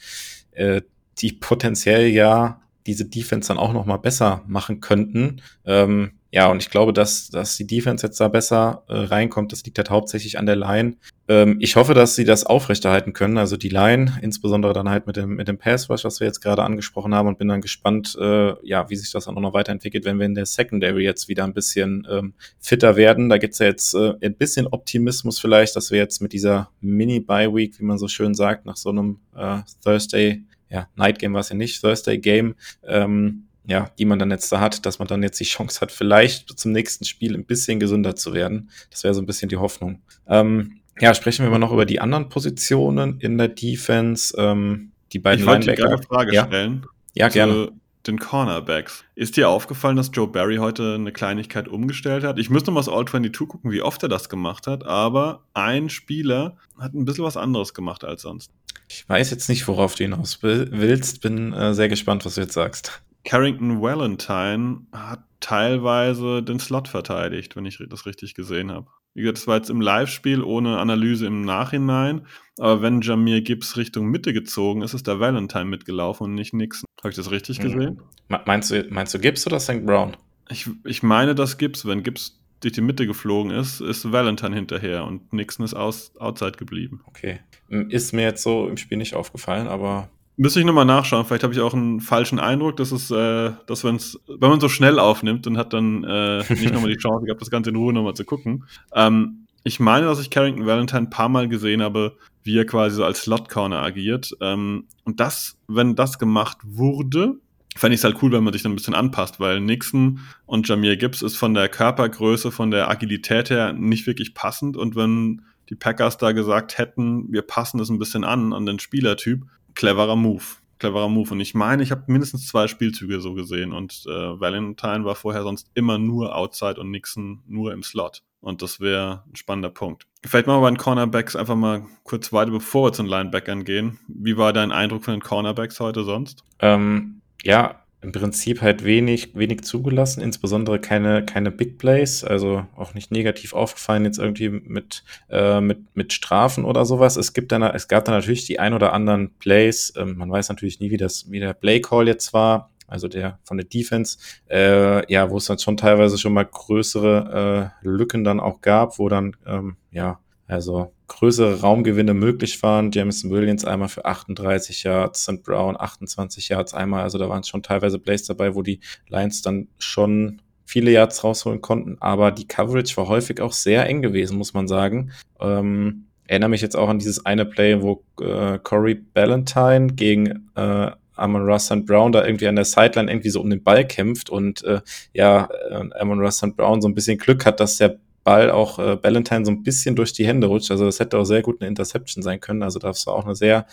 Äh, 0.53 0.82
die 1.18 1.32
potenziell 1.32 2.09
ja 2.09 2.61
diese 2.87 3.07
Defense 3.07 3.49
dann 3.49 3.59
auch 3.59 3.72
noch 3.72 3.87
mal 3.87 3.97
besser 3.97 4.43
machen 4.47 4.80
könnten. 4.80 5.41
Ähm, 5.64 6.12
ja, 6.35 6.49
und 6.49 6.61
ich 6.61 6.68
glaube, 6.68 6.93
dass, 6.93 7.28
dass 7.28 7.57
die 7.57 7.66
Defense 7.66 8.05
jetzt 8.05 8.18
da 8.18 8.26
besser 8.26 8.82
äh, 8.89 8.95
reinkommt. 8.95 9.53
Das 9.53 9.62
liegt 9.62 9.78
halt 9.78 9.89
hauptsächlich 9.89 10.37
an 10.37 10.47
der 10.47 10.57
Line. 10.57 10.97
Ähm, 11.28 11.59
ich 11.61 11.76
hoffe, 11.76 11.95
dass 11.95 12.16
sie 12.16 12.24
das 12.24 12.45
aufrechterhalten 12.45 13.12
können. 13.12 13.39
Also 13.39 13.57
die 13.57 13.68
Line, 13.68 14.18
insbesondere 14.20 14.72
dann 14.72 14.89
halt 14.89 15.07
mit 15.07 15.16
dem, 15.16 15.37
mit 15.37 15.47
dem 15.47 15.59
Pass 15.59 15.89
Rush, 15.89 16.03
was 16.03 16.18
wir 16.18 16.26
jetzt 16.26 16.41
gerade 16.41 16.64
angesprochen 16.64 17.14
haben 17.14 17.28
und 17.28 17.39
bin 17.39 17.47
dann 17.47 17.61
gespannt, 17.61 18.16
äh, 18.20 18.53
ja, 18.66 18.91
wie 18.91 18.97
sich 18.97 19.12
das 19.12 19.26
dann 19.26 19.37
auch 19.37 19.41
noch 19.41 19.55
weiterentwickelt, 19.55 20.05
wenn 20.05 20.18
wir 20.18 20.26
in 20.26 20.35
der 20.35 20.47
Secondary 20.47 21.05
jetzt 21.05 21.28
wieder 21.28 21.45
ein 21.45 21.55
bisschen 21.55 22.05
ähm, 22.11 22.35
fitter 22.59 22.97
werden. 22.97 23.28
Da 23.28 23.39
gibt's 23.39 23.61
ja 23.61 23.66
jetzt 23.66 23.95
äh, 23.95 24.14
ein 24.20 24.35
bisschen 24.35 24.66
Optimismus 24.66 25.39
vielleicht, 25.39 25.76
dass 25.76 25.93
wir 25.93 25.99
jetzt 25.99 26.20
mit 26.20 26.32
dieser 26.32 26.68
Mini-Bye-Week, 26.80 27.78
wie 27.78 27.85
man 27.85 27.97
so 27.97 28.09
schön 28.09 28.35
sagt, 28.35 28.66
nach 28.66 28.76
so 28.76 28.91
einem 28.91 29.20
äh, 29.37 29.59
Thursday 29.85 30.43
ja, 30.74 30.88
Night 30.96 31.20
Game 31.20 31.32
war 31.34 31.40
es 31.40 31.50
ja 31.50 31.54
nicht, 31.54 31.80
Thursday 31.80 32.18
Game, 32.18 32.56
ähm, 32.82 33.44
ja, 33.64 33.90
die 33.96 34.04
man 34.04 34.18
dann 34.18 34.32
jetzt 34.32 34.50
da 34.50 34.58
hat, 34.58 34.84
dass 34.84 34.98
man 34.98 35.06
dann 35.06 35.22
jetzt 35.22 35.38
die 35.38 35.44
Chance 35.44 35.80
hat, 35.80 35.92
vielleicht 35.92 36.58
zum 36.58 36.72
nächsten 36.72 37.04
Spiel 37.04 37.34
ein 37.34 37.46
bisschen 37.46 37.78
gesünder 37.78 38.16
zu 38.16 38.34
werden. 38.34 38.70
Das 38.90 39.04
wäre 39.04 39.14
so 39.14 39.22
ein 39.22 39.26
bisschen 39.26 39.48
die 39.48 39.56
Hoffnung. 39.56 40.02
Ähm, 40.26 40.80
ja, 41.00 41.14
sprechen 41.14 41.44
wir 41.44 41.50
mal 41.50 41.58
noch 41.58 41.72
über 41.72 41.86
die 41.86 42.00
anderen 42.00 42.28
Positionen 42.28 43.20
in 43.20 43.38
der 43.38 43.48
Defense. 43.48 44.34
Ähm, 44.36 44.90
die 45.12 45.20
beiden 45.20 45.40
ich 45.40 45.46
wollte 45.46 45.66
Linebacker. 45.66 45.92
eine 45.92 46.02
Frage 46.02 46.34
ja? 46.34 46.46
stellen. 46.46 46.84
Ja, 47.14 47.28
gerne. 47.28 47.70
Den 48.06 48.18
Cornerbacks. 48.18 49.04
Ist 49.14 49.36
dir 49.36 49.48
aufgefallen, 49.48 49.96
dass 49.96 50.10
Joe 50.12 50.26
Barry 50.26 50.56
heute 50.56 50.96
eine 50.96 51.12
Kleinigkeit 51.12 51.68
umgestellt 51.68 52.22
hat? 52.24 52.38
Ich 52.38 52.50
müsste 52.50 52.70
mal 52.70 52.80
aus 52.80 52.88
All 52.88 53.06
22 53.06 53.48
gucken, 53.48 53.70
wie 53.70 53.80
oft 53.80 54.02
er 54.02 54.10
das 54.10 54.28
gemacht 54.28 54.66
hat, 54.66 54.84
aber 54.84 55.44
ein 55.54 55.88
Spieler 55.88 56.58
hat 56.78 56.92
ein 56.92 57.06
bisschen 57.06 57.24
was 57.24 57.38
anderes 57.38 57.72
gemacht 57.72 58.04
als 58.04 58.22
sonst. 58.22 58.50
Ich 58.89 59.09
weiß 59.09 59.30
jetzt 59.30 59.49
nicht, 59.49 59.66
worauf 59.66 59.95
du 59.95 60.05
hinaus 60.05 60.43
willst. 60.43 61.20
Bin 61.20 61.53
äh, 61.53 61.74
sehr 61.74 61.89
gespannt, 61.89 62.24
was 62.24 62.35
du 62.37 62.43
jetzt 62.43 62.55
sagst. 62.55 63.03
Carrington 63.24 63.80
Valentine 63.80 64.82
hat 64.93 65.24
teilweise 65.41 66.43
den 66.43 66.59
Slot 66.59 66.89
verteidigt, 66.89 67.57
wenn 67.57 67.66
ich 67.66 67.82
das 67.89 68.07
richtig 68.07 68.35
gesehen 68.35 68.70
habe. 68.70 68.87
Wie 69.14 69.22
gesagt, 69.22 69.39
das 69.39 69.47
war 69.47 69.57
jetzt 69.57 69.70
im 69.70 69.80
Live-Spiel 69.80 70.43
ohne 70.43 70.78
Analyse 70.78 71.26
im 71.26 71.45
Nachhinein. 71.45 72.26
Aber 72.59 72.82
wenn 72.82 73.01
Jamir 73.01 73.43
Gibbs 73.43 73.76
Richtung 73.76 74.07
Mitte 74.07 74.32
gezogen 74.32 74.82
ist, 74.82 74.93
ist 74.93 75.07
der 75.07 75.20
Valentine 75.20 75.64
mitgelaufen 75.64 76.24
und 76.24 76.35
nicht 76.35 76.53
Nixon. 76.53 76.87
Habe 77.01 77.11
ich 77.11 77.16
das 77.16 77.30
richtig 77.30 77.61
mhm. 77.61 77.62
gesehen? 77.62 78.01
Meinst 78.28 78.70
du, 78.70 78.87
meinst 78.91 79.14
du 79.14 79.18
Gibbs 79.18 79.47
oder 79.47 79.61
St. 79.61 79.87
Brown? 79.87 80.16
Ich, 80.49 80.68
ich 80.85 81.03
meine, 81.03 81.35
dass 81.35 81.59
Gibbs, 81.59 81.87
wenn 81.87 82.03
Gibbs 82.03 82.41
durch 82.64 82.74
die 82.74 82.80
Mitte 82.80 83.06
geflogen 83.06 83.52
ist, 83.52 83.80
ist 83.80 84.10
Valentine 84.10 84.56
hinterher 84.56 85.04
und 85.04 85.32
Nixon 85.32 85.64
ist 85.64 85.74
aus, 85.74 86.12
outside 86.18 86.52
geblieben. 86.52 87.02
Okay. 87.06 87.40
Ist 87.68 88.12
mir 88.12 88.22
jetzt 88.22 88.42
so 88.42 88.68
im 88.68 88.76
Spiel 88.76 88.98
nicht 88.98 89.14
aufgefallen, 89.14 89.68
aber 89.68 90.08
Müsste 90.36 90.58
ich 90.58 90.66
nochmal 90.66 90.84
nachschauen. 90.84 91.24
Vielleicht 91.24 91.44
habe 91.44 91.54
ich 91.54 91.60
auch 91.60 91.74
einen 91.74 92.00
falschen 92.00 92.40
Eindruck, 92.40 92.76
dass 92.76 92.90
es, 92.90 93.08
äh, 93.08 93.52
dass 93.66 93.84
wenn's, 93.84 94.18
wenn 94.26 94.50
man 94.50 94.58
so 94.58 94.68
schnell 94.68 94.98
aufnimmt 94.98 95.46
und 95.46 95.56
hat 95.56 95.72
dann 95.72 96.02
äh, 96.02 96.38
nicht 96.48 96.72
nochmal 96.72 96.90
die 96.90 96.98
Chance 96.98 97.26
gehabt, 97.26 97.40
das 97.40 97.50
Ganze 97.50 97.70
in 97.70 97.76
Ruhe 97.76 97.92
nochmal 97.92 98.14
zu 98.14 98.24
gucken. 98.24 98.64
Ähm, 98.92 99.46
ich 99.62 99.78
meine, 99.78 100.06
dass 100.06 100.20
ich 100.20 100.30
Carrington 100.30 100.66
Valentine 100.66 101.02
ein 101.02 101.10
paar 101.10 101.28
Mal 101.28 101.48
gesehen 101.48 101.82
habe, 101.82 102.16
wie 102.42 102.58
er 102.58 102.66
quasi 102.66 102.96
so 102.96 103.04
als 103.04 103.22
Slot-Corner 103.22 103.80
agiert. 103.80 104.36
Ähm, 104.40 104.88
und 105.04 105.20
das, 105.20 105.56
wenn 105.68 105.94
das 105.94 106.18
gemacht 106.18 106.58
wurde, 106.64 107.36
fände 107.76 107.94
ich 107.94 108.00
es 108.00 108.04
halt 108.04 108.22
cool, 108.22 108.32
wenn 108.32 108.44
man 108.44 108.52
sich 108.52 108.62
dann 108.62 108.72
ein 108.72 108.76
bisschen 108.76 108.94
anpasst, 108.94 109.40
weil 109.40 109.60
Nixon 109.60 110.20
und 110.46 110.68
Jamir 110.68 110.96
Gibbs 110.96 111.22
ist 111.22 111.36
von 111.36 111.54
der 111.54 111.68
Körpergröße, 111.68 112.50
von 112.50 112.70
der 112.70 112.88
Agilität 112.88 113.50
her 113.50 113.72
nicht 113.72 114.06
wirklich 114.06 114.34
passend. 114.34 114.76
Und 114.76 114.96
wenn 114.96 115.42
die 115.68 115.74
Packers 115.74 116.18
da 116.18 116.32
gesagt 116.32 116.78
hätten, 116.78 117.32
wir 117.32 117.42
passen 117.42 117.78
das 117.78 117.88
ein 117.88 117.98
bisschen 117.98 118.24
an, 118.24 118.52
an 118.52 118.66
den 118.66 118.78
Spielertyp, 118.78 119.44
cleverer 119.74 120.16
Move. 120.16 120.44
Cleverer 120.78 121.08
Move. 121.08 121.32
Und 121.32 121.40
ich 121.40 121.54
meine, 121.54 121.82
ich 121.82 121.90
habe 121.90 122.04
mindestens 122.08 122.46
zwei 122.46 122.68
Spielzüge 122.68 123.20
so 123.20 123.34
gesehen. 123.34 123.72
Und 123.72 124.04
äh, 124.06 124.40
Valentine 124.40 125.04
war 125.04 125.14
vorher 125.14 125.42
sonst 125.42 125.70
immer 125.74 125.98
nur 125.98 126.36
Outside 126.36 126.80
und 126.80 126.90
Nixon 126.90 127.42
nur 127.46 127.72
im 127.72 127.82
Slot. 127.82 128.22
Und 128.40 128.60
das 128.60 128.78
wäre 128.78 129.24
ein 129.26 129.36
spannender 129.36 129.70
Punkt. 129.70 130.06
Vielleicht 130.24 130.46
machen 130.46 130.58
wir 130.58 130.66
bei 130.66 130.70
den 130.70 130.76
Cornerbacks 130.76 131.34
einfach 131.34 131.56
mal 131.56 131.86
kurz 132.02 132.32
weiter, 132.32 132.50
bevor 132.50 132.88
wir 132.88 132.92
zu 132.92 133.02
den 133.02 133.08
Linebackern 133.08 133.64
gehen. 133.64 133.98
Wie 134.06 134.36
war 134.36 134.52
dein 134.52 134.70
Eindruck 134.70 135.04
von 135.04 135.14
den 135.14 135.22
Cornerbacks 135.22 135.80
heute 135.80 136.04
sonst? 136.04 136.44
Ähm, 136.60 137.22
ja, 137.45 137.84
im 138.01 138.12
Prinzip 138.12 138.61
halt 138.61 138.84
wenig, 138.84 139.34
wenig 139.34 139.62
zugelassen, 139.62 140.20
insbesondere 140.20 140.78
keine, 140.78 141.24
keine 141.24 141.51
Big 141.51 141.78
Plays, 141.78 142.22
also 142.22 142.66
auch 142.76 142.92
nicht 142.92 143.11
negativ 143.11 143.55
aufgefallen 143.55 144.05
jetzt 144.05 144.18
irgendwie 144.18 144.51
mit, 144.51 145.05
äh, 145.30 145.61
mit, 145.61 145.97
mit 145.97 146.12
Strafen 146.12 146.64
oder 146.66 146.84
sowas. 146.84 147.16
Es 147.16 147.32
gibt 147.32 147.51
dann, 147.51 147.62
es 147.62 147.88
gab 147.88 148.05
dann 148.05 148.14
natürlich 148.14 148.45
die 148.45 148.61
ein 148.61 148.74
oder 148.74 148.92
anderen 148.92 149.30
Plays, 149.38 149.92
ähm, 149.97 150.16
man 150.18 150.30
weiß 150.30 150.51
natürlich 150.51 150.80
nie, 150.80 150.90
wie 150.90 150.99
das, 150.99 151.30
wie 151.30 151.40
der 151.40 151.55
Play 151.55 151.80
Call 151.80 152.07
jetzt 152.07 152.34
war, 152.34 152.70
also 152.86 153.09
der 153.09 153.38
von 153.45 153.57
der 153.57 153.66
Defense, 153.66 154.18
äh, 154.51 155.11
ja, 155.11 155.30
wo 155.30 155.38
es 155.38 155.47
dann 155.47 155.59
schon 155.59 155.78
teilweise 155.78 156.18
schon 156.18 156.34
mal 156.34 156.45
größere 156.45 157.72
äh, 157.82 157.88
Lücken 157.88 158.22
dann 158.24 158.38
auch 158.38 158.61
gab, 158.61 158.99
wo 158.99 159.09
dann, 159.09 159.34
ähm, 159.47 159.76
ja, 159.90 160.20
also 160.47 160.92
größere 161.09 161.61
Raumgewinne 161.61 162.14
möglich 162.14 162.62
waren. 162.62 162.90
Jameson 162.90 163.30
Williams 163.30 163.64
einmal 163.64 163.88
für 163.88 164.05
38 164.05 164.84
Yards, 164.84 165.22
St. 165.22 165.42
Brown 165.42 165.76
28 165.78 166.48
Yards 166.48 166.74
einmal. 166.74 167.02
Also 167.02 167.18
da 167.18 167.28
waren 167.28 167.44
schon 167.44 167.62
teilweise 167.62 167.98
Plays 167.98 168.24
dabei, 168.24 168.55
wo 168.55 168.62
die 168.62 168.80
Lions 169.09 169.42
dann 169.42 169.68
schon 169.78 170.40
viele 170.64 170.90
Yards 170.90 171.22
rausholen 171.24 171.61
konnten. 171.61 171.96
Aber 172.00 172.30
die 172.30 172.48
Coverage 172.48 172.96
war 172.96 173.09
häufig 173.09 173.40
auch 173.40 173.52
sehr 173.52 173.86
eng 173.86 174.02
gewesen, 174.02 174.38
muss 174.38 174.55
man 174.55 174.66
sagen. 174.66 175.12
Ähm, 175.40 176.07
erinnere 176.26 176.50
mich 176.50 176.62
jetzt 176.62 176.76
auch 176.76 176.88
an 176.88 176.98
dieses 176.98 177.24
eine 177.26 177.44
Play, 177.44 177.82
wo 177.82 178.02
äh, 178.20 178.59
Corey 178.59 178.94
Ballantyne 178.94 179.88
gegen 179.88 180.48
äh, 180.55 180.90
Amon 181.16 181.48
Russ 181.48 181.66
St. 181.66 181.86
Brown 181.86 182.12
da 182.12 182.24
irgendwie 182.24 182.48
an 182.48 182.57
der 182.57 182.64
Sideline 182.64 183.11
irgendwie 183.11 183.30
so 183.30 183.40
um 183.40 183.50
den 183.50 183.62
Ball 183.62 183.86
kämpft 183.86 184.30
und 184.30 184.64
äh, 184.64 184.80
ja, 185.12 185.48
äh, 185.70 186.00
Amon 186.00 186.20
Russ 186.20 186.38
St. 186.38 186.57
Brown 186.57 186.82
so 186.82 186.88
ein 186.88 186.94
bisschen 186.94 187.18
Glück 187.18 187.46
hat, 187.46 187.61
dass 187.61 187.76
der 187.76 187.98
Ball 188.24 188.50
auch 188.50 188.78
äh, 188.78 188.96
Ballantyne 188.96 189.44
so 189.44 189.52
ein 189.52 189.62
bisschen 189.62 189.94
durch 189.94 190.12
die 190.12 190.26
Hände 190.26 190.46
rutscht. 190.46 190.70
Also 190.70 190.86
das 190.86 190.98
hätte 190.98 191.18
auch 191.18 191.24
sehr 191.24 191.42
gut 191.42 191.60
eine 191.60 191.68
Interception 191.68 192.22
sein 192.22 192.40
können. 192.40 192.62
Also 192.62 192.78
das 192.78 193.06
war 193.06 193.14
auch 193.14 193.24
eine 193.24 193.34
sehr 193.34 193.66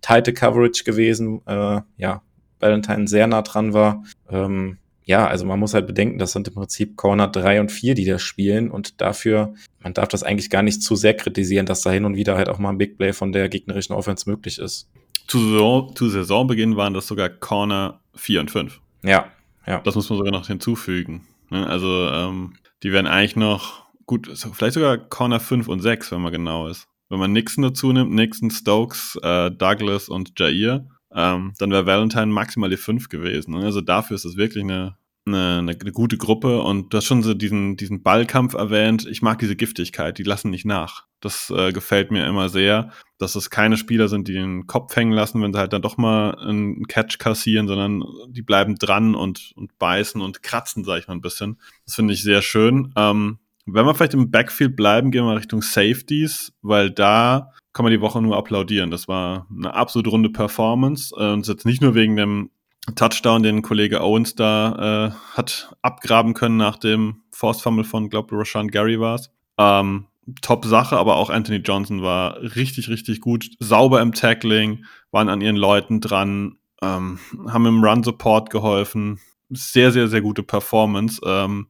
tighte 0.00 0.32
Coverage 0.34 0.84
gewesen. 0.84 1.40
Äh, 1.46 1.80
ja, 1.96 2.22
Ballantyne 2.58 3.06
sehr 3.06 3.26
nah 3.28 3.42
dran 3.42 3.72
war. 3.72 4.04
Ähm, 4.28 4.78
ja, 5.04 5.26
also 5.26 5.44
man 5.44 5.58
muss 5.58 5.74
halt 5.74 5.86
bedenken, 5.86 6.18
das 6.18 6.32
sind 6.32 6.48
im 6.48 6.54
Prinzip 6.54 6.96
Corner 6.96 7.28
3 7.28 7.60
und 7.60 7.72
4, 7.72 7.94
die 7.94 8.04
da 8.04 8.18
spielen 8.18 8.70
und 8.70 9.00
dafür, 9.00 9.54
man 9.80 9.94
darf 9.94 10.08
das 10.08 10.22
eigentlich 10.22 10.48
gar 10.48 10.62
nicht 10.62 10.82
zu 10.82 10.94
sehr 10.94 11.14
kritisieren, 11.14 11.66
dass 11.66 11.82
da 11.82 11.90
hin 11.90 12.04
und 12.04 12.14
wieder 12.14 12.36
halt 12.36 12.48
auch 12.48 12.58
mal 12.58 12.70
ein 12.70 12.78
Big 12.78 12.98
Play 12.98 13.12
von 13.12 13.32
der 13.32 13.48
gegnerischen 13.48 13.94
Offense 13.94 14.30
möglich 14.30 14.58
ist. 14.58 14.88
Zu, 15.26 15.38
Saison, 15.38 15.94
zu 15.96 16.08
Saisonbeginn 16.08 16.76
waren 16.76 16.94
das 16.94 17.06
sogar 17.06 17.28
Corner 17.30 18.00
4 18.14 18.40
und 18.40 18.50
5. 18.50 18.80
Ja, 19.02 19.26
ja. 19.66 19.80
Das 19.80 19.94
muss 19.94 20.08
man 20.08 20.18
sogar 20.18 20.32
noch 20.32 20.46
hinzufügen. 20.46 21.26
Ne? 21.50 21.66
Also 21.66 22.08
ähm, 22.08 22.54
die 22.82 22.92
werden 22.92 23.06
eigentlich 23.06 23.36
noch 23.36 23.81
gut, 24.12 24.30
vielleicht 24.52 24.74
sogar 24.74 24.98
Corner 24.98 25.40
5 25.40 25.68
und 25.68 25.80
6, 25.80 26.12
wenn 26.12 26.20
man 26.20 26.32
genau 26.32 26.68
ist. 26.68 26.86
Wenn 27.08 27.18
man 27.18 27.32
Nixon 27.32 27.62
dazu 27.62 27.92
nimmt, 27.92 28.12
Nixon, 28.12 28.50
Stokes, 28.50 29.18
äh, 29.22 29.50
Douglas 29.50 30.10
und 30.10 30.38
Jair, 30.38 30.86
ähm, 31.14 31.54
dann 31.58 31.70
wäre 31.70 31.86
Valentine 31.86 32.26
maximal 32.26 32.68
die 32.68 32.76
5 32.76 33.08
gewesen. 33.08 33.54
Also 33.54 33.80
dafür 33.80 34.16
ist 34.16 34.26
es 34.26 34.36
wirklich 34.36 34.64
eine, 34.64 34.96
eine, 35.24 35.58
eine, 35.58 35.92
gute 35.92 36.18
Gruppe 36.18 36.60
und 36.60 36.92
du 36.92 36.98
hast 36.98 37.06
schon 37.06 37.22
so 37.22 37.32
diesen, 37.32 37.76
diesen 37.78 38.02
Ballkampf 38.02 38.52
erwähnt. 38.52 39.06
Ich 39.06 39.22
mag 39.22 39.38
diese 39.38 39.56
Giftigkeit, 39.56 40.18
die 40.18 40.24
lassen 40.24 40.50
nicht 40.50 40.66
nach. 40.66 41.06
Das 41.20 41.48
äh, 41.48 41.72
gefällt 41.72 42.10
mir 42.10 42.26
immer 42.26 42.50
sehr, 42.50 42.90
dass 43.16 43.34
es 43.34 43.48
keine 43.48 43.78
Spieler 43.78 44.08
sind, 44.08 44.28
die 44.28 44.34
den 44.34 44.66
Kopf 44.66 44.94
hängen 44.94 45.12
lassen, 45.12 45.40
wenn 45.40 45.54
sie 45.54 45.58
halt 45.58 45.72
dann 45.72 45.82
doch 45.82 45.96
mal 45.96 46.34
einen 46.34 46.86
Catch 46.86 47.18
kassieren, 47.18 47.66
sondern 47.66 48.04
die 48.28 48.42
bleiben 48.42 48.74
dran 48.74 49.14
und, 49.14 49.52
und 49.54 49.78
beißen 49.78 50.20
und 50.20 50.42
kratzen, 50.42 50.84
sag 50.84 50.98
ich 50.98 51.08
mal 51.08 51.14
ein 51.14 51.22
bisschen. 51.22 51.58
Das 51.86 51.94
finde 51.94 52.12
ich 52.12 52.22
sehr 52.22 52.42
schön. 52.42 52.92
Ähm, 52.96 53.38
wenn 53.66 53.86
wir 53.86 53.94
vielleicht 53.94 54.14
im 54.14 54.30
Backfield 54.30 54.76
bleiben, 54.76 55.10
gehen 55.10 55.24
wir 55.24 55.36
Richtung 55.36 55.62
Safeties, 55.62 56.52
weil 56.62 56.90
da 56.90 57.50
kann 57.72 57.84
man 57.84 57.92
die 57.92 58.00
Woche 58.00 58.20
nur 58.20 58.36
applaudieren. 58.36 58.90
Das 58.90 59.08
war 59.08 59.46
eine 59.50 59.74
absolut 59.74 60.08
runde 60.08 60.30
Performance. 60.30 61.14
Äh, 61.16 61.32
und 61.32 61.46
jetzt 61.46 61.66
nicht 61.66 61.80
nur 61.80 61.94
wegen 61.94 62.16
dem 62.16 62.50
Touchdown, 62.96 63.42
den 63.42 63.62
Kollege 63.62 64.02
Owens 64.02 64.34
da 64.34 65.12
äh, 65.12 65.36
hat 65.36 65.74
abgraben 65.82 66.34
können 66.34 66.56
nach 66.56 66.76
dem 66.76 67.22
Force 67.30 67.62
Fumble 67.62 67.84
von, 67.84 68.10
glaube 68.10 68.34
Roshan 68.34 68.68
Gary 68.68 68.98
war 68.98 69.14
es. 69.14 69.30
Ähm, 69.56 70.06
top 70.40 70.64
Sache, 70.64 70.96
aber 70.96 71.16
auch 71.16 71.30
Anthony 71.30 71.58
Johnson 71.58 72.02
war 72.02 72.40
richtig, 72.40 72.88
richtig 72.88 73.20
gut. 73.20 73.50
Sauber 73.60 74.00
im 74.00 74.12
Tackling, 74.12 74.84
waren 75.10 75.28
an 75.28 75.40
ihren 75.40 75.56
Leuten 75.56 76.00
dran, 76.00 76.58
ähm, 76.82 77.18
haben 77.48 77.66
im 77.66 77.84
Run 77.84 78.02
Support 78.02 78.50
geholfen. 78.50 79.20
Sehr, 79.50 79.92
sehr, 79.92 80.08
sehr 80.08 80.20
gute 80.20 80.42
Performance. 80.42 81.20
Ähm, 81.24 81.68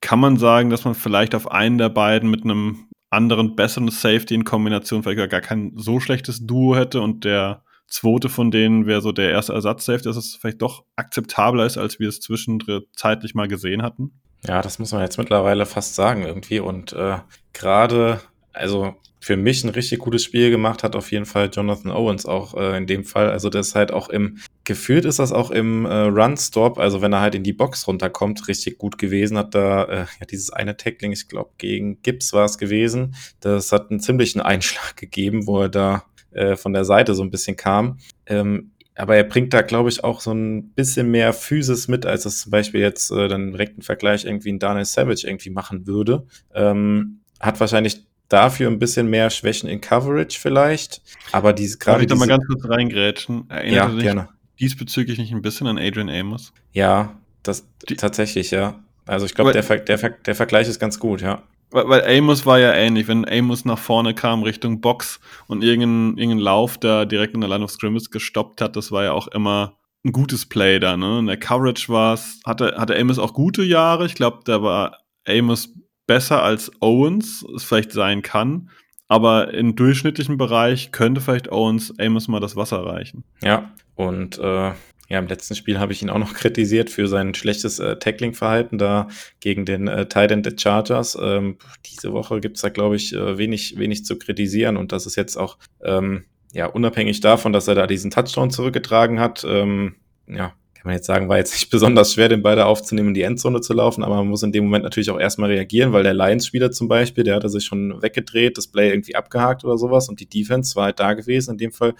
kann 0.00 0.20
man 0.20 0.36
sagen, 0.36 0.70
dass 0.70 0.84
man 0.84 0.94
vielleicht 0.94 1.34
auf 1.34 1.50
einen 1.50 1.78
der 1.78 1.88
beiden 1.88 2.30
mit 2.30 2.44
einem 2.44 2.88
anderen, 3.10 3.56
besseren 3.56 3.90
Safety 3.90 4.34
in 4.34 4.44
Kombination 4.44 5.02
vielleicht 5.02 5.30
gar 5.30 5.40
kein 5.40 5.72
so 5.76 6.00
schlechtes 6.00 6.46
Duo 6.46 6.76
hätte 6.76 7.00
und 7.00 7.24
der 7.24 7.64
zweite 7.88 8.28
von 8.28 8.50
denen 8.50 8.86
wäre 8.86 9.00
so 9.00 9.12
der 9.12 9.30
erste 9.30 9.52
Ersatz-Safety, 9.52 10.04
dass 10.04 10.16
es 10.16 10.36
vielleicht 10.36 10.62
doch 10.62 10.84
akzeptabler 10.96 11.66
ist, 11.66 11.76
als 11.76 11.98
wir 11.98 12.08
es 12.08 12.20
zwischendrin 12.20 12.82
zeitlich 12.94 13.34
mal 13.34 13.48
gesehen 13.48 13.82
hatten? 13.82 14.20
Ja, 14.46 14.62
das 14.62 14.78
muss 14.78 14.92
man 14.92 15.02
jetzt 15.02 15.18
mittlerweile 15.18 15.66
fast 15.66 15.96
sagen 15.96 16.22
irgendwie. 16.22 16.60
Und 16.60 16.92
äh, 16.92 17.18
gerade, 17.52 18.20
also 18.52 18.94
für 19.20 19.36
mich 19.36 19.62
ein 19.64 19.68
richtig 19.70 19.98
gutes 19.98 20.24
Spiel 20.24 20.50
gemacht 20.50 20.82
hat 20.82 20.96
auf 20.96 21.12
jeden 21.12 21.26
Fall 21.26 21.50
Jonathan 21.52 21.90
Owens 21.92 22.24
auch 22.24 22.54
äh, 22.54 22.76
in 22.76 22.86
dem 22.86 23.04
Fall. 23.04 23.30
Also 23.30 23.50
das 23.50 23.68
ist 23.68 23.74
halt 23.74 23.92
auch 23.92 24.08
im, 24.08 24.38
gefühlt 24.64 25.04
ist 25.04 25.18
das 25.18 25.30
auch 25.30 25.50
im 25.50 25.84
äh, 25.84 25.92
Run-Stop, 25.92 26.78
also 26.78 27.02
wenn 27.02 27.12
er 27.12 27.20
halt 27.20 27.34
in 27.34 27.42
die 27.42 27.52
Box 27.52 27.86
runterkommt, 27.86 28.48
richtig 28.48 28.78
gut 28.78 28.96
gewesen. 28.96 29.36
Hat 29.36 29.54
da 29.54 29.84
äh, 29.84 30.06
ja 30.20 30.26
dieses 30.30 30.50
eine 30.50 30.76
Tackling, 30.76 31.12
ich 31.12 31.28
glaube 31.28 31.50
gegen 31.58 32.00
Gibbs 32.02 32.32
war 32.32 32.46
es 32.46 32.56
gewesen. 32.56 33.14
Das 33.40 33.72
hat 33.72 33.90
einen 33.90 34.00
ziemlichen 34.00 34.40
Einschlag 34.40 34.96
gegeben, 34.96 35.46
wo 35.46 35.60
er 35.60 35.68
da 35.68 36.04
äh, 36.30 36.56
von 36.56 36.72
der 36.72 36.86
Seite 36.86 37.14
so 37.14 37.22
ein 37.22 37.30
bisschen 37.30 37.56
kam. 37.56 37.98
Ähm, 38.26 38.72
aber 38.96 39.16
er 39.16 39.24
bringt 39.24 39.54
da, 39.54 39.62
glaube 39.62 39.88
ich, 39.88 40.04
auch 40.04 40.20
so 40.20 40.32
ein 40.32 40.70
bisschen 40.70 41.10
mehr 41.10 41.32
Physis 41.32 41.88
mit, 41.88 42.04
als 42.06 42.24
das 42.24 42.38
zum 42.38 42.50
Beispiel 42.50 42.80
jetzt 42.80 43.10
äh, 43.10 43.28
dann 43.28 43.52
direkt 43.52 43.74
einen 43.74 43.82
Vergleich 43.82 44.24
irgendwie 44.24 44.52
ein 44.52 44.58
Daniel 44.58 44.84
Savage 44.84 45.26
irgendwie 45.26 45.50
machen 45.50 45.86
würde. 45.86 46.26
Ähm, 46.54 47.20
hat 47.40 47.60
wahrscheinlich 47.60 48.04
dafür 48.30 48.70
ein 48.70 48.78
bisschen 48.78 49.10
mehr 49.10 49.28
Schwächen 49.28 49.68
in 49.68 49.82
Coverage 49.82 50.38
vielleicht, 50.40 51.02
aber 51.32 51.52
diese 51.52 51.76
gerade. 51.76 51.98
Darf 51.98 52.02
ich 52.02 52.08
da 52.08 52.14
mal 52.14 52.26
ganz 52.26 52.46
kurz 52.46 52.66
reingrätschen? 52.66 53.44
Erinnert 53.50 53.92
ja, 53.94 54.00
gerne. 54.00 54.28
diesbezüglich 54.58 55.18
nicht 55.18 55.32
ein 55.32 55.42
bisschen 55.42 55.66
an 55.66 55.78
Adrian 55.78 56.08
Amos? 56.08 56.54
Ja, 56.72 57.18
das 57.42 57.66
Die 57.88 57.96
tatsächlich, 57.96 58.50
ja. 58.50 58.82
Also 59.06 59.26
ich 59.26 59.34
glaube, 59.34 59.52
der, 59.52 59.62
der, 59.62 60.10
der 60.10 60.34
Vergleich 60.34 60.68
ist 60.68 60.78
ganz 60.78 60.98
gut, 60.98 61.20
ja. 61.20 61.42
Weil, 61.72 61.88
weil 61.88 62.18
Amos 62.18 62.46
war 62.46 62.58
ja 62.58 62.72
ähnlich, 62.72 63.08
wenn 63.08 63.28
Amos 63.28 63.64
nach 63.64 63.78
vorne 63.78 64.14
kam 64.14 64.42
Richtung 64.42 64.80
Box 64.80 65.20
und 65.46 65.62
irgendein, 65.62 66.18
irgendein 66.18 66.44
Lauf 66.44 66.78
da 66.78 67.04
direkt 67.04 67.34
in 67.34 67.40
der 67.40 67.50
Line 67.50 67.64
of 67.64 67.70
Scrimmage 67.70 68.10
gestoppt 68.10 68.60
hat, 68.60 68.76
das 68.76 68.90
war 68.92 69.04
ja 69.04 69.12
auch 69.12 69.28
immer 69.28 69.76
ein 70.04 70.12
gutes 70.12 70.46
Play 70.46 70.78
da, 70.78 70.96
ne? 70.96 71.18
In 71.18 71.26
der 71.26 71.36
Coverage 71.36 71.88
war 71.88 72.14
es, 72.14 72.40
hatte, 72.46 72.74
hatte 72.78 72.96
Amos 72.96 73.18
auch 73.18 73.34
gute 73.34 73.62
Jahre. 73.62 74.06
Ich 74.06 74.14
glaube, 74.14 74.40
da 74.44 74.62
war 74.62 74.98
Amos 75.26 75.74
besser 76.10 76.42
als 76.42 76.72
Owens, 76.80 77.46
es 77.54 77.62
vielleicht 77.62 77.92
sein 77.92 78.22
kann. 78.22 78.68
Aber 79.06 79.54
im 79.54 79.76
durchschnittlichen 79.76 80.38
Bereich 80.38 80.90
könnte 80.90 81.20
vielleicht 81.20 81.52
Owens 81.52 81.96
Amos 82.00 82.26
mal 82.26 82.40
das 82.40 82.56
Wasser 82.56 82.84
reichen. 82.84 83.22
Ja, 83.44 83.70
und 83.94 84.36
äh, 84.38 84.72
ja, 85.08 85.18
im 85.20 85.28
letzten 85.28 85.54
Spiel 85.54 85.78
habe 85.78 85.92
ich 85.92 86.02
ihn 86.02 86.10
auch 86.10 86.18
noch 86.18 86.34
kritisiert 86.34 86.90
für 86.90 87.06
sein 87.06 87.32
schlechtes 87.34 87.78
äh, 87.78 87.94
Tackling-Verhalten 87.96 88.76
da 88.76 89.06
gegen 89.38 89.64
den 89.64 89.86
äh, 89.86 90.06
Titan 90.06 90.42
der 90.42 90.58
Chargers. 90.58 91.16
Ähm, 91.20 91.58
diese 91.86 92.12
Woche 92.12 92.40
gibt's 92.40 92.62
da, 92.62 92.70
glaube 92.70 92.96
ich, 92.96 93.12
äh, 93.12 93.38
wenig, 93.38 93.78
wenig 93.78 94.04
zu 94.04 94.18
kritisieren 94.18 94.76
und 94.76 94.90
das 94.90 95.06
ist 95.06 95.14
jetzt 95.14 95.36
auch 95.36 95.58
ähm, 95.84 96.24
ja 96.52 96.66
unabhängig 96.66 97.20
davon, 97.20 97.52
dass 97.52 97.68
er 97.68 97.76
da 97.76 97.86
diesen 97.86 98.10
Touchdown 98.10 98.50
zurückgetragen 98.50 99.20
hat. 99.20 99.44
Ähm, 99.46 99.94
ja, 100.26 100.54
kann 100.80 100.88
man 100.88 100.96
jetzt 100.96 101.06
sagen, 101.06 101.28
war 101.28 101.36
jetzt 101.36 101.52
nicht 101.52 101.68
besonders 101.70 102.14
schwer, 102.14 102.30
den 102.30 102.42
beide 102.42 102.64
aufzunehmen, 102.64 103.08
in 103.08 103.14
die 103.14 103.22
Endzone 103.22 103.60
zu 103.60 103.74
laufen, 103.74 104.02
aber 104.02 104.16
man 104.16 104.28
muss 104.28 104.42
in 104.42 104.50
dem 104.50 104.64
Moment 104.64 104.82
natürlich 104.82 105.10
auch 105.10 105.20
erstmal 105.20 105.50
reagieren, 105.50 105.92
weil 105.92 106.04
der 106.04 106.14
Lions-Spieler 106.14 106.70
zum 106.70 106.88
Beispiel, 106.88 107.22
der 107.22 107.36
hatte 107.36 107.50
sich 107.50 107.64
schon 107.64 108.00
weggedreht, 108.00 108.56
das 108.56 108.66
Play 108.66 108.88
irgendwie 108.88 109.14
abgehakt 109.14 109.62
oder 109.62 109.76
sowas 109.76 110.08
und 110.08 110.20
die 110.20 110.28
Defense 110.28 110.74
war 110.76 110.84
halt 110.84 110.98
da 110.98 111.12
gewesen. 111.12 111.52
In 111.52 111.58
dem 111.58 111.72
Fall 111.72 111.94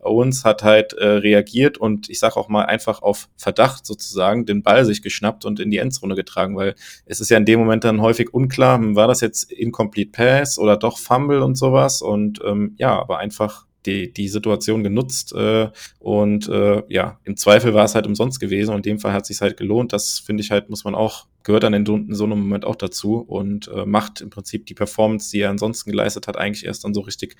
Owens 0.00 0.44
hat 0.44 0.64
halt 0.64 0.94
äh, 0.94 1.06
reagiert 1.06 1.78
und 1.78 2.10
ich 2.10 2.18
sage 2.18 2.36
auch 2.36 2.48
mal 2.48 2.64
einfach 2.64 3.02
auf 3.02 3.28
Verdacht 3.36 3.86
sozusagen 3.86 4.46
den 4.46 4.64
Ball 4.64 4.84
sich 4.84 5.00
geschnappt 5.00 5.44
und 5.44 5.60
in 5.60 5.70
die 5.70 5.78
Endzone 5.78 6.16
getragen, 6.16 6.56
weil 6.56 6.74
es 7.06 7.20
ist 7.20 7.30
ja 7.30 7.36
in 7.36 7.44
dem 7.44 7.60
Moment 7.60 7.84
dann 7.84 8.00
häufig 8.00 8.34
unklar, 8.34 8.78
hm, 8.78 8.96
war 8.96 9.06
das 9.06 9.20
jetzt 9.20 9.52
Incomplete 9.52 10.10
Pass 10.10 10.58
oder 10.58 10.76
doch 10.76 10.98
Fumble 10.98 11.40
und 11.40 11.56
sowas 11.56 12.02
und 12.02 12.40
ähm, 12.44 12.74
ja, 12.78 12.98
aber 12.98 13.18
einfach 13.18 13.66
die, 13.86 14.12
die 14.12 14.28
Situation 14.28 14.82
genutzt 14.82 15.32
äh, 15.34 15.70
und 15.98 16.48
äh, 16.48 16.82
ja, 16.88 17.18
im 17.24 17.36
Zweifel 17.36 17.74
war 17.74 17.84
es 17.84 17.94
halt 17.94 18.06
umsonst 18.06 18.40
gewesen 18.40 18.70
und 18.70 18.86
in 18.86 18.94
dem 18.94 18.98
Fall 18.98 19.12
hat 19.12 19.22
es 19.22 19.28
sich 19.28 19.40
halt 19.40 19.56
gelohnt. 19.56 19.92
Das 19.92 20.18
finde 20.18 20.42
ich 20.42 20.50
halt, 20.50 20.70
muss 20.70 20.84
man 20.84 20.94
auch, 20.94 21.26
gehört 21.42 21.62
dann 21.62 21.74
in, 21.74 21.84
so 21.86 22.24
einem 22.24 22.40
Moment 22.40 22.64
auch 22.64 22.76
dazu 22.76 23.16
und 23.16 23.68
äh, 23.68 23.84
macht 23.84 24.20
im 24.20 24.30
Prinzip 24.30 24.66
die 24.66 24.74
Performance, 24.74 25.30
die 25.30 25.40
er 25.40 25.50
ansonsten 25.50 25.90
geleistet 25.90 26.26
hat, 26.26 26.36
eigentlich 26.36 26.64
erst 26.64 26.84
dann 26.84 26.94
so 26.94 27.00
richtig 27.00 27.36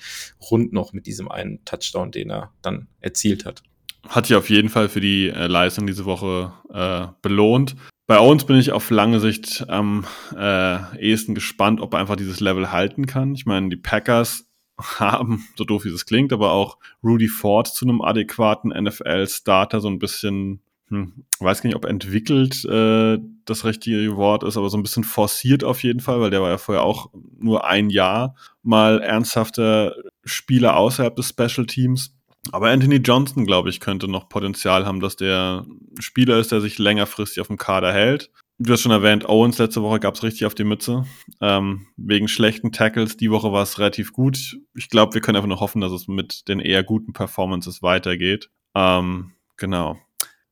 rund 0.51 0.73
noch 0.73 0.93
mit 0.93 1.07
diesem 1.07 1.31
einen 1.31 1.65
Touchdown, 1.65 2.11
den 2.11 2.31
er 2.31 2.53
dann 2.62 2.89
erzielt 3.01 3.45
hat. 3.45 3.62
Hat 4.07 4.27
sich 4.27 4.37
auf 4.37 4.51
jeden 4.51 4.69
Fall 4.69 4.89
für 4.89 5.01
die 5.01 5.29
äh, 5.29 5.47
Leistung 5.47 5.87
diese 5.87 6.05
Woche 6.05 6.53
äh, 6.73 7.07
belohnt. 7.23 7.75
Bei 8.07 8.19
uns 8.19 8.45
bin 8.45 8.57
ich 8.57 8.71
auf 8.71 8.91
lange 8.91 9.19
Sicht 9.19 9.65
am 9.69 10.05
äh, 10.37 10.99
ehesten 10.99 11.35
gespannt, 11.35 11.81
ob 11.81 11.95
er 11.95 12.01
einfach 12.01 12.16
dieses 12.16 12.41
Level 12.41 12.71
halten 12.71 13.07
kann. 13.07 13.35
Ich 13.35 13.47
meine, 13.47 13.71
die 13.71 13.77
Packers 13.77 14.45
haben, 14.79 15.47
so 15.57 15.65
doof 15.65 15.85
wie 15.85 15.91
es 15.91 16.07
klingt, 16.07 16.33
aber 16.33 16.53
auch 16.53 16.79
Rudy 17.03 17.29
Ford 17.29 17.69
zu 17.69 17.85
einem 17.85 18.01
adäquaten 18.01 18.71
NFL-Starter 18.71 19.81
so 19.81 19.89
ein 19.89 19.99
bisschen, 19.99 20.61
hm, 20.89 21.25
weiß 21.39 21.63
gar 21.63 21.69
nicht, 21.69 21.77
ob 21.77 21.85
entwickelt 21.85 22.65
äh, 22.65 23.19
das 23.45 23.65
richtige 23.65 24.17
Wort 24.17 24.43
ist, 24.43 24.57
aber 24.57 24.71
so 24.71 24.77
ein 24.77 24.83
bisschen 24.83 25.05
forciert 25.05 25.65
auf 25.65 25.83
jeden 25.83 26.01
Fall, 26.01 26.21
weil 26.21 26.31
der 26.31 26.43
war 26.43 26.51
ja 26.51 26.59
vorher 26.59 26.83
auch 26.83 27.11
nur 27.39 27.65
ein 27.67 27.91
Jahr 27.91 28.35
mal 28.63 29.01
ernsthafter 29.01 29.95
Spieler 30.25 30.77
außerhalb 30.77 31.15
des 31.15 31.29
Special 31.29 31.67
Teams. 31.67 32.17
Aber 32.53 32.69
Anthony 32.69 32.97
Johnson, 32.97 33.47
glaube 33.47 33.71
ich, 33.71 33.81
könnte 33.81 34.07
noch 34.07 34.29
Potenzial 34.29 34.85
haben, 34.85 35.01
dass 35.01 35.17
der 35.17 35.65
Spieler 35.99 36.39
ist, 36.39 36.53
der 36.53 36.61
sich 36.61 36.79
längerfristig 36.79 37.41
auf 37.41 37.47
dem 37.47 37.57
Kader 37.57 37.93
hält 37.93 38.31
Du 38.59 38.73
hast 38.73 38.83
schon 38.83 38.93
erwähnt, 38.93 39.29
Owens 39.29 39.59
letzte 39.59 39.83
Woche 39.83 39.99
gab 39.99 40.15
es 40.15 40.23
richtig 40.23 40.47
auf 40.47 40.55
die 40.55 40.63
Mütze. 40.63 41.05
Ähm, 41.41 41.89
wegen 41.97 42.29
schlechten 42.29 42.71
Tackles. 42.71 43.17
Die 43.17 43.31
Woche 43.31 43.51
war 43.51 43.63
es 43.63 43.81
relativ 43.81 44.13
gut. 44.13 44.59
Ich 44.75 44.89
glaube, 44.89 45.15
wir 45.15 45.21
können 45.21 45.37
einfach 45.37 45.49
nur 45.49 45.59
hoffen, 45.59 45.81
dass 45.81 45.91
es 45.91 46.07
mit 46.07 46.47
den 46.47 46.61
eher 46.61 46.85
guten 46.85 47.13
Performances 47.13 47.83
weitergeht. 47.83 48.51
Ähm, 48.77 49.33
genau. 49.57 49.99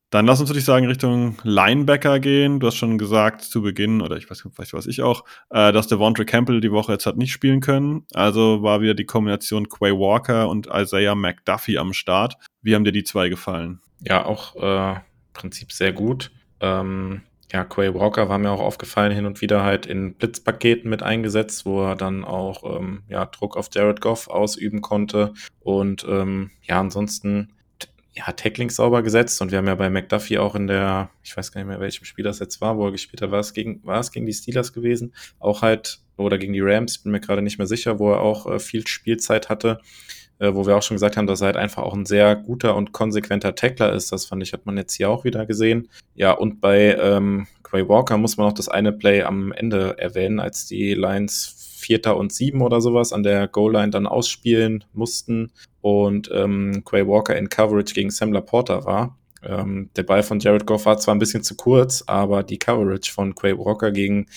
Dann 0.09 0.27
lass 0.27 0.39
uns, 0.41 0.49
würde 0.49 0.59
ich 0.59 0.65
sagen, 0.65 0.85
Richtung 0.85 1.37
Linebacker 1.43 2.19
gehen. 2.19 2.59
Du 2.59 2.67
hast 2.67 2.75
schon 2.75 2.97
gesagt 2.97 3.41
zu 3.41 3.61
Beginn, 3.61 4.01
oder 4.01 4.17
ich 4.17 4.29
weiß 4.29 4.47
vielleicht 4.53 4.73
was 4.73 4.85
ich 4.85 5.01
auch, 5.01 5.23
äh, 5.49 5.71
dass 5.71 5.87
der 5.87 5.97
Vontre 5.97 6.25
Campbell 6.25 6.59
die 6.61 6.71
Woche 6.71 6.91
jetzt 6.91 7.05
hat 7.05 7.17
nicht 7.17 7.31
spielen 7.31 7.61
können. 7.61 8.05
Also 8.13 8.61
war 8.61 8.81
wieder 8.81 8.93
die 8.93 9.05
Kombination 9.05 9.69
Quay 9.69 9.93
Walker 9.93 10.49
und 10.49 10.67
Isaiah 10.71 11.15
McDuffie 11.15 11.79
am 11.79 11.93
Start. 11.93 12.35
Wie 12.61 12.75
haben 12.75 12.83
dir 12.83 12.91
die 12.91 13.05
zwei 13.05 13.29
gefallen? 13.29 13.79
Ja, 14.01 14.25
auch 14.25 14.55
äh, 14.57 14.99
Prinzip 15.33 15.71
sehr 15.71 15.93
gut. 15.93 16.31
Ähm, 16.59 17.21
ja, 17.53 17.63
Quay 17.63 17.93
Walker 17.93 18.29
war 18.29 18.39
mir 18.39 18.49
auch 18.49 18.59
aufgefallen, 18.59 19.11
hin 19.11 19.27
und 19.27 19.41
wieder 19.41 19.63
halt 19.63 19.85
in 19.85 20.15
Blitzpaketen 20.15 20.89
mit 20.89 21.03
eingesetzt, 21.03 21.67
wo 21.67 21.83
er 21.83 21.95
dann 21.95 22.25
auch 22.25 22.79
ähm, 22.79 23.03
ja, 23.07 23.25
Druck 23.25 23.55
auf 23.55 23.69
Jared 23.71 24.01
Goff 24.01 24.27
ausüben 24.27 24.81
konnte. 24.81 25.33
Und 25.59 26.03
ähm, 26.09 26.49
ja, 26.63 26.79
ansonsten 26.79 27.53
ja, 28.13 28.31
Tackling 28.31 28.71
sauber 28.71 29.03
gesetzt. 29.03 29.39
Und 29.39 29.51
wir 29.51 29.59
haben 29.59 29.67
ja 29.67 29.75
bei 29.75 29.91
McDuffie 29.91 30.39
auch 30.39 30.55
in 30.55 30.65
der, 30.65 31.11
ich 31.23 31.37
weiß 31.37 31.51
gar 31.51 31.61
nicht 31.61 31.67
mehr, 31.67 31.79
welchem 31.79 32.05
Spiel 32.05 32.25
das 32.25 32.39
jetzt 32.39 32.59
war, 32.59 32.75
wo 32.77 32.87
er 32.87 32.91
gespielt 32.91 33.21
hat, 33.21 33.29
war 33.29 33.39
es 33.39 33.53
gegen, 33.53 33.83
war 33.83 33.99
es 33.99 34.11
gegen 34.11 34.25
die 34.25 34.33
Steelers 34.33 34.73
gewesen? 34.73 35.13
Auch 35.39 35.61
halt, 35.61 35.99
oder 36.17 36.39
gegen 36.39 36.53
die 36.53 36.61
Rams, 36.61 36.97
bin 36.97 37.11
mir 37.11 37.19
gerade 37.19 37.43
nicht 37.43 37.59
mehr 37.59 37.67
sicher, 37.67 37.99
wo 37.99 38.11
er 38.11 38.21
auch 38.21 38.47
äh, 38.47 38.59
viel 38.59 38.87
Spielzeit 38.87 39.49
hatte 39.49 39.79
äh, 40.39 40.53
wo 40.53 40.65
wir 40.65 40.75
auch 40.75 40.83
schon 40.83 40.95
gesagt 40.95 41.17
haben, 41.17 41.27
dass 41.27 41.41
er 41.41 41.47
halt 41.47 41.57
einfach 41.57 41.83
auch 41.83 41.93
ein 41.93 42.05
sehr 42.05 42.35
guter 42.35 42.75
und 42.75 42.91
konsequenter 42.91 43.55
Tackler 43.55 43.93
ist. 43.93 44.11
Das 44.11 44.25
fand 44.25 44.43
ich, 44.43 44.53
hat 44.53 44.65
man 44.65 44.77
jetzt 44.77 44.93
hier 44.93 45.09
auch 45.09 45.23
wieder 45.23 45.45
gesehen. 45.45 45.89
Ja, 46.15 46.31
und 46.31 46.61
bei 46.61 46.95
ähm, 46.95 47.47
Quay 47.63 47.87
Walker 47.87 48.17
muss 48.17 48.37
man 48.37 48.47
noch 48.47 48.53
das 48.53 48.69
eine 48.69 48.91
Play 48.91 49.23
am 49.23 49.51
Ende 49.51 49.97
erwähnen, 49.97 50.39
als 50.39 50.65
die 50.65 50.93
Lions 50.93 51.55
Vierter 51.83 52.17
und 52.17 52.31
Sieben 52.31 52.61
oder 52.61 52.81
sowas 52.81 53.11
an 53.11 53.23
der 53.23 53.47
Goal-Line 53.47 53.89
dann 53.89 54.07
ausspielen 54.07 54.85
mussten 54.93 55.51
und 55.81 56.29
ähm, 56.33 56.83
Quay 56.85 57.07
Walker 57.07 57.35
in 57.35 57.49
Coverage 57.49 57.93
gegen 57.93 58.09
Sam 58.09 58.31
Laporta 58.31 58.85
war. 58.85 59.17
Ähm, 59.45 59.89
der 59.95 60.03
Ball 60.03 60.23
von 60.23 60.39
Jared 60.39 60.65
Goff 60.65 60.85
war 60.85 60.97
zwar 60.97 61.15
ein 61.15 61.19
bisschen 61.19 61.43
zu 61.43 61.55
kurz, 61.55 62.03
aber 62.07 62.43
die 62.43 62.57
Coverage 62.57 63.11
von 63.11 63.35
Quay 63.35 63.57
Walker 63.57 63.91
gegen 63.91 64.27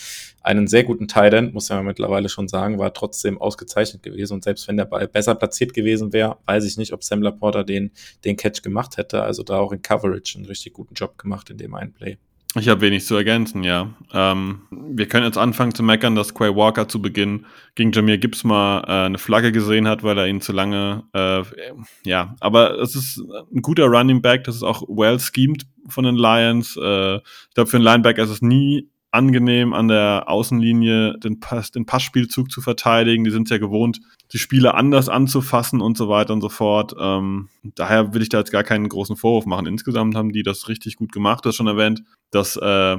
einen 0.43 0.67
sehr 0.67 0.85
guten 0.85 1.09
Tight 1.09 1.35
End, 1.35 1.55
muss 1.55 1.69
man 1.71 1.85
mittlerweile 1.85 2.29
schon 2.29 2.49
sagen, 2.49 2.79
war 2.79 2.95
trotzdem 2.95 3.41
ausgezeichnet 3.41 4.03
gewesen. 4.03 4.35
Und 4.35 4.45
selbst 4.45 4.69
wenn 4.69 4.77
der 4.77 4.85
Ball 4.85 5.09
besser 5.09 5.35
platziert 5.35 5.75
gewesen 5.75 6.13
wäre, 6.13 6.39
weiß 6.47 6.65
ich 6.65 6.77
nicht, 6.77 6.93
ob 6.93 7.03
Sam 7.03 7.23
Laporta 7.23 7.63
den, 7.63 7.91
den 8.25 8.37
Catch 8.37 8.63
gemacht 8.63 8.97
hätte. 8.97 9.23
Also 9.23 9.43
da 9.43 9.59
auch 9.59 9.73
in 9.73 9.83
Coverage 9.83 10.39
einen 10.39 10.47
richtig 10.47 10.73
guten 10.73 10.95
Job 10.95 11.19
gemacht 11.19 11.51
in 11.51 11.59
dem 11.59 11.75
einen 11.75 11.93
Play. 11.93 12.19
Ich 12.59 12.69
habe 12.71 12.81
wenig 12.81 13.05
zu 13.05 13.15
ergänzen, 13.15 13.63
ja. 13.65 13.91
Ähm, 14.13 14.63
wir 14.71 15.07
können 15.07 15.27
jetzt 15.27 15.37
anfangen 15.37 15.75
zu 15.75 15.83
meckern, 15.83 16.15
dass 16.15 16.33
Quay 16.33 16.57
Walker 16.57 16.89
zu 16.89 17.03
Beginn 17.03 17.45
gegen 17.75 17.93
Jamir 17.93 18.17
Gibbs 18.17 18.45
mal 18.45 18.81
äh, 18.87 19.07
eine 19.07 19.19
Flagge 19.19 19.53
gesehen 19.53 19.87
hat, 19.87 20.03
weil 20.03 20.17
er 20.17 20.27
ihn 20.27 20.41
zu 20.41 20.53
lange, 20.53 21.05
äh, 21.13 21.43
ja, 22.05 22.35
aber 22.41 22.79
es 22.81 22.97
ist 22.97 23.23
ein 23.55 23.61
guter 23.61 23.85
Running 23.85 24.23
Back, 24.23 24.45
das 24.45 24.57
ist 24.57 24.63
auch 24.63 24.83
well 24.89 25.21
schemed 25.21 25.67
von 25.89 26.05
den 26.05 26.17
Lions. 26.17 26.79
Äh, 26.81 27.17
ich 27.17 27.55
glaube, 27.55 27.69
für 27.69 27.77
einen 27.77 27.85
Linebacker 27.85 28.23
ist 28.23 28.31
es 28.31 28.43
nie 28.43 28.89
angenehm, 29.17 29.73
an 29.73 29.89
der 29.89 30.25
Außenlinie 30.29 31.19
den, 31.19 31.41
Pass, 31.41 31.73
den 31.73 31.87
Passspielzug 31.87 32.51
zu 32.51 32.61
verteidigen. 32.61 33.25
Die 33.25 33.31
sind 33.31 33.51
ja 33.51 33.59
gewohnt, 33.59 34.01
die 34.33 34.39
Spieler 34.39 34.75
anders 34.75 35.09
anzufassen 35.09 35.81
und 35.81 35.97
so 35.97 36.09
weiter 36.09 36.33
und 36.33 36.41
so 36.41 36.49
fort. 36.49 36.95
Ähm, 36.99 37.49
daher 37.63 38.15
will 38.15 38.23
ich 38.23 38.29
da 38.29 38.39
jetzt 38.39 38.53
gar 38.53 38.65
keinen 38.65 38.89
großen 38.89 39.17
Vorwurf 39.17 39.47
machen. 39.47 39.67
Insgesamt 39.67 40.15
haben 40.15 40.33
die 40.33 40.43
das 40.43 40.69
richtig 40.69 40.97
gut 40.97 41.13
gemacht. 41.13 41.45
Du 41.45 41.49
hast 41.49 41.57
schon 41.57 41.67
erwähnt, 41.67 42.03
dass 42.31 42.57
äh, 42.57 42.99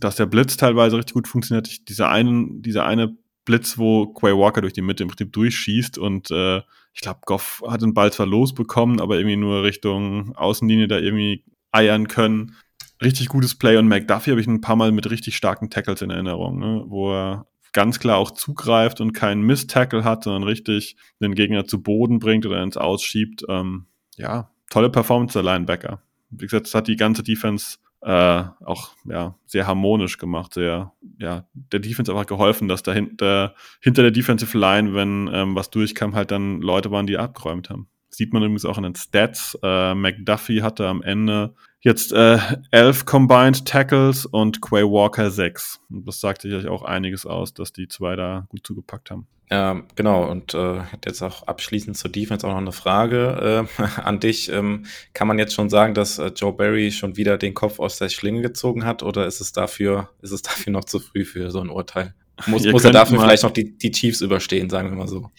dass 0.00 0.16
der 0.16 0.26
Blitz 0.26 0.56
teilweise 0.56 0.96
richtig 0.96 1.14
gut 1.14 1.28
funktioniert. 1.28 1.88
Dieser 1.88 2.10
einen, 2.10 2.62
dieser 2.62 2.84
eine 2.84 3.16
Blitz, 3.44 3.78
wo 3.78 4.06
Quay 4.06 4.36
Walker 4.36 4.60
durch 4.60 4.72
die 4.72 4.82
Mitte 4.82 5.02
im 5.02 5.08
Prinzip 5.08 5.32
durchschießt 5.32 5.98
und 5.98 6.30
äh, 6.30 6.58
ich 6.94 7.00
glaube, 7.00 7.20
Goff 7.26 7.62
hat 7.66 7.82
den 7.82 7.92
Ball 7.92 8.12
zwar 8.12 8.26
losbekommen, 8.26 9.00
aber 9.00 9.16
irgendwie 9.16 9.36
nur 9.36 9.62
Richtung 9.62 10.34
Außenlinie 10.36 10.88
da 10.88 10.98
irgendwie 10.98 11.44
eiern 11.72 12.08
können. 12.08 12.56
Richtig 13.04 13.28
gutes 13.28 13.54
Play 13.54 13.76
und 13.76 13.86
McDuffie 13.86 14.30
habe 14.30 14.40
ich 14.40 14.46
ein 14.46 14.62
paar 14.62 14.76
Mal 14.76 14.90
mit 14.90 15.10
richtig 15.10 15.36
starken 15.36 15.70
Tackles 15.70 16.02
in 16.02 16.10
Erinnerung, 16.10 16.58
ne? 16.58 16.84
wo 16.86 17.12
er 17.12 17.46
ganz 17.74 17.98
klar 17.98 18.16
auch 18.16 18.30
zugreift 18.30 19.00
und 19.00 19.12
keinen 19.12 19.42
Miss-Tackle 19.42 20.04
hat, 20.04 20.24
sondern 20.24 20.44
richtig 20.44 20.96
den 21.20 21.34
Gegner 21.34 21.66
zu 21.66 21.82
Boden 21.82 22.18
bringt 22.18 22.46
oder 22.46 22.62
ins 22.62 22.78
Ausschiebt. 22.78 23.44
Ähm, 23.48 23.86
ja, 24.16 24.50
tolle 24.70 24.88
Performance 24.88 25.34
der 25.34 25.42
Linebacker. 25.42 26.00
Wie 26.30 26.46
gesagt, 26.46 26.66
das 26.66 26.74
hat 26.74 26.88
die 26.88 26.96
ganze 26.96 27.22
Defense 27.22 27.76
äh, 28.00 28.44
auch 28.64 28.90
ja, 29.06 29.34
sehr 29.46 29.66
harmonisch 29.66 30.18
gemacht, 30.18 30.54
sehr, 30.54 30.92
ja, 31.18 31.46
der 31.52 31.80
Defense 31.80 32.12
einfach 32.12 32.26
geholfen, 32.26 32.68
dass 32.68 32.82
dahinter 32.82 33.54
hinter 33.80 34.02
der 34.02 34.10
Defensive 34.10 34.56
Line, 34.56 34.94
wenn 34.94 35.30
ähm, 35.32 35.54
was 35.54 35.70
durchkam, 35.70 36.14
halt 36.14 36.30
dann 36.30 36.60
Leute 36.60 36.90
waren, 36.90 37.06
die 37.06 37.18
abgeräumt 37.18 37.70
haben. 37.70 37.88
Sieht 38.16 38.32
man 38.32 38.42
übrigens 38.42 38.64
auch 38.64 38.78
in 38.78 38.84
den 38.84 38.94
Stats. 38.94 39.58
Äh, 39.62 39.94
McDuffie 39.94 40.62
hatte 40.62 40.86
am 40.86 41.02
Ende 41.02 41.54
jetzt 41.80 42.12
äh, 42.12 42.38
elf 42.70 43.04
Combined 43.04 43.66
Tackles 43.66 44.26
und 44.26 44.60
Quay 44.60 44.84
Walker 44.84 45.30
sechs. 45.30 45.80
Und 45.90 46.08
das 46.08 46.20
sagt 46.20 46.42
sicherlich 46.42 46.68
auch 46.68 46.82
einiges 46.82 47.26
aus, 47.26 47.54
dass 47.54 47.72
die 47.72 47.88
zwei 47.88 48.16
da 48.16 48.46
gut 48.48 48.66
zugepackt 48.66 49.10
haben. 49.10 49.26
Ähm, 49.50 49.84
genau, 49.94 50.30
und 50.30 50.54
äh, 50.54 50.80
jetzt 51.04 51.22
auch 51.22 51.42
abschließend 51.42 51.96
zur 51.96 52.10
Defense 52.10 52.46
auch 52.46 52.52
noch 52.52 52.58
eine 52.58 52.72
Frage 52.72 53.66
äh, 53.78 53.82
an 54.00 54.18
dich. 54.18 54.50
Ähm, 54.50 54.86
kann 55.12 55.28
man 55.28 55.38
jetzt 55.38 55.54
schon 55.54 55.68
sagen, 55.68 55.92
dass 55.92 56.18
äh, 56.18 56.32
Joe 56.34 56.54
Barry 56.54 56.90
schon 56.90 57.16
wieder 57.16 57.36
den 57.36 57.52
Kopf 57.52 57.78
aus 57.78 57.98
der 57.98 58.08
Schlinge 58.08 58.40
gezogen 58.40 58.86
hat 58.86 59.02
oder 59.02 59.26
ist 59.26 59.40
es 59.40 59.52
dafür, 59.52 60.08
ist 60.22 60.32
es 60.32 60.42
dafür 60.42 60.72
noch 60.72 60.84
zu 60.84 60.98
früh 60.98 61.24
für 61.24 61.50
so 61.50 61.60
ein 61.60 61.68
Urteil? 61.68 62.14
Muss, 62.46 62.66
muss 62.66 62.84
er 62.84 62.92
dafür 62.92 63.20
vielleicht 63.20 63.42
noch 63.44 63.52
die, 63.52 63.76
die 63.76 63.90
Chiefs 63.90 64.20
überstehen, 64.20 64.68
sagen 64.68 64.90
wir 64.90 64.96
mal 64.96 65.08
so. 65.08 65.30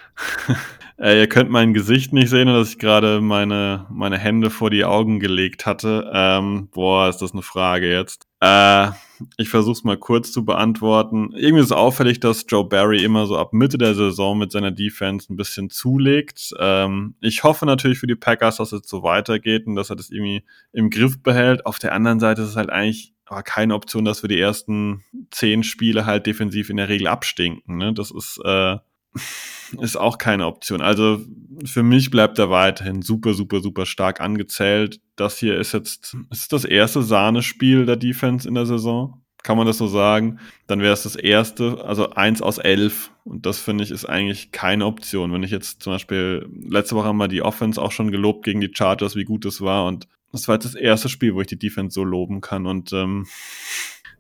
äh, 0.98 1.20
ihr 1.20 1.28
könnt 1.28 1.50
mein 1.50 1.74
Gesicht 1.74 2.14
nicht 2.14 2.30
sehen, 2.30 2.48
dass 2.48 2.70
ich 2.70 2.80
gerade 2.80 3.22
meine, 3.22 3.86
meine 3.90 4.18
Hände 4.18 4.50
vor 4.50 4.70
die 4.70 4.86
Augen 4.86 5.20
gelegt 5.20 5.66
hatte. 5.66 6.10
Ähm, 6.14 6.70
boah, 6.72 7.10
ist 7.10 7.22
das 7.22 7.34
eine 7.34 7.42
Frage 7.42 7.92
jetzt. 7.92 8.28
Äh, 8.40 8.90
ich 9.38 9.50
versuche 9.50 9.74
es 9.74 9.84
mal 9.84 9.98
kurz 9.98 10.32
zu 10.32 10.46
beantworten. 10.46 11.32
Irgendwie 11.36 11.62
ist 11.62 11.68
es 11.68 11.72
auffällig, 11.72 12.20
dass 12.20 12.46
Joe 12.48 12.68
Barry 12.68 13.04
immer 13.04 13.26
so 13.26 13.38
ab 13.38 13.54
Mitte 13.54 13.78
der 13.78 13.96
Saison 13.96 14.38
mit 14.38 14.52
seiner 14.52 14.72
Defense 14.72 15.32
ein 15.32 15.38
bisschen 15.38 15.70
zulegt. 15.70 16.54
Ähm, 16.60 17.16
ich 17.22 17.44
hoffe 17.44 17.66
natürlich 17.66 18.00
für 18.00 18.08
die 18.08 18.16
Packers, 18.16 18.58
dass 18.58 18.72
es 18.72 18.88
so 18.88 19.04
weitergeht 19.04 19.68
und 19.68 19.76
dass 19.76 19.90
er 19.90 19.96
das 19.96 20.10
irgendwie 20.10 20.44
im 20.74 20.90
Griff 20.90 21.22
behält. 21.22 21.66
Auf 21.66 21.80
der 21.80 21.94
anderen 21.94 22.20
Seite 22.20 22.42
ist 22.42 22.50
es 22.50 22.56
halt 22.56 22.70
eigentlich 22.70 23.14
aber 23.26 23.44
keine 23.44 23.74
Option, 23.74 24.06
dass 24.06 24.22
wir 24.22 24.28
die 24.28 24.40
ersten 24.40 25.04
zehn 25.32 25.64
Spiele 25.64 26.06
halt 26.06 26.28
defensiv 26.28 26.70
in 26.70 26.78
der 26.78 26.90
Regel 26.90 27.08
abstinken. 27.08 27.78
Ne? 27.78 27.94
Das 27.94 28.12
ist, 28.12 28.40
äh, 28.44 28.78
ist 29.82 29.98
auch 29.98 30.18
keine 30.18 30.46
Option. 30.46 30.82
Also 30.82 31.22
für 31.66 31.84
mich 31.84 32.12
bleibt 32.12 32.40
er 32.40 32.50
weiterhin 32.50 33.02
super, 33.02 33.34
super, 33.34 33.62
super 33.62 33.86
stark 33.86 34.22
angezählt. 34.22 35.00
Das 35.16 35.38
hier 35.38 35.58
ist 35.58 35.74
jetzt 35.74 36.16
ist 36.32 36.54
das 36.54 36.66
erste 36.66 37.02
Sahnespiel 37.02 37.86
der 37.86 37.96
Defense 37.96 38.48
in 38.48 38.56
der 38.56 38.66
Saison. 38.66 39.22
Kann 39.44 39.58
man 39.58 39.68
das 39.68 39.78
so 39.78 39.86
sagen? 39.86 40.40
Dann 40.66 40.80
wäre 40.80 40.94
es 40.94 41.04
das 41.04 41.16
erste, 41.16 41.86
also 41.86 42.10
eins 42.12 42.42
aus 42.42 42.58
elf. 42.58 43.12
Und 43.26 43.46
das 43.46 43.60
finde 43.60 43.84
ich 43.84 43.92
ist 43.92 44.06
eigentlich 44.06 44.52
keine 44.52 44.88
Option. 44.88 45.32
Wenn 45.32 45.44
ich 45.44 45.52
jetzt 45.52 45.84
zum 45.84 45.94
Beispiel, 45.94 46.50
letzte 46.68 46.96
Woche 46.96 47.06
haben 47.06 47.18
wir 47.18 47.28
die 47.28 47.44
Offense 47.44 47.80
auch 47.80 47.92
schon 47.92 48.12
gelobt 48.12 48.44
gegen 48.44 48.60
die 48.60 48.72
Chargers, 48.74 49.16
wie 49.16 49.24
gut 49.24 49.46
das 49.46 49.62
war. 49.62 49.86
Und 49.86 50.08
das 50.32 50.48
war 50.48 50.56
jetzt 50.56 50.66
das 50.66 50.74
erste 50.74 51.10
Spiel, 51.10 51.36
wo 51.36 51.42
ich 51.42 51.48
die 51.48 51.60
Defense 51.60 51.94
so 51.94 52.04
loben 52.04 52.42
kann. 52.42 52.66
Und 52.66 52.92
ähm, 52.92 53.28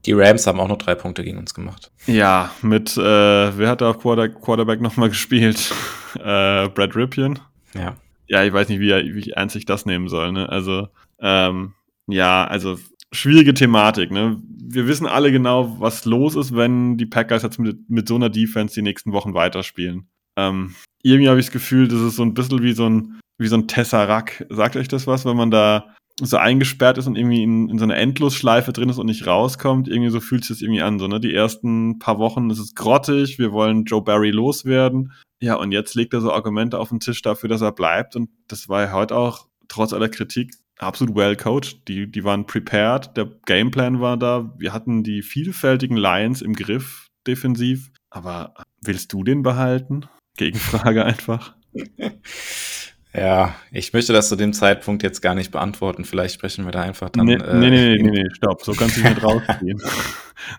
die 0.05 0.13
Rams 0.13 0.45
haben 0.45 0.59
auch 0.59 0.67
noch 0.67 0.77
drei 0.77 0.95
Punkte 0.95 1.23
gegen 1.23 1.37
uns 1.37 1.53
gemacht. 1.53 1.91
Ja, 2.05 2.51
mit, 2.61 2.95
äh, 2.97 3.01
wer 3.57 3.69
hat 3.69 3.81
da 3.81 3.89
auf 3.89 3.99
Quarter 3.99 4.29
Quarterback 4.29 4.81
nochmal 4.81 5.09
gespielt? 5.09 5.73
äh, 6.15 6.69
Brad 6.69 6.95
Ripien. 6.95 7.39
Ja. 7.73 7.95
Ja, 8.27 8.43
ich 8.43 8.53
weiß 8.53 8.69
nicht, 8.69 8.79
wie, 8.79 9.15
wie 9.15 9.31
ernst 9.31 9.55
ich 9.55 9.65
das 9.65 9.85
nehmen 9.85 10.09
soll. 10.09 10.31
Ne? 10.31 10.49
Also, 10.49 10.87
ähm, 11.19 11.73
ja, 12.07 12.45
also 12.45 12.77
schwierige 13.11 13.53
Thematik. 13.53 14.11
Ne? 14.11 14.41
Wir 14.47 14.87
wissen 14.87 15.05
alle 15.05 15.31
genau, 15.31 15.79
was 15.79 16.05
los 16.05 16.35
ist, 16.35 16.55
wenn 16.55 16.97
die 16.97 17.05
Packers 17.05 17.43
jetzt 17.43 17.59
mit, 17.59 17.89
mit 17.89 18.07
so 18.07 18.15
einer 18.15 18.29
Defense 18.29 18.73
die 18.73 18.81
nächsten 18.81 19.11
Wochen 19.11 19.33
weiterspielen. 19.33 20.07
Ähm, 20.37 20.75
irgendwie 21.03 21.29
habe 21.29 21.39
ich 21.39 21.45
das 21.45 21.53
Gefühl, 21.53 21.87
das 21.87 22.01
ist 22.01 22.15
so 22.15 22.23
ein 22.23 22.33
bisschen 22.33 22.63
wie 22.63 22.73
so 22.73 22.89
ein, 22.89 23.19
wie 23.37 23.47
so 23.47 23.57
ein 23.57 23.67
Tesseract. 23.67 24.45
Sagt 24.49 24.75
euch 24.75 24.87
das 24.87 25.07
was, 25.07 25.25
wenn 25.25 25.37
man 25.37 25.51
da 25.51 25.95
so 26.21 26.37
eingesperrt 26.37 26.97
ist 26.97 27.07
und 27.07 27.17
irgendwie 27.17 27.43
in, 27.43 27.69
in 27.69 27.77
so 27.77 27.83
einer 27.83 27.97
Endlosschleife 27.97 28.71
drin 28.71 28.89
ist 28.89 28.97
und 28.97 29.07
nicht 29.07 29.27
rauskommt, 29.27 29.87
irgendwie 29.87 30.09
so 30.09 30.21
fühlt 30.21 30.45
sich 30.45 30.57
das 30.57 30.61
irgendwie 30.61 30.81
an. 30.81 30.97
So, 30.97 31.07
ne? 31.07 31.19
Die 31.19 31.33
ersten 31.33 31.99
paar 31.99 32.19
Wochen 32.19 32.49
ist 32.49 32.59
es 32.59 32.73
grottig, 32.73 33.37
wir 33.37 33.51
wollen 33.51 33.83
Joe 33.83 34.01
Barry 34.01 34.31
loswerden. 34.31 35.11
Ja, 35.41 35.55
und 35.55 35.71
jetzt 35.73 35.95
legt 35.95 36.13
er 36.13 36.21
so 36.21 36.31
Argumente 36.31 36.79
auf 36.79 36.89
den 36.89 37.01
Tisch 37.01 37.21
dafür, 37.21 37.49
dass 37.49 37.61
er 37.61 37.73
bleibt. 37.73 38.15
Und 38.15 38.29
das 38.47 38.69
war 38.69 38.83
ja 38.83 38.91
heute 38.93 39.15
auch, 39.15 39.47
trotz 39.67 39.91
aller 39.91 40.09
Kritik, 40.09 40.53
absolut 40.77 41.15
well 41.15 41.35
coached. 41.35 41.87
Die, 41.87 42.09
die 42.09 42.23
waren 42.23 42.45
prepared, 42.45 43.15
der 43.17 43.29
Gameplan 43.45 43.99
war 43.99 44.15
da. 44.15 44.53
Wir 44.57 44.71
hatten 44.71 45.03
die 45.03 45.21
vielfältigen 45.21 45.97
Lions 45.97 46.41
im 46.41 46.53
Griff 46.53 47.07
defensiv. 47.27 47.91
Aber 48.09 48.53
willst 48.81 49.11
du 49.11 49.23
den 49.23 49.43
behalten? 49.43 50.05
Gegenfrage 50.37 51.03
einfach. 51.05 51.55
Ja, 53.15 53.55
ich 53.71 53.93
möchte 53.93 54.11
das 54.11 54.27
zu 54.27 54.35
dem 54.35 54.51
Zeitpunkt 54.51 55.01
jetzt 55.03 55.21
gar 55.21 55.35
nicht 55.35 55.51
beantworten. 55.51 56.03
Vielleicht 56.03 56.35
sprechen 56.35 56.65
wir 56.65 56.71
da 56.71 56.81
einfach 56.81 57.09
dann. 57.09 57.25
Nee, 57.25 57.35
äh, 57.35 57.55
nee, 57.55 57.69
nee, 57.69 57.95
nee, 58.01 58.11
nee, 58.11 58.25
stopp. 58.33 58.61
So 58.63 58.73
kannst 58.73 58.97
du 58.97 59.01
nicht 59.03 59.23
rausgehen. 59.23 59.81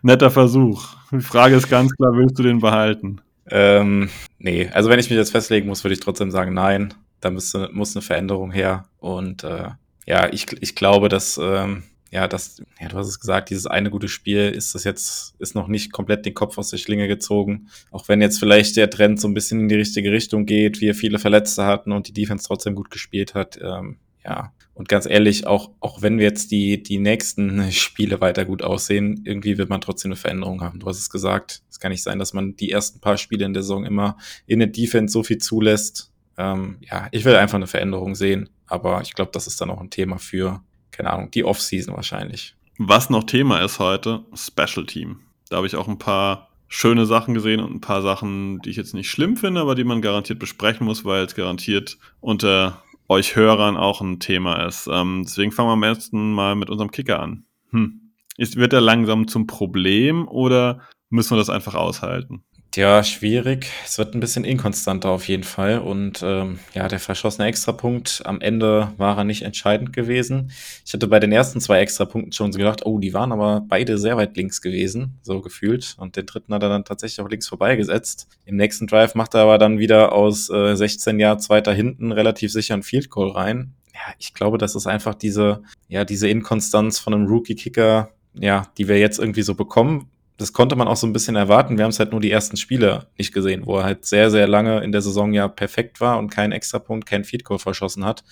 Netter 0.02 0.30
Versuch. 0.30 0.96
Die 1.12 1.20
Frage 1.20 1.56
ist 1.56 1.68
ganz 1.68 1.92
klar, 1.94 2.12
willst 2.14 2.38
du 2.38 2.42
den 2.42 2.60
behalten? 2.60 3.20
Ähm, 3.50 4.08
nee, 4.38 4.70
also 4.72 4.88
wenn 4.88 4.98
ich 4.98 5.10
mich 5.10 5.18
jetzt 5.18 5.32
festlegen 5.32 5.68
muss, 5.68 5.84
würde 5.84 5.94
ich 5.94 6.00
trotzdem 6.00 6.30
sagen, 6.30 6.54
nein. 6.54 6.94
Da 7.20 7.30
müsste, 7.30 7.70
muss 7.72 7.94
eine 7.96 8.02
Veränderung 8.02 8.52
her. 8.52 8.86
Und 8.98 9.44
äh, 9.44 9.70
ja, 10.06 10.32
ich, 10.32 10.46
ich 10.60 10.74
glaube, 10.74 11.08
dass 11.08 11.38
ähm, 11.42 11.82
ja, 12.16 12.26
das, 12.26 12.62
ja, 12.80 12.88
du 12.88 12.96
hast 12.96 13.08
es 13.08 13.20
gesagt, 13.20 13.50
dieses 13.50 13.66
eine 13.66 13.90
gute 13.90 14.08
Spiel 14.08 14.48
ist 14.48 14.74
das 14.74 14.84
jetzt, 14.84 15.34
ist 15.38 15.54
noch 15.54 15.68
nicht 15.68 15.92
komplett 15.92 16.24
den 16.24 16.32
Kopf 16.32 16.56
aus 16.56 16.70
der 16.70 16.78
Schlinge 16.78 17.08
gezogen. 17.08 17.68
Auch 17.90 18.08
wenn 18.08 18.22
jetzt 18.22 18.38
vielleicht 18.38 18.78
der 18.78 18.88
Trend 18.88 19.20
so 19.20 19.28
ein 19.28 19.34
bisschen 19.34 19.60
in 19.60 19.68
die 19.68 19.74
richtige 19.74 20.10
Richtung 20.10 20.46
geht, 20.46 20.80
wir 20.80 20.94
viele 20.94 21.18
Verletzte 21.18 21.66
hatten 21.66 21.92
und 21.92 22.08
die 22.08 22.14
Defense 22.14 22.46
trotzdem 22.46 22.74
gut 22.74 22.90
gespielt 22.90 23.34
hat. 23.34 23.58
Ähm, 23.62 23.98
ja, 24.24 24.54
und 24.72 24.88
ganz 24.88 25.04
ehrlich, 25.04 25.46
auch, 25.46 25.72
auch 25.80 26.00
wenn 26.00 26.16
wir 26.16 26.24
jetzt 26.24 26.50
die, 26.52 26.82
die 26.82 26.96
nächsten 26.96 27.70
Spiele 27.70 28.18
weiter 28.22 28.46
gut 28.46 28.62
aussehen, 28.62 29.20
irgendwie 29.26 29.58
wird 29.58 29.68
man 29.68 29.82
trotzdem 29.82 30.12
eine 30.12 30.16
Veränderung 30.16 30.62
haben. 30.62 30.80
Du 30.80 30.86
hast 30.86 30.98
es 30.98 31.10
gesagt, 31.10 31.64
es 31.70 31.80
kann 31.80 31.92
nicht 31.92 32.02
sein, 32.02 32.18
dass 32.18 32.32
man 32.32 32.56
die 32.56 32.70
ersten 32.70 32.98
paar 32.98 33.18
Spiele 33.18 33.44
in 33.44 33.52
der 33.52 33.62
Saison 33.62 33.84
immer 33.84 34.16
in 34.46 34.60
der 34.60 34.68
Defense 34.68 35.12
so 35.12 35.22
viel 35.22 35.36
zulässt. 35.36 36.10
Ähm, 36.38 36.78
ja, 36.80 37.08
ich 37.10 37.26
will 37.26 37.36
einfach 37.36 37.56
eine 37.56 37.66
Veränderung 37.66 38.14
sehen, 38.14 38.48
aber 38.66 39.02
ich 39.02 39.12
glaube, 39.12 39.32
das 39.34 39.46
ist 39.46 39.60
dann 39.60 39.68
auch 39.68 39.82
ein 39.82 39.90
Thema 39.90 40.16
für 40.18 40.62
keine 40.96 41.12
Ahnung, 41.12 41.30
die 41.30 41.44
Offseason 41.44 41.94
wahrscheinlich. 41.94 42.54
Was 42.78 43.10
noch 43.10 43.24
Thema 43.24 43.60
ist 43.60 43.78
heute, 43.78 44.24
Special 44.34 44.86
Team. 44.86 45.20
Da 45.48 45.56
habe 45.56 45.66
ich 45.66 45.76
auch 45.76 45.88
ein 45.88 45.98
paar 45.98 46.48
schöne 46.68 47.06
Sachen 47.06 47.34
gesehen 47.34 47.60
und 47.60 47.72
ein 47.72 47.80
paar 47.80 48.02
Sachen, 48.02 48.60
die 48.60 48.70
ich 48.70 48.76
jetzt 48.76 48.94
nicht 48.94 49.10
schlimm 49.10 49.36
finde, 49.36 49.60
aber 49.60 49.74
die 49.74 49.84
man 49.84 50.02
garantiert 50.02 50.38
besprechen 50.38 50.86
muss, 50.86 51.04
weil 51.04 51.24
es 51.24 51.34
garantiert 51.34 51.98
unter 52.20 52.82
euch 53.08 53.36
Hörern 53.36 53.76
auch 53.76 54.00
ein 54.00 54.18
Thema 54.18 54.66
ist. 54.66 54.88
Ähm, 54.90 55.22
deswegen 55.24 55.52
fangen 55.52 55.68
wir 55.68 55.74
am 55.74 55.80
besten 55.80 56.32
mal 56.32 56.56
mit 56.56 56.70
unserem 56.70 56.90
Kicker 56.90 57.20
an. 57.20 57.44
Hm. 57.70 58.12
Ist, 58.36 58.56
wird 58.56 58.72
er 58.72 58.80
langsam 58.80 59.28
zum 59.28 59.46
Problem 59.46 60.26
oder 60.26 60.80
müssen 61.08 61.32
wir 61.32 61.38
das 61.38 61.50
einfach 61.50 61.74
aushalten? 61.74 62.44
Ja, 62.76 63.02
schwierig. 63.02 63.70
Es 63.86 63.96
wird 63.96 64.14
ein 64.14 64.20
bisschen 64.20 64.44
inkonstanter 64.44 65.08
auf 65.08 65.26
jeden 65.28 65.44
Fall. 65.44 65.78
Und 65.78 66.22
ähm, 66.22 66.58
ja, 66.74 66.88
der 66.88 67.00
verschossene 67.00 67.48
Extrapunkt 67.48 68.20
am 68.26 68.42
Ende 68.42 68.92
war 68.98 69.16
er 69.16 69.24
nicht 69.24 69.44
entscheidend 69.44 69.94
gewesen. 69.94 70.52
Ich 70.84 70.92
hatte 70.92 71.08
bei 71.08 71.18
den 71.18 71.32
ersten 71.32 71.62
zwei 71.62 71.80
Extrapunkten 71.80 72.32
schon 72.32 72.52
so 72.52 72.58
gedacht, 72.58 72.84
oh, 72.84 72.98
die 72.98 73.14
waren 73.14 73.32
aber 73.32 73.64
beide 73.66 73.96
sehr 73.96 74.18
weit 74.18 74.36
links 74.36 74.60
gewesen, 74.60 75.18
so 75.22 75.40
gefühlt. 75.40 75.96
Und 75.98 76.16
den 76.16 76.26
dritten 76.26 76.52
hat 76.52 76.62
er 76.62 76.68
dann 76.68 76.84
tatsächlich 76.84 77.24
auch 77.24 77.30
links 77.30 77.48
vorbeigesetzt. 77.48 78.28
Im 78.44 78.56
nächsten 78.56 78.86
Drive 78.86 79.14
macht 79.14 79.32
er 79.32 79.40
aber 79.40 79.56
dann 79.56 79.78
wieder 79.78 80.12
aus 80.12 80.50
äh, 80.50 80.74
16 80.76 81.18
Yards 81.18 81.48
weiter 81.48 81.72
hinten 81.72 82.12
relativ 82.12 82.52
sicher 82.52 82.74
ein 82.74 82.82
Field 82.82 83.08
Goal 83.08 83.30
rein. 83.30 83.72
Ja, 83.94 84.12
ich 84.18 84.34
glaube, 84.34 84.58
das 84.58 84.74
ist 84.74 84.86
einfach 84.86 85.14
diese, 85.14 85.62
ja, 85.88 86.04
diese 86.04 86.28
Inkonstanz 86.28 86.98
von 86.98 87.14
einem 87.14 87.26
Rookie-Kicker, 87.26 88.10
ja, 88.34 88.64
die 88.76 88.86
wir 88.86 88.98
jetzt 88.98 89.18
irgendwie 89.18 89.40
so 89.40 89.54
bekommen 89.54 90.10
das 90.36 90.52
konnte 90.52 90.76
man 90.76 90.88
auch 90.88 90.96
so 90.96 91.06
ein 91.06 91.12
bisschen 91.12 91.36
erwarten. 91.36 91.78
Wir 91.78 91.84
haben 91.84 91.90
es 91.90 91.98
halt 91.98 92.12
nur 92.12 92.20
die 92.20 92.30
ersten 92.30 92.56
Spiele 92.56 93.06
nicht 93.16 93.32
gesehen, 93.32 93.64
wo 93.64 93.78
er 93.78 93.84
halt 93.84 94.04
sehr, 94.04 94.30
sehr 94.30 94.46
lange 94.46 94.82
in 94.82 94.92
der 94.92 95.00
Saison 95.00 95.32
ja 95.32 95.48
perfekt 95.48 96.00
war 96.00 96.18
und 96.18 96.30
keinen 96.30 96.52
Extrapunkt, 96.52 97.06
keinen 97.06 97.24
Feed 97.24 97.44
Goal 97.44 97.58
verschossen 97.58 98.04
hat. 98.04 98.22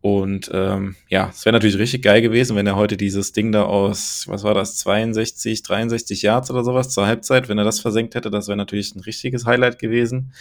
Und 0.00 0.50
ähm, 0.52 0.96
ja, 1.08 1.30
es 1.30 1.46
wäre 1.46 1.54
natürlich 1.54 1.78
richtig 1.78 2.02
geil 2.02 2.20
gewesen, 2.20 2.56
wenn 2.56 2.66
er 2.66 2.76
heute 2.76 2.98
dieses 2.98 3.32
Ding 3.32 3.52
da 3.52 3.62
aus, 3.62 4.24
was 4.28 4.44
war 4.44 4.52
das, 4.52 4.76
62, 4.76 5.62
63 5.62 6.20
Yards 6.20 6.50
oder 6.50 6.62
sowas 6.62 6.90
zur 6.90 7.06
Halbzeit, 7.06 7.48
wenn 7.48 7.56
er 7.56 7.64
das 7.64 7.80
versenkt 7.80 8.14
hätte, 8.14 8.30
das 8.30 8.46
wäre 8.46 8.58
natürlich 8.58 8.94
ein 8.94 9.00
richtiges 9.00 9.46
Highlight 9.46 9.78
gewesen. 9.78 10.32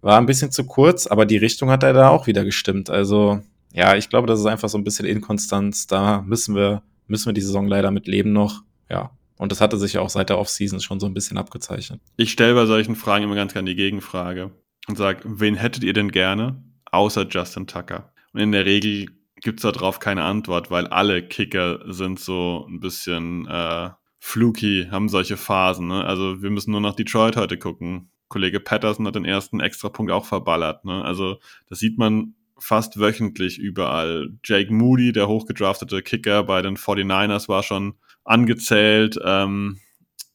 War 0.00 0.16
ein 0.16 0.24
bisschen 0.24 0.50
zu 0.50 0.64
kurz, 0.64 1.06
aber 1.06 1.26
die 1.26 1.36
Richtung 1.36 1.70
hat 1.70 1.82
er 1.82 1.92
da 1.92 2.08
auch 2.08 2.26
wieder 2.26 2.44
gestimmt. 2.44 2.88
Also 2.88 3.40
ja, 3.74 3.94
ich 3.94 4.08
glaube, 4.08 4.26
das 4.26 4.40
ist 4.40 4.46
einfach 4.46 4.70
so 4.70 4.78
ein 4.78 4.84
bisschen 4.84 5.04
Inkonstanz. 5.04 5.86
Da 5.86 6.22
müssen 6.22 6.54
wir, 6.54 6.82
müssen 7.06 7.26
wir 7.26 7.34
die 7.34 7.42
Saison 7.42 7.68
leider 7.68 7.90
mit 7.90 8.06
leben 8.06 8.32
noch. 8.32 8.62
Ja, 8.88 9.10
Und 9.44 9.52
das 9.52 9.60
hatte 9.60 9.76
sich 9.76 9.92
ja 9.92 10.00
auch 10.00 10.08
seit 10.08 10.30
der 10.30 10.38
Offseason 10.38 10.80
schon 10.80 11.00
so 11.00 11.04
ein 11.04 11.12
bisschen 11.12 11.36
abgezeichnet. 11.36 12.00
Ich 12.16 12.32
stelle 12.32 12.54
bei 12.54 12.64
solchen 12.64 12.96
Fragen 12.96 13.24
immer 13.24 13.34
ganz 13.34 13.52
gerne 13.52 13.68
die 13.68 13.76
Gegenfrage 13.76 14.52
und 14.88 14.96
sage, 14.96 15.20
wen 15.26 15.54
hättet 15.54 15.84
ihr 15.84 15.92
denn 15.92 16.10
gerne, 16.12 16.64
außer 16.90 17.28
Justin 17.28 17.66
Tucker? 17.66 18.10
Und 18.32 18.40
in 18.40 18.52
der 18.52 18.64
Regel 18.64 19.08
gibt 19.42 19.62
es 19.62 19.70
darauf 19.70 19.98
keine 19.98 20.22
Antwort, 20.22 20.70
weil 20.70 20.86
alle 20.86 21.28
Kicker 21.28 21.80
sind 21.92 22.20
so 22.20 22.66
ein 22.70 22.80
bisschen 22.80 23.46
äh, 23.46 23.90
fluky, 24.18 24.88
haben 24.90 25.10
solche 25.10 25.36
Phasen. 25.36 25.88
Ne? 25.88 26.02
Also 26.06 26.40
wir 26.40 26.48
müssen 26.48 26.70
nur 26.70 26.80
nach 26.80 26.96
Detroit 26.96 27.36
heute 27.36 27.58
gucken. 27.58 28.08
Kollege 28.28 28.60
Patterson 28.60 29.06
hat 29.06 29.14
den 29.14 29.26
ersten 29.26 29.60
Extrapunkt 29.60 30.10
auch 30.10 30.24
verballert. 30.24 30.86
Ne? 30.86 31.04
Also 31.04 31.36
das 31.68 31.80
sieht 31.80 31.98
man 31.98 32.32
fast 32.56 32.98
wöchentlich 32.98 33.58
überall. 33.58 34.30
Jake 34.42 34.72
Moody, 34.72 35.12
der 35.12 35.28
hochgedraftete 35.28 36.00
Kicker 36.00 36.44
bei 36.44 36.62
den 36.62 36.78
49ers, 36.78 37.50
war 37.50 37.62
schon 37.62 37.96
angezählt. 38.24 39.18
Ähm, 39.22 39.80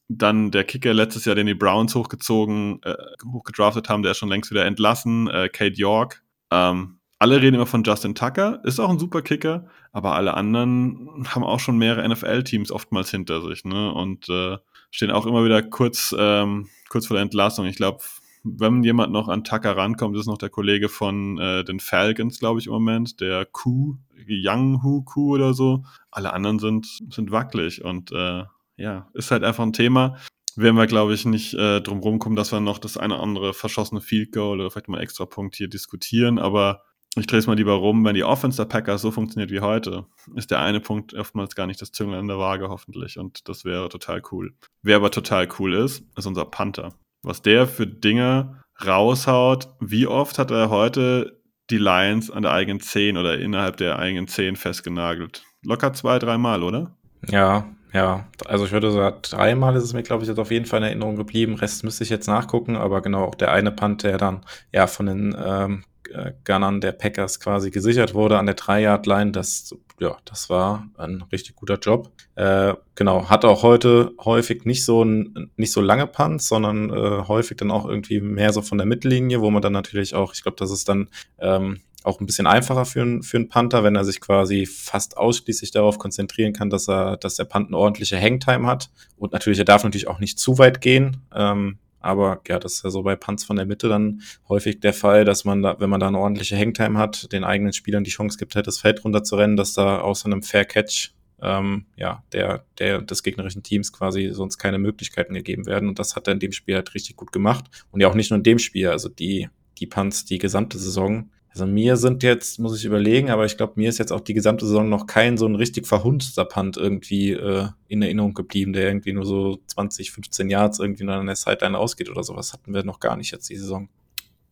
dann 0.08 0.50
der 0.50 0.64
Kicker 0.64 0.92
letztes 0.92 1.24
Jahr, 1.24 1.36
den 1.36 1.46
die 1.46 1.54
Browns 1.54 1.94
hochgezogen, 1.94 2.80
äh, 2.82 2.94
hochgedraftet 3.32 3.88
haben, 3.88 4.02
der 4.02 4.12
ist 4.12 4.18
schon 4.18 4.28
längst 4.28 4.50
wieder 4.50 4.64
entlassen. 4.64 5.28
Äh, 5.28 5.48
Kate 5.48 5.76
York. 5.76 6.22
Ähm, 6.50 6.98
alle 7.20 7.40
reden 7.40 7.54
immer 7.54 7.66
von 7.66 7.84
Justin 7.84 8.14
Tucker, 8.14 8.60
ist 8.64 8.80
auch 8.80 8.88
ein 8.88 8.98
super 8.98 9.20
Kicker, 9.20 9.66
aber 9.92 10.14
alle 10.14 10.34
anderen 10.34 11.26
haben 11.28 11.44
auch 11.44 11.60
schon 11.60 11.76
mehrere 11.76 12.08
NFL-Teams 12.08 12.72
oftmals 12.72 13.10
hinter 13.10 13.42
sich, 13.42 13.64
ne? 13.64 13.92
Und 13.92 14.28
äh, 14.30 14.56
stehen 14.90 15.10
auch 15.10 15.26
immer 15.26 15.44
wieder 15.44 15.62
kurz, 15.62 16.14
ähm, 16.18 16.68
kurz 16.88 17.06
vor 17.06 17.16
der 17.16 17.22
Entlassung. 17.22 17.66
Ich 17.66 17.76
glaube, 17.76 17.98
wenn 18.42 18.82
jemand 18.82 19.12
noch 19.12 19.28
an 19.28 19.44
Tucker 19.44 19.76
rankommt, 19.76 20.16
ist 20.16 20.26
noch 20.26 20.38
der 20.38 20.50
Kollege 20.50 20.88
von 20.88 21.38
äh, 21.38 21.64
den 21.64 21.80
Falcons, 21.80 22.38
glaube 22.38 22.60
ich, 22.60 22.66
im 22.66 22.72
Moment, 22.72 23.20
der 23.20 23.44
Ku, 23.44 23.96
Young 24.28 24.82
Hu 24.82 25.02
Ku 25.02 25.34
oder 25.34 25.54
so. 25.54 25.84
Alle 26.10 26.32
anderen 26.32 26.58
sind, 26.58 26.86
sind 27.10 27.30
wackelig 27.30 27.84
und 27.84 28.12
äh, 28.12 28.44
ja, 28.76 29.08
ist 29.12 29.30
halt 29.30 29.44
einfach 29.44 29.64
ein 29.64 29.72
Thema. 29.72 30.16
Werden 30.56 30.76
wir, 30.76 30.86
glaube 30.86 31.14
ich, 31.14 31.24
nicht 31.24 31.54
äh, 31.54 31.80
drum 31.80 32.00
rumkommen, 32.00 32.36
dass 32.36 32.52
wir 32.52 32.60
noch 32.60 32.78
das 32.78 32.96
eine 32.96 33.14
oder 33.14 33.22
andere 33.22 33.54
verschossene 33.54 34.00
Field 34.00 34.32
Goal 34.32 34.60
oder 34.60 34.70
vielleicht 34.70 34.88
mal 34.88 35.00
extra 35.00 35.26
Punkt 35.26 35.54
hier 35.56 35.68
diskutieren, 35.68 36.38
aber 36.38 36.82
ich 37.16 37.26
drehe 37.26 37.40
es 37.40 37.46
mal 37.48 37.56
lieber 37.56 37.72
rum, 37.72 38.04
wenn 38.04 38.14
die 38.14 38.24
Offense 38.24 38.56
der 38.56 38.66
Packers 38.66 39.02
so 39.02 39.10
funktioniert 39.10 39.50
wie 39.50 39.60
heute, 39.60 40.06
ist 40.36 40.52
der 40.52 40.60
eine 40.60 40.80
Punkt 40.80 41.12
oftmals 41.12 41.56
gar 41.56 41.66
nicht 41.66 41.82
das 41.82 41.90
Zünglein 41.90 42.20
in 42.20 42.28
der 42.28 42.38
Waage, 42.38 42.68
hoffentlich. 42.68 43.18
Und 43.18 43.48
das 43.48 43.64
wäre 43.64 43.88
total 43.88 44.22
cool. 44.30 44.54
Wer 44.82 44.96
aber 44.96 45.10
total 45.10 45.48
cool 45.58 45.74
ist, 45.74 46.04
ist 46.16 46.26
unser 46.26 46.44
Panther. 46.44 46.94
Was 47.22 47.42
der 47.42 47.66
für 47.66 47.86
Dinge 47.86 48.62
raushaut, 48.84 49.68
wie 49.80 50.06
oft 50.06 50.38
hat 50.38 50.50
er 50.50 50.70
heute 50.70 51.40
die 51.68 51.78
Lions 51.78 52.30
an 52.30 52.42
der 52.42 52.52
eigenen 52.52 52.80
10 52.80 53.16
oder 53.16 53.38
innerhalb 53.38 53.76
der 53.76 53.98
eigenen 53.98 54.26
10 54.26 54.56
festgenagelt? 54.56 55.44
Locker 55.62 55.92
zwei, 55.92 56.18
dreimal, 56.18 56.62
oder? 56.62 56.96
Ja, 57.28 57.66
ja. 57.92 58.26
Also 58.46 58.64
ich 58.64 58.72
würde 58.72 58.90
sagen, 58.90 59.18
dreimal 59.22 59.76
ist 59.76 59.84
es 59.84 59.92
mir, 59.92 60.02
glaube 60.02 60.22
ich, 60.22 60.28
jetzt 60.28 60.38
auf 60.38 60.50
jeden 60.50 60.64
Fall 60.64 60.78
in 60.78 60.84
Erinnerung 60.84 61.16
geblieben. 61.16 61.54
Rest 61.54 61.84
müsste 61.84 62.04
ich 62.04 62.10
jetzt 62.10 62.26
nachgucken, 62.26 62.76
aber 62.76 63.02
genau 63.02 63.24
auch 63.24 63.34
der 63.34 63.52
eine 63.52 63.72
Punt, 63.72 64.02
der 64.02 64.16
dann 64.16 64.40
ja 64.72 64.86
von 64.86 65.06
den 65.06 65.36
ähm, 65.38 65.84
äh, 66.10 66.32
Gunnern 66.44 66.80
der 66.80 66.92
Packers 66.92 67.40
quasi 67.40 67.70
gesichert 67.70 68.14
wurde 68.14 68.38
an 68.38 68.46
der 68.46 68.56
3-Yard-Line. 68.56 69.32
Das, 69.32 69.74
ja, 69.98 70.16
das 70.24 70.50
war 70.50 70.88
ein 70.96 71.22
richtig 71.32 71.56
guter 71.56 71.78
Job. 71.78 72.10
Äh, 72.34 72.74
genau, 72.94 73.28
hat 73.28 73.44
auch 73.44 73.62
heute 73.62 74.12
häufig 74.24 74.64
nicht 74.64 74.84
so, 74.84 75.04
ein, 75.04 75.50
nicht 75.56 75.72
so 75.72 75.80
lange 75.80 76.06
Punts, 76.06 76.48
sondern 76.48 76.90
äh, 76.90 77.28
häufig 77.28 77.56
dann 77.56 77.70
auch 77.70 77.86
irgendwie 77.86 78.20
mehr 78.20 78.52
so 78.52 78.62
von 78.62 78.78
der 78.78 78.86
Mittellinie, 78.86 79.40
wo 79.40 79.50
man 79.50 79.62
dann 79.62 79.72
natürlich 79.72 80.14
auch, 80.14 80.34
ich 80.34 80.42
glaube, 80.42 80.56
das 80.58 80.70
ist 80.70 80.88
dann 80.88 81.08
ähm, 81.38 81.80
auch 82.02 82.20
ein 82.20 82.26
bisschen 82.26 82.46
einfacher 82.46 82.84
für, 82.84 83.02
einen 83.02 83.22
für 83.22 83.36
einen 83.36 83.48
Panther, 83.48 83.84
wenn 83.84 83.96
er 83.96 84.04
sich 84.04 84.20
quasi 84.20 84.66
fast 84.66 85.16
ausschließlich 85.16 85.70
darauf 85.70 85.98
konzentrieren 85.98 86.52
kann, 86.52 86.70
dass 86.70 86.88
er, 86.88 87.16
dass 87.16 87.36
der 87.36 87.44
Punt 87.44 87.68
eine 87.68 87.76
ordentliche 87.76 88.20
Hangtime 88.20 88.66
hat. 88.66 88.90
Und 89.16 89.32
natürlich, 89.32 89.58
er 89.58 89.64
darf 89.64 89.84
natürlich 89.84 90.08
auch 90.08 90.18
nicht 90.18 90.38
zu 90.38 90.58
weit 90.58 90.80
gehen. 90.80 91.18
Ähm, 91.34 91.78
aber 92.00 92.40
ja, 92.48 92.58
das 92.58 92.74
ist 92.74 92.84
ja 92.84 92.90
so 92.90 93.02
bei 93.02 93.16
Punts 93.16 93.44
von 93.44 93.56
der 93.56 93.66
Mitte 93.66 93.88
dann 93.88 94.22
häufig 94.48 94.80
der 94.80 94.94
Fall, 94.94 95.24
dass 95.24 95.44
man 95.44 95.62
da, 95.62 95.78
wenn 95.78 95.90
man 95.90 96.00
da 96.00 96.08
eine 96.08 96.18
ordentliche 96.18 96.56
Hangtime 96.56 96.98
hat, 96.98 97.32
den 97.32 97.44
eigenen 97.44 97.72
Spielern 97.72 98.04
die 98.04 98.10
Chance 98.10 98.38
gibt, 98.38 98.56
halt 98.56 98.66
das 98.66 98.78
Feld 98.78 99.04
runter 99.04 99.22
zu 99.22 99.36
rennen, 99.36 99.56
dass 99.56 99.74
da 99.74 100.00
außer 100.00 100.26
einem 100.26 100.42
Fair 100.42 100.64
Catch 100.64 101.12
ähm, 101.42 101.86
ja, 101.96 102.22
der, 102.32 102.64
der 102.78 103.00
des 103.00 103.22
gegnerischen 103.22 103.62
Teams 103.62 103.92
quasi 103.92 104.30
sonst 104.32 104.58
keine 104.58 104.78
Möglichkeiten 104.78 105.34
gegeben 105.34 105.66
werden. 105.66 105.88
Und 105.88 105.98
das 105.98 106.16
hat 106.16 106.26
er 106.28 106.34
in 106.34 106.40
dem 106.40 106.52
Spiel 106.52 106.74
halt 106.74 106.94
richtig 106.94 107.16
gut 107.16 107.32
gemacht. 107.32 107.64
Und 107.90 108.00
ja 108.00 108.08
auch 108.08 108.14
nicht 108.14 108.30
nur 108.30 108.38
in 108.38 108.44
dem 108.44 108.58
Spiel, 108.58 108.88
also 108.88 109.08
die, 109.08 109.48
die 109.78 109.86
Punts 109.86 110.24
die 110.24 110.38
gesamte 110.38 110.78
Saison 110.78 111.30
also 111.50 111.66
mir 111.66 111.96
sind 111.96 112.22
jetzt, 112.22 112.60
muss 112.60 112.78
ich 112.78 112.84
überlegen, 112.84 113.28
aber 113.30 113.44
ich 113.44 113.56
glaube, 113.56 113.72
mir 113.76 113.88
ist 113.88 113.98
jetzt 113.98 114.12
auch 114.12 114.20
die 114.20 114.34
gesamte 114.34 114.66
Saison 114.66 114.88
noch 114.88 115.06
kein 115.06 115.36
so 115.36 115.46
ein 115.46 115.56
richtig 115.56 115.86
verhunzter 115.86 116.44
Punt 116.44 116.76
irgendwie 116.76 117.32
äh, 117.32 117.68
in 117.88 118.02
Erinnerung 118.02 118.34
geblieben, 118.34 118.72
der 118.72 118.88
irgendwie 118.88 119.12
nur 119.12 119.26
so 119.26 119.58
20, 119.66 120.12
15 120.12 120.48
Yards 120.48 120.78
irgendwie 120.78 121.04
nur 121.04 121.16
an 121.16 121.26
der 121.26 121.34
Sideline 121.34 121.76
ausgeht 121.76 122.08
oder 122.08 122.22
sowas. 122.22 122.52
Hatten 122.52 122.72
wir 122.72 122.84
noch 122.84 123.00
gar 123.00 123.16
nicht 123.16 123.32
jetzt 123.32 123.50
die 123.50 123.56
Saison. 123.56 123.88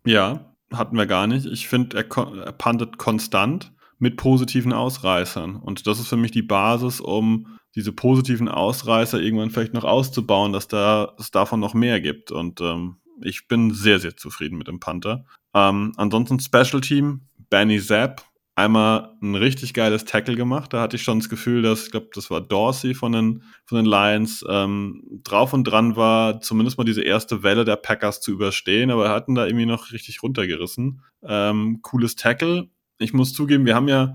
Ja, 0.05 0.55
hatten 0.73 0.97
wir 0.97 1.07
gar 1.07 1.29
nicht. 1.29 1.47
Ich 1.47 1.69
finde, 1.69 1.99
er, 1.99 2.45
er 2.45 2.53
puntet 2.53 2.99
konstant 2.99 3.73
mit 3.99 4.17
positiven 4.17 4.73
Ausreißern. 4.73 5.57
Und 5.57 5.87
das 5.87 6.01
ist 6.01 6.09
für 6.09 6.17
mich 6.17 6.33
die 6.33 6.43
Basis, 6.43 7.01
um 7.01 7.59
diese 7.75 7.93
positiven 7.93 8.49
Ausreißer 8.49 9.21
irgendwann 9.21 9.51
vielleicht 9.51 9.75
noch 9.75 9.85
auszubauen, 9.85 10.53
dass 10.53 10.67
da 10.67 11.15
es 11.19 11.31
davon 11.31 11.61
noch 11.61 11.75
mehr 11.75 12.01
gibt. 12.01 12.33
Und 12.33 12.61
ähm, 12.61 12.97
ich 13.23 13.47
bin 13.47 13.73
sehr, 13.73 13.99
sehr 13.99 14.17
zufrieden 14.17 14.59
mit 14.59 14.69
dem 14.69 14.81
Panther. 14.81 15.25
Ähm, 15.59 15.93
ansonsten 15.97 16.39
Special 16.39 16.81
Team, 16.81 17.23
Benny 17.51 17.81
Zapp, 17.81 18.23
einmal 18.55 19.15
ein 19.23 19.35
richtig 19.35 19.75
geiles 19.75 20.05
Tackle 20.05 20.37
gemacht. 20.37 20.73
Da 20.73 20.81
hatte 20.81 20.97
ich 20.97 21.03
schon 21.03 21.19
das 21.19 21.29
Gefühl, 21.29 21.63
dass, 21.63 21.85
ich 21.85 21.91
glaube, 21.91 22.09
das 22.15 22.31
war 22.31 22.41
Dorsey 22.41 22.95
von 22.95 23.13
den, 23.13 23.43
von 23.67 23.77
den 23.79 23.87
Lions, 23.87 24.45
ähm, 24.49 25.03
drauf 25.23 25.53
und 25.53 25.65
dran 25.65 25.97
war, 25.97 26.41
zumindest 26.41 26.79
mal 26.79 26.85
diese 26.85 27.03
erste 27.03 27.43
Welle 27.43 27.65
der 27.65 27.77
Packers 27.77 28.21
zu 28.21 28.33
überstehen, 28.33 28.91
aber 28.91 29.07
er 29.07 29.13
hatten 29.13 29.35
da 29.35 29.47
irgendwie 29.47 29.67
noch 29.67 29.93
richtig 29.93 30.23
runtergerissen. 30.23 31.03
Ähm, 31.23 31.81
cooles 31.83 32.17
Tackle. 32.17 32.69
Ich 32.99 33.13
muss 33.13 33.33
zugeben, 33.33 33.65
wir 33.65 33.75
haben 33.75 33.89
ja 33.89 34.15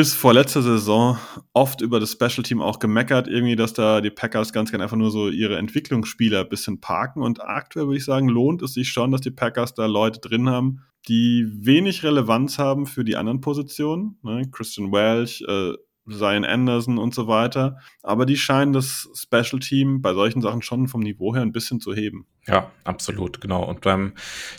bis 0.00 0.14
vor 0.14 0.32
letzter 0.32 0.62
Saison 0.62 1.18
oft 1.52 1.82
über 1.82 2.00
das 2.00 2.12
Special 2.12 2.42
Team 2.42 2.62
auch 2.62 2.78
gemeckert, 2.78 3.28
irgendwie, 3.28 3.54
dass 3.54 3.74
da 3.74 4.00
die 4.00 4.08
Packers 4.08 4.50
ganz 4.50 4.70
gerne 4.70 4.84
einfach 4.84 4.96
nur 4.96 5.10
so 5.10 5.28
ihre 5.28 5.58
Entwicklungsspieler 5.58 6.40
ein 6.40 6.48
bisschen 6.48 6.80
parken. 6.80 7.22
Und 7.22 7.42
aktuell 7.42 7.84
würde 7.84 7.98
ich 7.98 8.06
sagen, 8.06 8.26
lohnt 8.26 8.62
es 8.62 8.72
sich 8.72 8.88
schon, 8.88 9.10
dass 9.10 9.20
die 9.20 9.30
Packers 9.30 9.74
da 9.74 9.84
Leute 9.84 10.18
drin 10.20 10.48
haben, 10.48 10.84
die 11.06 11.46
wenig 11.52 12.02
Relevanz 12.02 12.58
haben 12.58 12.86
für 12.86 13.04
die 13.04 13.16
anderen 13.16 13.42
Positionen. 13.42 14.16
Ne? 14.22 14.48
Christian 14.50 14.90
Welch, 14.90 15.44
äh, 15.46 15.74
Zion 16.10 16.46
Anderson 16.46 16.96
und 16.96 17.14
so 17.14 17.26
weiter. 17.26 17.76
Aber 18.02 18.24
die 18.24 18.38
scheinen 18.38 18.72
das 18.72 19.06
Special 19.14 19.60
Team 19.60 20.00
bei 20.00 20.14
solchen 20.14 20.40
Sachen 20.40 20.62
schon 20.62 20.88
vom 20.88 21.02
Niveau 21.02 21.34
her 21.34 21.42
ein 21.42 21.52
bisschen 21.52 21.78
zu 21.78 21.92
heben. 21.92 22.24
Ja, 22.46 22.70
absolut, 22.84 23.42
genau. 23.42 23.68
Und 23.68 23.82
beim 23.82 24.14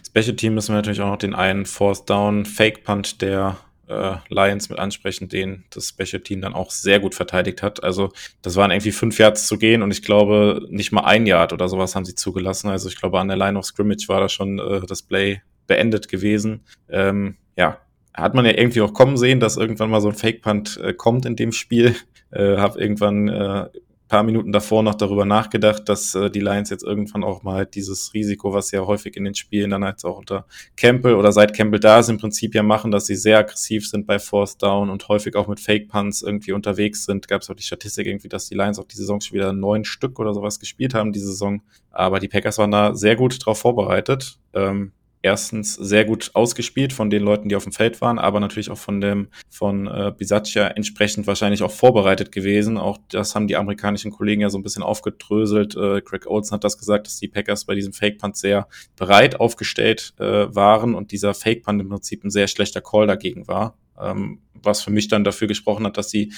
Special 0.07 0.35
Team 0.35 0.53
müssen 0.53 0.69
wir 0.69 0.75
natürlich 0.75 1.01
auch 1.01 1.09
noch 1.09 1.17
den 1.17 1.33
einen 1.33 1.65
Force 1.65 2.05
Down 2.05 2.45
Fake 2.45 2.83
Punt, 2.83 3.23
der 3.23 3.57
äh, 3.91 4.17
Lions 4.29 4.69
mit 4.69 4.79
ansprechen, 4.79 5.27
den 5.27 5.65
das 5.69 5.89
Special 5.89 6.21
Team 6.21 6.41
dann 6.41 6.53
auch 6.53 6.71
sehr 6.71 6.99
gut 6.99 7.15
verteidigt 7.15 7.61
hat. 7.61 7.83
Also 7.83 8.11
das 8.41 8.55
waren 8.55 8.71
irgendwie 8.71 8.91
fünf 8.91 9.19
Yards 9.19 9.47
zu 9.47 9.57
gehen 9.57 9.81
und 9.81 9.91
ich 9.91 10.01
glaube 10.01 10.65
nicht 10.69 10.91
mal 10.91 11.05
ein 11.05 11.25
Yard 11.25 11.53
oder 11.53 11.67
sowas 11.67 11.95
haben 11.95 12.05
sie 12.05 12.15
zugelassen. 12.15 12.69
Also 12.69 12.89
ich 12.89 12.95
glaube 12.95 13.19
an 13.19 13.27
der 13.27 13.37
Line 13.37 13.57
of 13.57 13.65
Scrimmage 13.65 14.07
war 14.07 14.19
da 14.19 14.29
schon 14.29 14.59
äh, 14.59 14.81
das 14.87 15.01
Play 15.01 15.41
beendet 15.67 16.07
gewesen. 16.07 16.65
Ähm, 16.89 17.37
ja, 17.57 17.77
hat 18.13 18.33
man 18.33 18.45
ja 18.45 18.57
irgendwie 18.57 18.81
auch 18.81 18.93
kommen 18.93 19.17
sehen, 19.17 19.39
dass 19.39 19.57
irgendwann 19.57 19.89
mal 19.89 20.01
so 20.01 20.09
ein 20.09 20.15
Fake-Punt 20.15 20.79
äh, 20.83 20.93
kommt 20.93 21.25
in 21.25 21.35
dem 21.35 21.51
Spiel. 21.51 21.95
Äh, 22.33 22.59
hab 22.59 22.77
irgendwann 22.77 23.27
äh, 23.27 23.67
paar 24.11 24.23
Minuten 24.23 24.51
davor 24.51 24.83
noch 24.83 24.95
darüber 24.95 25.23
nachgedacht, 25.23 25.87
dass 25.87 26.13
äh, 26.15 26.29
die 26.29 26.41
Lions 26.41 26.69
jetzt 26.69 26.83
irgendwann 26.83 27.23
auch 27.23 27.43
mal 27.43 27.65
dieses 27.65 28.13
Risiko, 28.13 28.53
was 28.53 28.67
sie 28.67 28.75
ja 28.75 28.85
häufig 28.85 29.15
in 29.15 29.23
den 29.23 29.35
Spielen 29.35 29.69
dann 29.69 29.85
halt 29.85 30.03
auch 30.03 30.17
unter 30.17 30.45
Campbell 30.75 31.13
oder 31.13 31.31
seit 31.31 31.55
Campbell 31.55 31.79
da 31.79 31.97
ist, 31.97 32.09
im 32.09 32.17
Prinzip 32.17 32.53
ja 32.53 32.61
machen, 32.61 32.91
dass 32.91 33.05
sie 33.05 33.15
sehr 33.15 33.37
aggressiv 33.37 33.87
sind 33.87 34.05
bei 34.05 34.19
Fourth 34.19 34.61
Down 34.61 34.89
und 34.89 35.07
häufig 35.07 35.37
auch 35.37 35.47
mit 35.47 35.61
Fake 35.61 35.87
Punts 35.87 36.23
irgendwie 36.23 36.51
unterwegs 36.51 37.05
sind. 37.05 37.29
Gab 37.29 37.41
es 37.41 37.49
auch 37.49 37.55
die 37.55 37.63
Statistik 37.63 38.05
irgendwie, 38.05 38.27
dass 38.27 38.49
die 38.49 38.55
Lions 38.55 38.79
auch 38.79 38.83
die 38.83 38.97
Saison 38.97 39.21
schon 39.21 39.35
wieder 39.35 39.53
neun 39.53 39.85
Stück 39.85 40.19
oder 40.19 40.33
sowas 40.33 40.59
gespielt 40.59 40.93
haben, 40.93 41.13
diese 41.13 41.27
Saison. 41.27 41.61
Aber 41.91 42.19
die 42.19 42.27
Packers 42.27 42.57
waren 42.57 42.71
da 42.71 42.93
sehr 42.93 43.15
gut 43.15 43.45
drauf 43.45 43.59
vorbereitet. 43.59 44.39
Ähm, 44.53 44.91
erstens 45.21 45.75
sehr 45.75 46.05
gut 46.05 46.31
ausgespielt 46.33 46.93
von 46.93 47.09
den 47.09 47.23
Leuten, 47.23 47.49
die 47.49 47.55
auf 47.55 47.63
dem 47.63 47.73
Feld 47.73 48.01
waren, 48.01 48.19
aber 48.19 48.39
natürlich 48.39 48.69
auch 48.69 48.77
von 48.77 49.01
dem 49.01 49.27
von 49.49 49.87
äh, 49.87 50.11
Bisaccia 50.15 50.67
entsprechend 50.67 51.27
wahrscheinlich 51.27 51.63
auch 51.63 51.71
vorbereitet 51.71 52.31
gewesen. 52.31 52.77
Auch 52.77 52.97
das 53.09 53.35
haben 53.35 53.47
die 53.47 53.55
amerikanischen 53.55 54.11
Kollegen 54.11 54.41
ja 54.41 54.49
so 54.49 54.57
ein 54.57 54.63
bisschen 54.63 54.83
aufgedröselt. 54.83 55.75
Äh, 55.75 56.01
Greg 56.01 56.27
Olson 56.27 56.55
hat 56.55 56.63
das 56.63 56.77
gesagt, 56.77 57.07
dass 57.07 57.19
die 57.19 57.27
Packers 57.27 57.65
bei 57.65 57.75
diesem 57.75 57.93
Fake 57.93 58.19
Punt 58.19 58.37
sehr 58.37 58.67
bereit 58.95 59.39
aufgestellt 59.39 60.13
äh, 60.19 60.23
waren 60.55 60.95
und 60.95 61.11
dieser 61.11 61.33
Fake 61.33 61.63
Punt 61.63 61.81
im 61.81 61.89
Prinzip 61.89 62.23
ein 62.23 62.31
sehr 62.31 62.47
schlechter 62.47 62.81
Call 62.81 63.07
dagegen 63.07 63.47
war. 63.47 63.75
Ähm, 64.01 64.41
was 64.63 64.83
für 64.83 64.91
mich 64.91 65.07
dann 65.07 65.23
dafür 65.23 65.47
gesprochen 65.47 65.85
hat, 65.85 65.97
dass 65.97 66.09
sie 66.09 66.33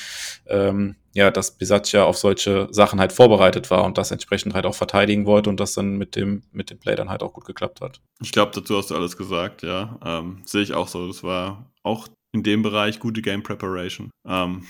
ähm, 0.47 0.95
ja, 1.13 1.29
dass 1.29 1.57
Bisaccia 1.57 2.03
auf 2.03 2.17
solche 2.17 2.67
Sachen 2.71 2.99
halt 2.99 3.11
vorbereitet 3.11 3.69
war 3.69 3.83
und 3.83 3.97
das 3.97 4.11
entsprechend 4.11 4.53
halt 4.53 4.65
auch 4.65 4.75
verteidigen 4.75 5.25
wollte 5.25 5.49
und 5.49 5.59
das 5.59 5.73
dann 5.73 5.97
mit 5.97 6.15
dem 6.15 6.43
mit 6.51 6.69
dem 6.69 6.79
Play 6.79 6.95
dann 6.95 7.09
halt 7.09 7.21
auch 7.21 7.33
gut 7.33 7.45
geklappt 7.45 7.81
hat. 7.81 8.01
Ich 8.21 8.31
glaube, 8.31 8.51
dazu 8.55 8.77
hast 8.77 8.89
du 8.89 8.95
alles 8.95 9.17
gesagt, 9.17 9.61
ja, 9.61 9.99
ähm, 10.03 10.41
sehe 10.45 10.61
ich 10.61 10.73
auch 10.73 10.87
so. 10.87 11.07
Das 11.07 11.23
war 11.23 11.71
auch 11.83 12.07
in 12.31 12.43
dem 12.43 12.63
Bereich 12.63 12.99
gute 12.99 13.21
Game 13.21 13.43
Preparation. 13.43 14.09
Ähm, 14.27 14.65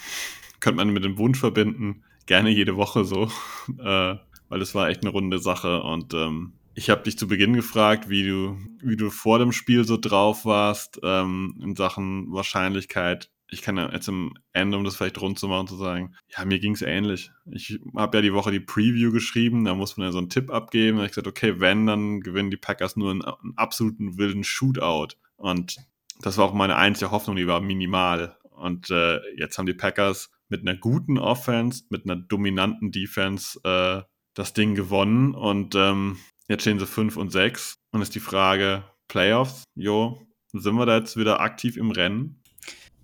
könnte 0.59 0.77
man 0.77 0.89
mit 0.89 1.03
dem 1.03 1.17
Wunsch 1.17 1.39
verbinden, 1.39 2.03
gerne 2.25 2.49
jede 2.49 2.75
Woche 2.75 3.05
so, 3.05 3.29
äh, 3.79 4.15
weil 4.49 4.61
es 4.61 4.75
war 4.75 4.89
echt 4.89 5.03
eine 5.03 5.11
runde 5.11 5.39
Sache 5.39 5.81
und 5.81 6.13
ähm, 6.13 6.53
ich 6.75 6.89
habe 6.89 7.03
dich 7.03 7.17
zu 7.17 7.27
Beginn 7.27 7.53
gefragt, 7.53 8.09
wie 8.09 8.27
du, 8.27 8.57
wie 8.81 8.97
du 8.97 9.09
vor 9.09 9.39
dem 9.39 9.51
Spiel 9.51 9.85
so 9.85 9.97
drauf 9.97 10.45
warst 10.45 10.99
ähm, 11.03 11.59
in 11.61 11.75
Sachen 11.75 12.31
Wahrscheinlichkeit. 12.31 13.29
Ich 13.49 13.61
kann 13.61 13.77
jetzt 13.77 14.07
im 14.07 14.33
Ende, 14.51 14.77
um 14.77 14.83
das 14.83 14.95
vielleicht 14.95 15.21
rund 15.21 15.37
zu 15.37 15.47
machen, 15.47 15.67
zu 15.67 15.75
sagen, 15.75 16.15
ja, 16.35 16.43
mir 16.43 16.59
ging 16.59 16.73
es 16.73 16.81
ähnlich. 16.81 17.29
Ich 17.51 17.79
habe 17.95 18.17
ja 18.17 18.21
die 18.23 18.33
Woche 18.33 18.51
die 18.51 18.59
Preview 18.59 19.11
geschrieben, 19.11 19.65
da 19.65 19.75
muss 19.75 19.95
man 19.95 20.07
ja 20.07 20.11
so 20.11 20.17
einen 20.17 20.29
Tipp 20.29 20.49
abgeben. 20.49 20.97
Da 20.97 21.01
habe 21.01 21.05
ich 21.05 21.11
gesagt, 21.11 21.27
okay, 21.27 21.59
wenn, 21.59 21.85
dann 21.85 22.21
gewinnen 22.21 22.49
die 22.49 22.57
Packers 22.57 22.95
nur 22.95 23.11
einen, 23.11 23.21
einen 23.21 23.53
absoluten 23.55 24.17
wilden 24.17 24.43
Shootout. 24.43 25.15
Und 25.35 25.77
das 26.21 26.39
war 26.39 26.45
auch 26.45 26.53
meine 26.53 26.77
einzige 26.77 27.11
Hoffnung, 27.11 27.35
die 27.35 27.45
war 27.45 27.61
minimal. 27.61 28.37
Und 28.49 28.89
äh, 28.89 29.19
jetzt 29.37 29.59
haben 29.59 29.67
die 29.67 29.75
Packers 29.75 30.31
mit 30.49 30.61
einer 30.61 30.75
guten 30.75 31.19
Offense, 31.19 31.83
mit 31.89 32.05
einer 32.05 32.15
dominanten 32.15 32.91
Defense 32.91 33.59
äh, 33.63 34.01
das 34.33 34.53
Ding 34.53 34.73
gewonnen. 34.73 35.35
Und 35.35 35.75
ähm, 35.75 36.17
Jetzt 36.49 36.61
stehen 36.61 36.79
sie 36.79 36.85
5 36.85 37.15
und 37.15 37.31
6 37.31 37.75
und 37.91 38.01
ist 38.01 38.15
die 38.15 38.19
Frage, 38.19 38.83
Playoffs, 39.07 39.63
jo, 39.75 40.21
sind 40.51 40.75
wir 40.75 40.85
da 40.85 40.97
jetzt 40.97 41.15
wieder 41.15 41.39
aktiv 41.39 41.77
im 41.77 41.91
Rennen? 41.91 42.41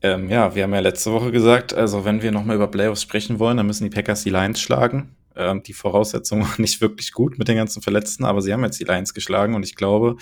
Ähm, 0.02 0.30
ja, 0.30 0.56
wir 0.56 0.64
haben 0.64 0.74
ja 0.74 0.82
letzte 0.82 1.12
Woche 1.14 1.32
gesagt, 1.32 1.74
also 1.74 2.04
wenn 2.04 2.22
wir 2.22 2.32
nochmal 2.32 2.58
über 2.58 2.68
Playoffs 2.68 3.02
sprechen 3.02 3.40
wollen, 3.40 3.58
dann 3.58 3.66
müssen 3.66 3.86
die 3.86 3.90
Packers 3.90 4.24
die 4.24 4.30
Lions 4.30 4.60
schlagen. 4.60 5.16
Ähm, 5.36 5.64
die 5.64 5.74
Voraussetzungen 5.74 6.44
waren 6.50 6.62
nicht 6.62 6.82
wirklich 6.82 7.14
gut 7.14 7.40
mit 7.40 7.48
den 7.48 7.56
ganzen 7.56 7.82
Verletzten, 7.82 8.26
aber 8.26 8.42
sie 8.42 8.52
haben 8.52 8.64
jetzt 8.64 8.80
die 8.80 8.86
Lions 8.86 9.14
geschlagen 9.14 9.56
und 9.56 9.64
ich 9.64 9.76
glaube, 9.76 10.18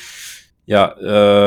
ja, 0.65 0.91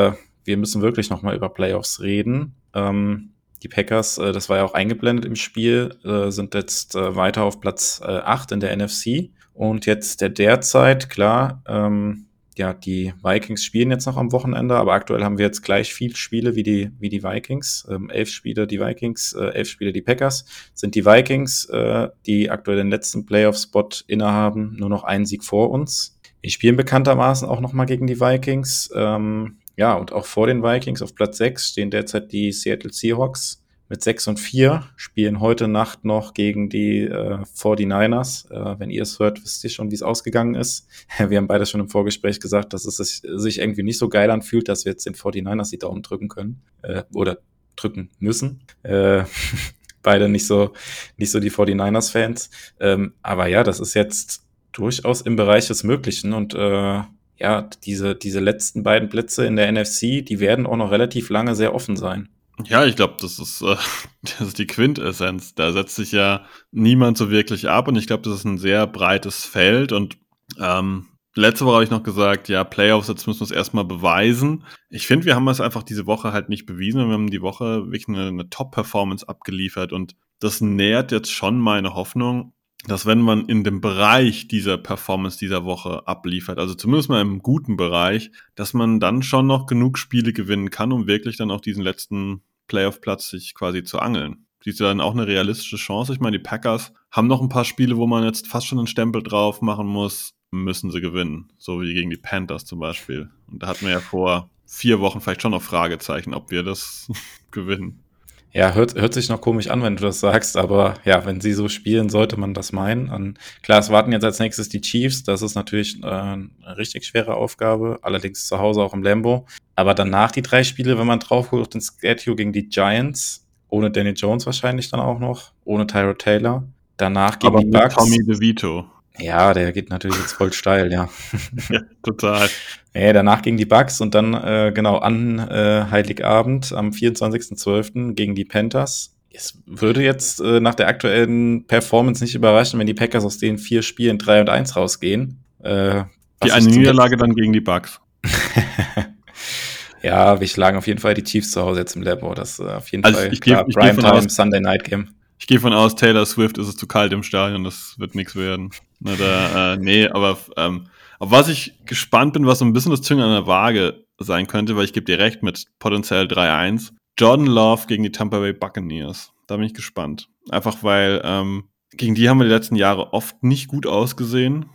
äh, 0.09 0.13
wir 0.45 0.57
müssen 0.57 0.83
wirklich 0.83 1.09
nochmal 1.09 1.37
über 1.37 1.51
Playoffs 1.51 2.01
reden. 2.01 2.57
Ähm, 2.75 3.35
die 3.63 3.69
Packers, 3.69 4.19
äh, 4.19 4.33
das 4.33 4.49
war 4.49 4.57
ja 4.57 4.65
auch 4.65 4.75
eingeblendet 4.75 5.25
im 5.25 5.37
Spiel, 5.37 5.97
äh, 6.05 6.31
sind 6.31 6.55
jetzt 6.55 6.97
äh, 6.97 7.15
weiter 7.15 7.45
auf 7.45 7.61
Platz 7.61 8.01
äh, 8.03 8.07
8 8.07 8.53
in 8.53 8.61
der 8.61 8.77
NFC 8.77 9.31
und 9.61 9.85
jetzt 9.85 10.23
der 10.23 10.31
derzeit, 10.31 11.11
klar, 11.11 11.62
ähm, 11.69 12.28
ja, 12.57 12.73
die 12.73 13.12
Vikings 13.23 13.62
spielen 13.62 13.91
jetzt 13.91 14.07
noch 14.07 14.16
am 14.16 14.32
Wochenende, 14.32 14.74
aber 14.74 14.95
aktuell 14.95 15.23
haben 15.23 15.37
wir 15.37 15.45
jetzt 15.45 15.61
gleich 15.61 15.93
viel 15.93 16.16
Spiele 16.16 16.55
wie 16.55 16.62
die, 16.62 16.91
wie 16.99 17.11
die 17.11 17.23
Vikings. 17.23 17.87
Ähm, 17.91 18.09
elf 18.09 18.31
Spiele 18.31 18.66
die 18.66 18.81
Vikings, 18.81 19.35
äh, 19.35 19.51
elf 19.51 19.69
Spiele 19.69 19.93
die 19.93 20.01
Packers. 20.01 20.47
Sind 20.73 20.95
die 20.95 21.05
Vikings, 21.05 21.66
äh, 21.66 22.09
die 22.24 22.49
aktuell 22.49 22.78
den 22.78 22.89
letzten 22.89 23.27
Playoff-Spot 23.27 23.91
innehaben, 24.07 24.77
nur 24.78 24.89
noch 24.89 25.05
einen 25.05 25.27
Sieg 25.27 25.45
vor 25.45 25.69
uns. 25.69 26.19
Wir 26.41 26.51
spielen 26.51 26.77
bekanntermaßen 26.77 27.47
auch 27.47 27.61
nochmal 27.61 27.85
gegen 27.85 28.07
die 28.07 28.19
Vikings. 28.19 28.91
Ähm, 28.95 29.59
ja, 29.77 29.93
und 29.93 30.11
auch 30.15 30.24
vor 30.24 30.47
den 30.47 30.62
Vikings 30.62 31.03
auf 31.03 31.15
Platz 31.15 31.37
6 31.37 31.69
stehen 31.69 31.91
derzeit 31.91 32.32
die 32.32 32.51
Seattle 32.53 32.95
Seahawks 32.95 33.60
mit 33.91 34.05
6 34.05 34.29
und 34.29 34.41
4, 34.41 34.85
spielen 34.95 35.41
heute 35.41 35.67
Nacht 35.67 36.05
noch 36.05 36.33
gegen 36.33 36.71
die 36.71 37.01
äh, 37.01 37.43
49ers. 37.57 38.49
Äh, 38.51 38.79
wenn 38.79 38.89
ihr 38.89 39.03
es 39.03 39.19
hört, 39.19 39.43
wisst 39.43 39.65
ihr 39.65 39.71
schon, 39.71 39.91
wie 39.91 39.97
es 39.97 40.03
ausgegangen 40.03 40.55
ist. 40.55 40.87
Wir 41.29 41.37
haben 41.37 41.49
beide 41.49 41.67
schon 41.67 41.81
im 41.81 41.89
Vorgespräch 41.89 42.39
gesagt, 42.39 42.73
dass 42.73 42.87
es 42.87 42.97
sich, 42.97 43.23
sich, 43.25 43.59
irgendwie 43.59 43.83
nicht 43.83 43.99
so 43.99 44.09
geil 44.09 44.31
anfühlt, 44.31 44.69
dass 44.69 44.85
wir 44.85 44.93
jetzt 44.93 45.07
den 45.07 45.17
49ers 45.17 45.71
die 45.71 45.79
Daumen 45.79 46.03
drücken 46.03 46.29
können 46.29 46.62
äh, 46.83 47.03
oder 47.12 47.39
drücken 47.75 48.11
müssen. 48.21 48.62
Äh, 48.85 49.25
beide 50.03 50.29
nicht 50.29 50.47
so, 50.47 50.73
nicht 51.17 51.33
so 51.33 51.41
die 51.41 51.51
49ers-Fans. 51.51 52.49
Ähm, 52.79 53.15
aber 53.23 53.49
ja, 53.49 53.65
das 53.65 53.81
ist 53.81 53.95
jetzt 53.95 54.45
durchaus 54.71 55.21
im 55.21 55.35
Bereich 55.35 55.67
des 55.67 55.83
Möglichen 55.83 56.33
und 56.33 56.55
äh, 56.55 57.03
ja, 57.41 57.69
diese, 57.85 58.15
diese 58.15 58.39
letzten 58.39 58.85
beiden 58.85 59.09
Plätze 59.09 59.47
in 59.47 59.57
der 59.57 59.73
NFC, 59.73 60.25
die 60.25 60.39
werden 60.39 60.67
auch 60.67 60.77
noch 60.77 60.93
relativ 60.93 61.29
lange 61.29 61.57
sehr 61.57 61.75
offen 61.75 61.97
sein. 61.97 62.29
Ja, 62.66 62.85
ich 62.85 62.97
glaube, 62.97 63.16
das 63.20 63.39
ist, 63.39 63.62
äh, 63.62 63.77
das 64.23 64.41
ist 64.41 64.59
die 64.59 64.66
Quintessenz. 64.66 65.55
Da 65.55 65.73
setzt 65.73 65.97
sich 65.97 66.12
ja 66.12 66.45
niemand 66.70 67.19
so 67.19 67.31
wirklich 67.31 67.69
ab 67.69 67.89
und 67.89 67.97
ich 67.97 68.07
glaube, 68.07 68.23
das 68.23 68.41
ist 68.41 68.45
ein 68.45 68.59
sehr 68.59 68.87
breites 68.87 69.45
Feld 69.45 69.93
und 69.93 70.19
ähm, 70.59 71.07
letzte 71.35 71.65
Woche 71.65 71.74
habe 71.74 71.85
ich 71.85 71.91
noch 71.91 72.03
gesagt, 72.03 72.49
ja, 72.49 72.65
Playoffs, 72.65 73.09
jetzt 73.09 73.27
müssen 73.27 73.41
wir 73.41 73.45
es 73.45 73.51
erstmal 73.51 73.85
beweisen. 73.85 74.65
Ich 74.89 75.07
finde, 75.07 75.27
wir 75.27 75.35
haben 75.35 75.49
es 75.49 75.61
einfach 75.61 75.82
diese 75.82 76.07
Woche 76.07 76.32
halt 76.32 76.49
nicht 76.49 76.66
bewiesen 76.66 77.01
und 77.01 77.09
wir 77.09 77.15
haben 77.15 77.31
die 77.31 77.43
Woche 77.43 77.87
wirklich 77.87 78.09
eine, 78.09 78.28
eine 78.28 78.51
Top-Performance 78.51 79.28
abgeliefert 79.28 79.93
und 79.93 80.16
das 80.41 80.61
nährt 80.61 81.12
jetzt 81.12 81.31
schon 81.31 81.59
meine 81.59 81.95
Hoffnung, 81.95 82.55
dass 82.87 83.05
wenn 83.05 83.20
man 83.20 83.47
in 83.47 83.62
dem 83.62 83.81
Bereich 83.81 84.49
dieser 84.49 84.78
Performance 84.78 85.39
dieser 85.39 85.65
Woche 85.65 86.07
abliefert, 86.07 86.59
also 86.59 86.74
zumindest 86.74 87.11
mal 87.11 87.20
im 87.20 87.41
guten 87.41 87.77
Bereich, 87.77 88.31
dass 88.55 88.73
man 88.73 89.01
dann 89.01 89.23
schon 89.23 89.47
noch 89.47 89.66
genug 89.66 89.99
Spiele 89.99 90.32
gewinnen 90.32 90.70
kann, 90.70 90.93
um 90.93 91.07
wirklich 91.07 91.37
dann 91.37 91.51
auch 91.51 91.61
diesen 91.61 91.82
letzten 91.82 92.43
Playoff-Platz 92.71 93.29
sich 93.29 93.55
quasi 93.55 93.83
zu 93.83 93.99
angeln. 93.99 94.47
Siehst 94.63 94.79
du 94.79 94.85
dann 94.85 95.01
auch 95.01 95.13
eine 95.13 95.27
realistische 95.27 95.77
Chance? 95.77 96.13
Ich 96.13 96.21
meine, 96.21 96.39
die 96.39 96.43
Packers 96.43 96.93
haben 97.11 97.27
noch 97.27 97.41
ein 97.41 97.49
paar 97.49 97.65
Spiele, 97.65 97.97
wo 97.97 98.07
man 98.07 98.25
jetzt 98.25 98.47
fast 98.47 98.67
schon 98.67 98.79
einen 98.79 98.87
Stempel 98.87 99.23
drauf 99.23 99.61
machen 99.61 99.87
muss, 99.87 100.35
müssen 100.51 100.91
sie 100.91 101.01
gewinnen. 101.01 101.51
So 101.59 101.81
wie 101.81 101.95
gegen 101.95 102.11
die 102.11 102.17
Panthers 102.17 102.65
zum 102.65 102.79
Beispiel. 102.79 103.31
Und 103.51 103.63
da 103.63 103.69
hatten 103.69 103.87
wir 103.87 103.93
ja 103.93 104.01
vor 104.01 104.51
vier 104.67 105.01
Wochen 105.01 105.21
vielleicht 105.21 105.43
schon 105.43 105.51
noch 105.51 105.63
Fragezeichen, 105.63 106.33
ob 106.33 106.51
wir 106.51 106.63
das 106.63 107.11
gewinnen. 107.51 108.05
Ja, 108.52 108.74
hört, 108.74 108.94
hört 108.97 109.14
sich 109.14 109.28
noch 109.28 109.40
komisch 109.40 109.68
an, 109.70 109.82
wenn 109.82 109.97
du 109.97 110.02
das 110.02 110.18
sagst, 110.18 110.56
aber 110.56 110.94
ja, 111.05 111.24
wenn 111.24 111.40
sie 111.40 111.52
so 111.52 111.68
spielen, 111.68 112.09
sollte 112.09 112.39
man 112.39 112.52
das 112.52 112.72
meinen. 112.72 113.09
Und 113.09 113.39
klar, 113.62 113.78
es 113.78 113.90
warten 113.90 114.10
jetzt 114.10 114.24
als 114.24 114.40
nächstes 114.40 114.68
die 114.68 114.81
Chiefs. 114.81 115.22
Das 115.22 115.43
ist 115.43 115.55
natürlich 115.55 116.02
äh, 116.02 116.06
eine 116.06 116.48
richtig 116.77 117.05
schwere 117.05 117.35
Aufgabe, 117.35 118.01
allerdings 118.02 118.47
zu 118.47 118.59
Hause 118.59 118.82
auch 118.82 118.93
im 118.93 119.05
Lambo. 119.05 119.47
Aber 119.77 119.94
danach 119.94 120.32
die 120.32 120.43
drei 120.43 120.64
Spiele, 120.64 120.98
wenn 120.98 121.06
man 121.06 121.20
drauf 121.20 121.51
guckt, 121.51 121.74
den 121.74 121.81
Schedule 121.81 122.36
gegen 122.36 122.52
die 122.52 122.68
Giants, 122.68 123.47
ohne 123.68 123.90
Danny 123.90 124.10
Jones 124.10 124.47
wahrscheinlich 124.47 124.90
dann 124.90 125.01
auch 125.01 125.20
noch, 125.20 125.52
ohne 125.64 125.86
Tyro 125.86 126.14
Taylor. 126.14 126.64
Danach 126.97 127.39
gegen 127.39 127.55
aber 127.55 127.64
die 127.64 127.70
Bucks. 127.70 127.94
Tommy 127.94 128.18
DeVito. 128.27 128.85
Ja, 129.21 129.53
der 129.55 129.73
geht 129.73 129.91
natürlich 129.91 130.19
jetzt 130.19 130.33
voll 130.33 130.53
steil, 130.53 130.93
ja. 130.93 131.09
ja, 131.71 131.81
total. 132.03 132.49
Ja, 132.95 133.13
danach 133.13 133.43
gegen 133.43 133.57
die 133.57 133.67
Bucks 133.67 134.01
und 134.01 134.15
dann 134.15 134.35
äh, 134.35 134.73
genau 134.75 134.99
an 134.99 135.39
äh, 135.39 135.85
Heiligabend 135.91 136.73
am 136.73 136.91
24.12. 136.91 138.15
gegen 138.15 138.35
die 138.35 138.45
Panthers. 138.45 139.15
Es 139.33 139.59
würde 139.67 140.03
jetzt 140.03 140.41
äh, 140.41 140.61
nach 140.61 140.75
der 140.75 140.89
aktuellen 140.89 141.67
Performance 141.67 142.25
nicht 142.25 142.35
überraschen, 142.35 142.81
wenn 142.81 142.87
die 142.87 142.95
Packers 142.95 143.25
aus 143.25 143.39
den 143.39 143.59
vier 143.59 143.83
Spielen 143.83 144.19
3 144.19 144.41
und 144.41 144.49
1 144.49 144.75
rausgehen. 144.75 145.45
Äh, 145.63 146.05
die 146.43 146.53
eine 146.53 146.67
Niederlage 146.67 147.17
dann 147.17 147.35
gegen 147.35 147.53
die 147.53 147.61
Bucks. 147.61 148.01
ja, 150.03 150.41
wir 150.41 150.49
schlagen 150.49 150.79
auf 150.79 150.87
jeden 150.87 151.01
Fall 151.01 151.15
die 151.15 151.23
Chiefs 151.23 151.53
zu 151.53 151.61
Hause 151.61 151.81
jetzt 151.81 151.95
im 151.95 152.03
Labor. 152.03 152.35
Das 152.35 152.59
äh, 152.59 152.65
auf 152.65 152.89
jeden 152.89 153.05
also 153.05 153.19
Fall 153.19 153.33
ich 153.33 153.41
klar, 153.41 153.65
geh, 153.67 153.73
Primetime 153.73 154.29
Sunday 154.29 154.61
Night 154.61 154.85
Game. 154.85 155.11
Ich 155.41 155.47
gehe 155.47 155.59
von 155.59 155.73
aus, 155.73 155.95
Taylor 155.95 156.27
Swift 156.27 156.59
ist 156.59 156.69
es 156.69 156.77
zu 156.77 156.87
kalt 156.87 157.12
im 157.12 157.23
Stadion, 157.23 157.65
das 157.65 157.99
wird 157.99 158.15
nichts 158.15 158.37
werden. 158.37 158.71
Na, 159.01 159.17
da, 159.17 159.73
äh, 159.73 159.77
nee, 159.79 160.07
aber 160.07 160.39
ähm, 160.59 160.89
auf 161.19 161.31
was 161.31 161.49
ich 161.49 161.75
gespannt 161.87 162.35
bin, 162.35 162.47
was 162.47 162.59
so 162.59 162.67
ein 162.67 162.75
bisschen 162.75 162.91
das 162.91 163.03
Zünglein 163.03 163.31
an 163.31 163.35
der 163.35 163.47
Waage 163.47 164.05
sein 164.19 164.47
könnte, 164.47 164.77
weil 164.77 164.85
ich 164.85 164.93
gebe 164.93 165.07
dir 165.07 165.19
recht 165.19 165.43
mit 165.43 165.65
potenziell 165.79 166.27
3-1. 166.27 166.93
Jordan 167.19 167.47
Love 167.47 167.87
gegen 167.87 168.03
die 168.03 168.12
Tampa 168.12 168.39
Bay 168.39 168.53
Buccaneers. 168.53 169.33
Da 169.47 169.57
bin 169.57 169.65
ich 169.65 169.75
gespannt. 169.75 170.29
Einfach 170.51 170.83
weil 170.83 171.23
ähm, 171.25 171.65
gegen 171.97 172.15
die 172.15 172.29
haben 172.29 172.39
wir 172.39 172.45
die 172.45 172.53
letzten 172.53 172.77
Jahre 172.77 173.15
oft 173.15 173.43
nicht 173.43 173.69
gut 173.69 173.87
ausgesehen. 173.87 174.67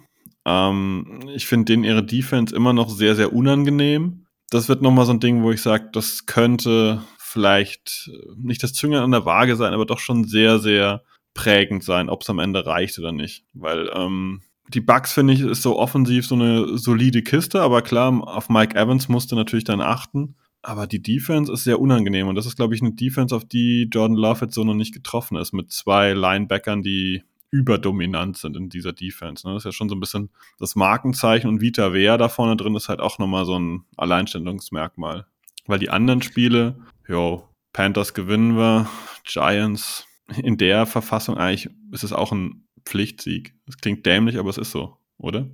Ähm, 0.45 1.29
ich 1.33 1.45
finde 1.45 1.65
denen 1.65 1.83
ihre 1.83 2.03
Defense 2.03 2.55
immer 2.55 2.73
noch 2.73 2.89
sehr, 2.89 3.15
sehr 3.15 3.33
unangenehm. 3.33 4.25
Das 4.49 4.67
wird 4.67 4.81
nochmal 4.81 5.05
so 5.05 5.13
ein 5.13 5.19
Ding, 5.19 5.43
wo 5.43 5.51
ich 5.51 5.61
sage, 5.61 5.89
das 5.91 6.25
könnte 6.25 7.01
vielleicht 7.35 8.09
nicht 8.37 8.63
das 8.63 8.71
Zünglein 8.71 9.03
an 9.03 9.11
der 9.11 9.25
Waage 9.25 9.57
sein, 9.57 9.73
aber 9.73 9.85
doch 9.85 9.99
schon 9.99 10.23
sehr, 10.23 10.57
sehr 10.57 11.03
prägend 11.33 11.83
sein, 11.83 12.07
ob 12.07 12.21
es 12.21 12.29
am 12.29 12.39
Ende 12.39 12.65
reicht 12.65 12.97
oder 12.97 13.11
nicht. 13.11 13.43
Weil 13.53 13.91
ähm, 13.93 14.41
die 14.69 14.79
Bugs, 14.79 15.11
finde 15.11 15.33
ich, 15.33 15.41
ist 15.41 15.61
so 15.61 15.77
offensiv 15.77 16.25
so 16.25 16.35
eine 16.35 16.77
solide 16.77 17.23
Kiste, 17.23 17.61
aber 17.61 17.81
klar, 17.81 18.25
auf 18.25 18.47
Mike 18.47 18.77
Evans 18.77 19.09
musste 19.09 19.35
natürlich 19.35 19.65
dann 19.65 19.81
achten. 19.81 20.35
Aber 20.61 20.87
die 20.87 21.01
Defense 21.01 21.51
ist 21.51 21.65
sehr 21.65 21.81
unangenehm 21.81 22.29
und 22.29 22.35
das 22.35 22.45
ist, 22.45 22.55
glaube 22.55 22.73
ich, 22.73 22.81
eine 22.81 22.93
Defense, 22.93 23.35
auf 23.35 23.43
die 23.43 23.89
Jordan 23.91 24.15
Love 24.15 24.45
jetzt 24.45 24.55
so 24.55 24.63
noch 24.63 24.73
nicht 24.75 24.93
getroffen 24.93 25.35
ist, 25.35 25.51
mit 25.51 25.73
zwei 25.73 26.13
Linebackern, 26.13 26.81
die 26.83 27.21
überdominant 27.51 28.37
sind 28.37 28.55
in 28.55 28.69
dieser 28.69 28.93
Defense. 28.93 29.45
Ne? 29.45 29.53
Das 29.53 29.63
ist 29.63 29.65
ja 29.65 29.71
schon 29.73 29.89
so 29.89 29.95
ein 29.95 29.99
bisschen 29.99 30.29
das 30.57 30.77
Markenzeichen 30.77 31.49
und 31.49 31.59
Vita 31.59 31.91
Wea 31.91 32.17
da 32.17 32.29
vorne 32.29 32.55
drin 32.55 32.75
ist 32.75 32.87
halt 32.87 33.01
auch 33.01 33.19
nochmal 33.19 33.45
so 33.45 33.59
ein 33.59 33.83
Alleinstellungsmerkmal. 33.97 35.25
Weil 35.67 35.79
die 35.79 35.89
anderen 35.89 36.21
Spiele, 36.21 36.79
jo, 37.07 37.47
Panthers 37.73 38.13
gewinnen 38.13 38.55
wir, 38.57 38.89
Giants, 39.25 40.07
in 40.41 40.57
der 40.57 40.85
Verfassung 40.85 41.37
eigentlich 41.37 41.69
ist 41.91 42.03
es 42.03 42.13
auch 42.13 42.31
ein 42.31 42.65
Pflichtsieg. 42.85 43.53
Es 43.67 43.77
klingt 43.77 44.05
dämlich, 44.05 44.37
aber 44.37 44.49
es 44.49 44.57
ist 44.57 44.71
so, 44.71 44.97
oder? 45.17 45.47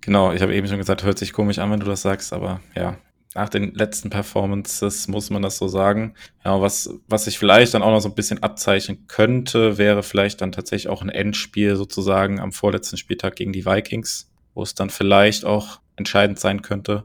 Genau, 0.00 0.32
ich 0.32 0.42
habe 0.42 0.54
eben 0.54 0.66
schon 0.66 0.78
gesagt, 0.78 1.04
hört 1.04 1.18
sich 1.18 1.32
komisch 1.32 1.58
an, 1.58 1.70
wenn 1.70 1.80
du 1.80 1.86
das 1.86 2.02
sagst, 2.02 2.32
aber 2.32 2.60
ja, 2.74 2.98
nach 3.34 3.48
den 3.48 3.74
letzten 3.74 4.10
Performances 4.10 5.08
muss 5.08 5.30
man 5.30 5.42
das 5.42 5.56
so 5.56 5.68
sagen. 5.68 6.14
Ja, 6.44 6.60
was, 6.60 6.90
was 7.06 7.24
sich 7.24 7.38
vielleicht 7.38 7.72
dann 7.74 7.82
auch 7.82 7.90
noch 7.90 8.00
so 8.00 8.08
ein 8.08 8.14
bisschen 8.14 8.42
abzeichnen 8.42 9.06
könnte, 9.06 9.78
wäre 9.78 10.02
vielleicht 10.02 10.40
dann 10.40 10.52
tatsächlich 10.52 10.88
auch 10.88 11.02
ein 11.02 11.08
Endspiel 11.08 11.76
sozusagen 11.76 12.40
am 12.40 12.52
vorletzten 12.52 12.96
Spieltag 12.96 13.36
gegen 13.36 13.52
die 13.52 13.64
Vikings, 13.64 14.30
wo 14.54 14.62
es 14.62 14.74
dann 14.74 14.90
vielleicht 14.90 15.44
auch 15.44 15.80
entscheidend 15.96 16.40
sein 16.40 16.62
könnte. 16.62 17.04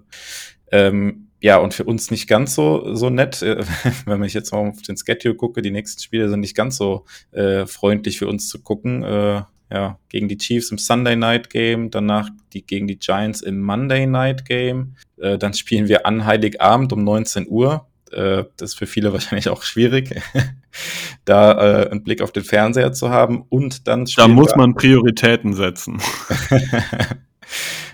Ähm, 0.71 1.26
ja, 1.39 1.57
und 1.57 1.73
für 1.73 1.84
uns 1.84 2.09
nicht 2.11 2.27
ganz 2.27 2.55
so, 2.55 2.95
so 2.95 3.09
nett, 3.09 3.41
äh, 3.41 3.64
wenn 4.05 4.23
ich 4.23 4.34
jetzt 4.34 4.51
mal 4.51 4.69
auf 4.69 4.81
den 4.81 4.97
Schedule 4.97 5.35
gucke, 5.35 5.61
die 5.61 5.72
nächsten 5.72 6.01
Spiele 6.01 6.30
sind 6.30 6.39
nicht 6.39 6.55
ganz 6.55 6.77
so 6.77 7.05
äh, 7.31 7.65
freundlich 7.65 8.18
für 8.18 8.27
uns 8.27 8.49
zu 8.49 8.61
gucken. 8.61 9.03
Äh, 9.03 9.41
ja, 9.69 9.99
gegen 10.09 10.30
die 10.30 10.38
Chiefs 10.38 10.72
im 10.72 10.77
Sunday 10.77 11.15
Night 11.15 11.49
Game, 11.49 11.91
danach 11.91 12.30
die, 12.53 12.65
gegen 12.65 12.88
die 12.88 12.97
Giants 12.97 13.41
im 13.41 13.61
Monday 13.61 14.07
Night 14.07 14.45
Game. 14.45 14.95
Äh, 15.18 15.38
dann 15.38 15.53
spielen 15.53 15.89
wir 15.89 16.05
an 16.05 16.26
Heiligabend 16.26 16.93
um 16.93 17.03
19 17.03 17.47
Uhr. 17.49 17.85
Äh, 18.11 18.45
das 18.55 18.72
ist 18.72 18.77
für 18.77 18.88
viele 18.88 19.11
wahrscheinlich 19.14 19.49
auch 19.49 19.64
schwierig, 19.64 20.22
da 21.26 21.84
äh, 21.84 21.89
einen 21.89 22.03
Blick 22.03 22.22
auf 22.22 22.31
den 22.31 22.43
Fernseher 22.43 22.93
zu 22.93 23.09
haben. 23.09 23.43
Und 23.49 23.88
dann 23.88 24.05
Da 24.15 24.27
muss 24.27 24.55
man 24.55 24.73
Prioritäten 24.73 25.53
setzen. 25.53 25.99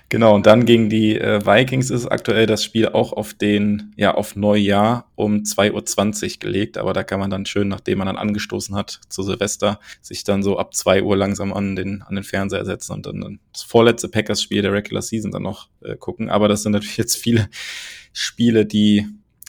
Genau, 0.10 0.36
und 0.36 0.46
dann 0.46 0.66
gegen 0.66 0.90
die 0.90 1.20
äh, 1.20 1.44
Vikings 1.44 1.90
ist 1.90 2.06
aktuell 2.06 2.46
das 2.46 2.64
Spiel 2.64 2.88
auch 2.88 3.14
auf 3.14 3.34
den, 3.34 3.94
ja, 3.96 4.14
auf 4.14 4.36
Neujahr 4.36 5.10
um 5.16 5.38
2.20 5.38 6.24
Uhr 6.36 6.40
gelegt, 6.40 6.78
aber 6.78 6.94
da 6.94 7.04
kann 7.04 7.20
man 7.20 7.32
dann 7.32 7.48
schön, 7.48 7.68
nachdem 7.68 7.98
man 7.98 8.08
dann 8.08 8.18
angestoßen 8.18 8.76
hat 8.76 9.02
zu 9.10 9.24
Silvester, 9.24 9.80
sich 10.02 10.24
dann 10.24 10.44
so 10.44 10.60
ab 10.60 10.76
2 10.76 11.02
Uhr 11.02 11.18
langsam 11.18 11.52
an 11.52 11.76
den, 11.76 12.04
an 12.04 12.16
den 12.16 12.24
Fernseher 12.24 12.64
setzen 12.64 12.94
und 12.94 13.06
dann 13.08 13.40
das 13.54 13.64
vorletzte 13.64 14.08
Packers-Spiel 14.08 14.62
der 14.62 14.74
Regular 14.74 15.02
Season 15.02 15.32
dann 15.32 15.44
noch 15.44 15.70
äh, 15.82 15.96
gucken. 15.96 16.30
Aber 16.30 16.48
das 16.48 16.62
sind 16.62 16.74
natürlich 16.74 16.98
jetzt 16.98 17.18
viele 17.18 17.50
Spiele, 18.12 18.68
die, 18.68 19.08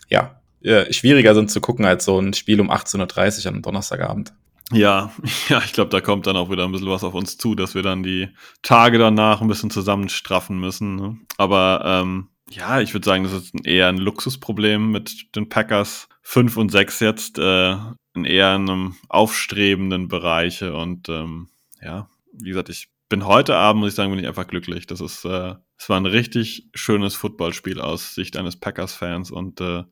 ja, 0.09 0.41
äh, 0.63 0.91
schwieriger 0.93 1.35
sind 1.35 1.51
zu 1.51 1.61
gucken 1.61 1.85
als 1.85 2.07
so 2.07 2.19
ein 2.19 2.33
Spiel 2.33 2.59
um 2.61 2.71
18.30 2.71 3.45
Uhr 3.45 3.53
am 3.53 3.61
Donnerstagabend. 3.61 4.33
Ja, 4.73 5.13
ja, 5.49 5.63
ich 5.65 5.73
glaube, 5.73 5.91
da 5.91 6.01
kommt 6.01 6.27
dann 6.27 6.37
auch 6.37 6.51
wieder 6.51 6.65
ein 6.65 6.73
bisschen 6.73 6.89
was 6.89 7.05
auf 7.05 7.15
uns 7.15 7.37
zu, 7.37 7.55
dass 7.55 7.75
wir 7.75 7.83
dann 7.83 8.03
die 8.03 8.29
Tage 8.63 8.99
danach 8.99 9.41
ein 9.41 9.49
bisschen 9.49 9.71
zusammenstraffen 9.71 10.59
müssen. 10.59 10.97
Ne? 10.97 11.19
Aber 11.37 11.83
ähm, 11.85 12.29
ja, 12.51 12.81
ich 12.81 12.95
würde 12.95 13.05
sagen, 13.05 13.25
das 13.25 13.33
ist 13.33 13.67
eher 13.67 13.89
ein 13.89 13.99
Luxusproblem 13.99 14.91
mit 14.91 15.35
den 15.35 15.49
Packers. 15.49 16.09
Fünf 16.23 16.57
und 16.57 16.71
sechs 16.71 17.01
jetzt 17.01 17.39
äh, 17.39 17.77
in 18.15 18.25
eher 18.25 18.51
einem 18.51 18.97
aufstrebenden 19.09 20.09
Bereich. 20.09 20.63
Und 20.63 21.09
ähm, 21.09 21.49
ja, 21.83 22.09
wie 22.33 22.49
gesagt, 22.49 22.71
ich 22.71 22.89
bin 23.09 23.27
heute 23.27 23.57
Abend, 23.57 23.81
muss 23.81 23.91
ich 23.91 23.95
sagen, 23.95 24.11
bin 24.11 24.21
ich 24.21 24.27
einfach 24.27 24.47
glücklich. 24.47 24.87
Das 24.87 25.01
ist, 25.01 25.25
äh, 25.25 25.55
es 25.77 25.89
war 25.89 26.01
ein 26.01 26.07
richtig 26.07 26.69
schönes 26.75 27.15
Footballspiel 27.15 27.81
aus 27.81 28.15
Sicht 28.15 28.37
eines 28.37 28.57
Packers-Fans 28.57 29.31
und 29.31 29.61
äh, 29.61 29.85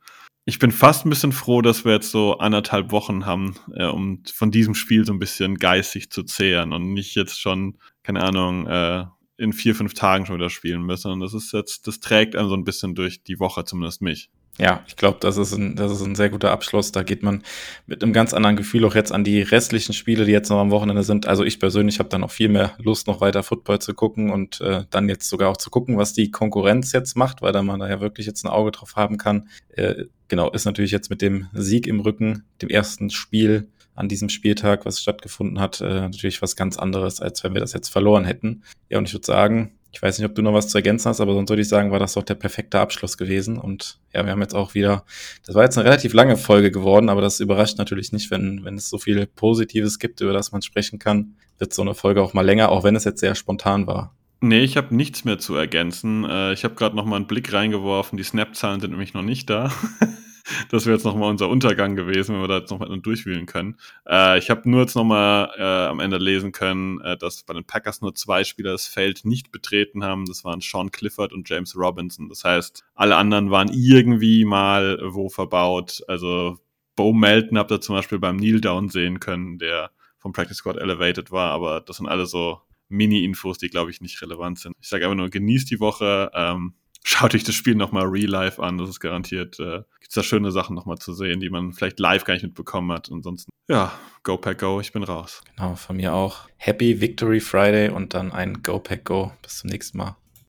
ich 0.45 0.59
bin 0.59 0.73
fast 0.73 1.07
ein 1.07 1.11
bisschen 1.11 1.33
froh, 1.33 1.63
dass 1.63 1.85
wir 1.85 1.93
jetzt 1.93 2.11
so 2.11 2.39
anderthalb 2.39 2.91
Wochen 2.91 3.27
haben, 3.27 3.57
äh, 3.75 3.87
um 3.87 4.23
von 4.33 4.51
diesem 4.51 4.75
Spiel 4.75 5.05
so 5.05 5.13
ein 5.13 5.19
bisschen 5.19 5.57
geistig 5.57 6.11
zu 6.11 6.25
zehren 6.25 6.73
und 6.73 6.93
nicht 6.93 7.15
jetzt 7.15 7.41
schon, 7.41 7.79
keine 8.03 8.23
Ahnung, 8.23 8.67
äh, 8.67 9.05
in 9.37 9.53
vier, 9.53 9.75
fünf 9.75 9.95
Tagen 9.95 10.27
schon 10.27 10.37
wieder 10.37 10.51
spielen 10.51 10.83
müssen. 10.83 11.11
Und 11.11 11.21
das 11.21 11.35
ist 11.35 11.53
jetzt, 11.53 11.87
das 11.87 12.01
trägt 12.01 12.37
einen 12.37 12.49
so 12.49 12.55
ein 12.55 12.65
bisschen 12.65 12.95
durch 12.95 13.23
die 13.23 13.41
Woche, 13.41 13.65
zumindest 13.65 14.03
mich. 14.03 14.31
Ja, 14.59 14.85
ich 14.87 14.97
glaube, 14.97 15.17
das, 15.21 15.39
ist 15.39 15.55
ein, 15.55 15.77
das 15.77 15.91
ist 15.93 16.03
ein 16.03 16.15
sehr 16.15 16.29
guter 16.29 16.51
Abschluss. 16.51 16.93
Da 16.93 17.03
geht 17.03 17.23
man 17.23 17.43
mit 17.87 18.03
einem 18.03 18.13
ganz 18.13 18.35
anderen 18.35 18.57
Gefühl 18.57 18.85
auch 18.85 18.95
jetzt 18.95 19.11
an 19.11 19.25
die 19.25 19.41
restlichen 19.41 19.95
Spiele, 19.95 20.27
die 20.27 20.33
jetzt 20.33 20.51
noch 20.51 20.59
am 20.59 20.71
Wochenende 20.71 21.05
sind. 21.05 21.27
Also 21.27 21.43
ich 21.43 21.59
persönlich 21.59 21.99
habe 21.99 22.11
da 22.11 22.19
noch 22.19 22.31
viel 22.31 22.51
mehr 22.51 22.75
Lust, 22.79 23.07
noch 23.07 23.23
weiter 23.23 23.43
Football 23.43 23.79
zu 23.79 23.95
gucken 23.95 24.31
und 24.31 24.61
äh, 24.61 24.85
dann 24.91 25.09
jetzt 25.09 25.29
sogar 25.29 25.49
auch 25.49 25.57
zu 25.57 25.71
gucken, 25.71 25.97
was 25.97 26.13
die 26.13 26.31
Konkurrenz 26.31 26.93
jetzt 26.93 27.17
macht, 27.17 27.41
weil 27.41 27.53
da 27.53 27.63
man 27.63 27.81
da 27.81 27.89
ja 27.89 28.01
wirklich 28.03 28.27
jetzt 28.27 28.45
ein 28.45 28.51
Auge 28.51 28.73
drauf 28.73 28.95
haben 28.95 29.17
kann. 29.17 29.49
Äh, 29.71 30.05
genau, 30.33 30.51
ist 30.51 30.65
natürlich 30.65 30.93
jetzt 30.93 31.11
mit 31.11 31.21
dem 31.21 31.49
Sieg 31.53 31.87
im 31.87 32.01
Rücken, 32.01 32.45
dem 32.63 32.71
ersten 32.71 33.11
Spiel 33.11 33.69
an 33.95 34.09
diesem 34.09 34.31
Spieltag, 34.31 34.87
was 34.87 35.03
stattgefunden 35.03 35.61
hat, 35.61 35.83
äh, 35.83 36.01
natürlich 36.01 36.41
was 36.41 36.57
ganz 36.57 36.79
anderes, 36.79 37.21
als 37.21 37.45
wenn 37.45 37.53
wir 37.53 37.61
das 37.61 37.75
jetzt 37.75 37.91
verloren 37.91 38.25
hätten. 38.25 38.63
Ja, 38.89 38.97
und 38.97 39.07
ich 39.07 39.13
würde 39.13 39.27
sagen, 39.27 39.73
ich 39.93 40.01
weiß 40.01 40.19
nicht, 40.19 40.27
ob 40.27 40.35
du 40.35 40.41
noch 40.41 40.55
was 40.55 40.69
zu 40.69 40.79
ergänzen 40.79 41.11
hast, 41.11 41.21
aber 41.21 41.35
sonst 41.35 41.51
würde 41.51 41.61
ich 41.61 41.69
sagen, 41.69 41.91
war 41.91 41.99
das 41.99 42.15
doch 42.15 42.23
der 42.23 42.35
perfekte 42.35 42.81
Abschluss 42.81 43.19
gewesen. 43.19 43.59
Und 43.59 43.99
ja, 44.15 44.25
wir 44.25 44.33
haben 44.33 44.41
jetzt 44.41 44.55
auch 44.55 44.73
wieder, 44.73 45.05
das 45.45 45.55
war 45.55 45.65
jetzt 45.65 45.77
eine 45.77 45.85
relativ 45.85 46.15
lange 46.15 46.39
Folge 46.39 46.71
geworden, 46.71 47.11
aber 47.11 47.21
das 47.21 47.39
überrascht 47.39 47.77
natürlich 47.77 48.11
nicht, 48.11 48.31
wenn, 48.31 48.65
wenn 48.65 48.77
es 48.77 48.89
so 48.89 48.97
viel 48.97 49.27
Positives 49.27 49.99
gibt, 49.99 50.23
über 50.23 50.33
das 50.33 50.51
man 50.51 50.63
sprechen 50.63 50.99
kann, 50.99 51.35
wird 51.59 51.75
so 51.75 51.83
eine 51.83 51.95
Folge 51.95 52.23
auch 52.23 52.33
mal 52.33 52.41
länger, 52.41 52.71
auch 52.71 52.85
wenn 52.85 52.97
es 52.97 53.05
jetzt 53.05 53.21
sehr 53.21 53.35
spontan 53.35 53.87
war. 53.87 54.15
Nee, 54.45 54.65
ich 54.65 54.77
habe 54.77 54.95
nichts 54.95 55.25
mehr 55.25 55.39
zu 55.39 55.55
ergänzen. 55.55 56.25
Äh, 56.25 56.53
ich 56.53 56.65
habe 56.65 56.75
gerade 56.75 56.97
noch 56.97 57.05
mal 57.05 57.15
einen 57.15 57.29
Blick 57.29 57.53
reingeworfen. 57.53 58.17
Die 58.17 58.25
Snap-Zahlen 58.25 58.81
sind 58.81 58.91
nämlich 58.91 59.15
noch 59.15 59.23
nicht 59.23 59.49
da. 59.49 59.71
das 60.71 60.87
wäre 60.87 60.97
jetzt 60.97 61.05
nochmal 61.05 61.31
unser 61.31 61.49
Untergang 61.49 61.97
gewesen, 61.97 62.35
wenn 62.35 62.43
wir 62.43 62.49
da 62.49 62.59
jetzt 62.59 62.71
nochmal 62.71 62.99
durchwühlen 63.01 63.47
können. 63.47 63.77
Äh, 64.09 64.39
ich 64.39 64.51
habe 64.51 64.69
nur 64.69 64.81
jetzt 64.81 64.95
nochmal 64.95 65.51
äh, 65.57 65.91
am 65.91 66.01
Ende 66.01 66.19
lesen 66.19 66.53
können, 66.53 67.01
äh, 67.01 67.17
dass 67.17 67.43
bei 67.43 67.55
den 67.55 67.65
Packers 67.65 68.01
nur 68.01 68.15
zwei 68.15 68.45
Spieler 68.45 68.73
das 68.73 68.87
Feld 68.87 69.25
nicht 69.25 69.53
betreten 69.53 70.05
haben. 70.05 70.27
Das 70.27 70.45
waren 70.45 70.61
Sean 70.61 70.91
Clifford 70.91 71.33
und 71.33 71.49
James 71.49 71.77
Robinson. 71.77 72.29
Das 72.29 72.45
heißt, 72.45 72.85
alle 72.95 73.17
anderen 73.17 73.51
waren 73.51 73.71
irgendwie 73.73 74.45
mal 74.45 74.99
wo 75.03 75.29
verbaut. 75.29 76.03
Also 76.09 76.59
Bo 76.97 77.13
Melton 77.13 77.59
habt 77.59 77.71
ihr 77.71 77.81
zum 77.81 77.97
Beispiel 77.97 78.19
beim 78.19 78.39
Kneel 78.39 78.61
Down 78.61 78.89
sehen 78.89 79.21
können, 79.21 79.59
der 79.59 79.91
vom 80.19 80.33
Practice 80.33 80.59
Squad 80.59 80.77
elevated 80.77 81.33
war, 81.33 81.51
aber 81.51 81.81
das 81.81 81.97
sind 81.97 82.07
alle 82.07 82.27
so 82.27 82.61
Mini-Infos, 82.89 83.59
die, 83.59 83.69
glaube 83.69 83.91
ich, 83.91 84.01
nicht 84.01 84.21
relevant 84.23 84.59
sind. 84.59 84.77
Ich 84.81 84.89
sage 84.89 85.05
einfach 85.05 85.17
nur, 85.17 85.31
genießt 85.31 85.71
die 85.71 85.81
Woche, 85.81 86.31
ähm, 86.35 86.75
schaut 87.05 87.35
euch 87.35 87.45
das 87.45 87.55
Spiel 87.55 87.75
nochmal 87.75 88.07
real 88.07 88.31
life 88.31 88.63
an. 88.63 88.79
Das 88.79 88.89
ist 88.89 89.01
garantiert, 89.01 89.59
äh, 89.61 89.83
gibt 90.01 90.17
da 90.17 90.23
schöne 90.23 90.51
Sachen 90.51 90.75
nochmal 90.75 90.99
zu 90.99 91.13
sehen, 91.13 91.41
die 91.41 91.51
man 91.51 91.73
vielleicht 91.73 92.01
live 92.01 92.25
gar 92.25 92.35
nicht 92.35 92.45
mitbekommen 92.45 92.93
hat. 92.93 93.11
Ansonsten, 93.11 93.51
ja, 93.69 93.93
Go 94.23 94.37
Pack 94.37 94.61
Go, 94.61 94.81
ich 94.81 94.93
bin 94.93 95.03
raus. 95.03 95.43
Genau, 95.57 95.75
von 95.75 95.97
mir 95.97 96.15
auch. 96.15 96.49
Happy 96.57 97.01
Victory 97.01 97.41
Friday 97.41 97.89
und 97.91 98.15
dann 98.15 98.33
ein 98.33 98.63
Go 98.63 98.79
Pack 98.79 99.05
Go. 99.05 99.33
Bis 99.43 99.59
zum 99.59 99.71
nächsten 99.71 99.99
Mal. 99.99 100.17